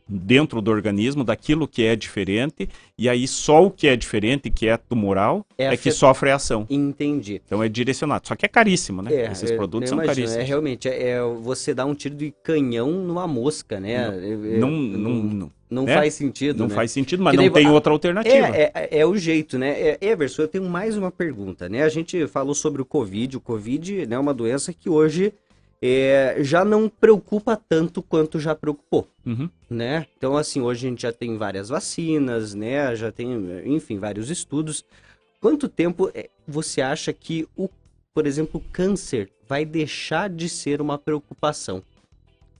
dentro 0.07 0.61
do 0.61 0.71
organismo 0.71 1.23
daquilo 1.23 1.67
que 1.67 1.83
é 1.83 1.95
diferente, 1.95 2.69
e 2.97 3.09
aí 3.09 3.27
só 3.27 3.65
o 3.65 3.71
que 3.71 3.87
é 3.87 3.95
diferente, 3.95 4.49
que 4.49 4.67
é 4.67 4.77
tumoral, 4.77 5.45
É 5.57 5.65
é, 5.65 5.67
a 5.69 5.77
que 5.77 5.91
sofre 5.91 6.31
a 6.31 6.35
ação. 6.35 6.65
Entendi. 6.69 7.41
Então 7.45 7.61
é 7.61 7.67
direcionado. 7.69 8.27
Só 8.27 8.35
que 8.35 8.45
é 8.45 8.49
caríssimo, 8.49 9.01
né? 9.01 9.13
É, 9.13 9.31
Esses 9.31 9.51
eu- 9.51 9.57
produtos 9.57 9.89
são 9.89 9.97
imagino, 9.97 10.15
caríssimos. 10.15 10.43
É 10.43 10.47
realmente, 10.47 10.87
é, 10.87 11.09
é 11.09 11.21
você 11.41 11.73
dar 11.73 11.85
um 11.85 11.93
tiro 11.93 12.15
de 12.15 12.33
canhão 12.43 12.89
numa 12.91 13.27
mosca, 13.27 13.79
né? 13.79 14.07
Eu- 14.07 14.45
eu- 14.45 14.59
Não, 14.59 14.71
não, 14.71 15.11
não, 15.11 15.51
não 15.69 15.83
né? 15.83 15.93
faz 15.93 16.13
sentido, 16.13 16.59
Não 16.59 16.67
né? 16.67 16.75
faz 16.75 16.91
sentido, 16.91 17.21
mas 17.21 17.31
Que 17.31 17.37
não 17.37 17.43
nem- 17.43 17.51
tem 17.51 17.65
ah, 17.67 17.71
outra 17.71 17.91
alternativa. 17.91 18.47
É, 18.55 18.71
é, 18.73 18.99
é 18.99 19.05
o 19.05 19.17
jeito, 19.17 19.57
né? 19.59 19.69
É, 19.79 19.97
Everson, 20.01 20.43
eu 20.43 20.47
tenho 20.47 20.63
mais 20.63 20.95
uma 20.97 21.11
pergunta, 21.11 21.67
né? 21.67 21.83
A 21.83 21.89
gente 21.89 22.25
falou 22.27 22.55
sobre 22.55 22.81
o 22.81 22.85
Covid. 22.85 23.37
O 23.37 23.41
Covid 23.41 24.05
né, 24.05 24.15
é 24.15 24.19
uma 24.19 24.33
doença 24.33 24.71
que 24.73 24.89
hoje 24.89 25.33
é, 25.81 26.37
já 26.39 26.65
não 26.65 26.89
preocupa 26.89 27.55
tanto 27.55 28.01
quanto 28.01 28.39
já 28.39 28.55
preocupou, 28.55 29.07
Uhum. 29.25 29.49
né? 29.69 30.07
Então, 30.17 30.35
assim, 30.35 30.61
hoje 30.61 30.87
a 30.87 30.89
gente 30.89 31.01
já 31.03 31.11
tem 31.11 31.37
várias 31.37 31.69
vacinas, 31.69 32.53
né? 32.53 32.95
Já 32.95 33.11
tem, 33.11 33.29
enfim, 33.65 33.99
vários 33.99 34.29
estudos. 34.29 34.83
Quanto 35.39 35.67
tempo 35.69 36.09
é, 36.15 36.29
você 36.47 36.81
acha 36.81 37.13
que 37.13 37.47
o, 37.55 37.69
por 38.13 38.25
exemplo, 38.25 38.59
o 38.59 38.71
câncer 38.71 39.29
vai 39.47 39.63
deixar 39.65 40.29
de 40.29 40.49
ser 40.49 40.81
uma 40.81 40.97
preocupação? 40.97 41.83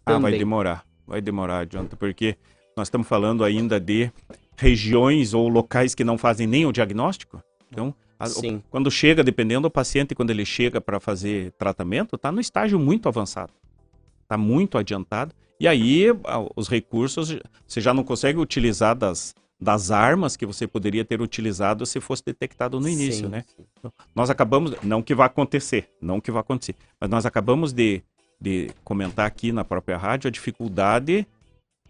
Ah, 0.06 0.14
vai 0.14 0.32
Também. 0.32 0.40
demorar. 0.40 0.86
Vai 1.08 1.22
demorar, 1.22 1.60
adianta, 1.60 1.96
porque 1.96 2.36
nós 2.76 2.88
estamos 2.88 3.08
falando 3.08 3.44
ainda 3.44 3.80
de 3.80 4.12
regiões 4.56 5.34
ou 5.34 5.48
locais 5.48 5.96
que 5.96 6.04
não 6.04 6.18
fazem 6.18 6.46
nem 6.46 6.66
o 6.66 6.72
diagnóstico. 6.72 7.42
Então, 7.72 7.94
a- 8.20 8.26
o- 8.26 8.30
Sim. 8.30 8.64
quando 8.70 8.90
chega, 8.92 9.24
dependendo 9.24 9.64
do 9.64 9.72
paciente, 9.72 10.16
quando 10.16 10.30
ele 10.32 10.46
chega 10.46 10.80
para 10.82 11.00
fazer 11.00 11.52
tratamento, 11.58 12.16
está 12.16 12.32
no 12.32 12.40
estágio 12.42 12.80
muito 12.80 13.08
avançado. 13.08 13.54
Está 14.24 14.38
muito 14.38 14.78
adiantado. 14.78 15.34
E 15.60 15.68
aí, 15.68 16.06
os 16.56 16.68
recursos, 16.68 17.38
você 17.68 17.82
já 17.82 17.94
não 17.94 18.04
consegue 18.04 18.38
utilizar 18.38 18.96
das, 18.96 19.34
das 19.60 19.90
armas 19.90 20.36
que 20.38 20.46
você 20.46 20.68
poderia 20.68 21.04
ter 21.04 21.22
utilizado 21.22 21.86
se 21.86 22.00
fosse 22.00 22.24
detectado 22.24 22.80
no 22.80 22.88
início, 22.88 23.26
Sim, 23.26 23.32
né? 23.32 23.44
Então, 23.80 23.92
Nós 24.14 24.30
acabamos, 24.30 24.76
não 24.84 25.02
que 25.02 25.16
vai 25.16 25.26
acontecer, 25.26 25.90
não 26.00 26.22
que 26.22 26.30
vai 26.30 26.42
acontecer, 26.42 26.76
mas 27.02 27.10
nós 27.10 27.26
acabamos 27.26 27.74
de, 27.74 28.04
de 28.40 28.70
comentar 28.84 29.26
aqui 29.26 29.52
na 29.52 29.64
própria 29.64 29.98
rádio 29.98 30.28
a 30.28 30.32
dificuldade 30.32 31.26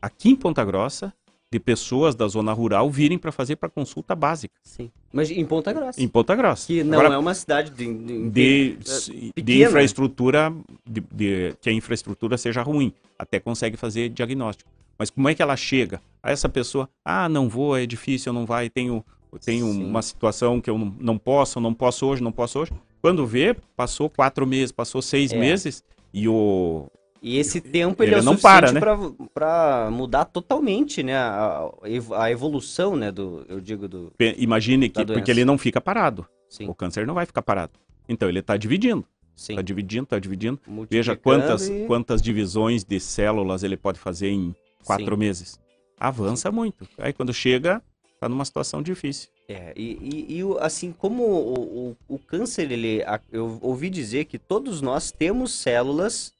aqui 0.01 0.29
em 0.29 0.35
Ponta 0.35 0.63
Grossa 0.63 1.13
de 1.51 1.59
pessoas 1.59 2.13
da 2.13 2.27
zona 2.27 2.51
rural 2.51 2.89
virem 2.89 3.17
para 3.17 3.31
fazer 3.31 3.55
para 3.55 3.69
consulta 3.69 4.13
básica. 4.13 4.53
Sim. 4.63 4.91
Mas 5.13 5.31
em 5.31 5.45
Ponta 5.45 5.71
Grossa. 5.71 6.01
Em 6.01 6.07
Ponta 6.07 6.35
Grossa. 6.35 6.67
Que 6.67 6.83
não 6.83 6.99
Agora, 6.99 7.15
é 7.15 7.17
uma 7.17 7.33
cidade 7.33 7.71
de, 7.71 7.85
de, 7.93 8.29
de, 8.29 8.77
de 8.77 9.31
pequena. 9.33 9.69
infraestrutura, 9.69 10.53
de, 10.85 11.01
de- 11.11 11.55
que 11.61 11.69
a 11.69 11.73
infraestrutura 11.73 12.37
seja 12.37 12.61
ruim, 12.61 12.91
até 13.17 13.39
consegue 13.39 13.77
fazer 13.77 14.09
diagnóstico. 14.09 14.69
Mas 14.99 15.09
como 15.09 15.29
é 15.29 15.35
que 15.35 15.41
ela 15.41 15.55
chega? 15.55 16.01
A 16.21 16.31
essa 16.31 16.49
pessoa, 16.49 16.89
ah, 17.05 17.29
não 17.29 17.47
vou, 17.47 17.77
é 17.77 17.85
difícil, 17.85 18.33
não 18.33 18.45
vai, 18.45 18.69
tenho, 18.69 19.05
tenho 19.45 19.69
uma 19.69 20.01
situação 20.01 20.59
que 20.59 20.69
eu 20.69 20.77
não, 20.77 20.93
não 20.99 21.17
posso, 21.17 21.61
não 21.61 21.73
posso 21.73 22.05
hoje, 22.07 22.21
não 22.21 22.31
posso 22.31 22.59
hoje. 22.59 22.71
Quando 23.01 23.25
vê, 23.25 23.55
passou 23.75 24.09
quatro 24.09 24.45
meses, 24.45 24.71
passou 24.73 25.01
seis 25.01 25.31
É. 25.31 25.37
meses 25.39 25.81
e 26.13 26.27
o 26.27 26.87
E 27.22 27.38
esse 27.38 27.60
tempo 27.60 28.03
ele, 28.03 28.14
Ele 28.14 28.22
é 28.22 28.23
não 28.23 28.38
suficiente 28.38 28.80
para, 28.80 28.98
né? 28.98 29.11
pra 29.34 29.89
mudar 29.91 30.26
totalmente, 30.26 31.02
né? 31.03 31.15
A, 31.15 31.69
a 32.18 32.31
evolução, 32.31 32.95
né? 32.95 33.11
Do, 33.11 33.45
eu 33.49 33.60
digo 33.60 33.88
do. 33.88 34.11
Imagine 34.38 34.89
que, 34.89 35.06
porque 35.06 35.31
ele 35.31 35.44
não 35.45 35.57
fica 35.57 35.81
parado. 35.81 36.26
Sim. 36.49 36.68
O 36.68 36.73
câncer 36.76 37.06
não 37.06 37.14
vai 37.14 37.26
ficar 37.26 37.41
parado. 37.41 37.73
Então 38.07 38.30
ele 38.30 38.39
está 38.39 38.56
dividindo. 38.56 39.06
Sim. 39.35 39.53
Está 39.53 39.61
dividindo, 39.61 40.03
está 40.03 40.18
dividindo. 40.19 40.60
Veja 40.89 41.15
quantas, 41.15 41.68
e- 41.69 41.85
quantas 41.85 42.22
divisões 42.22 42.84
de 42.84 42.99
células 42.99 43.64
ele 43.64 43.77
pode 43.77 43.99
fazer 43.99 44.30
em 44.30 44.56
quatro 44.84 45.14
Sim. 45.15 45.19
meses. 45.19 45.60
Avança 45.99 46.52
muito. 46.52 46.88
Aí 46.98 47.11
quando 47.14 47.34
chega, 47.34 47.81
está 48.15 48.30
numa 48.30 48.45
situação 48.45 48.81
difícil. 48.81 49.30
É, 49.49 49.73
e, 49.76 50.26
e- 50.30 50.39
e 50.39 50.57
assim, 50.60 50.91
como 50.91 51.23
o, 51.23 51.89
o, 52.10 52.15
o 52.15 52.19
câncer, 52.19 52.72
ele. 52.72 53.03
Eu 53.31 53.57
ouvi 53.61 53.89
dizer 53.89 54.26
que 54.26 54.38
todos 54.38 54.81
nós 54.81 55.11
temos 55.11 55.52
células 55.53 56.34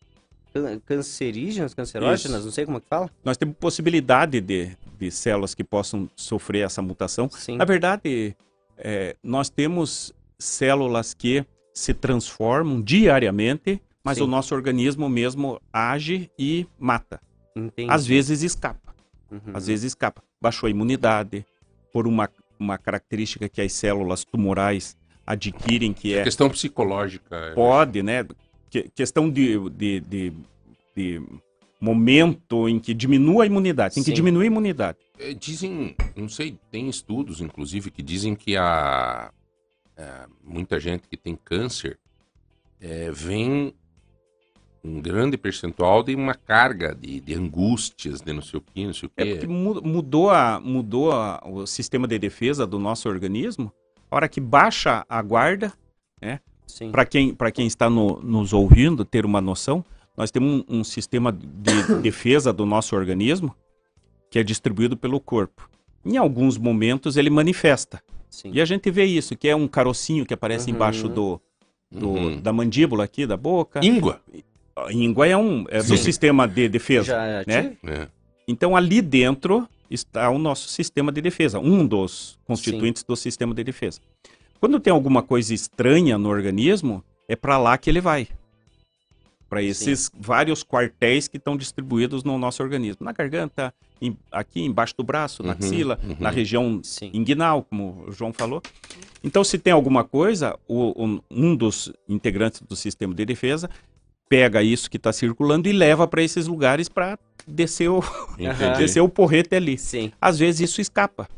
cancerígenas, 0.85 1.73
cancerógenas, 1.73 2.38
Isso. 2.39 2.45
não 2.45 2.51
sei 2.51 2.65
como 2.65 2.77
é 2.77 2.81
que 2.81 2.88
fala. 2.88 3.09
Nós 3.23 3.38
temos 3.38 3.55
possibilidade 3.59 4.41
de, 4.41 4.77
de 4.99 5.11
células 5.11 5.53
que 5.53 5.63
possam 5.63 6.09
sofrer 6.15 6.65
essa 6.65 6.81
mutação. 6.81 7.29
Sim. 7.29 7.57
Na 7.57 7.65
verdade, 7.65 8.35
é, 8.77 9.15
nós 9.23 9.49
temos 9.49 10.13
células 10.38 11.13
que 11.13 11.45
se 11.73 11.93
transformam 11.93 12.81
diariamente, 12.81 13.81
mas 14.03 14.17
Sim. 14.17 14.23
o 14.23 14.27
nosso 14.27 14.55
organismo 14.55 15.09
mesmo 15.09 15.59
age 15.71 16.31
e 16.38 16.65
mata. 16.79 17.19
Entendi. 17.55 17.91
Às 17.91 18.05
vezes 18.05 18.41
escapa. 18.41 18.95
Uhum. 19.31 19.53
Às 19.53 19.67
vezes 19.67 19.85
escapa. 19.85 20.23
Baixou 20.41 20.67
a 20.67 20.69
imunidade 20.69 21.45
por 21.91 22.07
uma, 22.07 22.29
uma 22.59 22.77
característica 22.77 23.49
que 23.49 23.61
as 23.61 23.73
células 23.73 24.23
tumorais 24.23 24.95
adquirem, 25.25 25.93
que 25.93 26.15
é... 26.15 26.23
Questão 26.23 26.49
psicológica. 26.49 27.35
é. 27.35 27.53
Pode, 27.53 28.01
né? 28.01 28.25
Que- 28.69 28.89
questão 28.94 29.30
de, 29.30 29.57
de, 29.69 29.99
de, 30.02 30.34
de 30.95 31.22
momento 31.80 32.68
em 32.68 32.80
que 32.80 32.94
diminua 32.94 33.44
a 33.44 33.48
imunidade. 33.48 33.95
Tem 33.95 34.03
que 34.03 34.10
Sim. 34.10 34.15
diminuir 34.15 34.44
a 34.45 34.48
imunidade. 34.48 34.98
É, 35.19 35.34
Dizem, 35.34 35.95
não 36.15 36.27
sei, 36.30 36.57
tem 36.72 36.89
estudos, 36.89 37.39
inclusive, 37.41 37.89
que 37.91 38.02
dizem 38.02 38.35
que 38.35 38.57
a, 38.57 39.31
é, 39.95 40.26
muita 40.44 40.80
gente 40.80 41.07
que 41.07 41.15
tem 41.18 41.35
câncer 41.35 41.98
é, 42.81 43.10
vem 43.11 43.73
um 44.84 45.02
grande 45.02 45.38
percentual 45.38 46.02
de 46.03 46.15
uma 46.15 46.34
carga 46.35 46.95
de, 46.95 47.19
de 47.19 47.34
angústias, 47.34 48.22
de 48.22 48.31
não 48.31 48.41
sei 48.41 48.60
o 48.60 48.61
que, 48.61 48.85
não 48.85 48.94
sei 48.94 49.10
o 49.10 49.11
É 49.18 49.23
quê. 49.23 49.31
porque 49.31 49.48
mu- 49.48 49.81
mudou, 49.81 50.30
a, 50.30 50.60
mudou 50.60 51.11
a- 51.11 51.41
o 51.45 51.65
sistema 51.65 52.07
de 52.07 52.18
defesa 52.19 52.65
do 52.65 52.80
nosso 52.80 53.10
organismo. 53.10 53.72
A 54.10 54.15
hora 54.15 54.30
que 54.30 54.39
baixa 54.39 55.06
a 55.10 55.22
guarda, 55.22 55.73
né? 56.22 56.39
Sim. 56.68 56.91
Para 56.91 57.06
quem, 57.06 57.34
pra 57.34 57.49
quem 57.49 57.65
está 57.65 57.89
no- 57.89 58.19
nos 58.22 58.53
ouvindo 58.53 59.03
ter 59.06 59.26
uma 59.26 59.39
noção, 59.41 59.84
nós 60.15 60.30
temos 60.30 60.64
um, 60.69 60.80
um 60.80 60.84
sistema 60.84 61.31
de 61.31 61.95
defesa 62.03 62.52
do 62.53 62.65
nosso 62.65 62.95
organismo 62.95 63.56
que 64.30 64.38
é 64.38 64.44
distribuído 64.44 64.98
pelo 64.98 65.19
corpo. 65.19 65.69
Em 66.06 66.18
alguns 66.18 66.57
momentos 66.57 67.15
ele 67.18 67.30
manifesta. 67.30 68.02
Sim. 68.30 68.52
E 68.53 68.60
a 68.61 68.65
gente 68.65 68.91
vê 68.91 69.06
isso, 69.06 69.35
que 69.38 69.48
é 69.48 69.56
um 69.56 69.68
carocinho 69.68 70.26
que 70.26 70.34
aparece 70.34 70.69
Uhum. 70.69 70.76
embaixo 70.76 71.07
do, 71.07 71.39
do- 71.89 72.10
Uhum. 72.10 72.41
da 72.41 72.52
mandíbula 72.52 73.06
aqui, 73.06 73.26
da 73.26 73.38
boca. 73.38 73.80
Íngua. 73.84 74.22
Íngua 74.91 75.26
é 75.27 75.35
um 75.35 75.65
é 75.69 75.77
do 75.80 75.98
Sim. 75.98 75.98
sistema 75.98 76.48
de 76.48 76.68
defesa, 76.69 77.06
Já 77.14 77.44
né? 77.48 77.64
tive. 77.81 77.94
É. 77.94 78.07
Então 78.48 78.76
ali 78.76 79.02
dentro 79.02 79.68
está 79.89 80.30
o 80.30 80.38
nosso 80.38 80.68
sistema 80.69 81.11
de 81.11 81.22
defesa, 81.22 81.60
um 81.60 81.85
dos 81.88 82.38
constituintes 82.45 83.03
do 83.03 83.15
sistema 83.15 83.53
de 83.56 83.64
defesa. 83.64 84.02
Quando 84.59 84.79
tem 84.79 84.91
alguma 84.91 85.21
coisa 85.21 85.53
estranha 85.53 86.17
no 86.17 86.29
organismo, 86.29 87.03
é 87.27 87.35
para 87.35 87.57
lá 87.57 87.77
que 87.77 87.89
ele 87.89 88.01
vai. 88.01 88.27
Para 89.49 89.61
esses 89.63 90.11
vários 90.19 90.61
quartéis 90.61 91.27
que 91.29 91.38
estão 91.38 91.55
distribuídos 91.55 92.21
no 92.23 92.38
nosso 92.38 92.61
organismo, 92.61 93.05
na 93.05 93.13
garganta, 93.13 93.73
em- 94.01 94.17
aqui 94.29 94.61
embaixo 94.61 94.93
do 94.97 95.03
braço, 95.03 95.41
na 95.41 95.53
Uhum, 95.53 95.57
axila, 95.59 95.99
uhum. 96.03 96.15
na 96.19 96.29
região 96.29 96.81
Sim. 96.84 97.11
inguinal, 97.13 97.63
como 97.63 98.03
o 98.07 98.11
João 98.11 98.34
falou. 98.34 98.61
Então, 99.23 99.43
se 99.45 99.57
tem 99.57 99.71
alguma 99.71 100.03
coisa, 100.03 100.57
o- 100.67 101.21
um 101.31 101.55
dos 101.55 101.93
integrantes 102.09 102.61
do 102.61 102.75
sistema 102.75 103.13
de 103.15 103.23
defesa 103.25 103.69
pega 104.27 104.61
isso 104.61 104.89
que 104.91 104.97
está 104.97 105.13
circulando 105.13 105.69
e 105.69 105.71
leva 105.71 106.05
para 106.05 106.21
esses 106.21 106.45
lugares 106.47 106.89
para 106.89 107.17
descer 107.47 107.88
o, 107.89 108.01
descer 108.77 108.99
o 109.01 109.07
porrete 109.07 109.55
ali. 109.55 109.77
Sim. 109.77 110.11
Às 110.19 110.38
vezes 110.38 110.69
isso 110.69 110.81
escapa. 110.81 111.29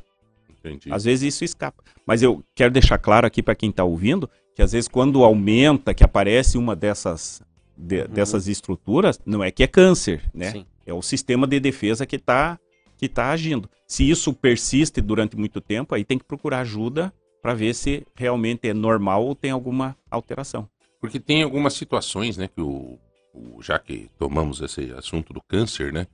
Entendi. 0.63 0.91
Às 0.91 1.03
vezes 1.05 1.33
isso 1.33 1.43
escapa. 1.45 1.83
Mas 2.05 2.21
eu 2.21 2.43
quero 2.55 2.71
deixar 2.71 2.97
claro 2.97 3.25
aqui 3.25 3.41
para 3.41 3.55
quem 3.55 3.69
está 3.69 3.83
ouvindo 3.83 4.29
que 4.55 4.61
às 4.61 4.73
vezes 4.73 4.87
quando 4.89 5.23
aumenta, 5.23 5.93
que 5.93 6.03
aparece 6.03 6.57
uma 6.57 6.75
dessas, 6.75 7.41
de- 7.77 8.07
dessas 8.09 8.47
estruturas, 8.47 9.17
não 9.25 9.41
é 9.43 9.51
que 9.51 9.63
é 9.63 9.67
câncer, 9.67 10.21
né? 10.33 10.47
Uhum. 10.47 10.51
Sim. 10.51 10.65
É 10.85 10.93
o 10.93 11.01
sistema 11.01 11.47
de 11.47 11.59
defesa 11.59 12.05
que 12.05 12.15
está 12.17 12.59
que 12.97 13.07
tá 13.07 13.29
agindo. 13.31 13.69
Se 13.87 14.09
isso 14.09 14.33
persiste 14.33 14.99
durante 14.99 15.37
muito 15.37 15.61
tempo, 15.61 15.95
aí 15.95 16.03
tem 16.03 16.17
que 16.17 16.25
procurar 16.25 16.59
ajuda 16.59 17.13
para 17.41 17.53
ver 17.53 17.73
se 17.73 18.05
realmente 18.13 18.67
é 18.67 18.73
normal 18.73 19.23
ou 19.25 19.33
tem 19.33 19.51
alguma 19.51 19.95
alteração. 20.11 20.67
Porque 20.99 21.17
tem 21.17 21.41
algumas 21.43 21.73
situações, 21.75 22.35
né, 22.35 22.49
que 22.53 22.59
o, 22.59 22.99
o- 23.33 23.61
já 23.61 23.79
que 23.79 24.09
tomamos 24.19 24.59
esse 24.59 24.91
assunto 24.91 25.31
do 25.31 25.41
câncer, 25.41 25.93
né, 25.93 26.07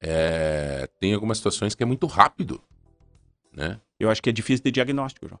é, 0.00 0.88
tem 1.00 1.12
algumas 1.14 1.38
situações 1.38 1.74
que 1.74 1.82
é 1.82 1.86
muito 1.86 2.06
rápido, 2.06 2.60
né? 3.54 3.78
Eu 3.98 4.10
acho 4.10 4.22
que 4.22 4.30
é 4.30 4.32
difícil 4.32 4.64
de 4.64 4.70
diagnóstico, 4.70 5.28
João. 5.28 5.40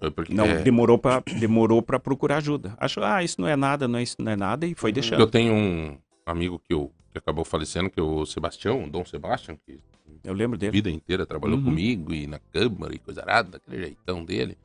É 0.00 0.10
Porque, 0.10 0.32
Não, 0.32 0.44
é, 0.46 0.62
demorou 0.62 0.96
para 0.98 1.22
demorou 1.40 1.82
para 1.82 1.98
procurar 1.98 2.36
ajuda. 2.36 2.74
Acho, 2.78 3.02
ah, 3.02 3.22
isso 3.22 3.40
não 3.40 3.48
é 3.48 3.56
nada, 3.56 3.88
não 3.88 3.98
é 3.98 4.02
isso 4.02 4.16
não 4.18 4.30
é 4.30 4.36
nada 4.36 4.64
e 4.66 4.74
foi 4.74 4.92
deixando. 4.92 5.20
eu 5.20 5.26
tenho 5.26 5.52
um 5.52 5.98
amigo 6.24 6.58
que, 6.60 6.72
eu, 6.72 6.92
que 7.10 7.18
acabou 7.18 7.44
falecendo, 7.44 7.90
que 7.90 7.98
é 7.98 8.02
o 8.02 8.24
Sebastião, 8.24 8.84
o 8.84 8.90
Dom 8.90 9.04
Sebastião, 9.04 9.58
que 9.66 9.80
Eu 10.22 10.32
lembro 10.34 10.56
a 10.56 10.58
dele. 10.58 10.70
vida 10.72 10.88
inteira 10.90 11.26
trabalhou 11.26 11.58
Uhum. 11.58 11.64
comigo 11.64 12.14
e 12.14 12.26
na 12.28 12.38
Câmara 12.38 12.94
e 12.94 12.98
coisa 12.98 13.22
arada, 13.22 13.50
daquele 13.52 13.78
jeitão 13.86 14.24
dele. 14.24 14.56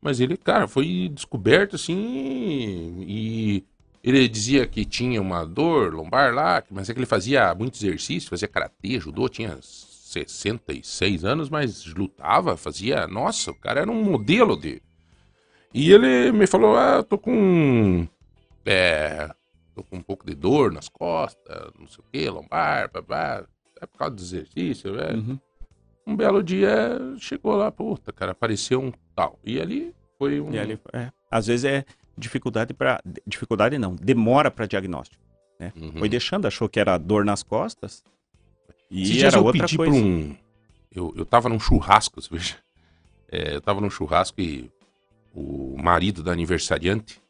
Mas 0.00 0.18
ele, 0.20 0.36
cara, 0.36 0.66
foi 0.66 1.08
descoberto 1.12 1.76
assim 1.76 3.04
e 3.06 3.64
ele 4.02 4.28
dizia 4.28 4.66
que 4.66 4.84
tinha 4.84 5.20
uma 5.20 5.44
dor 5.44 5.92
lombar 5.94 6.34
lá, 6.34 6.62
mas 6.70 6.88
é 6.88 6.92
que 6.94 6.98
ele 6.98 7.06
fazia 7.06 7.54
muito 7.54 7.76
exercício, 7.76 8.28
fazia 8.30 8.48
karatê, 8.48 8.98
judô, 9.00 9.28
tinha 9.28 9.58
66 10.08 11.24
anos, 11.24 11.50
mas 11.50 11.84
lutava, 11.86 12.56
fazia, 12.56 13.06
nossa, 13.06 13.50
o 13.50 13.54
cara 13.54 13.80
era 13.80 13.90
um 13.90 14.02
modelo 14.02 14.56
de. 14.56 14.82
E 15.72 15.92
ele 15.92 16.32
me 16.32 16.46
falou: 16.46 16.76
"Ah, 16.76 16.96
eu 16.96 17.04
tô 17.04 17.18
com 17.18 18.08
é, 18.64 19.30
tô 19.74 19.82
com 19.82 19.96
um 19.96 20.02
pouco 20.02 20.26
de 20.26 20.34
dor 20.34 20.72
nas 20.72 20.88
costas, 20.88 21.72
não 21.78 21.86
sei 21.86 22.04
o 22.04 22.10
que, 22.12 22.28
lombar, 22.28 22.90
babá. 22.92 23.44
É 23.80 23.86
por 23.86 23.96
causa 23.96 24.14
do 24.14 24.20
exercício, 24.20 24.94
velho. 24.94 25.18
Uhum. 25.18 25.38
Um 26.06 26.16
belo 26.16 26.42
dia 26.42 26.98
chegou 27.18 27.54
lá, 27.54 27.70
puta, 27.70 28.12
cara, 28.12 28.32
apareceu 28.32 28.80
um 28.80 28.92
tal. 29.14 29.38
E 29.44 29.60
ali 29.60 29.94
foi 30.18 30.40
um. 30.40 30.50
E 30.52 30.58
ali, 30.58 30.78
é, 30.92 31.10
às 31.30 31.46
vezes 31.46 31.64
é 31.64 31.84
dificuldade 32.16 32.74
para 32.74 33.00
dificuldade 33.26 33.78
não, 33.78 33.94
demora 33.94 34.50
para 34.50 34.66
diagnóstico, 34.66 35.22
né? 35.58 35.72
Uhum. 35.76 35.92
Foi 35.92 36.08
deixando, 36.08 36.46
achou 36.46 36.68
que 36.68 36.80
era 36.80 36.98
dor 36.98 37.24
nas 37.24 37.42
costas 37.42 38.02
e 38.90 39.02
Esses 39.02 39.22
era 39.22 39.36
eu 39.38 39.44
outra 39.44 39.62
pedi 39.62 39.76
coisa. 39.76 39.96
um. 39.96 40.36
Eu, 40.94 41.12
eu 41.16 41.24
tava 41.24 41.48
num 41.48 41.60
churrasco, 41.60 42.20
você 42.22 42.28
veja. 42.30 42.56
É, 43.30 43.54
eu 43.54 43.60
tava 43.60 43.80
num 43.80 43.90
churrasco 43.90 44.40
e 44.40 44.70
o 45.34 45.76
marido 45.78 46.22
da 46.22 46.32
aniversariante, 46.32 47.20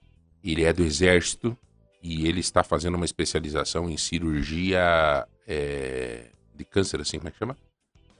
ele 0.42 0.64
é 0.64 0.72
do 0.72 0.84
exército 0.84 1.56
e 2.02 2.26
ele 2.26 2.40
está 2.40 2.62
fazendo 2.62 2.94
uma 2.94 3.04
especialização 3.04 3.90
em 3.90 3.96
cirurgia 3.96 5.26
é, 5.46 6.26
de 6.54 6.64
câncer, 6.64 7.00
assim, 7.00 7.18
como 7.18 7.28
é 7.28 7.32
que 7.32 7.38
chama? 7.38 7.56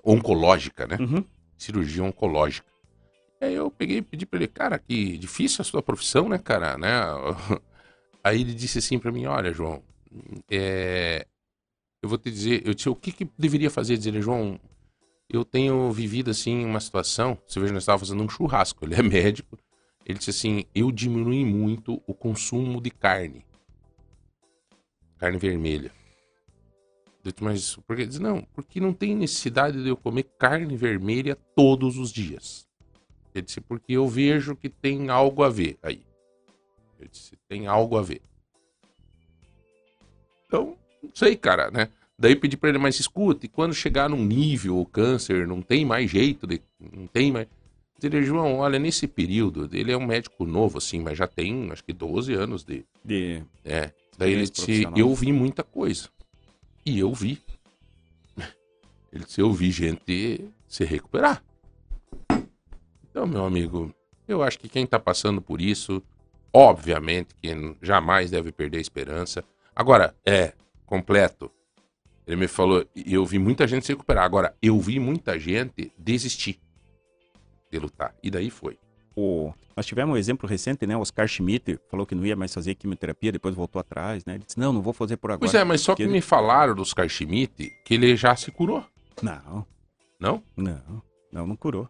Oncológica, 0.05 0.87
né? 0.87 0.97
Uhum. 0.99 1.25
Cirurgia 1.57 2.03
oncológica. 2.03 2.67
Aí 3.41 3.55
eu 3.55 3.71
peguei 3.71 3.99
e 3.99 4.03
pedi 4.03 4.27
pra 4.27 4.39
ele, 4.39 4.49
cara, 4.49 4.79
que 4.79 5.17
difícil 5.17 5.63
a 5.63 5.65
sua 5.65 5.81
profissão, 5.83 6.29
né, 6.29 6.39
cara, 6.39 6.77
né? 6.77 6.91
Aí 8.23 8.41
ele 8.41 8.53
disse 8.53 8.79
assim 8.79 8.99
pra 8.99 9.13
mim, 9.13 9.27
olha, 9.27 9.53
João, 9.53 9.83
é, 10.51 11.25
eu 12.03 12.09
vou 12.09 12.19
te 12.19 12.31
dizer, 12.31 12.67
eu 12.67 12.75
disse, 12.75 12.89
o 12.89 12.95
que, 12.95 13.13
que 13.13 13.29
deveria 13.37 13.71
fazer? 13.71 13.97
Dizer, 13.97 14.11
ele, 14.11 14.23
João, 14.23 14.61
eu 15.29 15.45
tenho 15.45 15.91
vivido 15.93 16.31
assim 16.31 16.65
uma 16.65 16.81
situação. 16.81 17.37
Você 17.47 17.61
veja, 17.61 17.73
nós 17.73 17.83
estávamos 17.83 18.09
fazendo 18.09 18.25
um 18.25 18.29
churrasco. 18.29 18.85
Ele 18.87 18.95
é 18.95 19.03
médico. 19.03 19.59
Ele 20.07 20.19
disse 20.19 20.31
assim: 20.31 20.65
eu 20.75 20.91
diminui 20.91 21.45
muito 21.45 22.03
o 22.07 22.15
consumo 22.15 22.81
de 22.81 22.91
carne, 22.91 23.45
carne 25.19 25.37
vermelha. 25.37 25.93
Eu 27.23 27.33
disse, 27.33 27.45
mas 27.45 27.77
por 27.77 27.95
que? 27.95 28.03
Ele 28.03 28.09
disse, 28.09 28.23
não, 28.23 28.43
porque 28.55 28.81
não 28.81 28.95
tem 28.95 29.15
necessidade 29.15 29.83
de 29.83 29.89
eu 29.89 29.97
comer 29.97 30.23
carne 30.39 30.77
vermelha 30.77 31.37
todos 31.55 31.99
os 31.99 32.11
dias. 32.11 32.67
Ele 33.35 33.45
disse, 33.45 33.61
porque 33.61 33.93
eu 33.93 34.09
vejo 34.09 34.57
que 34.57 34.71
tem 34.71 35.11
algo 35.11 35.43
a 35.43 35.51
ver 35.51 35.79
aí. 35.83 36.03
Eu 36.99 37.07
disse, 37.07 37.37
tem 37.47 37.67
algo 37.67 37.99
a 37.99 38.03
ver. 38.03 38.23
Então, 40.47 40.79
não 41.03 41.11
sei, 41.15 41.37
cara, 41.37 41.71
né? 41.71 41.89
Daí 42.19 42.33
eu 42.33 42.41
pedi 42.41 42.57
pra 42.57 42.69
ele, 42.69 42.79
mas 42.79 42.99
escuta, 42.99 43.47
e 43.47 43.49
quando 43.49 43.73
chegar 43.73 44.09
num 44.09 44.25
nível, 44.25 44.79
o 44.79 44.87
câncer, 44.87 45.47
não 45.47 45.63
tem 45.63 45.85
mais 45.85 46.11
jeito, 46.11 46.47
de, 46.47 46.61
não 46.81 47.07
tem 47.07 47.31
mais... 47.31 47.47
Ele, 48.03 48.23
João, 48.23 48.59
olha, 48.59 48.79
nesse 48.79 49.07
período, 49.07 49.69
ele 49.73 49.93
é 49.93 49.97
um 49.97 50.07
médico 50.07 50.45
novo, 50.45 50.79
assim, 50.79 51.01
mas 51.01 51.17
já 51.17 51.27
tem, 51.29 51.71
acho 51.71 51.85
que 51.85 51.93
12 51.93 52.33
anos 52.35 52.65
de... 52.65 52.85
De 53.05 53.43
É, 53.65 53.93
daí 54.17 54.33
ele 54.33 54.49
disse, 54.49 54.89
eu 54.97 55.15
vi 55.15 55.33
muita 55.33 55.63
coisa. 55.63 56.09
E 56.85 56.99
eu 56.99 57.13
vi. 57.13 57.41
Ele 59.13 59.25
disse, 59.25 59.41
eu 59.41 59.53
vi 59.53 59.71
gente 59.71 60.45
se 60.67 60.85
recuperar. 60.85 61.43
Então, 63.11 63.27
meu 63.27 63.45
amigo, 63.45 63.95
eu 64.27 64.43
acho 64.43 64.59
que 64.59 64.69
quem 64.69 64.87
tá 64.87 64.99
passando 64.99 65.43
por 65.43 65.61
isso, 65.61 66.03
obviamente, 66.53 67.35
que 67.35 67.49
jamais 67.83 68.31
deve 68.31 68.53
perder 68.53 68.79
a 68.79 68.81
esperança. 68.81 69.45
Agora, 69.75 70.15
é, 70.25 70.53
completo. 70.89 71.51
Ele 72.27 72.37
me 72.37 72.49
falou, 72.49 72.85
eu 73.07 73.25
vi 73.25 73.39
muita 73.39 73.67
gente 73.67 73.87
se 73.87 73.93
recuperar. 73.93 74.25
Agora, 74.25 74.55
eu 74.61 74.79
vi 74.81 74.99
muita 74.99 75.39
gente 75.39 75.93
desistir 75.97 76.59
de 77.71 77.79
lutar. 77.79 78.15
E 78.23 78.31
daí 78.31 78.51
foi. 78.51 78.79
O, 79.17 79.53
nós 79.77 79.87
tivemos 79.87 80.15
um 80.15 80.17
exemplo 80.17 80.49
recente, 80.49 80.87
né? 80.87 80.97
Oscar 80.97 81.27
Schmidt 81.27 81.79
falou 81.91 82.07
que 82.07 82.15
não 82.15 82.25
ia 82.25 82.37
mais 82.37 82.53
fazer 82.53 82.75
quimioterapia, 82.75 83.33
depois 83.33 83.55
voltou 83.55 83.81
atrás, 83.81 84.25
né? 84.25 84.35
Ele 84.35 84.45
disse, 84.47 84.59
não, 84.59 84.73
não 84.73 84.83
vou 84.83 84.93
fazer 84.93 85.17
por 85.17 85.31
agora. 85.31 85.41
Pois 85.41 85.55
é, 85.55 85.65
mas 85.65 85.81
só 85.81 85.95
que 85.95 86.03
ele- 86.03 86.13
me 86.13 86.21
falaram 86.21 86.75
dos 86.75 86.89
Oscar 86.89 87.09
Schmidt 87.09 87.71
que 87.85 87.95
ele 87.95 88.15
já 88.17 88.37
se 88.37 88.51
curou. 88.51 88.85
Não. 89.23 89.67
Não? 90.21 90.43
Não, 90.57 91.03
não, 91.33 91.47
não 91.47 91.57
curou. 91.57 91.89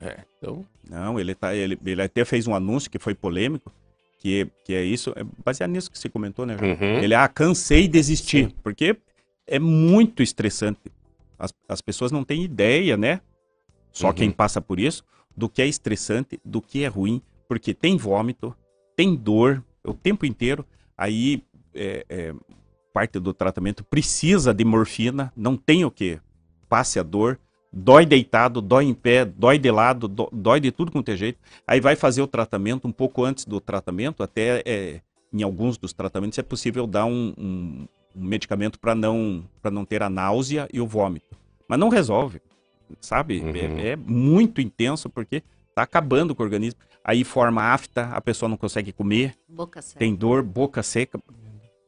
É, 0.00 0.24
então... 0.38 0.64
Não, 0.88 1.20
ele, 1.20 1.34
tá, 1.34 1.54
ele, 1.54 1.78
ele 1.84 2.02
até 2.02 2.24
fez 2.24 2.46
um 2.46 2.54
anúncio 2.54 2.90
que 2.90 2.98
foi 2.98 3.14
polêmico, 3.14 3.72
que, 4.20 4.46
que 4.64 4.74
é 4.74 4.84
isso, 4.84 5.12
é 5.16 5.24
baseado 5.44 5.70
nisso 5.70 5.90
que 5.90 5.98
você 5.98 6.08
comentou, 6.08 6.44
né? 6.46 6.56
Uhum. 6.56 6.98
Ele, 7.02 7.14
ah, 7.14 7.26
cansei 7.26 7.82
de 7.82 7.88
desistir, 7.88 8.54
porque 8.62 8.96
é 9.46 9.58
muito 9.58 10.22
estressante. 10.22 10.78
As, 11.38 11.52
as 11.66 11.80
pessoas 11.80 12.12
não 12.12 12.22
têm 12.22 12.44
ideia, 12.44 12.96
né? 12.96 13.20
Só 13.90 14.08
Uhum. 14.08 14.12
quem 14.12 14.30
passa 14.30 14.60
por 14.60 14.78
isso, 14.78 15.02
do 15.34 15.48
que 15.48 15.62
é 15.62 15.66
estressante, 15.66 16.38
do 16.44 16.60
que 16.60 16.84
é 16.84 16.86
ruim, 16.86 17.22
porque 17.48 17.72
tem 17.72 17.96
vômito, 17.96 18.54
tem 18.94 19.16
dor 19.16 19.64
o 19.82 19.94
tempo 19.94 20.26
inteiro, 20.26 20.66
aí 20.96 21.42
é, 21.74 22.04
é, 22.08 22.34
parte 22.92 23.18
do 23.18 23.32
tratamento 23.32 23.82
precisa 23.82 24.52
de 24.52 24.64
morfina, 24.64 25.32
não 25.34 25.56
tem 25.56 25.84
o 25.84 25.90
que, 25.90 26.20
passe 26.68 27.00
a 27.00 27.02
dor, 27.02 27.40
dói 27.72 28.04
deitado, 28.04 28.60
dói 28.60 28.84
em 28.86 28.94
pé, 28.94 29.24
dói 29.24 29.58
de 29.58 29.70
lado, 29.70 30.08
dó- 30.08 30.28
dói 30.32 30.60
de 30.60 30.70
tudo 30.72 30.90
quanto 30.90 31.10
é 31.10 31.16
jeito. 31.16 31.38
Aí 31.66 31.80
vai 31.80 31.94
fazer 31.96 32.22
o 32.22 32.26
tratamento 32.26 32.86
um 32.88 32.92
pouco 32.92 33.24
antes 33.24 33.44
do 33.44 33.60
tratamento, 33.60 34.22
até 34.22 34.62
é, 34.66 35.00
em 35.32 35.42
alguns 35.42 35.76
dos 35.78 35.92
tratamentos, 35.92 36.38
é 36.38 36.42
possível 36.42 36.86
dar 36.86 37.04
um, 37.04 37.32
um, 37.38 37.86
um 38.16 38.24
medicamento 38.24 38.78
para 38.78 38.94
não, 38.94 39.44
pra 39.62 39.70
não 39.70 39.84
ter 39.84 40.02
a 40.02 40.10
náusea 40.10 40.68
e 40.72 40.80
o 40.80 40.86
vômito. 40.86 41.36
Mas 41.68 41.78
não 41.78 41.88
resolve, 41.88 42.40
sabe? 43.00 43.40
Uhum. 43.40 43.54
É, 43.54 43.88
é 43.90 43.96
muito 43.96 44.60
intenso 44.60 45.08
porque 45.08 45.42
tá 45.74 45.82
acabando 45.82 46.34
com 46.34 46.42
o 46.42 46.46
organismo. 46.46 46.80
Aí 47.04 47.22
forma 47.24 47.62
afta, 47.62 48.06
a 48.08 48.20
pessoa 48.20 48.48
não 48.48 48.56
consegue 48.56 48.92
comer, 48.92 49.34
Boca 49.48 49.80
seca. 49.80 49.98
tem 49.98 50.14
dor, 50.14 50.42
boca 50.42 50.82
seca. 50.82 51.18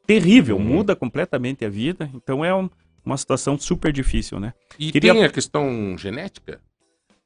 Terrível, 0.07 0.57
Uhum. 0.57 0.63
muda 0.65 0.97
completamente 0.97 1.65
a 1.65 1.69
vida. 1.69 2.11
Então 2.15 2.45
é 2.45 2.55
um- 2.55 2.69
uma 3.05 3.17
situação 3.17 3.59
super 3.59 3.93
difícil, 3.93 4.39
né? 4.41 4.55
E 4.79 4.93
Queria- 4.93 5.13
tem 5.13 5.25
a 5.25 5.31
questão 5.31 5.97
genética? 5.99 6.61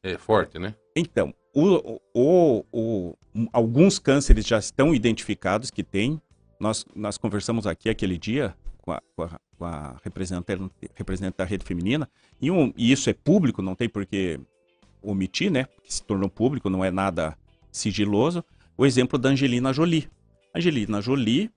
É 0.03 0.16
forte, 0.16 0.59
né? 0.59 0.74
Então, 0.94 1.35
o, 1.55 2.01
o- 2.15 2.65
o- 2.73 3.16
alguns 3.53 3.98
cânceres 3.98 4.47
já 4.47 4.59
estão 4.59 4.94
identificados 4.94 5.70
que 5.70 5.82
tem. 5.82 6.20
Nós, 6.61 6.85
nós 6.94 7.19
conversamos 7.19 7.66
aqui 7.66 7.89
aquele 7.90 8.16
dia 8.16 8.55
com 8.82 8.93
a, 8.93 9.03
com 9.15 9.23
a- 9.24 9.40
com 9.59 9.65
a 9.65 9.97
representante, 10.05 10.62
representante 10.94 11.39
da 11.39 11.44
rede 11.44 11.65
feminina, 11.65 12.09
e, 12.40 12.51
um- 12.51 12.73
e 12.77 12.93
isso 12.93 13.09
é 13.11 13.15
público, 13.15 13.62
não 13.62 13.74
tem 13.74 13.89
por 13.89 14.05
que 14.07 14.39
omitir, 15.03 15.51
né? 15.51 15.66
Que 15.82 15.93
se 15.93 16.03
tornou 16.03 16.28
público, 16.28 16.69
não 16.70 16.85
é 16.85 16.90
nada 16.90 17.36
sigiloso. 17.73 18.44
O 18.77 18.85
exemplo 18.86 19.19
da 19.19 19.31
Angelina 19.31 19.73
Jolie. 19.73 20.09
Angelina 20.55 21.01
Jolie 21.01 21.51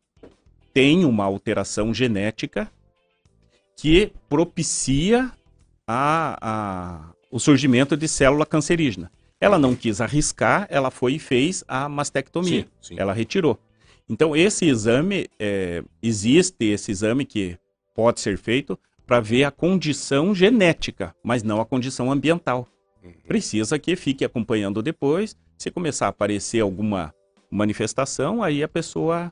tem 0.74 1.04
uma 1.06 1.26
alteração 1.26 1.94
genética 1.94 2.72
que 3.82 4.12
propicia 4.28 5.32
a, 5.88 6.38
a- 6.42 7.14
o 7.32 7.40
surgimento 7.40 7.96
de 7.96 8.08
célula 8.08 8.46
cancerígena. 8.46 9.12
Ela 9.40 9.58
não 9.58 9.74
quis 9.76 10.02
arriscar, 10.02 10.68
ela 10.70 10.92
foi 10.92 11.14
e 11.14 11.20
fez 11.20 11.64
a 11.68 11.88
mastectomia. 11.88 12.64
Sim, 12.64 12.68
sim. 12.82 12.96
Ela 12.98 13.14
retirou. 13.14 13.58
Então, 14.10 14.36
esse 14.36 14.66
exame, 14.66 15.28
é, 15.40 15.82
existe 16.02 16.66
esse 16.66 16.92
exame 16.92 17.24
que 17.26 17.58
pode 17.96 18.20
ser 18.20 18.38
feito 18.38 18.78
para 19.06 19.20
ver 19.22 19.44
a 19.46 19.52
condição 19.52 20.36
genética, 20.36 21.16
mas 21.24 21.42
não 21.44 21.62
a 21.62 21.66
condição 21.66 22.12
ambiental. 22.12 22.68
Precisa 23.28 23.80
que 23.80 23.96
fique 23.96 24.26
acompanhando 24.26 24.82
depois. 24.82 25.38
Se 25.58 25.72
começar 25.72 26.08
a 26.08 26.10
aparecer 26.10 26.60
alguma 26.62 27.14
manifestação, 27.50 28.44
aí 28.44 28.62
a 28.62 28.68
pessoa 28.68 29.32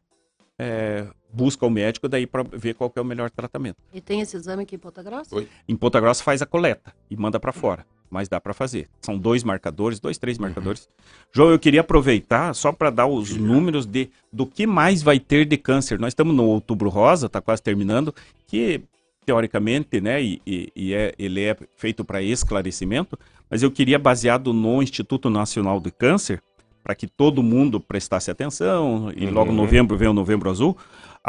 é, 0.58 1.06
busca 1.32 1.66
o 1.66 1.70
médico 1.70 2.08
daí 2.08 2.26
para 2.26 2.44
ver 2.44 2.74
qual 2.76 2.90
que 2.90 2.98
é 2.98 3.02
o 3.02 3.06
melhor 3.06 3.30
tratamento. 3.30 3.78
E 3.94 4.02
tem 4.02 4.22
esse 4.22 4.36
exame 4.36 4.64
aqui 4.64 4.76
em 4.76 4.80
Ponta 4.80 5.04
Grossa? 5.04 5.36
Em 5.68 5.76
Ponta 5.76 6.00
Grossa 6.00 6.24
faz 6.24 6.42
a 6.42 6.46
coleta 6.46 6.94
e 7.10 7.16
manda 7.18 7.40
para 7.40 7.52
fora, 7.52 7.86
mas 8.10 8.28
dá 8.30 8.40
para 8.40 8.54
fazer. 8.54 8.88
São 9.02 9.18
dois 9.18 9.44
marcadores, 9.44 10.00
dois, 10.00 10.18
três 10.18 10.38
marcadores. 10.38 10.88
João, 11.32 11.50
eu 11.52 11.60
queria 11.60 11.82
aproveitar 11.82 12.54
só 12.56 12.72
para 12.72 12.90
dar 12.90 13.08
os 13.08 13.36
números 13.36 13.86
de 13.86 14.10
do 14.32 14.46
que 14.46 14.66
mais 14.66 15.02
vai 15.04 15.20
ter 15.20 15.46
de 15.46 15.58
câncer. 15.58 16.00
Nós 16.00 16.10
estamos 16.12 16.36
no 16.36 16.44
Outubro 16.46 16.90
Rosa, 16.90 17.28
está 17.28 17.42
quase 17.42 17.62
terminando, 17.62 18.14
que 18.48 18.82
teoricamente, 19.26 20.00
né, 20.00 20.24
e, 20.24 20.42
e- 20.48 20.72
e 20.74 20.94
é, 20.94 21.14
ele 21.20 21.42
é 21.44 21.56
feito 21.76 22.06
para 22.06 22.22
esclarecimento, 22.22 23.20
mas 23.50 23.62
eu 23.62 23.70
queria 23.70 24.00
baseado 24.00 24.54
no 24.54 24.82
Instituto 24.82 25.30
Nacional 25.30 25.82
de 25.82 25.92
Câncer, 25.92 26.42
para 26.82 26.96
que 26.96 27.06
todo 27.08 27.44
mundo 27.44 27.78
prestasse 27.82 28.32
atenção, 28.32 29.12
e 29.14 29.26
logo 29.26 29.48
em 29.52 29.56
Uhum. 29.56 29.62
novembro 29.62 29.98
vem 29.98 30.08
o 30.08 30.14
Novembro 30.14 30.50
Azul, 30.50 30.78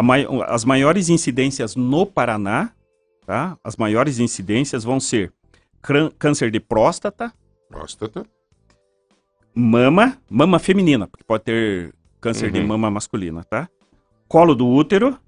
mai- 0.02 0.26
as 0.46 0.64
maiores 0.64 1.08
incidências 1.08 1.74
no 1.76 2.06
Paraná, 2.06 2.70
tá? 3.26 3.56
As 3.64 3.76
maiores 3.76 4.18
incidências 4.18 4.84
vão 4.84 5.00
ser 5.00 5.32
câncer 6.18 6.50
de 6.50 6.60
próstata, 6.60 7.32
Próstata. 7.68 8.26
mama, 9.54 10.18
mama 10.28 10.58
feminina, 10.58 11.06
porque 11.06 11.24
pode 11.24 11.44
ter 11.44 11.94
câncer 12.20 12.50
de 12.50 12.60
Uhum. 12.60 12.66
mama 12.66 12.90
masculina, 12.90 13.44
tá? 13.44 13.68
Colo 14.28 14.54
do 14.54 14.66
útero, 14.68 15.18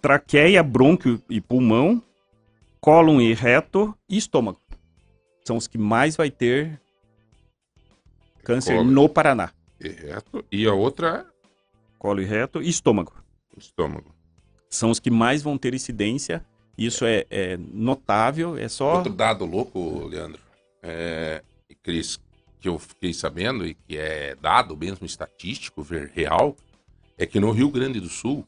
traqueia, 0.00 0.62
brônquio 0.62 1.22
e 1.28 1.40
pulmão, 1.40 2.02
cólon 2.80 3.20
e 3.20 3.32
reto 3.34 3.94
e 4.08 4.16
estômago. 4.16 4.60
São 5.44 5.56
os 5.56 5.66
que 5.66 5.78
mais 5.78 6.16
vai 6.16 6.30
ter 6.30 6.80
câncer 8.42 8.76
Colo. 8.76 8.90
no 8.90 9.08
Paraná. 9.08 9.50
E 9.80 9.88
reto. 9.88 10.44
E 10.50 10.66
a 10.66 10.72
outra 10.74 11.26
Colo 11.98 12.20
e 12.20 12.24
reto 12.24 12.62
e 12.62 12.68
estômago. 12.68 13.12
Estômago. 13.62 14.14
São 14.68 14.90
os 14.90 15.00
que 15.00 15.10
mais 15.10 15.42
vão 15.42 15.56
ter 15.58 15.74
incidência. 15.74 16.44
Isso 16.78 17.04
é, 17.04 17.26
é 17.30 17.56
notável, 17.58 18.56
é 18.56 18.68
só... 18.68 18.96
Outro 18.96 19.12
dado 19.12 19.44
louco, 19.44 20.06
Leandro, 20.06 20.40
é, 20.82 21.42
e 21.68 21.74
Cris, 21.74 22.18
que 22.58 22.68
eu 22.68 22.78
fiquei 22.78 23.12
sabendo 23.12 23.66
e 23.66 23.74
que 23.74 23.98
é 23.98 24.34
dado 24.36 24.76
mesmo 24.76 25.04
estatístico, 25.04 25.82
ver- 25.82 26.10
real, 26.14 26.56
é 27.18 27.26
que 27.26 27.38
no 27.40 27.50
Rio 27.50 27.70
Grande 27.70 28.00
do 28.00 28.08
Sul 28.08 28.46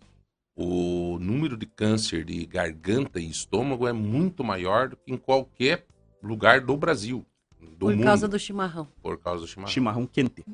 o 0.56 1.18
número 1.20 1.56
de 1.56 1.66
câncer 1.66 2.24
de 2.24 2.44
garganta 2.47 3.18
e 3.20 3.28
estômago 3.28 3.86
é 3.86 3.93
muito 3.93 4.43
maior 4.44 4.89
do 4.90 4.97
que 4.97 5.12
em 5.12 5.16
qualquer 5.16 5.84
lugar 6.22 6.60
do 6.60 6.76
Brasil. 6.76 7.24
Do 7.60 7.86
Por 7.86 7.94
mundo, 7.94 8.05
causa 8.05 8.28
do 8.28 8.39
chimarrão. 8.39 8.89
Por 9.02 9.18
causa 9.18 9.40
do 9.43 9.47
chimarrão. 9.48 9.72
Chimarrão 9.72 10.06
quente. 10.06 10.44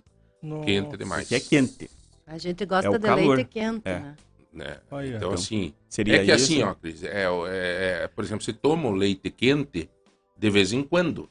Quente 0.64 0.96
demais. 0.96 1.28
Que 1.28 1.34
é 1.36 1.40
quente. 1.40 1.90
A 2.26 2.38
gente 2.38 2.64
gosta 2.64 2.88
É 2.88 2.98
de 2.98 3.04
calor. 3.04 3.36
leite 3.36 3.48
quente, 3.50 3.82
É. 3.84 3.98
né? 4.00 4.16
Né? 4.52 4.78
Então, 4.90 5.02
Então, 5.04 5.32
assim, 5.32 5.74
seria 5.88 6.16
é 6.16 6.24
que 6.24 6.32
isso? 6.32 6.44
assim, 6.52 6.62
ó, 6.62 6.74
Cris, 6.74 7.02
é, 7.04 7.24
é- 7.24 8.00
é- 8.04 8.08
por 8.08 8.24
exemplo, 8.24 8.44
você 8.44 8.52
toma 8.52 8.88
o 8.88 8.92
leite 8.92 9.30
quente 9.30 9.88
de 10.36 10.50
vez 10.50 10.72
em 10.72 10.82
quando. 10.82 11.28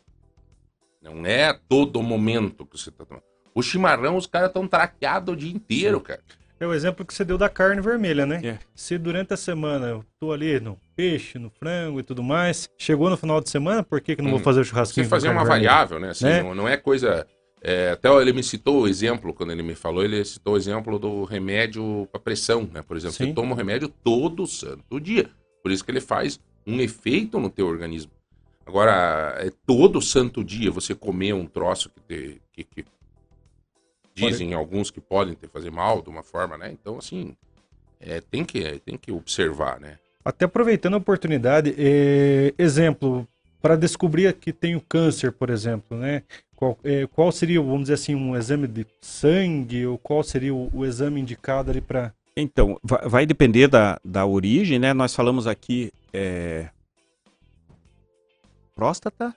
Não 1.01 1.25
é 1.25 1.45
a 1.45 1.53
todo 1.53 2.01
momento 2.01 2.65
que 2.65 2.77
você 2.77 2.91
tá 2.91 3.05
tomando. 3.05 3.23
O 3.53 3.61
chimarrão, 3.61 4.17
os 4.17 4.27
caras 4.27 4.49
estão 4.49 4.67
traqueados 4.67 5.33
o 5.33 5.37
dia 5.37 5.51
inteiro, 5.51 5.99
cara. 6.01 6.21
É 6.59 6.65
o 6.65 6.73
exemplo 6.73 7.05
que 7.05 7.13
você 7.13 7.23
deu 7.23 7.37
da 7.37 7.47
carne 7.49 7.79
vermelha, 7.81 8.25
né? 8.25 8.41
É. 8.43 8.57
Se 8.73 8.97
durante 8.97 9.31
a 9.33 9.37
semana 9.37 9.87
eu 9.87 10.03
tô 10.19 10.31
ali 10.31 10.59
no 10.59 10.79
peixe, 10.95 11.37
no 11.37 11.51
frango 11.51 11.99
e 11.99 12.03
tudo 12.03 12.23
mais, 12.23 12.67
chegou 12.79 13.09
no 13.11 13.17
final 13.17 13.39
de 13.39 13.49
semana, 13.49 13.83
por 13.83 14.01
que, 14.01 14.15
que 14.15 14.21
não 14.23 14.31
vou 14.31 14.39
Hum. 14.39 14.43
fazer 14.43 14.61
o 14.61 14.63
Você 14.63 14.69
churrasquinho 14.71 15.05
com 15.05 15.09
fazer 15.11 15.27
uma 15.29 15.43
vermelha? 15.43 15.69
variável, 15.69 15.99
né? 15.99 16.09
Assim, 16.09 16.25
Não, 16.25 16.55
não 16.55 16.67
é 16.67 16.75
coisa. 16.75 17.27
É, 17.67 17.91
até 17.91 18.07
ele 18.21 18.31
me 18.31 18.41
citou 18.41 18.83
o 18.83 18.87
exemplo, 18.87 19.33
quando 19.33 19.51
ele 19.51 19.61
me 19.61 19.75
falou, 19.75 20.01
ele 20.01 20.23
citou 20.23 20.53
o 20.53 20.57
exemplo 20.57 20.97
do 20.97 21.25
remédio 21.25 22.07
para 22.09 22.21
pressão, 22.21 22.61
né? 22.73 22.81
Por 22.81 22.95
exemplo, 22.95 23.17
Sim. 23.17 23.25
você 23.25 23.33
toma 23.33 23.51
o 23.51 23.57
remédio 23.57 23.89
todo 23.89 24.47
santo 24.47 25.01
dia. 25.01 25.29
Por 25.61 25.69
isso 25.69 25.83
que 25.83 25.91
ele 25.91 25.99
faz 25.99 26.39
um 26.65 26.79
efeito 26.79 27.37
no 27.41 27.49
teu 27.49 27.67
organismo. 27.67 28.09
Agora, 28.65 29.35
é 29.39 29.51
todo 29.65 30.01
santo 30.01 30.45
dia 30.45 30.71
você 30.71 30.95
comer 30.95 31.33
um 31.33 31.45
troço 31.45 31.89
que, 31.89 32.01
te, 32.01 32.41
que, 32.53 32.63
que 32.63 32.85
dizem 34.15 34.53
alguns 34.53 34.89
que 34.89 35.01
podem 35.01 35.33
te 35.33 35.45
fazer 35.47 35.69
mal 35.69 36.01
de 36.01 36.07
uma 36.07 36.23
forma, 36.23 36.57
né? 36.57 36.71
Então, 36.71 36.97
assim, 36.97 37.35
é, 37.99 38.21
tem, 38.21 38.45
que, 38.45 38.79
tem 38.79 38.97
que 38.97 39.11
observar, 39.11 39.77
né? 39.77 39.99
Até 40.23 40.45
aproveitando 40.45 40.93
a 40.93 40.99
oportunidade, 40.99 41.75
é, 41.77 42.53
exemplo, 42.57 43.27
para 43.61 43.75
descobrir 43.75 44.31
que 44.35 44.53
tenho 44.53 44.79
câncer, 44.79 45.33
por 45.33 45.49
exemplo, 45.49 45.97
né? 45.97 46.23
Qual, 46.57 46.77
é, 46.83 47.07
qual 47.07 47.31
seria, 47.31 47.61
vamos 47.61 47.83
dizer 47.83 47.93
assim, 47.93 48.15
um 48.15 48.35
exame 48.35 48.67
de 48.67 48.85
sangue, 48.99 49.85
ou 49.85 49.97
qual 49.97 50.23
seria 50.23 50.53
o, 50.53 50.69
o 50.73 50.83
exame 50.83 51.21
indicado 51.21 51.69
ali 51.69 51.79
para. 51.79 52.11
Então, 52.35 52.79
vai, 52.83 53.07
vai 53.07 53.25
depender 53.25 53.67
da, 53.67 53.99
da 54.03 54.25
origem, 54.25 54.79
né? 54.79 54.91
Nós 54.91 55.15
falamos 55.15 55.45
aqui 55.45 55.93
é, 56.11 56.67
próstata, 58.75 59.35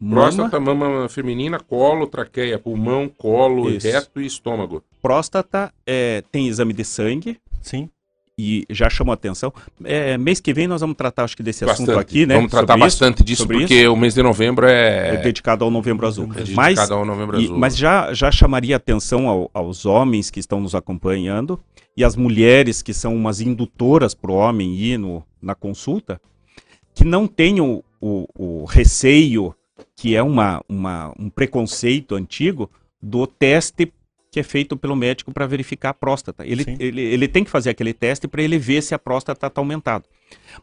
Próstata, 0.00 0.60
mama 0.60 1.08
feminina, 1.08 1.58
colo, 1.58 2.06
traqueia, 2.06 2.58
pulmão, 2.58 3.08
colo, 3.08 3.70
Isso. 3.70 3.86
reto 3.86 4.20
e 4.20 4.26
estômago. 4.26 4.84
próstata 5.00 5.72
é, 5.86 6.22
tem 6.30 6.46
exame 6.46 6.72
de 6.72 6.84
sangue. 6.84 7.40
Sim. 7.62 7.88
E 8.36 8.64
já 8.68 8.90
chamou 8.90 9.12
a 9.12 9.14
atenção. 9.14 9.52
É, 9.84 10.18
mês 10.18 10.40
que 10.40 10.52
vem 10.52 10.66
nós 10.66 10.80
vamos 10.80 10.96
tratar, 10.96 11.22
acho 11.22 11.36
que 11.36 11.42
desse 11.42 11.64
assunto 11.64 11.86
Bastante. 11.86 12.00
aqui, 12.00 12.26
né? 12.26 12.34
Vamos 12.34 12.50
tratar 12.50 12.72
sobre 12.72 12.80
bastante 12.86 13.22
disso, 13.22 13.42
sobre 13.42 13.58
porque 13.60 13.82
isso. 13.82 13.92
o 13.92 13.96
mês 13.96 14.12
de 14.14 14.22
novembro 14.24 14.66
é... 14.66 15.14
É 15.14 15.16
dedicado 15.18 15.64
ao 15.64 15.70
Novembro 15.70 16.04
Azul. 16.04 16.24
É 16.24 16.38
dedicado 16.38 16.56
mas, 16.56 16.90
ao 16.90 17.04
Novembro 17.04 17.40
e- 17.40 17.44
Azul. 17.44 17.58
mas 17.58 17.76
já, 17.76 18.12
já 18.12 18.32
chamaria 18.32 18.74
atenção 18.74 19.28
ao- 19.28 19.48
aos 19.54 19.86
homens 19.86 20.30
que 20.30 20.40
estão 20.40 20.60
nos 20.60 20.74
acompanhando 20.74 21.60
e 21.96 22.02
as 22.02 22.16
mulheres 22.16 22.82
que 22.82 22.92
são 22.92 23.14
umas 23.14 23.40
indutoras 23.40 24.14
para 24.14 24.32
o 24.32 24.34
homem 24.34 24.74
ir 24.74 24.98
no, 24.98 25.22
na 25.40 25.54
consulta, 25.54 26.20
que 26.92 27.04
não 27.04 27.28
tenham 27.28 27.84
o, 28.00 28.26
o 28.36 28.64
receio, 28.64 29.54
que 29.96 30.16
é 30.16 30.22
uma, 30.24 30.60
uma, 30.68 31.14
um 31.16 31.30
preconceito 31.30 32.16
antigo, 32.16 32.68
do 33.00 33.28
teste 33.28 33.92
que 34.34 34.40
é 34.40 34.42
feito 34.42 34.76
pelo 34.76 34.96
médico 34.96 35.32
para 35.32 35.46
verificar 35.46 35.90
a 35.90 35.94
próstata. 35.94 36.44
Ele, 36.44 36.64
ele, 36.80 37.00
ele 37.00 37.28
tem 37.28 37.44
que 37.44 37.50
fazer 37.50 37.70
aquele 37.70 37.92
teste 37.94 38.26
para 38.26 38.42
ele 38.42 38.58
ver 38.58 38.82
se 38.82 38.92
a 38.92 38.98
próstata 38.98 39.46
está 39.46 39.60
aumentada. 39.60 40.04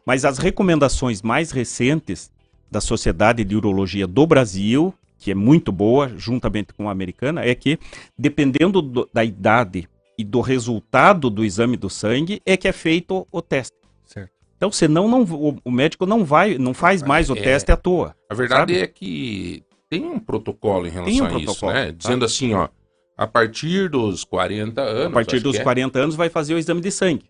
Mas 0.04 0.26
as 0.26 0.36
recomendações 0.36 1.22
mais 1.22 1.50
recentes 1.50 2.30
da 2.70 2.82
Sociedade 2.82 3.42
de 3.44 3.56
Urologia 3.56 4.06
do 4.06 4.26
Brasil, 4.26 4.92
que 5.18 5.30
é 5.30 5.34
muito 5.34 5.72
boa, 5.72 6.12
juntamente 6.18 6.74
com 6.74 6.86
a 6.86 6.92
americana, 6.92 7.42
é 7.46 7.54
que, 7.54 7.78
dependendo 8.18 8.82
do- 8.82 9.08
da 9.10 9.24
idade 9.24 9.88
e 10.18 10.22
do 10.24 10.42
resultado 10.42 11.30
do 11.30 11.42
exame 11.42 11.78
do 11.78 11.88
sangue, 11.88 12.42
é 12.44 12.54
que 12.58 12.68
é 12.68 12.72
feito 12.72 13.26
o 13.32 13.40
teste. 13.40 13.74
Certo. 14.04 14.30
Então, 14.54 14.70
senão 14.70 15.08
não, 15.08 15.22
o, 15.22 15.56
o 15.64 15.70
médico 15.70 16.04
não 16.04 16.26
vai, 16.26 16.58
não 16.58 16.74
faz 16.74 17.02
mais 17.02 17.30
o 17.30 17.32
É, 17.32 17.40
teste 17.40 17.72
à 17.72 17.76
toa. 17.78 18.14
A 18.28 18.34
verdade 18.34 18.74
sabe? 18.74 18.84
é 18.84 18.86
que 18.86 19.62
tem 19.88 20.04
um 20.04 20.18
protocolo 20.18 20.86
em 20.86 20.90
relação 20.90 21.26
um 21.26 21.36
a 21.36 21.40
isso, 21.40 21.66
né? 21.66 21.86
tá. 21.86 21.90
Dizendo 21.92 22.24
assim, 22.26 22.52
ó, 22.52 22.68
A 23.16 23.26
partir 23.26 23.88
dos 23.88 24.24
40 24.24 24.80
anos. 24.80 25.06
A 25.06 25.10
partir 25.10 25.40
dos 25.40 25.56
que 25.56 25.60
é. 25.60 25.64
40 25.64 25.98
anos 25.98 26.14
vai 26.14 26.28
fazer 26.28 26.54
o 26.54 26.58
exame 26.58 26.80
de 26.80 26.90
sangue. 26.90 27.24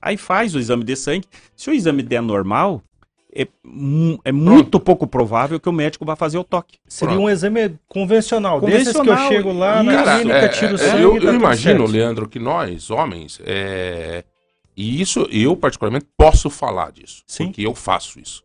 Aí 0.00 0.16
faz 0.16 0.54
o 0.54 0.58
exame 0.58 0.84
de 0.84 0.96
sangue. 0.96 1.26
Se 1.56 1.70
o 1.70 1.72
exame 1.72 2.02
der 2.02 2.22
normal, 2.22 2.82
é, 3.34 3.46
é 4.24 4.32
muito 4.32 4.80
pouco 4.80 5.06
provável 5.06 5.60
que 5.60 5.68
o 5.68 5.72
médico 5.72 6.04
vá 6.04 6.16
fazer 6.16 6.38
o 6.38 6.44
toque. 6.44 6.78
Seria 6.86 7.18
um 7.18 7.28
exame 7.28 7.76
convencional, 7.88 8.60
desses 8.60 8.92
que 8.92 8.98
eu 8.98 9.04
Convencional. 9.04 9.28
chego 9.28 9.52
lá 9.52 9.82
na 9.82 9.92
Cara, 9.92 10.18
clínica, 10.18 10.38
é, 10.38 10.48
tiro 10.48 10.74
é, 10.74 10.78
sangue 10.78 11.02
eu, 11.02 11.20
tá 11.20 11.26
eu 11.26 11.34
imagino, 11.34 11.80
certo. 11.80 11.92
Leandro, 11.92 12.28
que 12.28 12.38
nós, 12.38 12.90
homens, 12.90 13.40
é, 13.44 14.24
e 14.76 15.00
isso 15.00 15.28
eu 15.30 15.56
particularmente 15.56 16.06
posso 16.16 16.48
falar 16.48 16.90
disso, 16.92 17.22
porque 17.36 17.62
eu 17.66 17.74
faço 17.74 18.18
isso. 18.18 18.42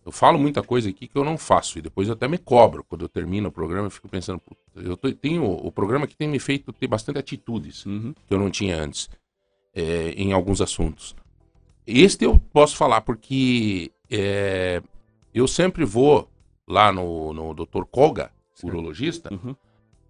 Certo. 0.00 0.06
Eu 0.06 0.12
falo 0.12 0.38
muita 0.38 0.62
coisa 0.62 0.88
aqui 0.88 1.06
que 1.06 1.16
eu 1.16 1.24
não 1.24 1.36
faço 1.38 1.78
e 1.78 1.82
depois 1.82 2.08
eu 2.08 2.14
até 2.14 2.26
me 2.26 2.38
cobro 2.38 2.84
quando 2.88 3.02
eu 3.02 3.08
termino 3.08 3.48
o 3.48 3.52
programa. 3.52 3.86
Eu 3.86 3.90
fico 3.90 4.08
pensando, 4.08 4.40
"Puta, 4.40 4.60
eu 4.76 4.96
tô- 4.96 5.12
tenho 5.12 5.44
o 5.44 5.70
programa 5.70 6.06
que 6.06 6.16
tem 6.16 6.28
me 6.28 6.38
feito 6.38 6.72
ter 6.72 6.86
bastante 6.86 7.18
atitudes 7.18 7.84
que 8.26 8.34
eu 8.34 8.38
não 8.38 8.50
tinha 8.50 8.76
antes 8.82 9.08
é, 9.74 10.10
em 10.16 10.32
alguns 10.32 10.60
assuntos. 10.60 11.14
Este 11.86 12.24
eu 12.24 12.40
posso 12.52 12.76
falar 12.76 13.02
porque 13.02 13.90
é, 14.10 14.82
eu 15.32 15.46
sempre 15.46 15.84
vou 15.84 16.28
lá 16.66 16.90
no, 16.92 17.32
no 17.32 17.54
Dr. 17.54 17.84
Koga, 17.90 18.32
urologista, 18.64 19.30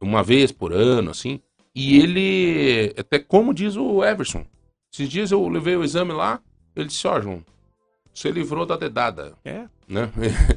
uma 0.01 0.23
vez 0.23 0.51
por 0.51 0.73
ano, 0.73 1.11
assim, 1.11 1.41
e 1.75 1.99
ele, 1.99 2.95
até 2.99 3.19
como 3.19 3.53
diz 3.55 3.77
o 3.77 4.03
Everson, 4.03 4.45
esses 4.93 5.09
dias 5.09 5.31
eu 5.31 5.47
levei 5.49 5.77
o 5.77 5.85
exame 5.85 6.13
lá, 6.13 6.41
ele 6.75 6.87
disse, 6.87 7.07
ó, 7.07 7.21
João, 7.21 7.45
você 8.13 8.31
livrou 8.31 8.67
da 8.67 8.77
dedada. 8.77 9.33
É. 9.45 9.63
Né? 9.89 10.09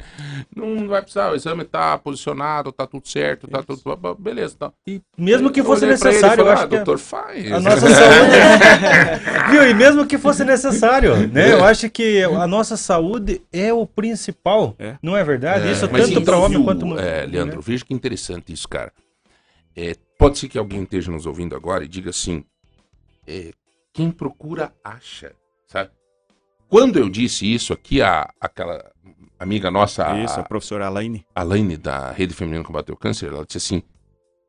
Não 0.55 0.87
vai 0.87 1.01
precisar, 1.01 1.31
o 1.31 1.35
exame 1.35 1.63
tá 1.63 1.97
posicionado, 1.97 2.71
tá 2.71 2.85
tudo 2.85 3.07
certo, 3.07 3.47
tá 3.47 3.63
tudo. 3.63 3.81
Beleza. 4.19 4.55
Tá. 4.59 4.71
E 4.85 5.01
mesmo 5.17 5.49
que 5.51 5.61
Eu 5.61 5.65
fosse 5.65 5.85
necessário, 5.85 6.41
eu 6.41 6.45
falei, 6.45 6.53
acho 6.53 6.63
"Ah, 6.63 6.67
que 6.67 6.75
a- 6.75 6.77
doutor, 6.77 6.99
faz. 6.99 7.51
a 7.51 7.59
nossa 7.59 7.89
saúde. 7.89 8.31
Viu? 9.51 9.67
E 9.69 9.73
mesmo 9.73 10.05
que 10.05 10.17
fosse 10.17 10.43
necessário, 10.43 11.27
né? 11.27 11.51
Eu 11.51 11.63
acho 11.65 11.89
que 11.89 12.21
a 12.23 12.45
nossa 12.47 12.77
saúde 12.77 13.41
é 13.51 13.73
o 13.73 13.87
principal, 13.87 14.75
não 15.01 15.17
é 15.17 15.23
verdade? 15.23 15.71
Isso 15.71 15.89
mas 15.91 16.07
tanto 16.09 16.21
para 16.23 16.37
homem 16.37 16.63
quanto 16.63 16.85
mulher. 16.85 17.23
É, 17.23 17.25
Leandro, 17.25 17.61
veja 17.61 17.83
que 17.83 17.93
interessante 17.93 18.53
isso, 18.53 18.67
cara. 18.67 18.91
É, 19.75 19.95
pode 20.19 20.37
ser 20.37 20.47
que 20.47 20.57
alguém 20.59 20.83
esteja 20.83 21.11
nos 21.11 21.25
ouvindo 21.25 21.55
agora 21.55 21.83
e 21.83 21.87
diga 21.87 22.11
assim: 22.11 22.43
é, 23.27 23.51
quem 23.91 24.11
procura 24.11 24.71
acha, 24.83 25.31
sabe? 25.67 25.89
Quando 26.73 26.97
eu 26.97 27.07
disse 27.07 27.45
isso 27.53 27.71
aqui, 27.71 28.01
a, 28.01 28.27
aquela 28.41 28.83
amiga 29.37 29.69
nossa, 29.69 30.11
a, 30.11 30.23
Isso, 30.23 30.39
a 30.39 30.41
professora 30.43 30.87
Alaine. 30.87 31.23
Alaine, 31.35 31.77
da 31.77 32.09
Rede 32.11 32.33
Feminina 32.33 32.63
Combater 32.63 32.91
o 32.91 32.97
Câncer, 32.97 33.27
ela 33.31 33.45
disse 33.45 33.59
assim: 33.59 33.83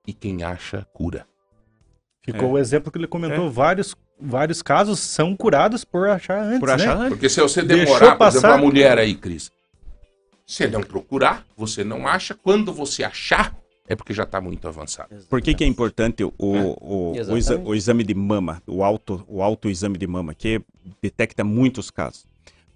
e 0.07 0.15
quem 0.15 0.43
acha, 0.43 0.87
cura. 0.95 1.27
Ficou 2.23 2.49
É. 2.49 2.53
o 2.53 2.59
exemplo 2.59 2.91
que 2.91 2.97
ele 2.97 3.07
comentou, 3.07 3.51
vários, 3.51 3.95
vários 4.19 4.63
casos 4.63 5.01
são 5.01 5.37
curados 5.37 5.85
por 5.85 6.09
achar 6.09 6.41
antes, 6.43 6.61
Por 6.61 6.71
achar 6.71 6.97
né? 6.97 7.03
antes. 7.03 7.09
Porque 7.11 7.29
se 7.29 7.43
você 7.43 7.61
Deixou 7.61 7.85
demorar, 7.99 8.17
por 8.17 8.27
exemplo, 8.29 8.41
passar- 8.41 8.55
a 8.55 8.57
mulher 8.57 8.97
aí, 8.97 9.15
Cris, 9.15 9.53
você 10.47 10.67
não 10.67 10.81
procurar, 10.83 11.45
você 11.55 11.85
não 11.85 12.09
acha, 12.09 12.35
quando 12.35 12.73
você 12.73 13.05
achar, 13.05 13.55
é 13.89 13.95
porque 13.95 14.13
já 14.15 14.23
está 14.25 14.41
muito 14.41 14.67
avançado. 14.67 15.15
Por 15.29 15.41
que, 15.43 15.55
que 15.55 15.65
é 15.65 15.67
importante 15.67 16.25
o, 16.25 16.33
o, 16.39 16.57
o, 16.81 17.13
o 17.13 17.17
exa- 17.17 17.37
Exatamente. 17.37 17.69
o 17.69 17.75
exame 17.75 18.05
de 18.05 18.15
mama, 18.15 18.63
o 18.67 18.83
auto, 18.83 19.25
o 19.29 19.43
autoexame 19.43 19.99
de 19.99 20.07
mama, 20.07 20.35
que 20.35 20.61
detecta 21.03 21.45
muitos 21.45 21.91
casos? 21.91 22.27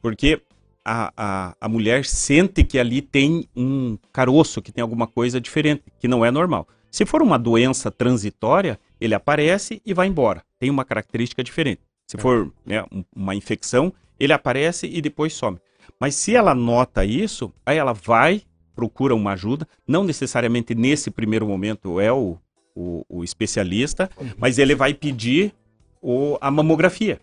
Porque 0.03 0.41
a, 0.85 1.13
a, 1.17 1.57
a 1.61 1.69
mulher 1.69 2.05
sente 2.05 2.63
que 2.65 2.79
ali 2.79 3.01
tem 3.03 3.49
um 3.57 3.99
caroço, 4.13 4.61
que 4.63 4.71
tem 4.73 4.83
alguma 4.83 5.07
coisa 5.07 5.41
diferente, 5.41 5.83
que 5.99 6.09
não 6.09 6.25
é 6.25 6.31
normal. 6.31 6.67
Se 6.91 7.05
for 7.05 7.21
uma 7.23 7.39
doença 7.39 7.91
transitória, 7.91 8.79
ele 9.01 9.15
aparece 9.15 9.81
e 9.85 9.93
vai 9.93 10.07
embora. 10.07 10.43
Tem 10.59 10.71
uma 10.71 10.85
característica 10.85 11.43
diferente. 11.45 11.81
Se 12.07 12.17
for 12.17 12.53
né, 12.65 12.83
um- 12.91 13.05
uma 13.15 13.35
infecção, 13.35 13.93
ele 14.19 14.33
aparece 14.33 14.87
e 14.87 15.01
depois 15.03 15.33
some. 15.35 15.59
Mas 16.01 16.15
se 16.15 16.35
ela 16.35 16.55
nota 16.55 17.05
isso, 17.05 17.53
aí 17.67 17.77
ela 17.77 17.93
vai, 17.93 18.43
procura 18.79 19.13
uma 19.13 19.33
ajuda. 19.33 19.67
Não 19.89 20.05
necessariamente 20.05 20.73
nesse 20.73 21.11
primeiro 21.11 21.49
momento 21.49 21.99
é 21.99 22.13
o, 22.13 22.39
o, 22.77 23.05
o 23.09 23.25
especialista, 23.25 24.09
mas 24.37 24.57
ele 24.57 24.73
vai 24.73 24.95
pedir 24.95 25.53
o, 26.01 26.39
a 26.41 26.49
mamografia. 26.49 27.21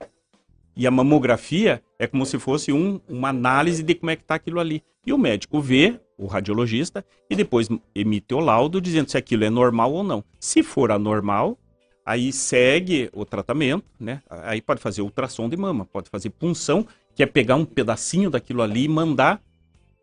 E 0.75 0.85
a 0.85 0.91
mamografia 0.91 1.81
é 1.97 2.07
como 2.07 2.25
se 2.25 2.37
fosse 2.37 2.73
um, 2.73 2.99
uma 3.07 3.29
análise 3.29 3.81
de 3.81 3.95
como 3.95 4.09
é 4.09 4.17
que 4.17 4.23
está 4.23 4.35
aquilo 4.35 4.59
ali. 4.59 4.83
E 5.05 5.13
o 5.13 5.17
médico 5.17 5.61
vê, 5.61 5.97
o 6.17 6.25
radiologista, 6.25 7.05
e 7.29 7.37
depois 7.37 7.69
emite 7.95 8.33
o 8.33 8.41
laudo 8.41 8.81
dizendo 8.81 9.09
se 9.09 9.17
aquilo 9.17 9.45
é 9.45 9.49
normal 9.49 9.93
ou 9.93 10.03
não. 10.03 10.25
Se 10.37 10.61
for 10.61 10.91
anormal, 10.91 11.57
aí 12.05 12.33
segue 12.33 13.09
o 13.13 13.23
tratamento, 13.23 13.85
né? 13.97 14.21
Aí 14.29 14.61
pode 14.61 14.81
fazer 14.81 15.01
ultrassom 15.01 15.47
de 15.47 15.55
mama, 15.55 15.85
pode 15.85 16.09
fazer 16.09 16.31
punção, 16.31 16.85
que 17.15 17.23
é 17.23 17.25
pegar 17.25 17.55
um 17.55 17.63
pedacinho 17.63 18.29
daquilo 18.29 18.61
ali 18.61 18.83
e 18.83 18.89
mandar 18.89 19.41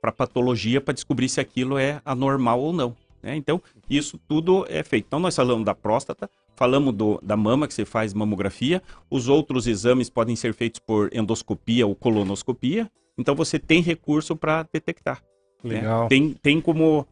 para 0.03 0.11
patologia 0.11 0.81
para 0.81 0.93
descobrir 0.93 1.29
se 1.29 1.41
aquilo 1.41 1.79
é 1.79 2.03
anormal 2.05 2.61
ou 2.61 2.73
não. 2.73 2.95
né? 3.23 3.37
Então, 3.37 3.63
isso 3.89 4.19
tudo 4.29 4.67
é 4.69 4.83
feito. 4.83 5.07
Então, 5.07 5.21
nós 5.21 5.37
falamos 5.37 5.65
da 5.65 5.75
próstata, 5.77 6.29
falamos 6.57 6.93
do, 6.93 7.21
da 7.23 7.37
mama, 7.37 7.69
que 7.69 7.73
você 7.73 7.85
faz 7.85 8.13
mamografia, 8.13 8.83
os 9.09 9.29
outros 9.29 9.69
exames 9.69 10.11
podem 10.11 10.35
ser 10.35 10.53
feitos 10.55 10.81
por 10.85 11.09
endoscopia 11.15 11.87
ou 11.87 11.95
colonoscopia. 11.95 12.91
Então, 13.17 13.35
você 13.37 13.61
tem 13.61 13.81
recurso 13.81 14.35
para 14.35 14.67
detectar. 14.73 15.23
né? 15.63 15.77
Legal. 15.77 16.09
Tem, 16.09 16.33
tem 16.43 16.61
como 16.61 17.07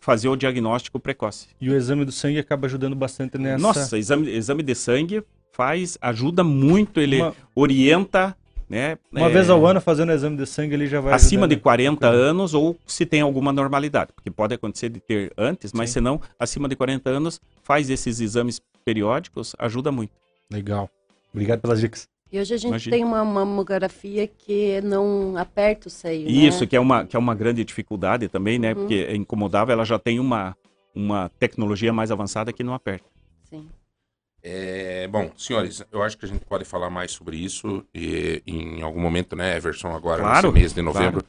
fazer 0.00 0.28
o 0.28 0.36
diagnóstico 0.36 1.00
precoce. 1.00 1.48
E 1.60 1.68
o 1.68 1.74
exame 1.74 2.04
do 2.04 2.12
sangue 2.12 2.38
acaba 2.38 2.66
ajudando 2.68 2.94
bastante 2.94 3.36
nessa. 3.38 3.58
Nossa, 3.60 3.98
exame, 3.98 4.30
exame 4.30 4.62
de 4.62 4.74
sangue 4.76 5.22
faz, 5.52 5.98
ajuda 6.00 6.44
muito, 6.44 7.00
ele 7.00 7.20
Uma- 7.20 7.34
orienta, 7.56 8.36
né? 8.70 8.96
Uma 9.10 9.26
é, 9.26 9.28
vez 9.28 9.50
ao 9.50 9.66
ano 9.66 9.80
fazendo 9.80 10.12
exame 10.12 10.36
de 10.36 10.46
sangue 10.46 10.74
ele 10.74 10.86
já 10.86 11.00
vai 11.00 11.12
acima 11.12 11.48
de 11.48 11.54
ajudando. 11.54 11.62
40 11.64 12.06
anos 12.06 12.54
ou 12.54 12.76
se 12.86 13.04
tem 13.04 13.20
alguma 13.20 13.52
normalidade, 13.52 14.12
porque 14.14 14.30
pode 14.30 14.54
acontecer 14.54 14.88
de 14.88 15.00
ter 15.00 15.32
antes, 15.36 15.72
mas 15.72 15.90
se 15.90 16.00
não, 16.00 16.20
acima 16.38 16.68
de 16.68 16.76
40 16.76 17.10
anos, 17.10 17.40
faz 17.64 17.90
esses 17.90 18.20
exames 18.20 18.60
periódicos, 18.84 19.56
ajuda 19.58 19.90
muito. 19.90 20.12
Legal. 20.48 20.88
Obrigado 21.34 21.60
pelas 21.60 21.80
dicas. 21.80 22.08
E 22.32 22.38
hoje 22.38 22.54
a 22.54 22.56
gente 22.56 22.68
Imagina. 22.68 22.96
tem 22.96 23.04
uma 23.04 23.24
mamografia 23.24 24.28
que 24.28 24.80
não 24.82 25.36
aperta 25.36 25.88
o 25.88 25.90
seio, 25.90 26.26
né? 26.26 26.30
Isso, 26.30 26.64
que 26.64 26.76
é 26.76 26.80
uma, 26.80 27.04
que 27.04 27.16
é 27.16 27.18
uma 27.18 27.34
grande 27.34 27.64
dificuldade 27.64 28.28
também, 28.28 28.56
né? 28.56 28.68
Uhum. 28.68 28.74
Porque 28.76 29.06
é 29.08 29.16
incomodável, 29.16 29.72
ela 29.72 29.84
já 29.84 29.98
tem 29.98 30.20
uma, 30.20 30.56
uma 30.94 31.28
tecnologia 31.40 31.92
mais 31.92 32.12
avançada 32.12 32.52
que 32.52 32.62
não 32.62 32.72
aperta. 32.72 33.06
Sim. 33.42 33.66
É, 34.42 35.06
bom, 35.08 35.30
senhores, 35.36 35.82
eu 35.92 36.02
acho 36.02 36.16
que 36.16 36.24
a 36.24 36.28
gente 36.28 36.44
pode 36.44 36.64
falar 36.64 36.88
mais 36.88 37.10
sobre 37.10 37.36
isso 37.36 37.84
e, 37.94 38.42
em 38.46 38.82
algum 38.82 39.00
momento, 39.00 39.36
né, 39.36 39.56
Everson, 39.56 39.88
agora 39.88 40.22
Claro, 40.22 40.48
nesse 40.48 40.60
mês 40.60 40.72
de 40.72 40.82
novembro. 40.82 41.22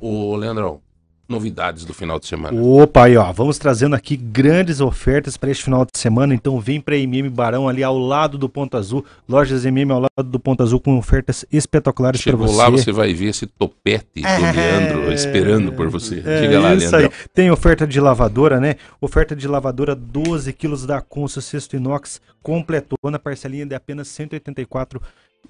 Ô, 0.00 0.34
Leandrão, 0.36 0.80
novidades 1.28 1.84
do 1.84 1.94
final 1.94 2.18
de 2.18 2.26
semana. 2.26 2.60
Opa, 2.60 3.04
aí 3.04 3.16
ó, 3.16 3.32
vamos 3.32 3.58
trazendo 3.58 3.94
aqui 3.94 4.16
grandes 4.16 4.80
ofertas 4.80 5.36
para 5.36 5.50
este 5.50 5.64
final 5.64 5.84
de 5.84 5.98
semana, 5.98 6.34
então 6.34 6.60
vem 6.60 6.80
para 6.80 6.96
MM 6.96 7.28
Barão 7.28 7.68
ali 7.68 7.82
ao 7.82 7.98
lado 7.98 8.36
do 8.36 8.48
Ponto 8.48 8.76
Azul, 8.76 9.04
lojas 9.28 9.64
MM 9.64 9.90
ao 9.92 10.00
lado 10.00 10.30
do 10.30 10.38
Ponto 10.38 10.62
Azul 10.62 10.80
com 10.80 10.96
ofertas 10.98 11.44
espetaculares 11.50 12.22
para 12.22 12.36
você. 12.36 12.56
lá, 12.56 12.70
você 12.70 12.92
vai 12.92 13.14
ver 13.14 13.26
esse 13.26 13.46
topete 13.46 14.20
do 14.20 14.56
Leandro 14.56 15.12
esperando 15.12 15.72
por 15.72 15.88
você. 15.88 16.22
É, 16.24 16.42
Diga 16.42 16.60
lá, 16.60 16.74
isso 16.74 16.94
Leandro. 16.94 17.12
aí. 17.12 17.28
Tem 17.32 17.50
oferta 17.50 17.86
de 17.86 18.00
lavadora, 18.00 18.60
né? 18.60 18.76
Oferta 19.00 19.34
de 19.34 19.48
lavadora 19.48 19.94
12 19.94 20.52
quilos 20.52 20.84
da 20.86 21.00
Consul 21.00 21.42
cesto 21.42 21.76
inox 21.76 22.20
completou 22.42 22.98
na 23.10 23.18
parcelinha 23.18 23.64
de 23.64 23.74
apenas 23.74 24.08
184 24.08 25.00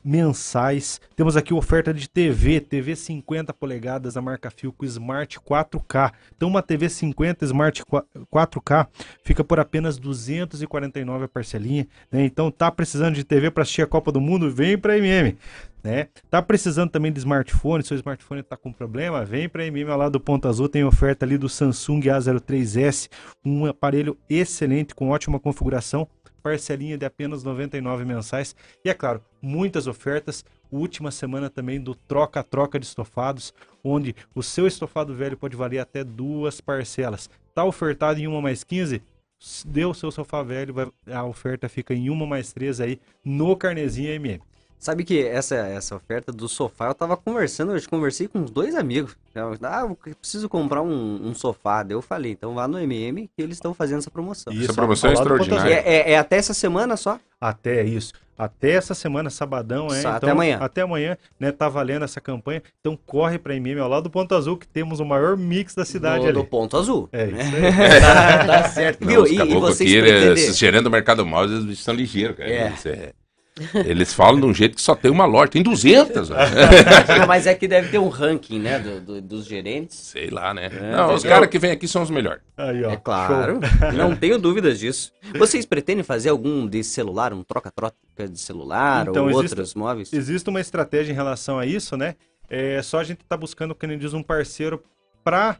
mensais. 0.05 1.01
Temos 1.15 1.37
aqui 1.37 1.53
oferta 1.53 1.93
de 1.93 2.09
TV, 2.09 2.61
TV 2.61 2.97
50 2.97 3.53
polegadas 3.53 4.15
da 4.15 4.23
marca 4.23 4.51
Filco 4.51 4.85
Smart 4.85 5.39
4K. 5.41 6.13
Então 6.37 6.49
uma 6.49 6.63
TV 6.63 6.89
50 6.89 7.45
Smart 7.45 7.83
4K 7.85 8.87
fica 9.23 9.45
por 9.45 9.61
apenas 9.61 9.99
249 9.99 11.25
a 11.25 11.29
parcelinha, 11.29 11.87
né? 12.11 12.25
Então 12.25 12.51
tá 12.51 12.71
precisando 12.71 13.15
de 13.15 13.25
TV 13.25 13.51
para 13.51 13.63
assistir 13.63 13.83
a 13.83 13.87
Copa 13.87 14.11
do 14.11 14.21
Mundo? 14.21 14.51
Vem 14.51 14.79
para 14.79 14.99
MM. 14.99 15.37
Né? 15.83 16.09
Tá 16.31 16.41
precisando 16.41 16.91
também 16.91 17.13
de 17.13 17.19
smartphone, 17.19 17.85
seu 17.85 17.95
smartphone 17.99 18.43
tá 18.43 18.57
com 18.57 18.73
problema, 18.73 19.23
vem 19.23 19.51
para 19.51 19.67
MM 19.67 19.91
lá 19.91 20.09
do 20.09 20.19
Ponto 20.19 20.49
Azul, 20.49 20.67
tem 20.67 20.83
oferta 20.83 21.27
ali 21.27 21.37
do 21.37 21.47
Samsung 21.47 22.01
A03s, 22.01 23.11
um 23.45 23.67
aparelho 23.67 24.17
excelente 24.27 24.95
com 24.95 25.11
ótima 25.11 25.39
configuração, 25.39 26.09
parcelinha 26.43 26.97
de 26.97 27.07
apenas 27.07 27.43
99 27.43 28.05
mensais. 28.05 28.57
E 28.83 28.89
é 28.89 28.95
claro, 28.95 29.23
muitas 29.45 29.87
ofertas. 29.87 30.45
Última 30.71 31.11
semana 31.11 31.51
também 31.51 31.81
do 31.81 31.95
troca-troca 31.95 32.81
de 32.81 32.87
estofados, 32.87 33.53
onde 33.83 34.17
o 34.35 34.43
seu 34.43 34.67
estofado 34.67 35.15
velho 35.15 35.37
pode 35.37 35.57
valer 35.57 35.79
até 35.79 36.03
duas 36.03 36.61
parcelas. 36.61 37.29
Tá 37.55 37.65
ofertado 37.65 38.19
em 38.19 38.27
uma 38.27 38.41
mais 38.41 38.65
15? 38.65 39.03
Deu 39.67 39.91
o 39.91 39.95
seu 39.95 40.11
sofá 40.11 40.43
velho, 40.43 40.75
a 41.07 41.25
oferta 41.25 41.69
fica 41.69 41.93
em 41.93 42.09
uma 42.09 42.27
mais 42.27 42.53
três 42.53 42.81
aí 42.81 42.99
no 43.23 43.55
Carnezinho 43.57 44.11
MM. 44.11 44.41
Sabe 44.79 45.03
que 45.03 45.25
essa, 45.27 45.55
essa 45.57 45.97
oferta 45.97 46.31
do 46.31 46.47
sofá, 46.47 46.89
eu 46.89 46.95
tava 46.95 47.17
conversando, 47.17 47.75
eu 47.75 47.81
conversei 47.89 48.29
com 48.29 48.41
uns 48.41 48.51
dois 48.51 48.75
amigos. 48.75 49.17
Eu, 49.35 49.57
Ah, 49.63 49.81
eu 49.89 49.97
preciso 50.21 50.47
comprar 50.49 50.83
um, 50.83 51.27
um 51.29 51.35
sofá. 51.35 51.83
Daí 51.83 51.97
eu 51.97 52.03
falei, 52.03 52.33
então 52.33 52.55
vá 52.55 52.69
no 52.69 52.79
MM 52.79 53.27
que 53.35 53.43
eles 53.43 53.57
estão 53.57 53.73
fazendo 53.73 53.99
essa 54.01 54.11
promoção. 54.11 54.53
Isso, 54.53 54.65
Essa 54.65 54.75
promoção 54.75 55.09
é 55.09 55.13
extraordinária. 55.15 55.73
É, 55.75 56.11
é- 56.11 56.13
é 56.13 56.19
até 56.19 56.37
essa 56.37 56.53
semana 56.53 56.99
só? 56.99 57.19
Até 57.41 57.83
isso. 57.83 58.13
Até 58.37 58.73
essa 58.73 58.95
semana, 58.95 59.31
sabadão, 59.31 59.87
é. 59.87 60.03
Só 60.03 60.09
até 60.09 60.17
então, 60.27 60.31
amanhã. 60.33 60.59
Até 60.61 60.81
amanhã, 60.83 61.17
né? 61.41 61.51
Tá 61.53 61.69
valendo 61.69 62.05
essa 62.05 62.21
campanha. 62.21 62.63
Então 62.81 62.99
corre 63.07 63.39
pra 63.39 63.55
MM 63.55 63.81
ao 63.81 63.89
lado 63.89 64.03
do 64.03 64.11
Ponto 64.11 64.35
Azul, 64.35 64.57
que 64.59 64.67
temos 64.67 64.99
o 65.01 65.05
maior 65.05 65.37
mix 65.37 65.75
da 65.75 65.85
cidade 65.85 66.25
Do- 66.25 66.29
ali. 66.29 66.33
do 66.35 66.45
Ponto 66.45 66.77
Azul. 66.77 67.09
É 67.13 67.27
isso 67.27 67.37
É. 67.57 68.01
Tá- 68.01 68.45
tá 68.47 68.69
certo. 68.69 69.01
Não, 69.03 69.09
Viu? 69.09 69.27
E- 69.27 69.37
e 69.37 69.55
vocês 69.55 69.91
aqui, 69.91 70.03
pretendem- 70.03 70.53
gerando 70.53 70.89
o 70.89 70.91
mercado 70.91 71.25
mal, 71.25 71.45
eles 71.45 71.79
estão 71.79 71.95
ligeiros, 71.95 72.37
cara. 72.37 72.51
É. 72.51 72.67
Eles, 72.67 72.85
é- 72.87 73.13
eles 73.87 74.13
falam 74.13 74.41
de 74.41 74.47
um 74.47 74.53
jeito 74.55 74.75
que 74.75 74.83
só 74.83 74.95
tem 74.97 75.11
uma 75.11 75.25
loja, 75.27 75.49
tem 75.53 75.63
200. 75.63 76.29
velho. 76.29 76.41
Mas 77.29 77.47
é 77.47 77.55
que 77.55 77.69
deve 77.69 77.89
ter 77.89 77.99
um 77.99 78.09
ranking, 78.09 78.59
né, 78.59 78.79
do- 78.81 79.01
do- 79.01 79.23
dos 79.23 79.45
gerentes. 79.47 79.97
Sei 79.97 80.29
lá, 80.29 80.53
né? 80.53 80.67
É, 80.73 80.91
Não, 80.93 81.15
os 81.15 81.23
caras 81.23 81.49
que 81.49 81.59
vêm 81.59 81.71
aqui 81.71 81.87
são 81.87 82.03
os 82.03 82.11
melhores. 82.11 82.43
Aí, 82.57 82.83
ó. 82.85 82.91
É 82.91 82.97
claro, 82.97 83.61
não 83.97 84.17
tenho 84.17 84.39
dúvidas 84.39 84.79
disso. 84.81 85.13
Vocês 85.39 85.65
pretendem 85.65 86.03
fazer 86.03 86.31
algum 86.31 86.67
de 86.67 86.83
celular, 86.83 87.33
um 87.33 87.43
troca-troca 87.45 87.95
de 88.29 88.39
celular 88.41 89.07
Então, 89.09 89.25
ou 89.25 89.31
existe- 89.31 89.53
outros 89.53 89.75
móveis? 89.75 90.13
Existe 90.13 90.49
uma 90.51 90.61
estratégia 90.61 91.13
em 91.13 91.15
relação 91.15 91.59
a 91.59 91.65
isso, 91.67 91.97
né? 91.97 92.17
É 92.51 92.83
só 92.83 92.99
a 92.99 93.05
gente 93.05 93.25
tá 93.29 93.37
buscando, 93.37 93.75
como 93.75 93.93
ele 93.93 94.01
diz, 94.01 94.13
um 94.15 94.23
parceiro 94.23 94.83
para 95.23 95.59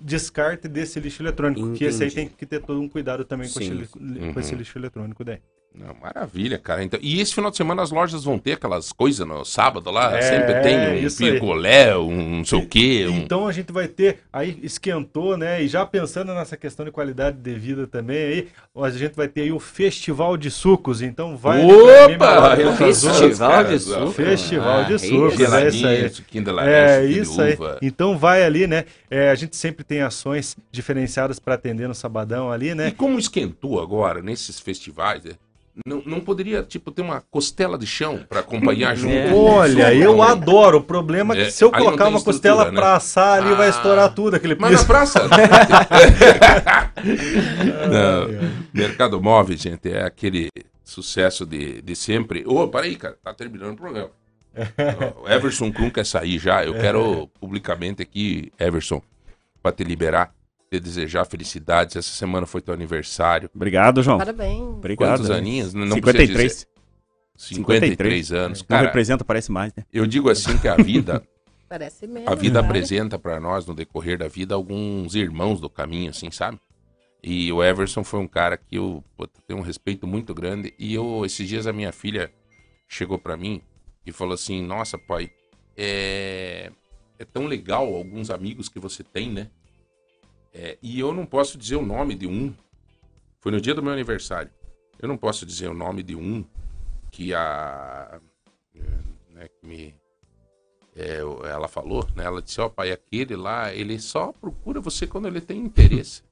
descarte. 0.00 0.68
desse 0.68 0.98
lixo 1.00 1.22
eletrônico. 1.22 1.72
Que 1.72 1.84
esse 1.84 2.02
aí 2.02 2.08
Entendi. 2.08 2.28
tem 2.28 2.36
que 2.36 2.46
ter 2.46 2.60
todo 2.60 2.80
um 2.80 2.88
cuidado 2.88 3.24
também 3.24 3.48
com, 3.50 3.60
esse, 3.60 3.70
Uhum. 3.98 4.32
com 4.32 4.40
esse 4.40 4.54
lixo 4.54 4.78
eletrônico 4.78 5.22
daí. 5.24 5.38
Não, 5.74 5.94
maravilha, 6.02 6.58
cara. 6.58 6.84
Então, 6.84 7.00
e 7.02 7.18
esse 7.20 7.34
final 7.34 7.50
de 7.50 7.56
semana 7.56 7.82
as 7.82 7.90
lojas 7.90 8.24
vão 8.24 8.38
ter 8.38 8.52
aquelas 8.52 8.92
coisas 8.92 9.26
no 9.26 9.42
sábado 9.42 9.90
lá? 9.90 10.14
É, 10.14 10.20
Sempre 10.20 10.60
tem 10.60 11.06
um 11.06 11.32
picolé, 11.32 11.96
um 11.96 12.36
não 12.38 12.44
sei 12.44 12.58
o 12.58 12.66
quê. 12.66 13.06
Um... 13.08 13.18
Então 13.18 13.48
a 13.48 13.52
gente 13.52 13.72
vai 13.72 13.88
ter, 13.88 14.18
aí 14.30 14.58
esquentou, 14.62 15.36
né? 15.36 15.62
E 15.62 15.68
já 15.68 15.86
pensando 15.86 16.34
nessa 16.34 16.58
questão 16.58 16.84
de 16.84 16.92
qualidade 16.92 17.38
de 17.38 17.54
vida 17.54 17.86
também, 17.86 18.18
aí 18.18 18.48
a 18.76 18.90
gente 18.90 19.14
vai 19.14 19.28
ter 19.28 19.42
aí 19.42 19.52
o 19.52 19.58
Festival 19.58 20.36
de 20.36 20.50
Sucos. 20.50 21.00
Então 21.00 21.38
vai. 21.38 21.64
Opa! 21.64 22.52
Azul. 22.52 22.72
Festival 22.74 23.64
de 23.64 23.78
Sucos. 23.78 24.14
Festival 24.14 24.78
Ah, 24.80 24.82
de 24.82 24.98
Sucos, 24.98 25.36
de 25.36 25.44
é 25.44 25.68
isso 25.68 25.86
aí. 25.86 26.10
É 26.68 27.04
isso 27.04 27.40
aí. 27.40 27.56
Então 27.80 28.18
vai 28.18 28.44
ali, 28.44 28.66
né? 28.66 28.84
É, 29.10 29.30
a 29.30 29.34
gente 29.34 29.56
sempre 29.56 29.84
tem 29.84 30.02
ações 30.02 30.56
diferenciadas 30.70 31.38
para 31.38 31.54
atender 31.54 31.88
no 31.88 31.94
sabadão 31.94 32.52
ali, 32.52 32.74
né? 32.74 32.88
E 32.88 32.92
como 32.92 33.18
esquentou 33.18 33.80
agora 33.80 34.20
nesses 34.20 34.60
festivais, 34.60 35.24
né? 35.24 35.32
Não, 35.86 36.02
não 36.04 36.20
poderia, 36.20 36.62
tipo, 36.62 36.90
ter 36.90 37.00
uma 37.02 37.22
costela 37.30 37.78
de 37.78 37.86
chão 37.86 38.24
para 38.28 38.40
acompanhar 38.40 38.94
junto? 38.96 39.14
É. 39.14 39.32
Olha, 39.32 39.94
eu 39.94 40.22
adoro. 40.22 40.78
O 40.78 40.82
problema 40.84 41.34
é 41.34 41.36
que 41.36 41.42
É, 41.44 41.50
se 41.50 41.64
eu 41.64 41.70
colocar 41.72 42.08
uma 42.08 42.20
costela 42.22 42.66
né? 42.66 42.72
pra 42.72 42.96
assar 42.96 43.42
ali, 43.42 43.54
vai 43.54 43.68
Ah. 43.68 43.70
estourar 43.70 44.14
tudo 44.14 44.36
aquele 44.36 44.54
Mas 44.54 44.70
na 44.72 44.76
piso. 44.78 44.86
praça. 44.86 45.22
Não, 47.90 48.28
Mercado 48.72 49.20
Móvel, 49.20 49.56
gente, 49.56 49.90
é 49.90 50.02
aquele 50.04 50.48
sucesso 50.84 51.46
de, 51.46 51.80
de 51.82 51.96
sempre. 51.96 52.44
Ô, 52.46 52.68
peraí, 52.68 52.96
cara, 52.96 53.16
tá 53.22 53.32
terminando 53.34 53.72
o 53.74 53.76
programa. 53.76 54.10
O 55.24 55.28
Everson 55.28 55.72
Krum 55.72 55.88
quer 55.90 56.04
sair 56.04 56.38
já. 56.38 56.62
Eu 56.64 56.74
quero 56.74 57.26
publicamente 57.40 58.02
aqui, 58.02 58.52
Everson, 58.58 59.00
para 59.62 59.72
te 59.72 59.82
liberar, 59.84 60.34
te 60.72 60.80
desejar 60.80 61.26
felicidades. 61.26 61.96
Essa 61.96 62.10
semana 62.12 62.46
foi 62.46 62.62
teu 62.62 62.72
aniversário. 62.72 63.50
Obrigado, 63.54 64.02
João. 64.02 64.18
Parabéns. 64.18 64.62
Obrigado. 64.62 65.18
Quantos 65.18 65.30
aninhos? 65.30 65.74
Não 65.74 65.86
53. 65.92 66.30
precisa 66.30 66.66
dizer. 66.66 66.72
53 67.36 68.32
anos. 68.32 68.60
Não 68.60 68.66
Cara, 68.68 68.86
representa, 68.86 69.24
parece 69.24 69.50
mais, 69.50 69.72
né? 69.76 69.84
eu 69.92 70.06
digo 70.06 70.30
assim 70.30 70.56
que 70.58 70.68
a 70.68 70.76
vida 70.76 71.22
Parece 71.68 72.06
mesmo. 72.06 72.30
a 72.30 72.34
vida 72.34 72.54
cara. 72.60 72.66
apresenta 72.66 73.18
para 73.18 73.40
nós 73.40 73.66
no 73.66 73.74
decorrer 73.74 74.18
da 74.18 74.28
vida 74.28 74.54
alguns 74.54 75.14
irmãos 75.14 75.60
do 75.60 75.68
caminho, 75.68 76.10
assim, 76.10 76.30
sabe? 76.30 76.60
E 77.22 77.50
o 77.52 77.62
Everson 77.62 78.04
foi 78.04 78.20
um 78.20 78.28
cara 78.28 78.56
que 78.56 78.76
eu 78.76 79.02
pô, 79.16 79.26
tenho 79.26 79.58
um 79.58 79.62
respeito 79.62 80.06
muito 80.06 80.34
grande. 80.34 80.74
E 80.78 80.92
eu, 80.94 81.24
esses 81.24 81.48
dias, 81.48 81.66
a 81.66 81.72
minha 81.72 81.92
filha 81.92 82.30
chegou 82.88 83.18
para 83.18 83.36
mim 83.36 83.62
e 84.04 84.12
falou 84.12 84.34
assim: 84.34 84.62
Nossa, 84.62 84.98
pai, 84.98 85.30
é, 85.76 86.70
é 87.18 87.24
tão 87.24 87.46
legal 87.46 87.94
alguns 87.94 88.30
amigos 88.30 88.68
que 88.68 88.78
você 88.78 89.02
tem, 89.02 89.30
né? 89.30 89.48
É, 90.52 90.78
e 90.82 91.00
eu 91.00 91.12
não 91.12 91.24
posso 91.24 91.56
dizer 91.56 91.76
o 91.76 91.86
nome 91.86 92.14
de 92.14 92.26
um. 92.26 92.54
Foi 93.40 93.50
no 93.50 93.60
dia 93.60 93.74
do 93.74 93.82
meu 93.82 93.92
aniversário. 93.92 94.50
Eu 94.98 95.08
não 95.08 95.16
posso 95.16 95.44
dizer 95.46 95.68
o 95.68 95.74
nome 95.74 96.02
de 96.02 96.14
um 96.14 96.44
que 97.10 97.34
a. 97.34 98.20
Né, 99.30 99.48
que 99.48 99.66
me 99.66 99.94
é, 100.94 101.18
ela 101.18 101.68
falou, 101.68 102.06
né? 102.14 102.24
Ela 102.24 102.42
disse, 102.42 102.60
ó, 102.60 102.68
pai, 102.68 102.92
aquele 102.92 103.34
lá, 103.34 103.72
ele 103.74 103.98
só 103.98 104.32
procura 104.32 104.80
você 104.80 105.06
quando 105.06 105.26
ele 105.26 105.40
tem 105.40 105.58
interesse, 105.58 106.22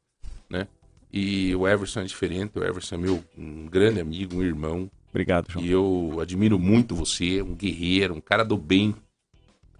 né? 0.48 0.68
E 1.12 1.54
o 1.56 1.66
Everson 1.66 2.00
é 2.00 2.04
diferente, 2.04 2.58
o 2.58 2.64
Everson 2.64 2.94
é 2.94 2.98
meu 2.98 3.24
um 3.36 3.66
grande 3.66 4.00
amigo, 4.00 4.36
um 4.36 4.42
irmão. 4.42 4.90
Obrigado, 5.08 5.50
João. 5.50 5.64
E 5.64 5.70
eu 5.70 6.18
admiro 6.20 6.58
muito 6.58 6.94
você, 6.94 7.42
um 7.42 7.54
guerreiro, 7.54 8.14
um 8.14 8.20
cara 8.20 8.44
do 8.44 8.56
bem. 8.56 8.94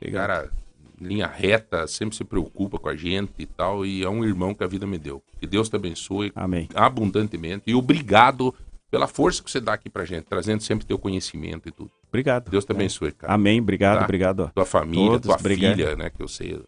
Um 0.02 0.10
cara, 0.10 0.50
linha 1.00 1.26
reta, 1.26 1.86
sempre 1.86 2.14
se 2.16 2.24
preocupa 2.24 2.78
com 2.78 2.88
a 2.88 2.96
gente 2.96 3.32
e 3.38 3.46
tal. 3.46 3.84
E 3.86 4.02
é 4.04 4.08
um 4.08 4.24
irmão 4.24 4.54
que 4.54 4.62
a 4.62 4.66
vida 4.66 4.86
me 4.86 4.98
deu. 4.98 5.22
Que 5.38 5.46
Deus 5.46 5.68
te 5.68 5.76
abençoe 5.76 6.30
Amém. 6.34 6.68
abundantemente. 6.74 7.62
E 7.66 7.74
obrigado 7.74 8.54
pela 8.90 9.06
força 9.06 9.42
que 9.42 9.50
você 9.50 9.60
dá 9.60 9.72
aqui 9.74 9.88
pra 9.88 10.04
gente, 10.04 10.24
trazendo 10.24 10.62
sempre 10.62 10.84
teu 10.84 10.98
conhecimento 10.98 11.68
e 11.68 11.72
tudo. 11.72 11.90
Obrigado. 12.08 12.50
Deus 12.50 12.64
te 12.64 12.72
abençoe, 12.72 13.12
cara. 13.12 13.32
Amém, 13.32 13.60
obrigado, 13.60 13.98
Tá? 13.98 14.04
obrigado. 14.04 14.42
a 14.44 14.48
Tua 14.48 14.66
família, 14.66 15.10
todos, 15.12 15.26
tua 15.26 15.36
obrigado. 15.36 15.76
filha, 15.76 15.94
né, 15.96 16.10
que 16.10 16.20
eu 16.22 16.26
sei. 16.28 16.60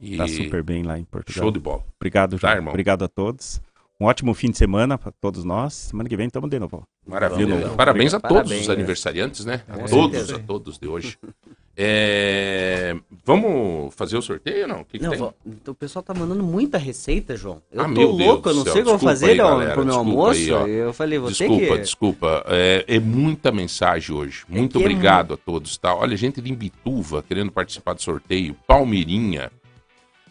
E- 0.00 0.16
Tá 0.18 0.28
super 0.28 0.62
bem 0.62 0.82
lá 0.82 0.98
em 0.98 1.04
Portugal. 1.04 1.44
Show 1.44 1.50
de 1.50 1.58
bola. 1.58 1.82
Obrigado, 1.98 2.36
João. 2.36 2.50
Tá, 2.52 2.56
irmão? 2.56 2.72
Obrigado 2.72 3.04
a 3.04 3.08
todos. 3.08 3.60
Um 3.98 4.04
ótimo 4.06 4.34
fim 4.34 4.50
de 4.50 4.58
semana 4.58 4.98
para 4.98 5.12
todos 5.12 5.44
nós. 5.44 5.72
Semana 5.72 6.08
que 6.08 6.16
vem 6.16 6.26
estamos 6.26 6.50
de 6.50 6.58
novo. 6.58 6.86
Maravilha. 7.06 7.70
Parabéns 7.70 8.12
a 8.12 8.20
todos 8.20 8.36
Parabéns. 8.36 8.62
os 8.62 8.68
aniversariantes, 8.70 9.44
né? 9.46 9.62
A 9.68 9.78
todos, 9.88 10.16
certeza. 10.18 10.36
a 10.36 10.38
todos 10.40 10.78
de 10.78 10.88
hoje. 10.88 11.16
É, 11.76 12.96
Vamos 13.26 13.94
fazer 13.94 14.18
o 14.18 14.22
sorteio 14.22 14.62
ou 14.62 14.68
não? 14.68 14.80
O 14.82 14.84
que, 14.84 14.98
que 14.98 15.04
Não, 15.04 15.14
então 15.46 15.72
o 15.72 15.74
pessoal 15.74 16.02
tá 16.02 16.12
mandando 16.12 16.42
muita 16.42 16.76
receita, 16.76 17.36
João. 17.36 17.62
Eu 17.72 17.82
Ah, 17.82 17.88
tô 17.92 18.02
louco, 18.02 18.50
eu 18.50 18.54
não 18.54 18.62
sei 18.64 18.72
o 18.72 18.74
que 18.74 18.80
eu 18.80 18.84
vou 18.84 18.98
fazer 18.98 19.30
aí, 19.30 19.36
galera, 19.36 19.72
pro 19.72 19.84
meu 19.84 19.94
almoço. 19.94 20.56
aí, 20.56 20.70
eu 20.70 20.92
falei, 20.92 21.18
vou 21.18 21.30
desculpa, 21.30 21.58
ter 21.58 21.72
que... 21.72 21.78
desculpa. 21.78 22.44
É, 22.48 22.84
é 22.86 23.00
muita 23.00 23.50
mensagem 23.50 24.14
hoje. 24.14 24.44
Muito 24.46 24.72
que 24.72 24.84
é 24.84 24.86
obrigado 24.86 25.32
a 25.34 25.36
todos, 25.38 25.78
tá? 25.78 25.94
Olha, 25.94 26.14
gente 26.18 26.42
de 26.42 26.52
Imbituva 26.52 27.22
querendo 27.22 27.50
participar 27.50 27.94
do 27.94 28.02
sorteio. 28.02 28.54
Palmeirinha, 28.66 29.50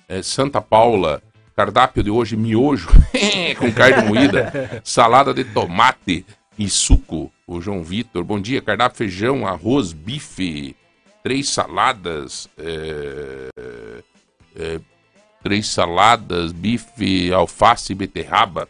é, 0.08 0.22
Santa 0.22 0.62
Paula. 0.62 1.22
Cardápio 1.56 2.02
de 2.02 2.10
hoje, 2.10 2.36
miojo 2.36 2.90
com 3.60 3.72
carne 3.72 4.08
moída, 4.08 4.82
salada 4.84 5.34
de 5.36 5.44
tomate 5.44 6.26
e 6.58 6.68
suco. 6.68 7.32
O 7.46 7.62
João 7.62 7.84
Vitor, 7.84 8.24
bom 8.24 8.40
dia. 8.40 8.60
Cardápio 8.60 8.98
feijão, 8.98 9.46
arroz, 9.46 9.94
bife, 9.94 10.76
três 11.24 11.50
saladas, 11.50 12.48
é, 12.58 13.50
é, 14.56 14.80
três 15.42 15.68
saladas, 15.68 16.52
bife, 16.52 17.34
alface 17.34 17.96
beterraba. 17.96 18.68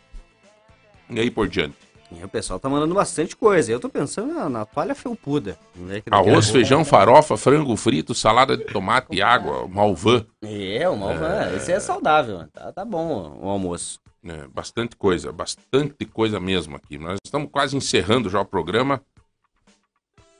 E 1.10 1.20
aí 1.20 1.30
por 1.32 1.48
diante. 1.48 1.76
E 2.12 2.24
o 2.24 2.30
pessoal 2.30 2.60
tá 2.60 2.70
mandando 2.70 2.94
bastante 2.94 3.36
coisa. 3.36 3.72
Eu 3.72 3.80
tô 3.80 3.90
pensando 3.90 4.34
na, 4.34 4.48
na 4.48 4.66
toalha 4.66 4.94
felpuda. 4.94 5.58
né, 5.76 6.02
Arroz, 6.12 6.50
feijão, 6.50 6.86
farofa, 6.86 7.36
frango 7.36 7.76
frito, 7.76 8.14
salada 8.14 8.56
de 8.56 8.66
tomate 8.66 9.08
e 9.12 9.22
água, 9.22 9.68
malvã. 9.68 10.24
É, 10.44 10.88
o 10.88 10.96
malvã, 10.96 11.52
esse 11.56 11.72
é 11.72 11.80
saudável. 11.80 12.48
Tá, 12.54 12.72
tá 12.72 12.86
bom 12.86 13.40
o 13.42 13.50
almoço. 13.50 14.00
É, 14.26 14.48
bastante 14.48 14.96
coisa, 14.96 15.32
bastante 15.32 16.06
coisa 16.06 16.40
mesmo 16.40 16.76
aqui. 16.76 16.98
Nós 16.98 17.18
estamos 17.26 17.50
quase 17.52 17.76
encerrando 17.76 18.30
já 18.30 18.40
o 18.40 18.46
programa. 18.46 19.02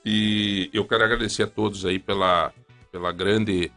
E 0.04 0.70
eu 0.72 0.84
quero 0.84 1.04
agradecer 1.04 1.44
a 1.44 1.46
todos 1.46 1.84
aí 1.86 1.98
pela, 1.98 2.52
pela 2.92 3.10
grande. 3.12 3.72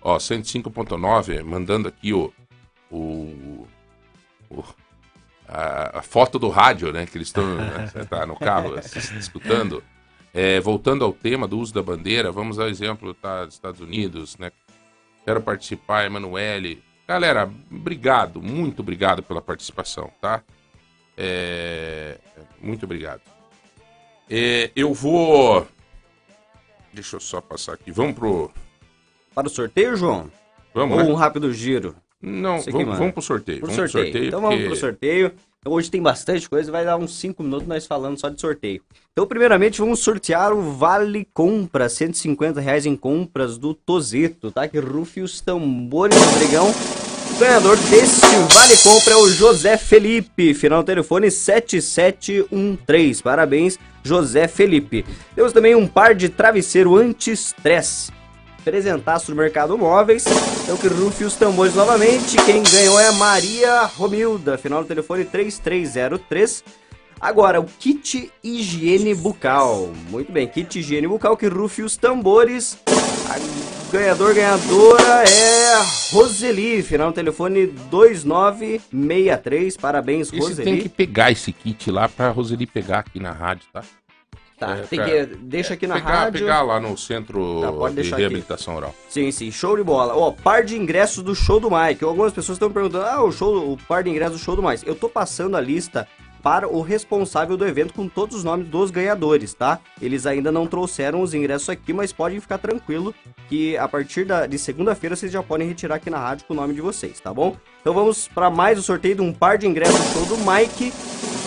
Ó, 0.00 0.16
105.9, 0.18 1.42
mandando 1.42 1.88
aqui 1.88 2.12
o. 2.12 2.32
o, 2.90 3.66
o- 4.50 4.64
a, 5.48 5.98
a 5.98 6.02
foto 6.02 6.38
do 6.38 6.48
rádio, 6.48 6.92
né? 6.92 7.04
Que 7.06 7.18
eles 7.18 7.28
estão. 7.28 7.44
né, 7.56 7.88
tá 8.08 8.24
no 8.26 8.36
carro 8.36 8.78
escutando. 9.18 9.82
É, 10.32 10.58
voltando 10.60 11.04
ao 11.04 11.12
tema 11.12 11.46
do 11.46 11.58
uso 11.58 11.74
da 11.74 11.82
bandeira, 11.82 12.32
vamos 12.32 12.58
ao 12.58 12.66
exemplo 12.68 13.12
tá, 13.12 13.44
dos 13.44 13.54
Estados 13.54 13.80
Unidos, 13.80 14.38
né? 14.38 14.50
Quero 15.26 15.42
participar, 15.42 16.06
Emanuele. 16.06 16.82
Galera, 17.06 17.50
obrigado, 17.70 18.40
muito 18.40 18.80
obrigado 18.80 19.22
pela 19.22 19.42
participação, 19.42 20.10
tá? 20.22 20.42
É, 21.18 22.16
muito 22.62 22.84
obrigado. 22.86 23.20
É, 24.34 24.70
eu 24.74 24.94
vou. 24.94 25.66
Deixa 26.90 27.16
eu 27.16 27.20
só 27.20 27.38
passar 27.40 27.74
aqui. 27.74 27.90
Vamos 27.92 28.14
pro. 28.14 28.50
Para 29.34 29.46
o 29.46 29.50
sorteio, 29.50 29.94
João? 29.94 30.30
Vamos, 30.74 30.96
Ou 30.98 31.04
né? 31.04 31.10
um 31.10 31.14
rápido 31.14 31.52
giro? 31.52 31.94
Não, 32.20 32.58
Você 32.60 32.70
vamos, 32.70 32.96
vamos 32.96 33.12
pro 33.12 33.20
sorteio. 33.22 33.58
Pro 33.58 33.66
vamos 33.68 33.76
pro 33.82 33.88
sorteio. 33.90 34.12
sorteio. 34.12 34.28
Então 34.28 34.40
vamos 34.40 34.56
porque- 34.56 34.68
pro 34.70 34.76
sorteio. 34.76 35.32
Então 35.60 35.72
hoje 35.74 35.90
tem 35.90 36.00
bastante 36.02 36.48
coisa, 36.48 36.72
vai 36.72 36.84
dar 36.84 36.96
uns 36.96 37.14
5 37.18 37.42
minutos 37.42 37.68
nós 37.68 37.86
falando 37.86 38.18
só 38.18 38.28
de 38.30 38.40
sorteio. 38.40 38.82
Então, 39.12 39.26
primeiramente, 39.26 39.80
vamos 39.80 40.00
sortear 40.00 40.52
o 40.52 40.72
Vale 40.72 41.28
Compra, 41.32 41.88
150 41.88 42.58
reais 42.60 42.84
em 42.86 42.96
compras 42.96 43.58
do 43.58 43.72
Tozeto, 43.74 44.50
tá? 44.50 44.66
Que 44.66 44.78
rufe 44.80 45.20
os 45.20 45.40
tambores. 45.42 46.16
O 47.30 47.38
ganhador 47.38 47.76
deste 47.76 48.26
Vale 48.52 48.76
Compra 48.78 49.14
é 49.14 49.16
o 49.16 49.28
José 49.28 49.76
Felipe, 49.76 50.54
final 50.54 50.82
do 50.82 50.86
telefone 50.86 51.30
7713. 51.30 53.22
Parabéns, 53.22 53.78
José 54.02 54.48
Felipe. 54.48 55.04
Temos 55.34 55.52
também 55.52 55.74
um 55.74 55.86
par 55.86 56.14
de 56.14 56.28
travesseiro 56.28 56.96
anti-estresse 56.96 58.12
presentaço 58.64 59.30
do 59.30 59.36
Mercado 59.36 59.76
Móveis. 59.76 60.24
Então 60.62 60.76
que 60.76 60.88
rufe 60.88 61.24
os 61.24 61.34
tambores 61.34 61.74
novamente. 61.74 62.36
Quem 62.44 62.62
ganhou 62.62 62.98
é 62.98 63.10
Maria 63.12 63.84
Romilda, 63.84 64.56
final 64.56 64.82
do 64.82 64.88
telefone 64.88 65.24
3303. 65.24 66.64
Agora, 67.20 67.60
o 67.60 67.64
kit 67.64 68.32
higiene 68.42 69.14
bucal. 69.14 69.92
Muito 70.10 70.32
bem, 70.32 70.48
kit 70.48 70.78
higiene 70.78 71.06
bucal 71.06 71.36
que 71.36 71.46
rufe 71.46 71.82
os 71.82 71.96
tambores. 71.96 72.76
A 73.32 73.38
ganhador, 73.92 74.34
ganhadora 74.34 75.24
é 75.28 75.74
a 75.74 75.82
Roseli, 76.12 76.82
final 76.82 77.10
do 77.10 77.14
telefone 77.14 77.66
2963. 77.66 79.76
Parabéns, 79.76 80.28
Esse 80.28 80.38
Roseli. 80.38 80.64
tem 80.64 80.78
que 80.80 80.88
pegar 80.88 81.30
esse 81.30 81.52
kit 81.52 81.90
lá 81.90 82.08
pra 82.08 82.30
Roseli 82.30 82.66
pegar 82.66 83.00
aqui 83.00 83.20
na 83.20 83.32
rádio, 83.32 83.66
tá? 83.72 83.82
Tá, 84.58 84.76
É, 84.76 84.82
tem 84.82 84.98
pra- 85.00 85.08
que 85.08 85.26
deixa 85.40 85.74
aqui 85.74 85.86
na 85.88 85.94
pegar, 85.96 86.08
rádio. 86.08 86.40
Pegar 86.40 86.62
lá 86.62 86.78
no 86.78 86.96
centro 86.96 87.60
Tá, 87.62 87.70
de 87.88 87.94
deixar 87.96 88.14
aqui. 88.16 88.22
reabilitação 88.22 88.76
oral. 88.76 88.94
Sim, 89.08 89.32
sim, 89.32 89.50
show 89.50 89.76
de 89.76 89.82
bola. 89.82 90.14
Ó, 90.14 90.30
par 90.30 90.62
de 90.64 90.76
ingressos 90.76 91.24
do 91.24 91.34
show 91.34 91.58
do 91.58 91.68
Mike. 91.70 92.04
Algumas 92.04 92.32
pessoas 92.32 92.54
estão 92.56 92.70
perguntando: 92.70 93.04
"Ah, 93.06 93.24
o 93.24 93.32
show, 93.32 93.72
o 93.72 93.76
par 93.88 94.04
de 94.04 94.10
ingressos 94.10 94.38
do 94.38 94.44
show 94.44 94.54
do 94.54 94.62
Mike". 94.62 94.86
Eu 94.86 94.94
tô 94.94 95.08
passando 95.08 95.56
a 95.56 95.60
lista 95.60 96.06
para 96.42 96.68
o 96.68 96.80
responsável 96.82 97.56
do 97.56 97.66
evento 97.66 97.94
com 97.94 98.08
todos 98.08 98.36
os 98.36 98.44
nomes 98.44 98.68
dos 98.68 98.90
ganhadores, 98.90 99.54
tá? 99.54 99.78
Eles 100.00 100.26
ainda 100.26 100.50
não 100.50 100.66
trouxeram 100.66 101.22
os 101.22 101.34
ingressos 101.34 101.68
aqui, 101.68 101.92
mas 101.92 102.12
podem 102.12 102.40
ficar 102.40 102.58
tranquilo 102.58 103.14
que 103.48 103.76
a 103.76 103.86
partir 103.86 104.24
da, 104.24 104.46
de 104.46 104.58
segunda-feira 104.58 105.14
vocês 105.14 105.30
já 105.30 105.42
podem 105.42 105.68
retirar 105.68 105.96
aqui 105.96 106.10
na 106.10 106.18
rádio 106.18 106.46
com 106.46 106.54
o 106.54 106.56
nome 106.56 106.74
de 106.74 106.80
vocês, 106.80 107.20
tá 107.20 107.32
bom? 107.32 107.56
Então 107.80 107.94
vamos 107.94 108.28
para 108.28 108.50
mais 108.50 108.78
o 108.78 108.82
sorteio 108.82 109.16
de 109.16 109.22
um 109.22 109.32
par 109.32 109.56
de 109.58 109.66
ingressos 109.66 110.12
show 110.12 110.24
do 110.26 110.36
Mike. 110.38 110.92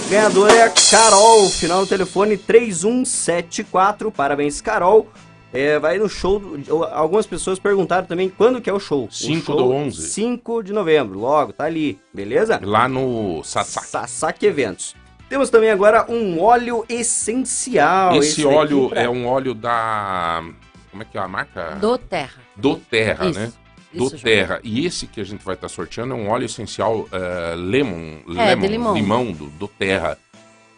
Ganhador 0.10 0.52
é 0.52 0.64
a 0.64 0.70
Carol, 0.70 1.50
final 1.50 1.82
do 1.82 1.88
telefone 1.88 2.38
3174. 2.38 4.12
Parabéns, 4.12 4.62
Carol. 4.62 5.08
É, 5.58 5.80
vai 5.80 5.98
no 5.98 6.08
show. 6.10 6.40
do- 6.40 6.84
Algumas 6.86 7.26
pessoas 7.26 7.58
perguntaram 7.60 8.06
também 8.06 8.30
quando 8.30 8.62
que 8.62 8.70
é 8.70 8.74
o 8.74 8.80
show. 8.80 9.06
O 9.06 9.12
5 9.12 9.46
show, 9.46 9.56
do 9.56 9.72
11. 9.72 10.10
5 10.10 10.62
de 10.64 10.74
novembro, 10.74 11.18
logo, 11.20 11.54
tá 11.54 11.64
ali, 11.66 12.00
beleza? 12.14 12.60
Lá 12.64 12.88
no 12.88 13.44
Sasaki. 13.44 13.88
Sasaki 13.88 14.46
Eventos. 14.46 14.96
Temos 15.30 15.50
também 15.50 15.72
agora 15.72 16.06
um 16.10 16.40
óleo 16.42 16.86
essencial. 16.88 18.16
Esse 18.18 18.44
daqui 18.44 18.56
óleo 18.56 18.90
pra- 18.90 19.02
é 19.02 19.10
um 19.10 19.26
óleo 19.28 19.54
da. 19.54 20.44
Como 20.92 21.02
é 21.04 21.06
que 21.06 21.18
é 21.18 21.22
a 21.22 21.28
marca? 21.28 21.72
Do 21.82 21.98
Terra. 21.98 22.42
Do 22.56 22.76
Terra, 22.78 23.26
Isso, 23.28 23.40
né? 23.40 23.54
Do 23.94 24.06
isso, 24.06 24.18
Terra. 24.20 24.60
E 24.64 24.86
esse 24.86 25.08
que 25.08 25.20
a 25.20 25.24
gente 25.24 25.44
vai 25.44 25.56
estar 25.56 25.68
sorteando 25.70 26.14
é 26.14 26.18
um 26.18 26.30
óleo 26.30 26.46
essencial 26.46 27.08
eh, 27.12 27.56
lemon, 27.58 28.20
É, 28.38 28.56
de 28.56 28.68
limão. 28.68 29.32
do, 29.32 29.46
do 29.48 29.68
Terra. 29.68 30.18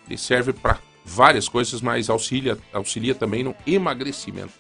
Ele 0.07 0.17
serve 0.17 0.53
para 0.53 0.77
várias 1.07 1.47
coisas, 1.47 1.81
mas 1.81 2.09
auxilia, 2.09 2.57
auxilia 2.73 3.15
também 3.15 3.43
no 3.43 3.55
emagrecimento. 3.65 4.53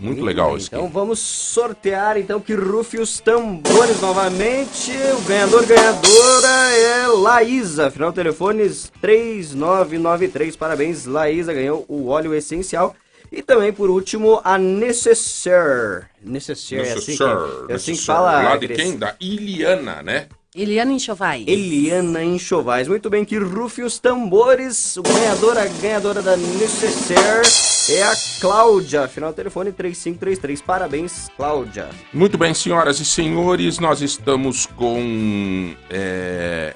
Muito 0.00 0.22
legal 0.22 0.56
esse 0.56 0.68
Então 0.68 0.88
vamos 0.88 1.18
sortear 1.18 2.16
então 2.16 2.40
que 2.40 2.54
rufe 2.54 2.98
os 2.98 3.18
tambores 3.18 4.00
novamente. 4.00 4.92
O 5.18 5.20
ganhador 5.22 5.66
ganhadora 5.66 6.48
é 6.48 7.06
Laísa. 7.08 7.90
Final 7.90 8.12
telefones 8.12 8.92
3993. 9.00 10.54
Parabéns, 10.54 11.04
Laísa 11.04 11.52
ganhou 11.52 11.84
o 11.88 12.06
óleo 12.06 12.32
essencial. 12.32 12.94
E 13.30 13.42
também 13.42 13.72
por 13.72 13.90
último 13.90 14.40
a 14.44 14.56
Necessaire. 14.56 16.06
Necessaire, 16.22 16.88
é 16.88 16.92
assim 16.92 17.16
que, 17.16 17.72
é 17.72 17.74
assim 17.74 17.92
que 17.94 18.04
fala. 18.04 18.42
Lá 18.42 18.56
de 18.56 18.68
quem? 18.68 18.96
Da 18.96 19.16
Iliana, 19.20 20.00
né? 20.02 20.28
Eliana 20.54 20.92
Enxovais. 20.92 21.46
Eliana 21.46 22.24
Enxovais. 22.24 22.88
Muito 22.88 23.10
bem, 23.10 23.22
que 23.22 23.36
rufe 23.36 23.82
os 23.82 23.98
tambores. 23.98 24.96
O 24.96 25.02
ganhador, 25.02 25.58
a 25.58 25.66
ganhadora 25.66 26.22
da 26.22 26.38
Necessaire 26.38 27.46
é 27.90 28.02
a 28.02 28.16
Cláudia. 28.40 29.06
Final 29.08 29.30
do 29.30 29.36
telefone 29.36 29.72
3533. 29.72 30.62
Parabéns, 30.62 31.28
Cláudia. 31.36 31.90
Muito 32.14 32.38
bem, 32.38 32.54
senhoras 32.54 32.98
e 32.98 33.04
senhores, 33.04 33.78
nós 33.78 34.00
estamos 34.00 34.64
com 34.64 35.74
é, 35.90 36.74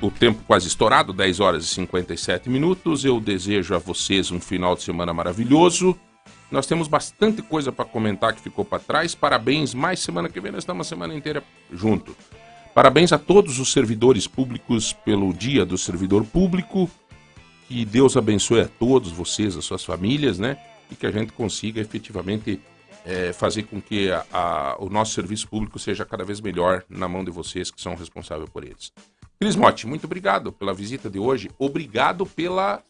o 0.00 0.10
tempo 0.10 0.42
quase 0.44 0.66
estourado, 0.66 1.12
10 1.12 1.38
horas 1.38 1.64
e 1.64 1.68
57 1.68 2.50
minutos. 2.50 3.04
Eu 3.04 3.20
desejo 3.20 3.72
a 3.76 3.78
vocês 3.78 4.32
um 4.32 4.40
final 4.40 4.74
de 4.74 4.82
semana 4.82 5.14
maravilhoso. 5.14 5.96
Nós 6.50 6.66
temos 6.66 6.88
bastante 6.88 7.40
coisa 7.40 7.70
para 7.70 7.84
comentar 7.84 8.34
que 8.34 8.42
ficou 8.42 8.64
para 8.64 8.80
trás. 8.80 9.14
Parabéns, 9.14 9.74
mais 9.74 10.00
semana 10.00 10.28
que 10.28 10.40
vem 10.40 10.50
nós 10.50 10.64
estamos 10.64 10.88
a 10.88 10.88
semana 10.88 11.14
inteira 11.14 11.40
junto. 11.70 12.16
Parabéns 12.74 13.12
a 13.12 13.18
todos 13.18 13.58
os 13.58 13.70
servidores 13.70 14.26
públicos 14.26 14.92
pelo 14.92 15.32
Dia 15.32 15.64
do 15.64 15.76
Servidor 15.76 16.24
Público. 16.24 16.90
Que 17.68 17.84
Deus 17.84 18.16
abençoe 18.16 18.60
a 18.62 18.68
todos 18.68 19.10
vocês, 19.12 19.56
as 19.56 19.64
suas 19.64 19.84
famílias, 19.84 20.38
né? 20.38 20.58
E 20.90 20.94
que 20.94 21.06
a 21.06 21.10
gente 21.10 21.32
consiga 21.32 21.80
efetivamente 21.80 22.60
é, 23.04 23.32
fazer 23.32 23.64
com 23.64 23.80
que 23.82 24.12
a- 24.12 24.24
a- 24.32 24.76
o 24.78 24.88
nosso 24.88 25.12
serviço 25.12 25.48
público 25.48 25.76
seja 25.76 26.04
cada 26.04 26.24
vez 26.24 26.40
melhor 26.40 26.84
na 26.88 27.08
mão 27.08 27.24
de 27.24 27.32
vocês 27.32 27.68
que 27.68 27.80
são 27.82 27.96
responsáveis 27.96 28.48
por 28.48 28.62
eles. 28.62 28.92
Cris 29.40 29.56
Motti, 29.56 29.88
muito 29.88 30.04
obrigado 30.04 30.52
pela 30.52 30.72
visita 30.72 31.10
de 31.10 31.18
hoje. 31.18 31.50
Obrigado 31.58 32.24
pela, 32.24 32.80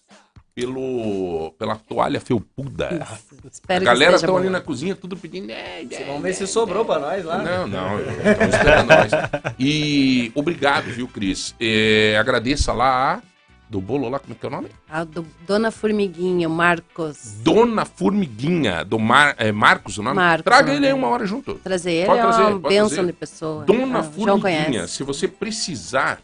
pelo, 0.54 1.52
pela 1.58 1.76
toalha 1.76 2.20
felpuda. 2.20 3.06
Espero 3.50 3.82
a 3.82 3.84
galera 3.86 4.16
estão 4.16 4.36
ali 4.36 4.50
na 4.50 4.60
cozinha, 4.60 4.94
tudo 4.94 5.16
pedindo. 5.16 5.50
"É, 5.50 5.82
é, 5.90 6.04
Vamos 6.04 6.22
ver 6.22 6.34
se 6.34 6.46
sobrou 6.46 6.84
pra 6.84 6.98
nós 6.98 7.24
lá. 7.24 7.38
não, 7.38 7.66
não, 7.66 7.98
esperando 8.00 8.88
nós. 8.88 9.10
E 9.58 10.30
obrigado, 10.34 10.84
viu, 10.86 11.08
Cris? 11.08 11.54
É, 11.60 12.16
agradeça 12.18 12.72
lá 12.72 13.14
a 13.14 13.32
do 13.70 13.80
bolo 13.80 14.06
lá, 14.10 14.18
como 14.18 14.34
é 14.34 14.36
que 14.38 14.44
é 14.44 14.48
o 14.50 14.52
nome? 14.52 14.68
A 14.86 15.02
do 15.02 15.26
Dona 15.46 15.70
Formiguinha, 15.70 16.46
o 16.46 16.52
Marcos. 16.52 17.36
Dona 17.42 17.86
Formiguinha, 17.86 18.84
do 18.84 18.98
Mar, 18.98 19.34
é 19.38 19.50
Marcos, 19.50 19.96
o 19.96 20.02
nome? 20.02 20.16
Marcos, 20.16 20.44
Traga 20.44 20.74
ele 20.74 20.86
aí 20.86 20.92
uma 20.92 21.08
hora 21.08 21.24
junto. 21.24 21.54
Trazer 21.54 21.92
ele 21.92 22.06
Pode 22.06 22.18
é 22.18 22.22
trazer, 22.22 22.42
uma 22.42 22.60
pode 22.60 22.74
benção 22.74 22.88
trazer. 22.88 23.06
de 23.06 23.12
pessoa. 23.14 23.64
Dona 23.64 24.00
Ah, 24.00 24.02
Formiguinha, 24.02 24.86
se 24.86 25.02
você 25.02 25.26
precisar 25.26 26.20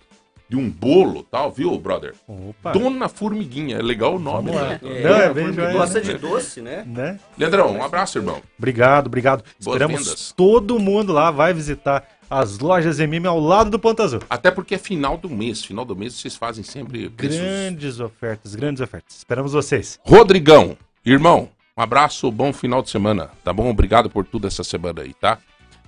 de 0.49 0.57
um 0.57 0.71
bolo 0.71 1.23
tal, 1.23 1.51
viu, 1.53 1.79
brother? 1.79 2.15
Opa. 2.27 2.73
Dona 2.73 3.09
Formiguinha, 3.09 3.77
é 3.77 3.83
legal 3.83 4.17
o 4.17 4.19
nome, 4.19 4.51
né? 4.51 4.81
Não, 4.83 5.15
é 5.15 5.35
bem 5.35 5.53
joia, 5.53 5.73
Gosta 5.73 6.01
de 6.01 6.15
doce, 6.15 6.63
né? 6.63 6.85
Né? 6.87 7.21
Leandrão, 7.37 7.77
um 7.77 7.83
abraço, 7.83 8.19
irmão. 8.19 8.41
Obrigado, 8.59 9.09
obrigado. 9.09 9.45
Boas 9.63 9.77
Esperamos 9.77 10.05
vendas. 10.05 10.33
todo 10.37 10.79
mundo 10.79 11.13
lá 11.13 11.31
vai 11.31 11.53
visitar 11.53 12.07
as 12.31 12.59
lojas 12.59 12.99
MM 12.99 13.27
ao 13.27 13.39
lado 13.39 13.71
do 13.71 13.79
Ponto 13.79 14.03
Azul. 14.03 14.21
Até 14.29 14.51
porque 14.51 14.75
é 14.75 14.79
final 14.79 15.17
do 15.17 15.29
mês. 15.29 15.65
Final 15.65 15.85
do 15.85 15.97
mês 15.97 16.15
vocês 16.15 16.37
fazem 16.37 16.65
sempre 16.65 17.09
preços. 17.11 17.39
Grandes 17.39 18.01
ofertas, 18.01 18.55
grandes 18.55 18.81
ofertas. 18.81 19.17
Esperamos 19.17 19.53
vocês. 19.53 19.99
Rodrigão, 20.03 20.77
irmão, 21.05 21.49
um 21.77 21.83
abraço, 21.83 22.31
bom 22.31 22.53
final 22.53 22.83
de 22.83 22.91
semana, 22.91 23.31
tá 23.45 23.53
bom? 23.53 23.69
Obrigado 23.71 24.11
por 24.11 24.25
tudo 24.25 24.47
essa 24.47 24.65
semana 24.65 25.03
aí, 25.03 25.15
tá? 25.15 25.39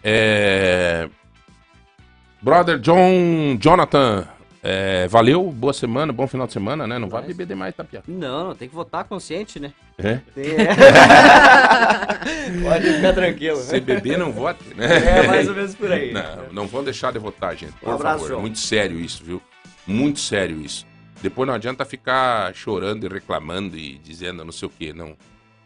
É... 0.04 1.08
Brother 2.42 2.78
John, 2.78 3.58
Jonathan, 3.60 4.26
é, 4.62 5.08
valeu, 5.08 5.50
boa 5.50 5.72
semana, 5.72 6.12
bom 6.12 6.26
final 6.26 6.46
de 6.46 6.52
semana, 6.52 6.86
né? 6.86 6.98
Não 6.98 7.08
vai 7.08 7.22
beber 7.22 7.46
demais, 7.46 7.74
tá, 7.74 7.82
Pia? 7.82 8.02
Não, 8.06 8.54
tem 8.54 8.68
que 8.68 8.74
votar 8.74 9.04
consciente, 9.04 9.58
né? 9.58 9.72
É? 9.98 10.20
Pode 12.62 12.92
ficar 12.94 13.12
tranquilo. 13.14 13.56
né? 13.56 13.62
Se 13.62 13.80
beber, 13.80 14.18
não 14.18 14.32
vote, 14.32 14.62
né? 14.74 15.20
É, 15.20 15.26
mais 15.26 15.48
ou 15.48 15.54
menos 15.54 15.74
por 15.74 15.90
aí. 15.90 16.12
Não, 16.12 16.52
não 16.52 16.66
vão 16.66 16.84
deixar 16.84 17.12
de 17.12 17.18
votar, 17.18 17.56
gente, 17.56 17.72
por 17.72 17.88
Um 17.88 17.94
abraço, 17.94 18.26
favor. 18.26 18.40
Muito 18.40 18.58
sério 18.58 19.00
isso, 19.00 19.24
viu? 19.24 19.40
Muito 19.86 20.20
sério 20.20 20.60
isso. 20.60 20.86
Depois 21.22 21.46
não 21.46 21.54
adianta 21.54 21.84
ficar 21.84 22.54
chorando 22.54 23.04
e 23.04 23.08
reclamando 23.08 23.76
e 23.76 23.98
dizendo 23.98 24.44
não 24.44 24.52
sei 24.52 24.68
o 24.68 24.70
que, 24.70 24.92
não. 24.92 25.16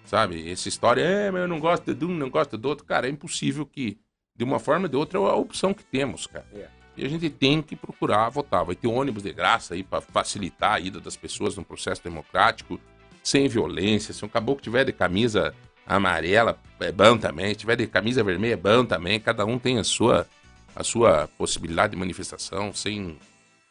Sabe? 0.05 0.51
Essa 0.51 0.69
história, 0.69 1.03
é, 1.03 1.31
mas 1.31 1.43
eu 1.43 1.49
não 1.49 1.59
gosto 1.59 1.95
de 1.95 2.05
um, 2.05 2.09
não 2.09 2.31
gosto 2.31 2.57
do 2.59 2.69
outro. 2.69 2.85
Cara, 2.85 3.07
é 3.07 3.11
impossível 3.11 3.65
que, 3.67 3.99
de 4.37 4.45
uma 4.45 4.59
forma 4.59 4.85
ou 4.85 4.89
de 4.89 4.97
outra, 4.97 5.19
é 5.19 5.23
a 5.23 5.35
opção 5.35 5.73
que 5.73 5.85
temos, 5.85 6.27
cara. 6.27 6.45
É. 6.55 6.67
E 6.97 7.05
a 7.05 7.09
gente 7.09 7.29
tem 7.29 7.61
que 7.61 7.75
procurar 7.75 8.29
votar. 8.29 8.65
Vai 8.65 8.75
ter 8.75 8.87
ônibus 8.87 9.23
de 9.23 9.33
graça 9.33 9.75
aí 9.75 9.83
para 9.83 10.01
facilitar 10.01 10.75
a 10.75 10.81
ida 10.81 11.01
das 11.01 11.17
pessoas 11.17 11.57
no 11.57 11.65
processo 11.65 12.03
democrático, 12.03 12.81
sem 13.23 13.49
violência. 13.49 14.15
Se 14.15 14.25
um 14.25 14.29
caboclo 14.29 14.63
tiver 14.63 14.85
de 14.85 14.93
camisa 14.93 15.55
amarela, 15.87 16.59
é 16.81 16.93
bom 16.93 17.19
também. 17.19 17.49
Se 17.49 17.57
tiver 17.57 17.77
de 17.77 17.87
camisa 17.87 18.23
vermelha, 18.23 18.55
é 18.55 18.57
bom 18.57 18.85
também. 18.85 19.19
Cada 19.19 19.45
um 19.45 19.59
tem 19.59 19.79
a 19.79 19.85
sua, 19.85 20.27
a 20.75 20.85
sua 20.85 21.29
possibilidade 21.37 21.93
de 21.93 21.99
manifestação, 21.99 22.73
sem, 22.73 23.19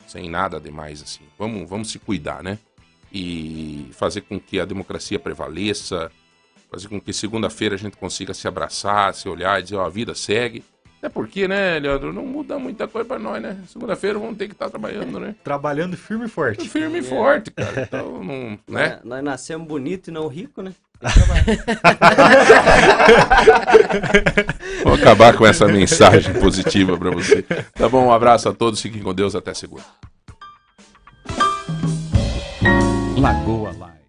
sem 0.06 0.30
nada 0.30 0.60
demais, 0.60 1.02
assim. 1.02 1.24
Vamos, 1.38 1.70
vamos 1.70 1.92
se 1.92 2.00
cuidar, 2.00 2.44
né? 2.44 2.60
E 3.12 3.90
fazer 3.94 4.22
com 4.22 4.40
que 4.40 4.60
a 4.60 4.66
democracia 4.66 5.20
prevaleça, 5.20 6.12
fazer 6.70 6.88
com 6.90 7.00
que 7.00 7.14
segunda-feira 7.14 7.76
a 7.76 7.78
gente 7.78 7.96
consiga 7.96 8.34
se 8.34 8.48
abraçar, 8.48 9.14
se 9.14 9.30
olhar 9.30 9.60
e 9.60 9.64
dizer, 9.64 9.76
ó, 9.76 9.86
a 9.86 9.90
vida 9.90 10.14
segue. 10.16 10.64
Até 11.04 11.10
porque, 11.10 11.50
né, 11.50 11.80
Leandro, 11.80 12.14
não 12.14 12.26
muda 12.26 12.58
muita 12.58 12.88
coisa 12.88 13.06
pra 13.06 13.20
nós, 13.20 13.42
né? 13.42 13.58
Segunda-feira 13.68 14.18
vamos 14.18 14.38
ter 14.38 14.48
que 14.48 14.54
estar 14.54 14.70
trabalhando, 14.70 15.20
né? 15.20 15.36
Trabalhando 15.44 15.98
firme 15.98 16.28
e 16.28 16.30
forte. 16.30 16.70
Firme 16.70 17.00
e 17.00 17.04
forte, 17.04 17.52
cara. 17.52 17.82
Então, 17.82 18.24
não, 18.24 18.58
né? 18.74 18.86
É, 18.86 19.00
nós 19.04 19.22
nascemos 19.22 19.68
bonito 19.68 20.08
e 20.08 20.12
não 20.12 20.30
rico, 20.30 20.62
né? 20.62 20.72
Vou 24.82 24.94
acabar 24.94 25.36
com 25.36 25.46
essa 25.46 25.68
mensagem 25.68 26.36
positiva 26.36 26.98
pra 26.98 27.12
você. 27.12 27.42
Tá 27.74 27.90
bom, 27.90 28.06
um 28.06 28.14
abraço 28.14 28.48
a 28.48 28.54
todos, 28.54 28.80
fiquem 28.80 29.04
com 29.04 29.14
Deus, 29.14 29.36
até 29.36 29.54
segunda. 29.54 29.84
Lagoa 33.18 33.76
Live. 33.78 34.03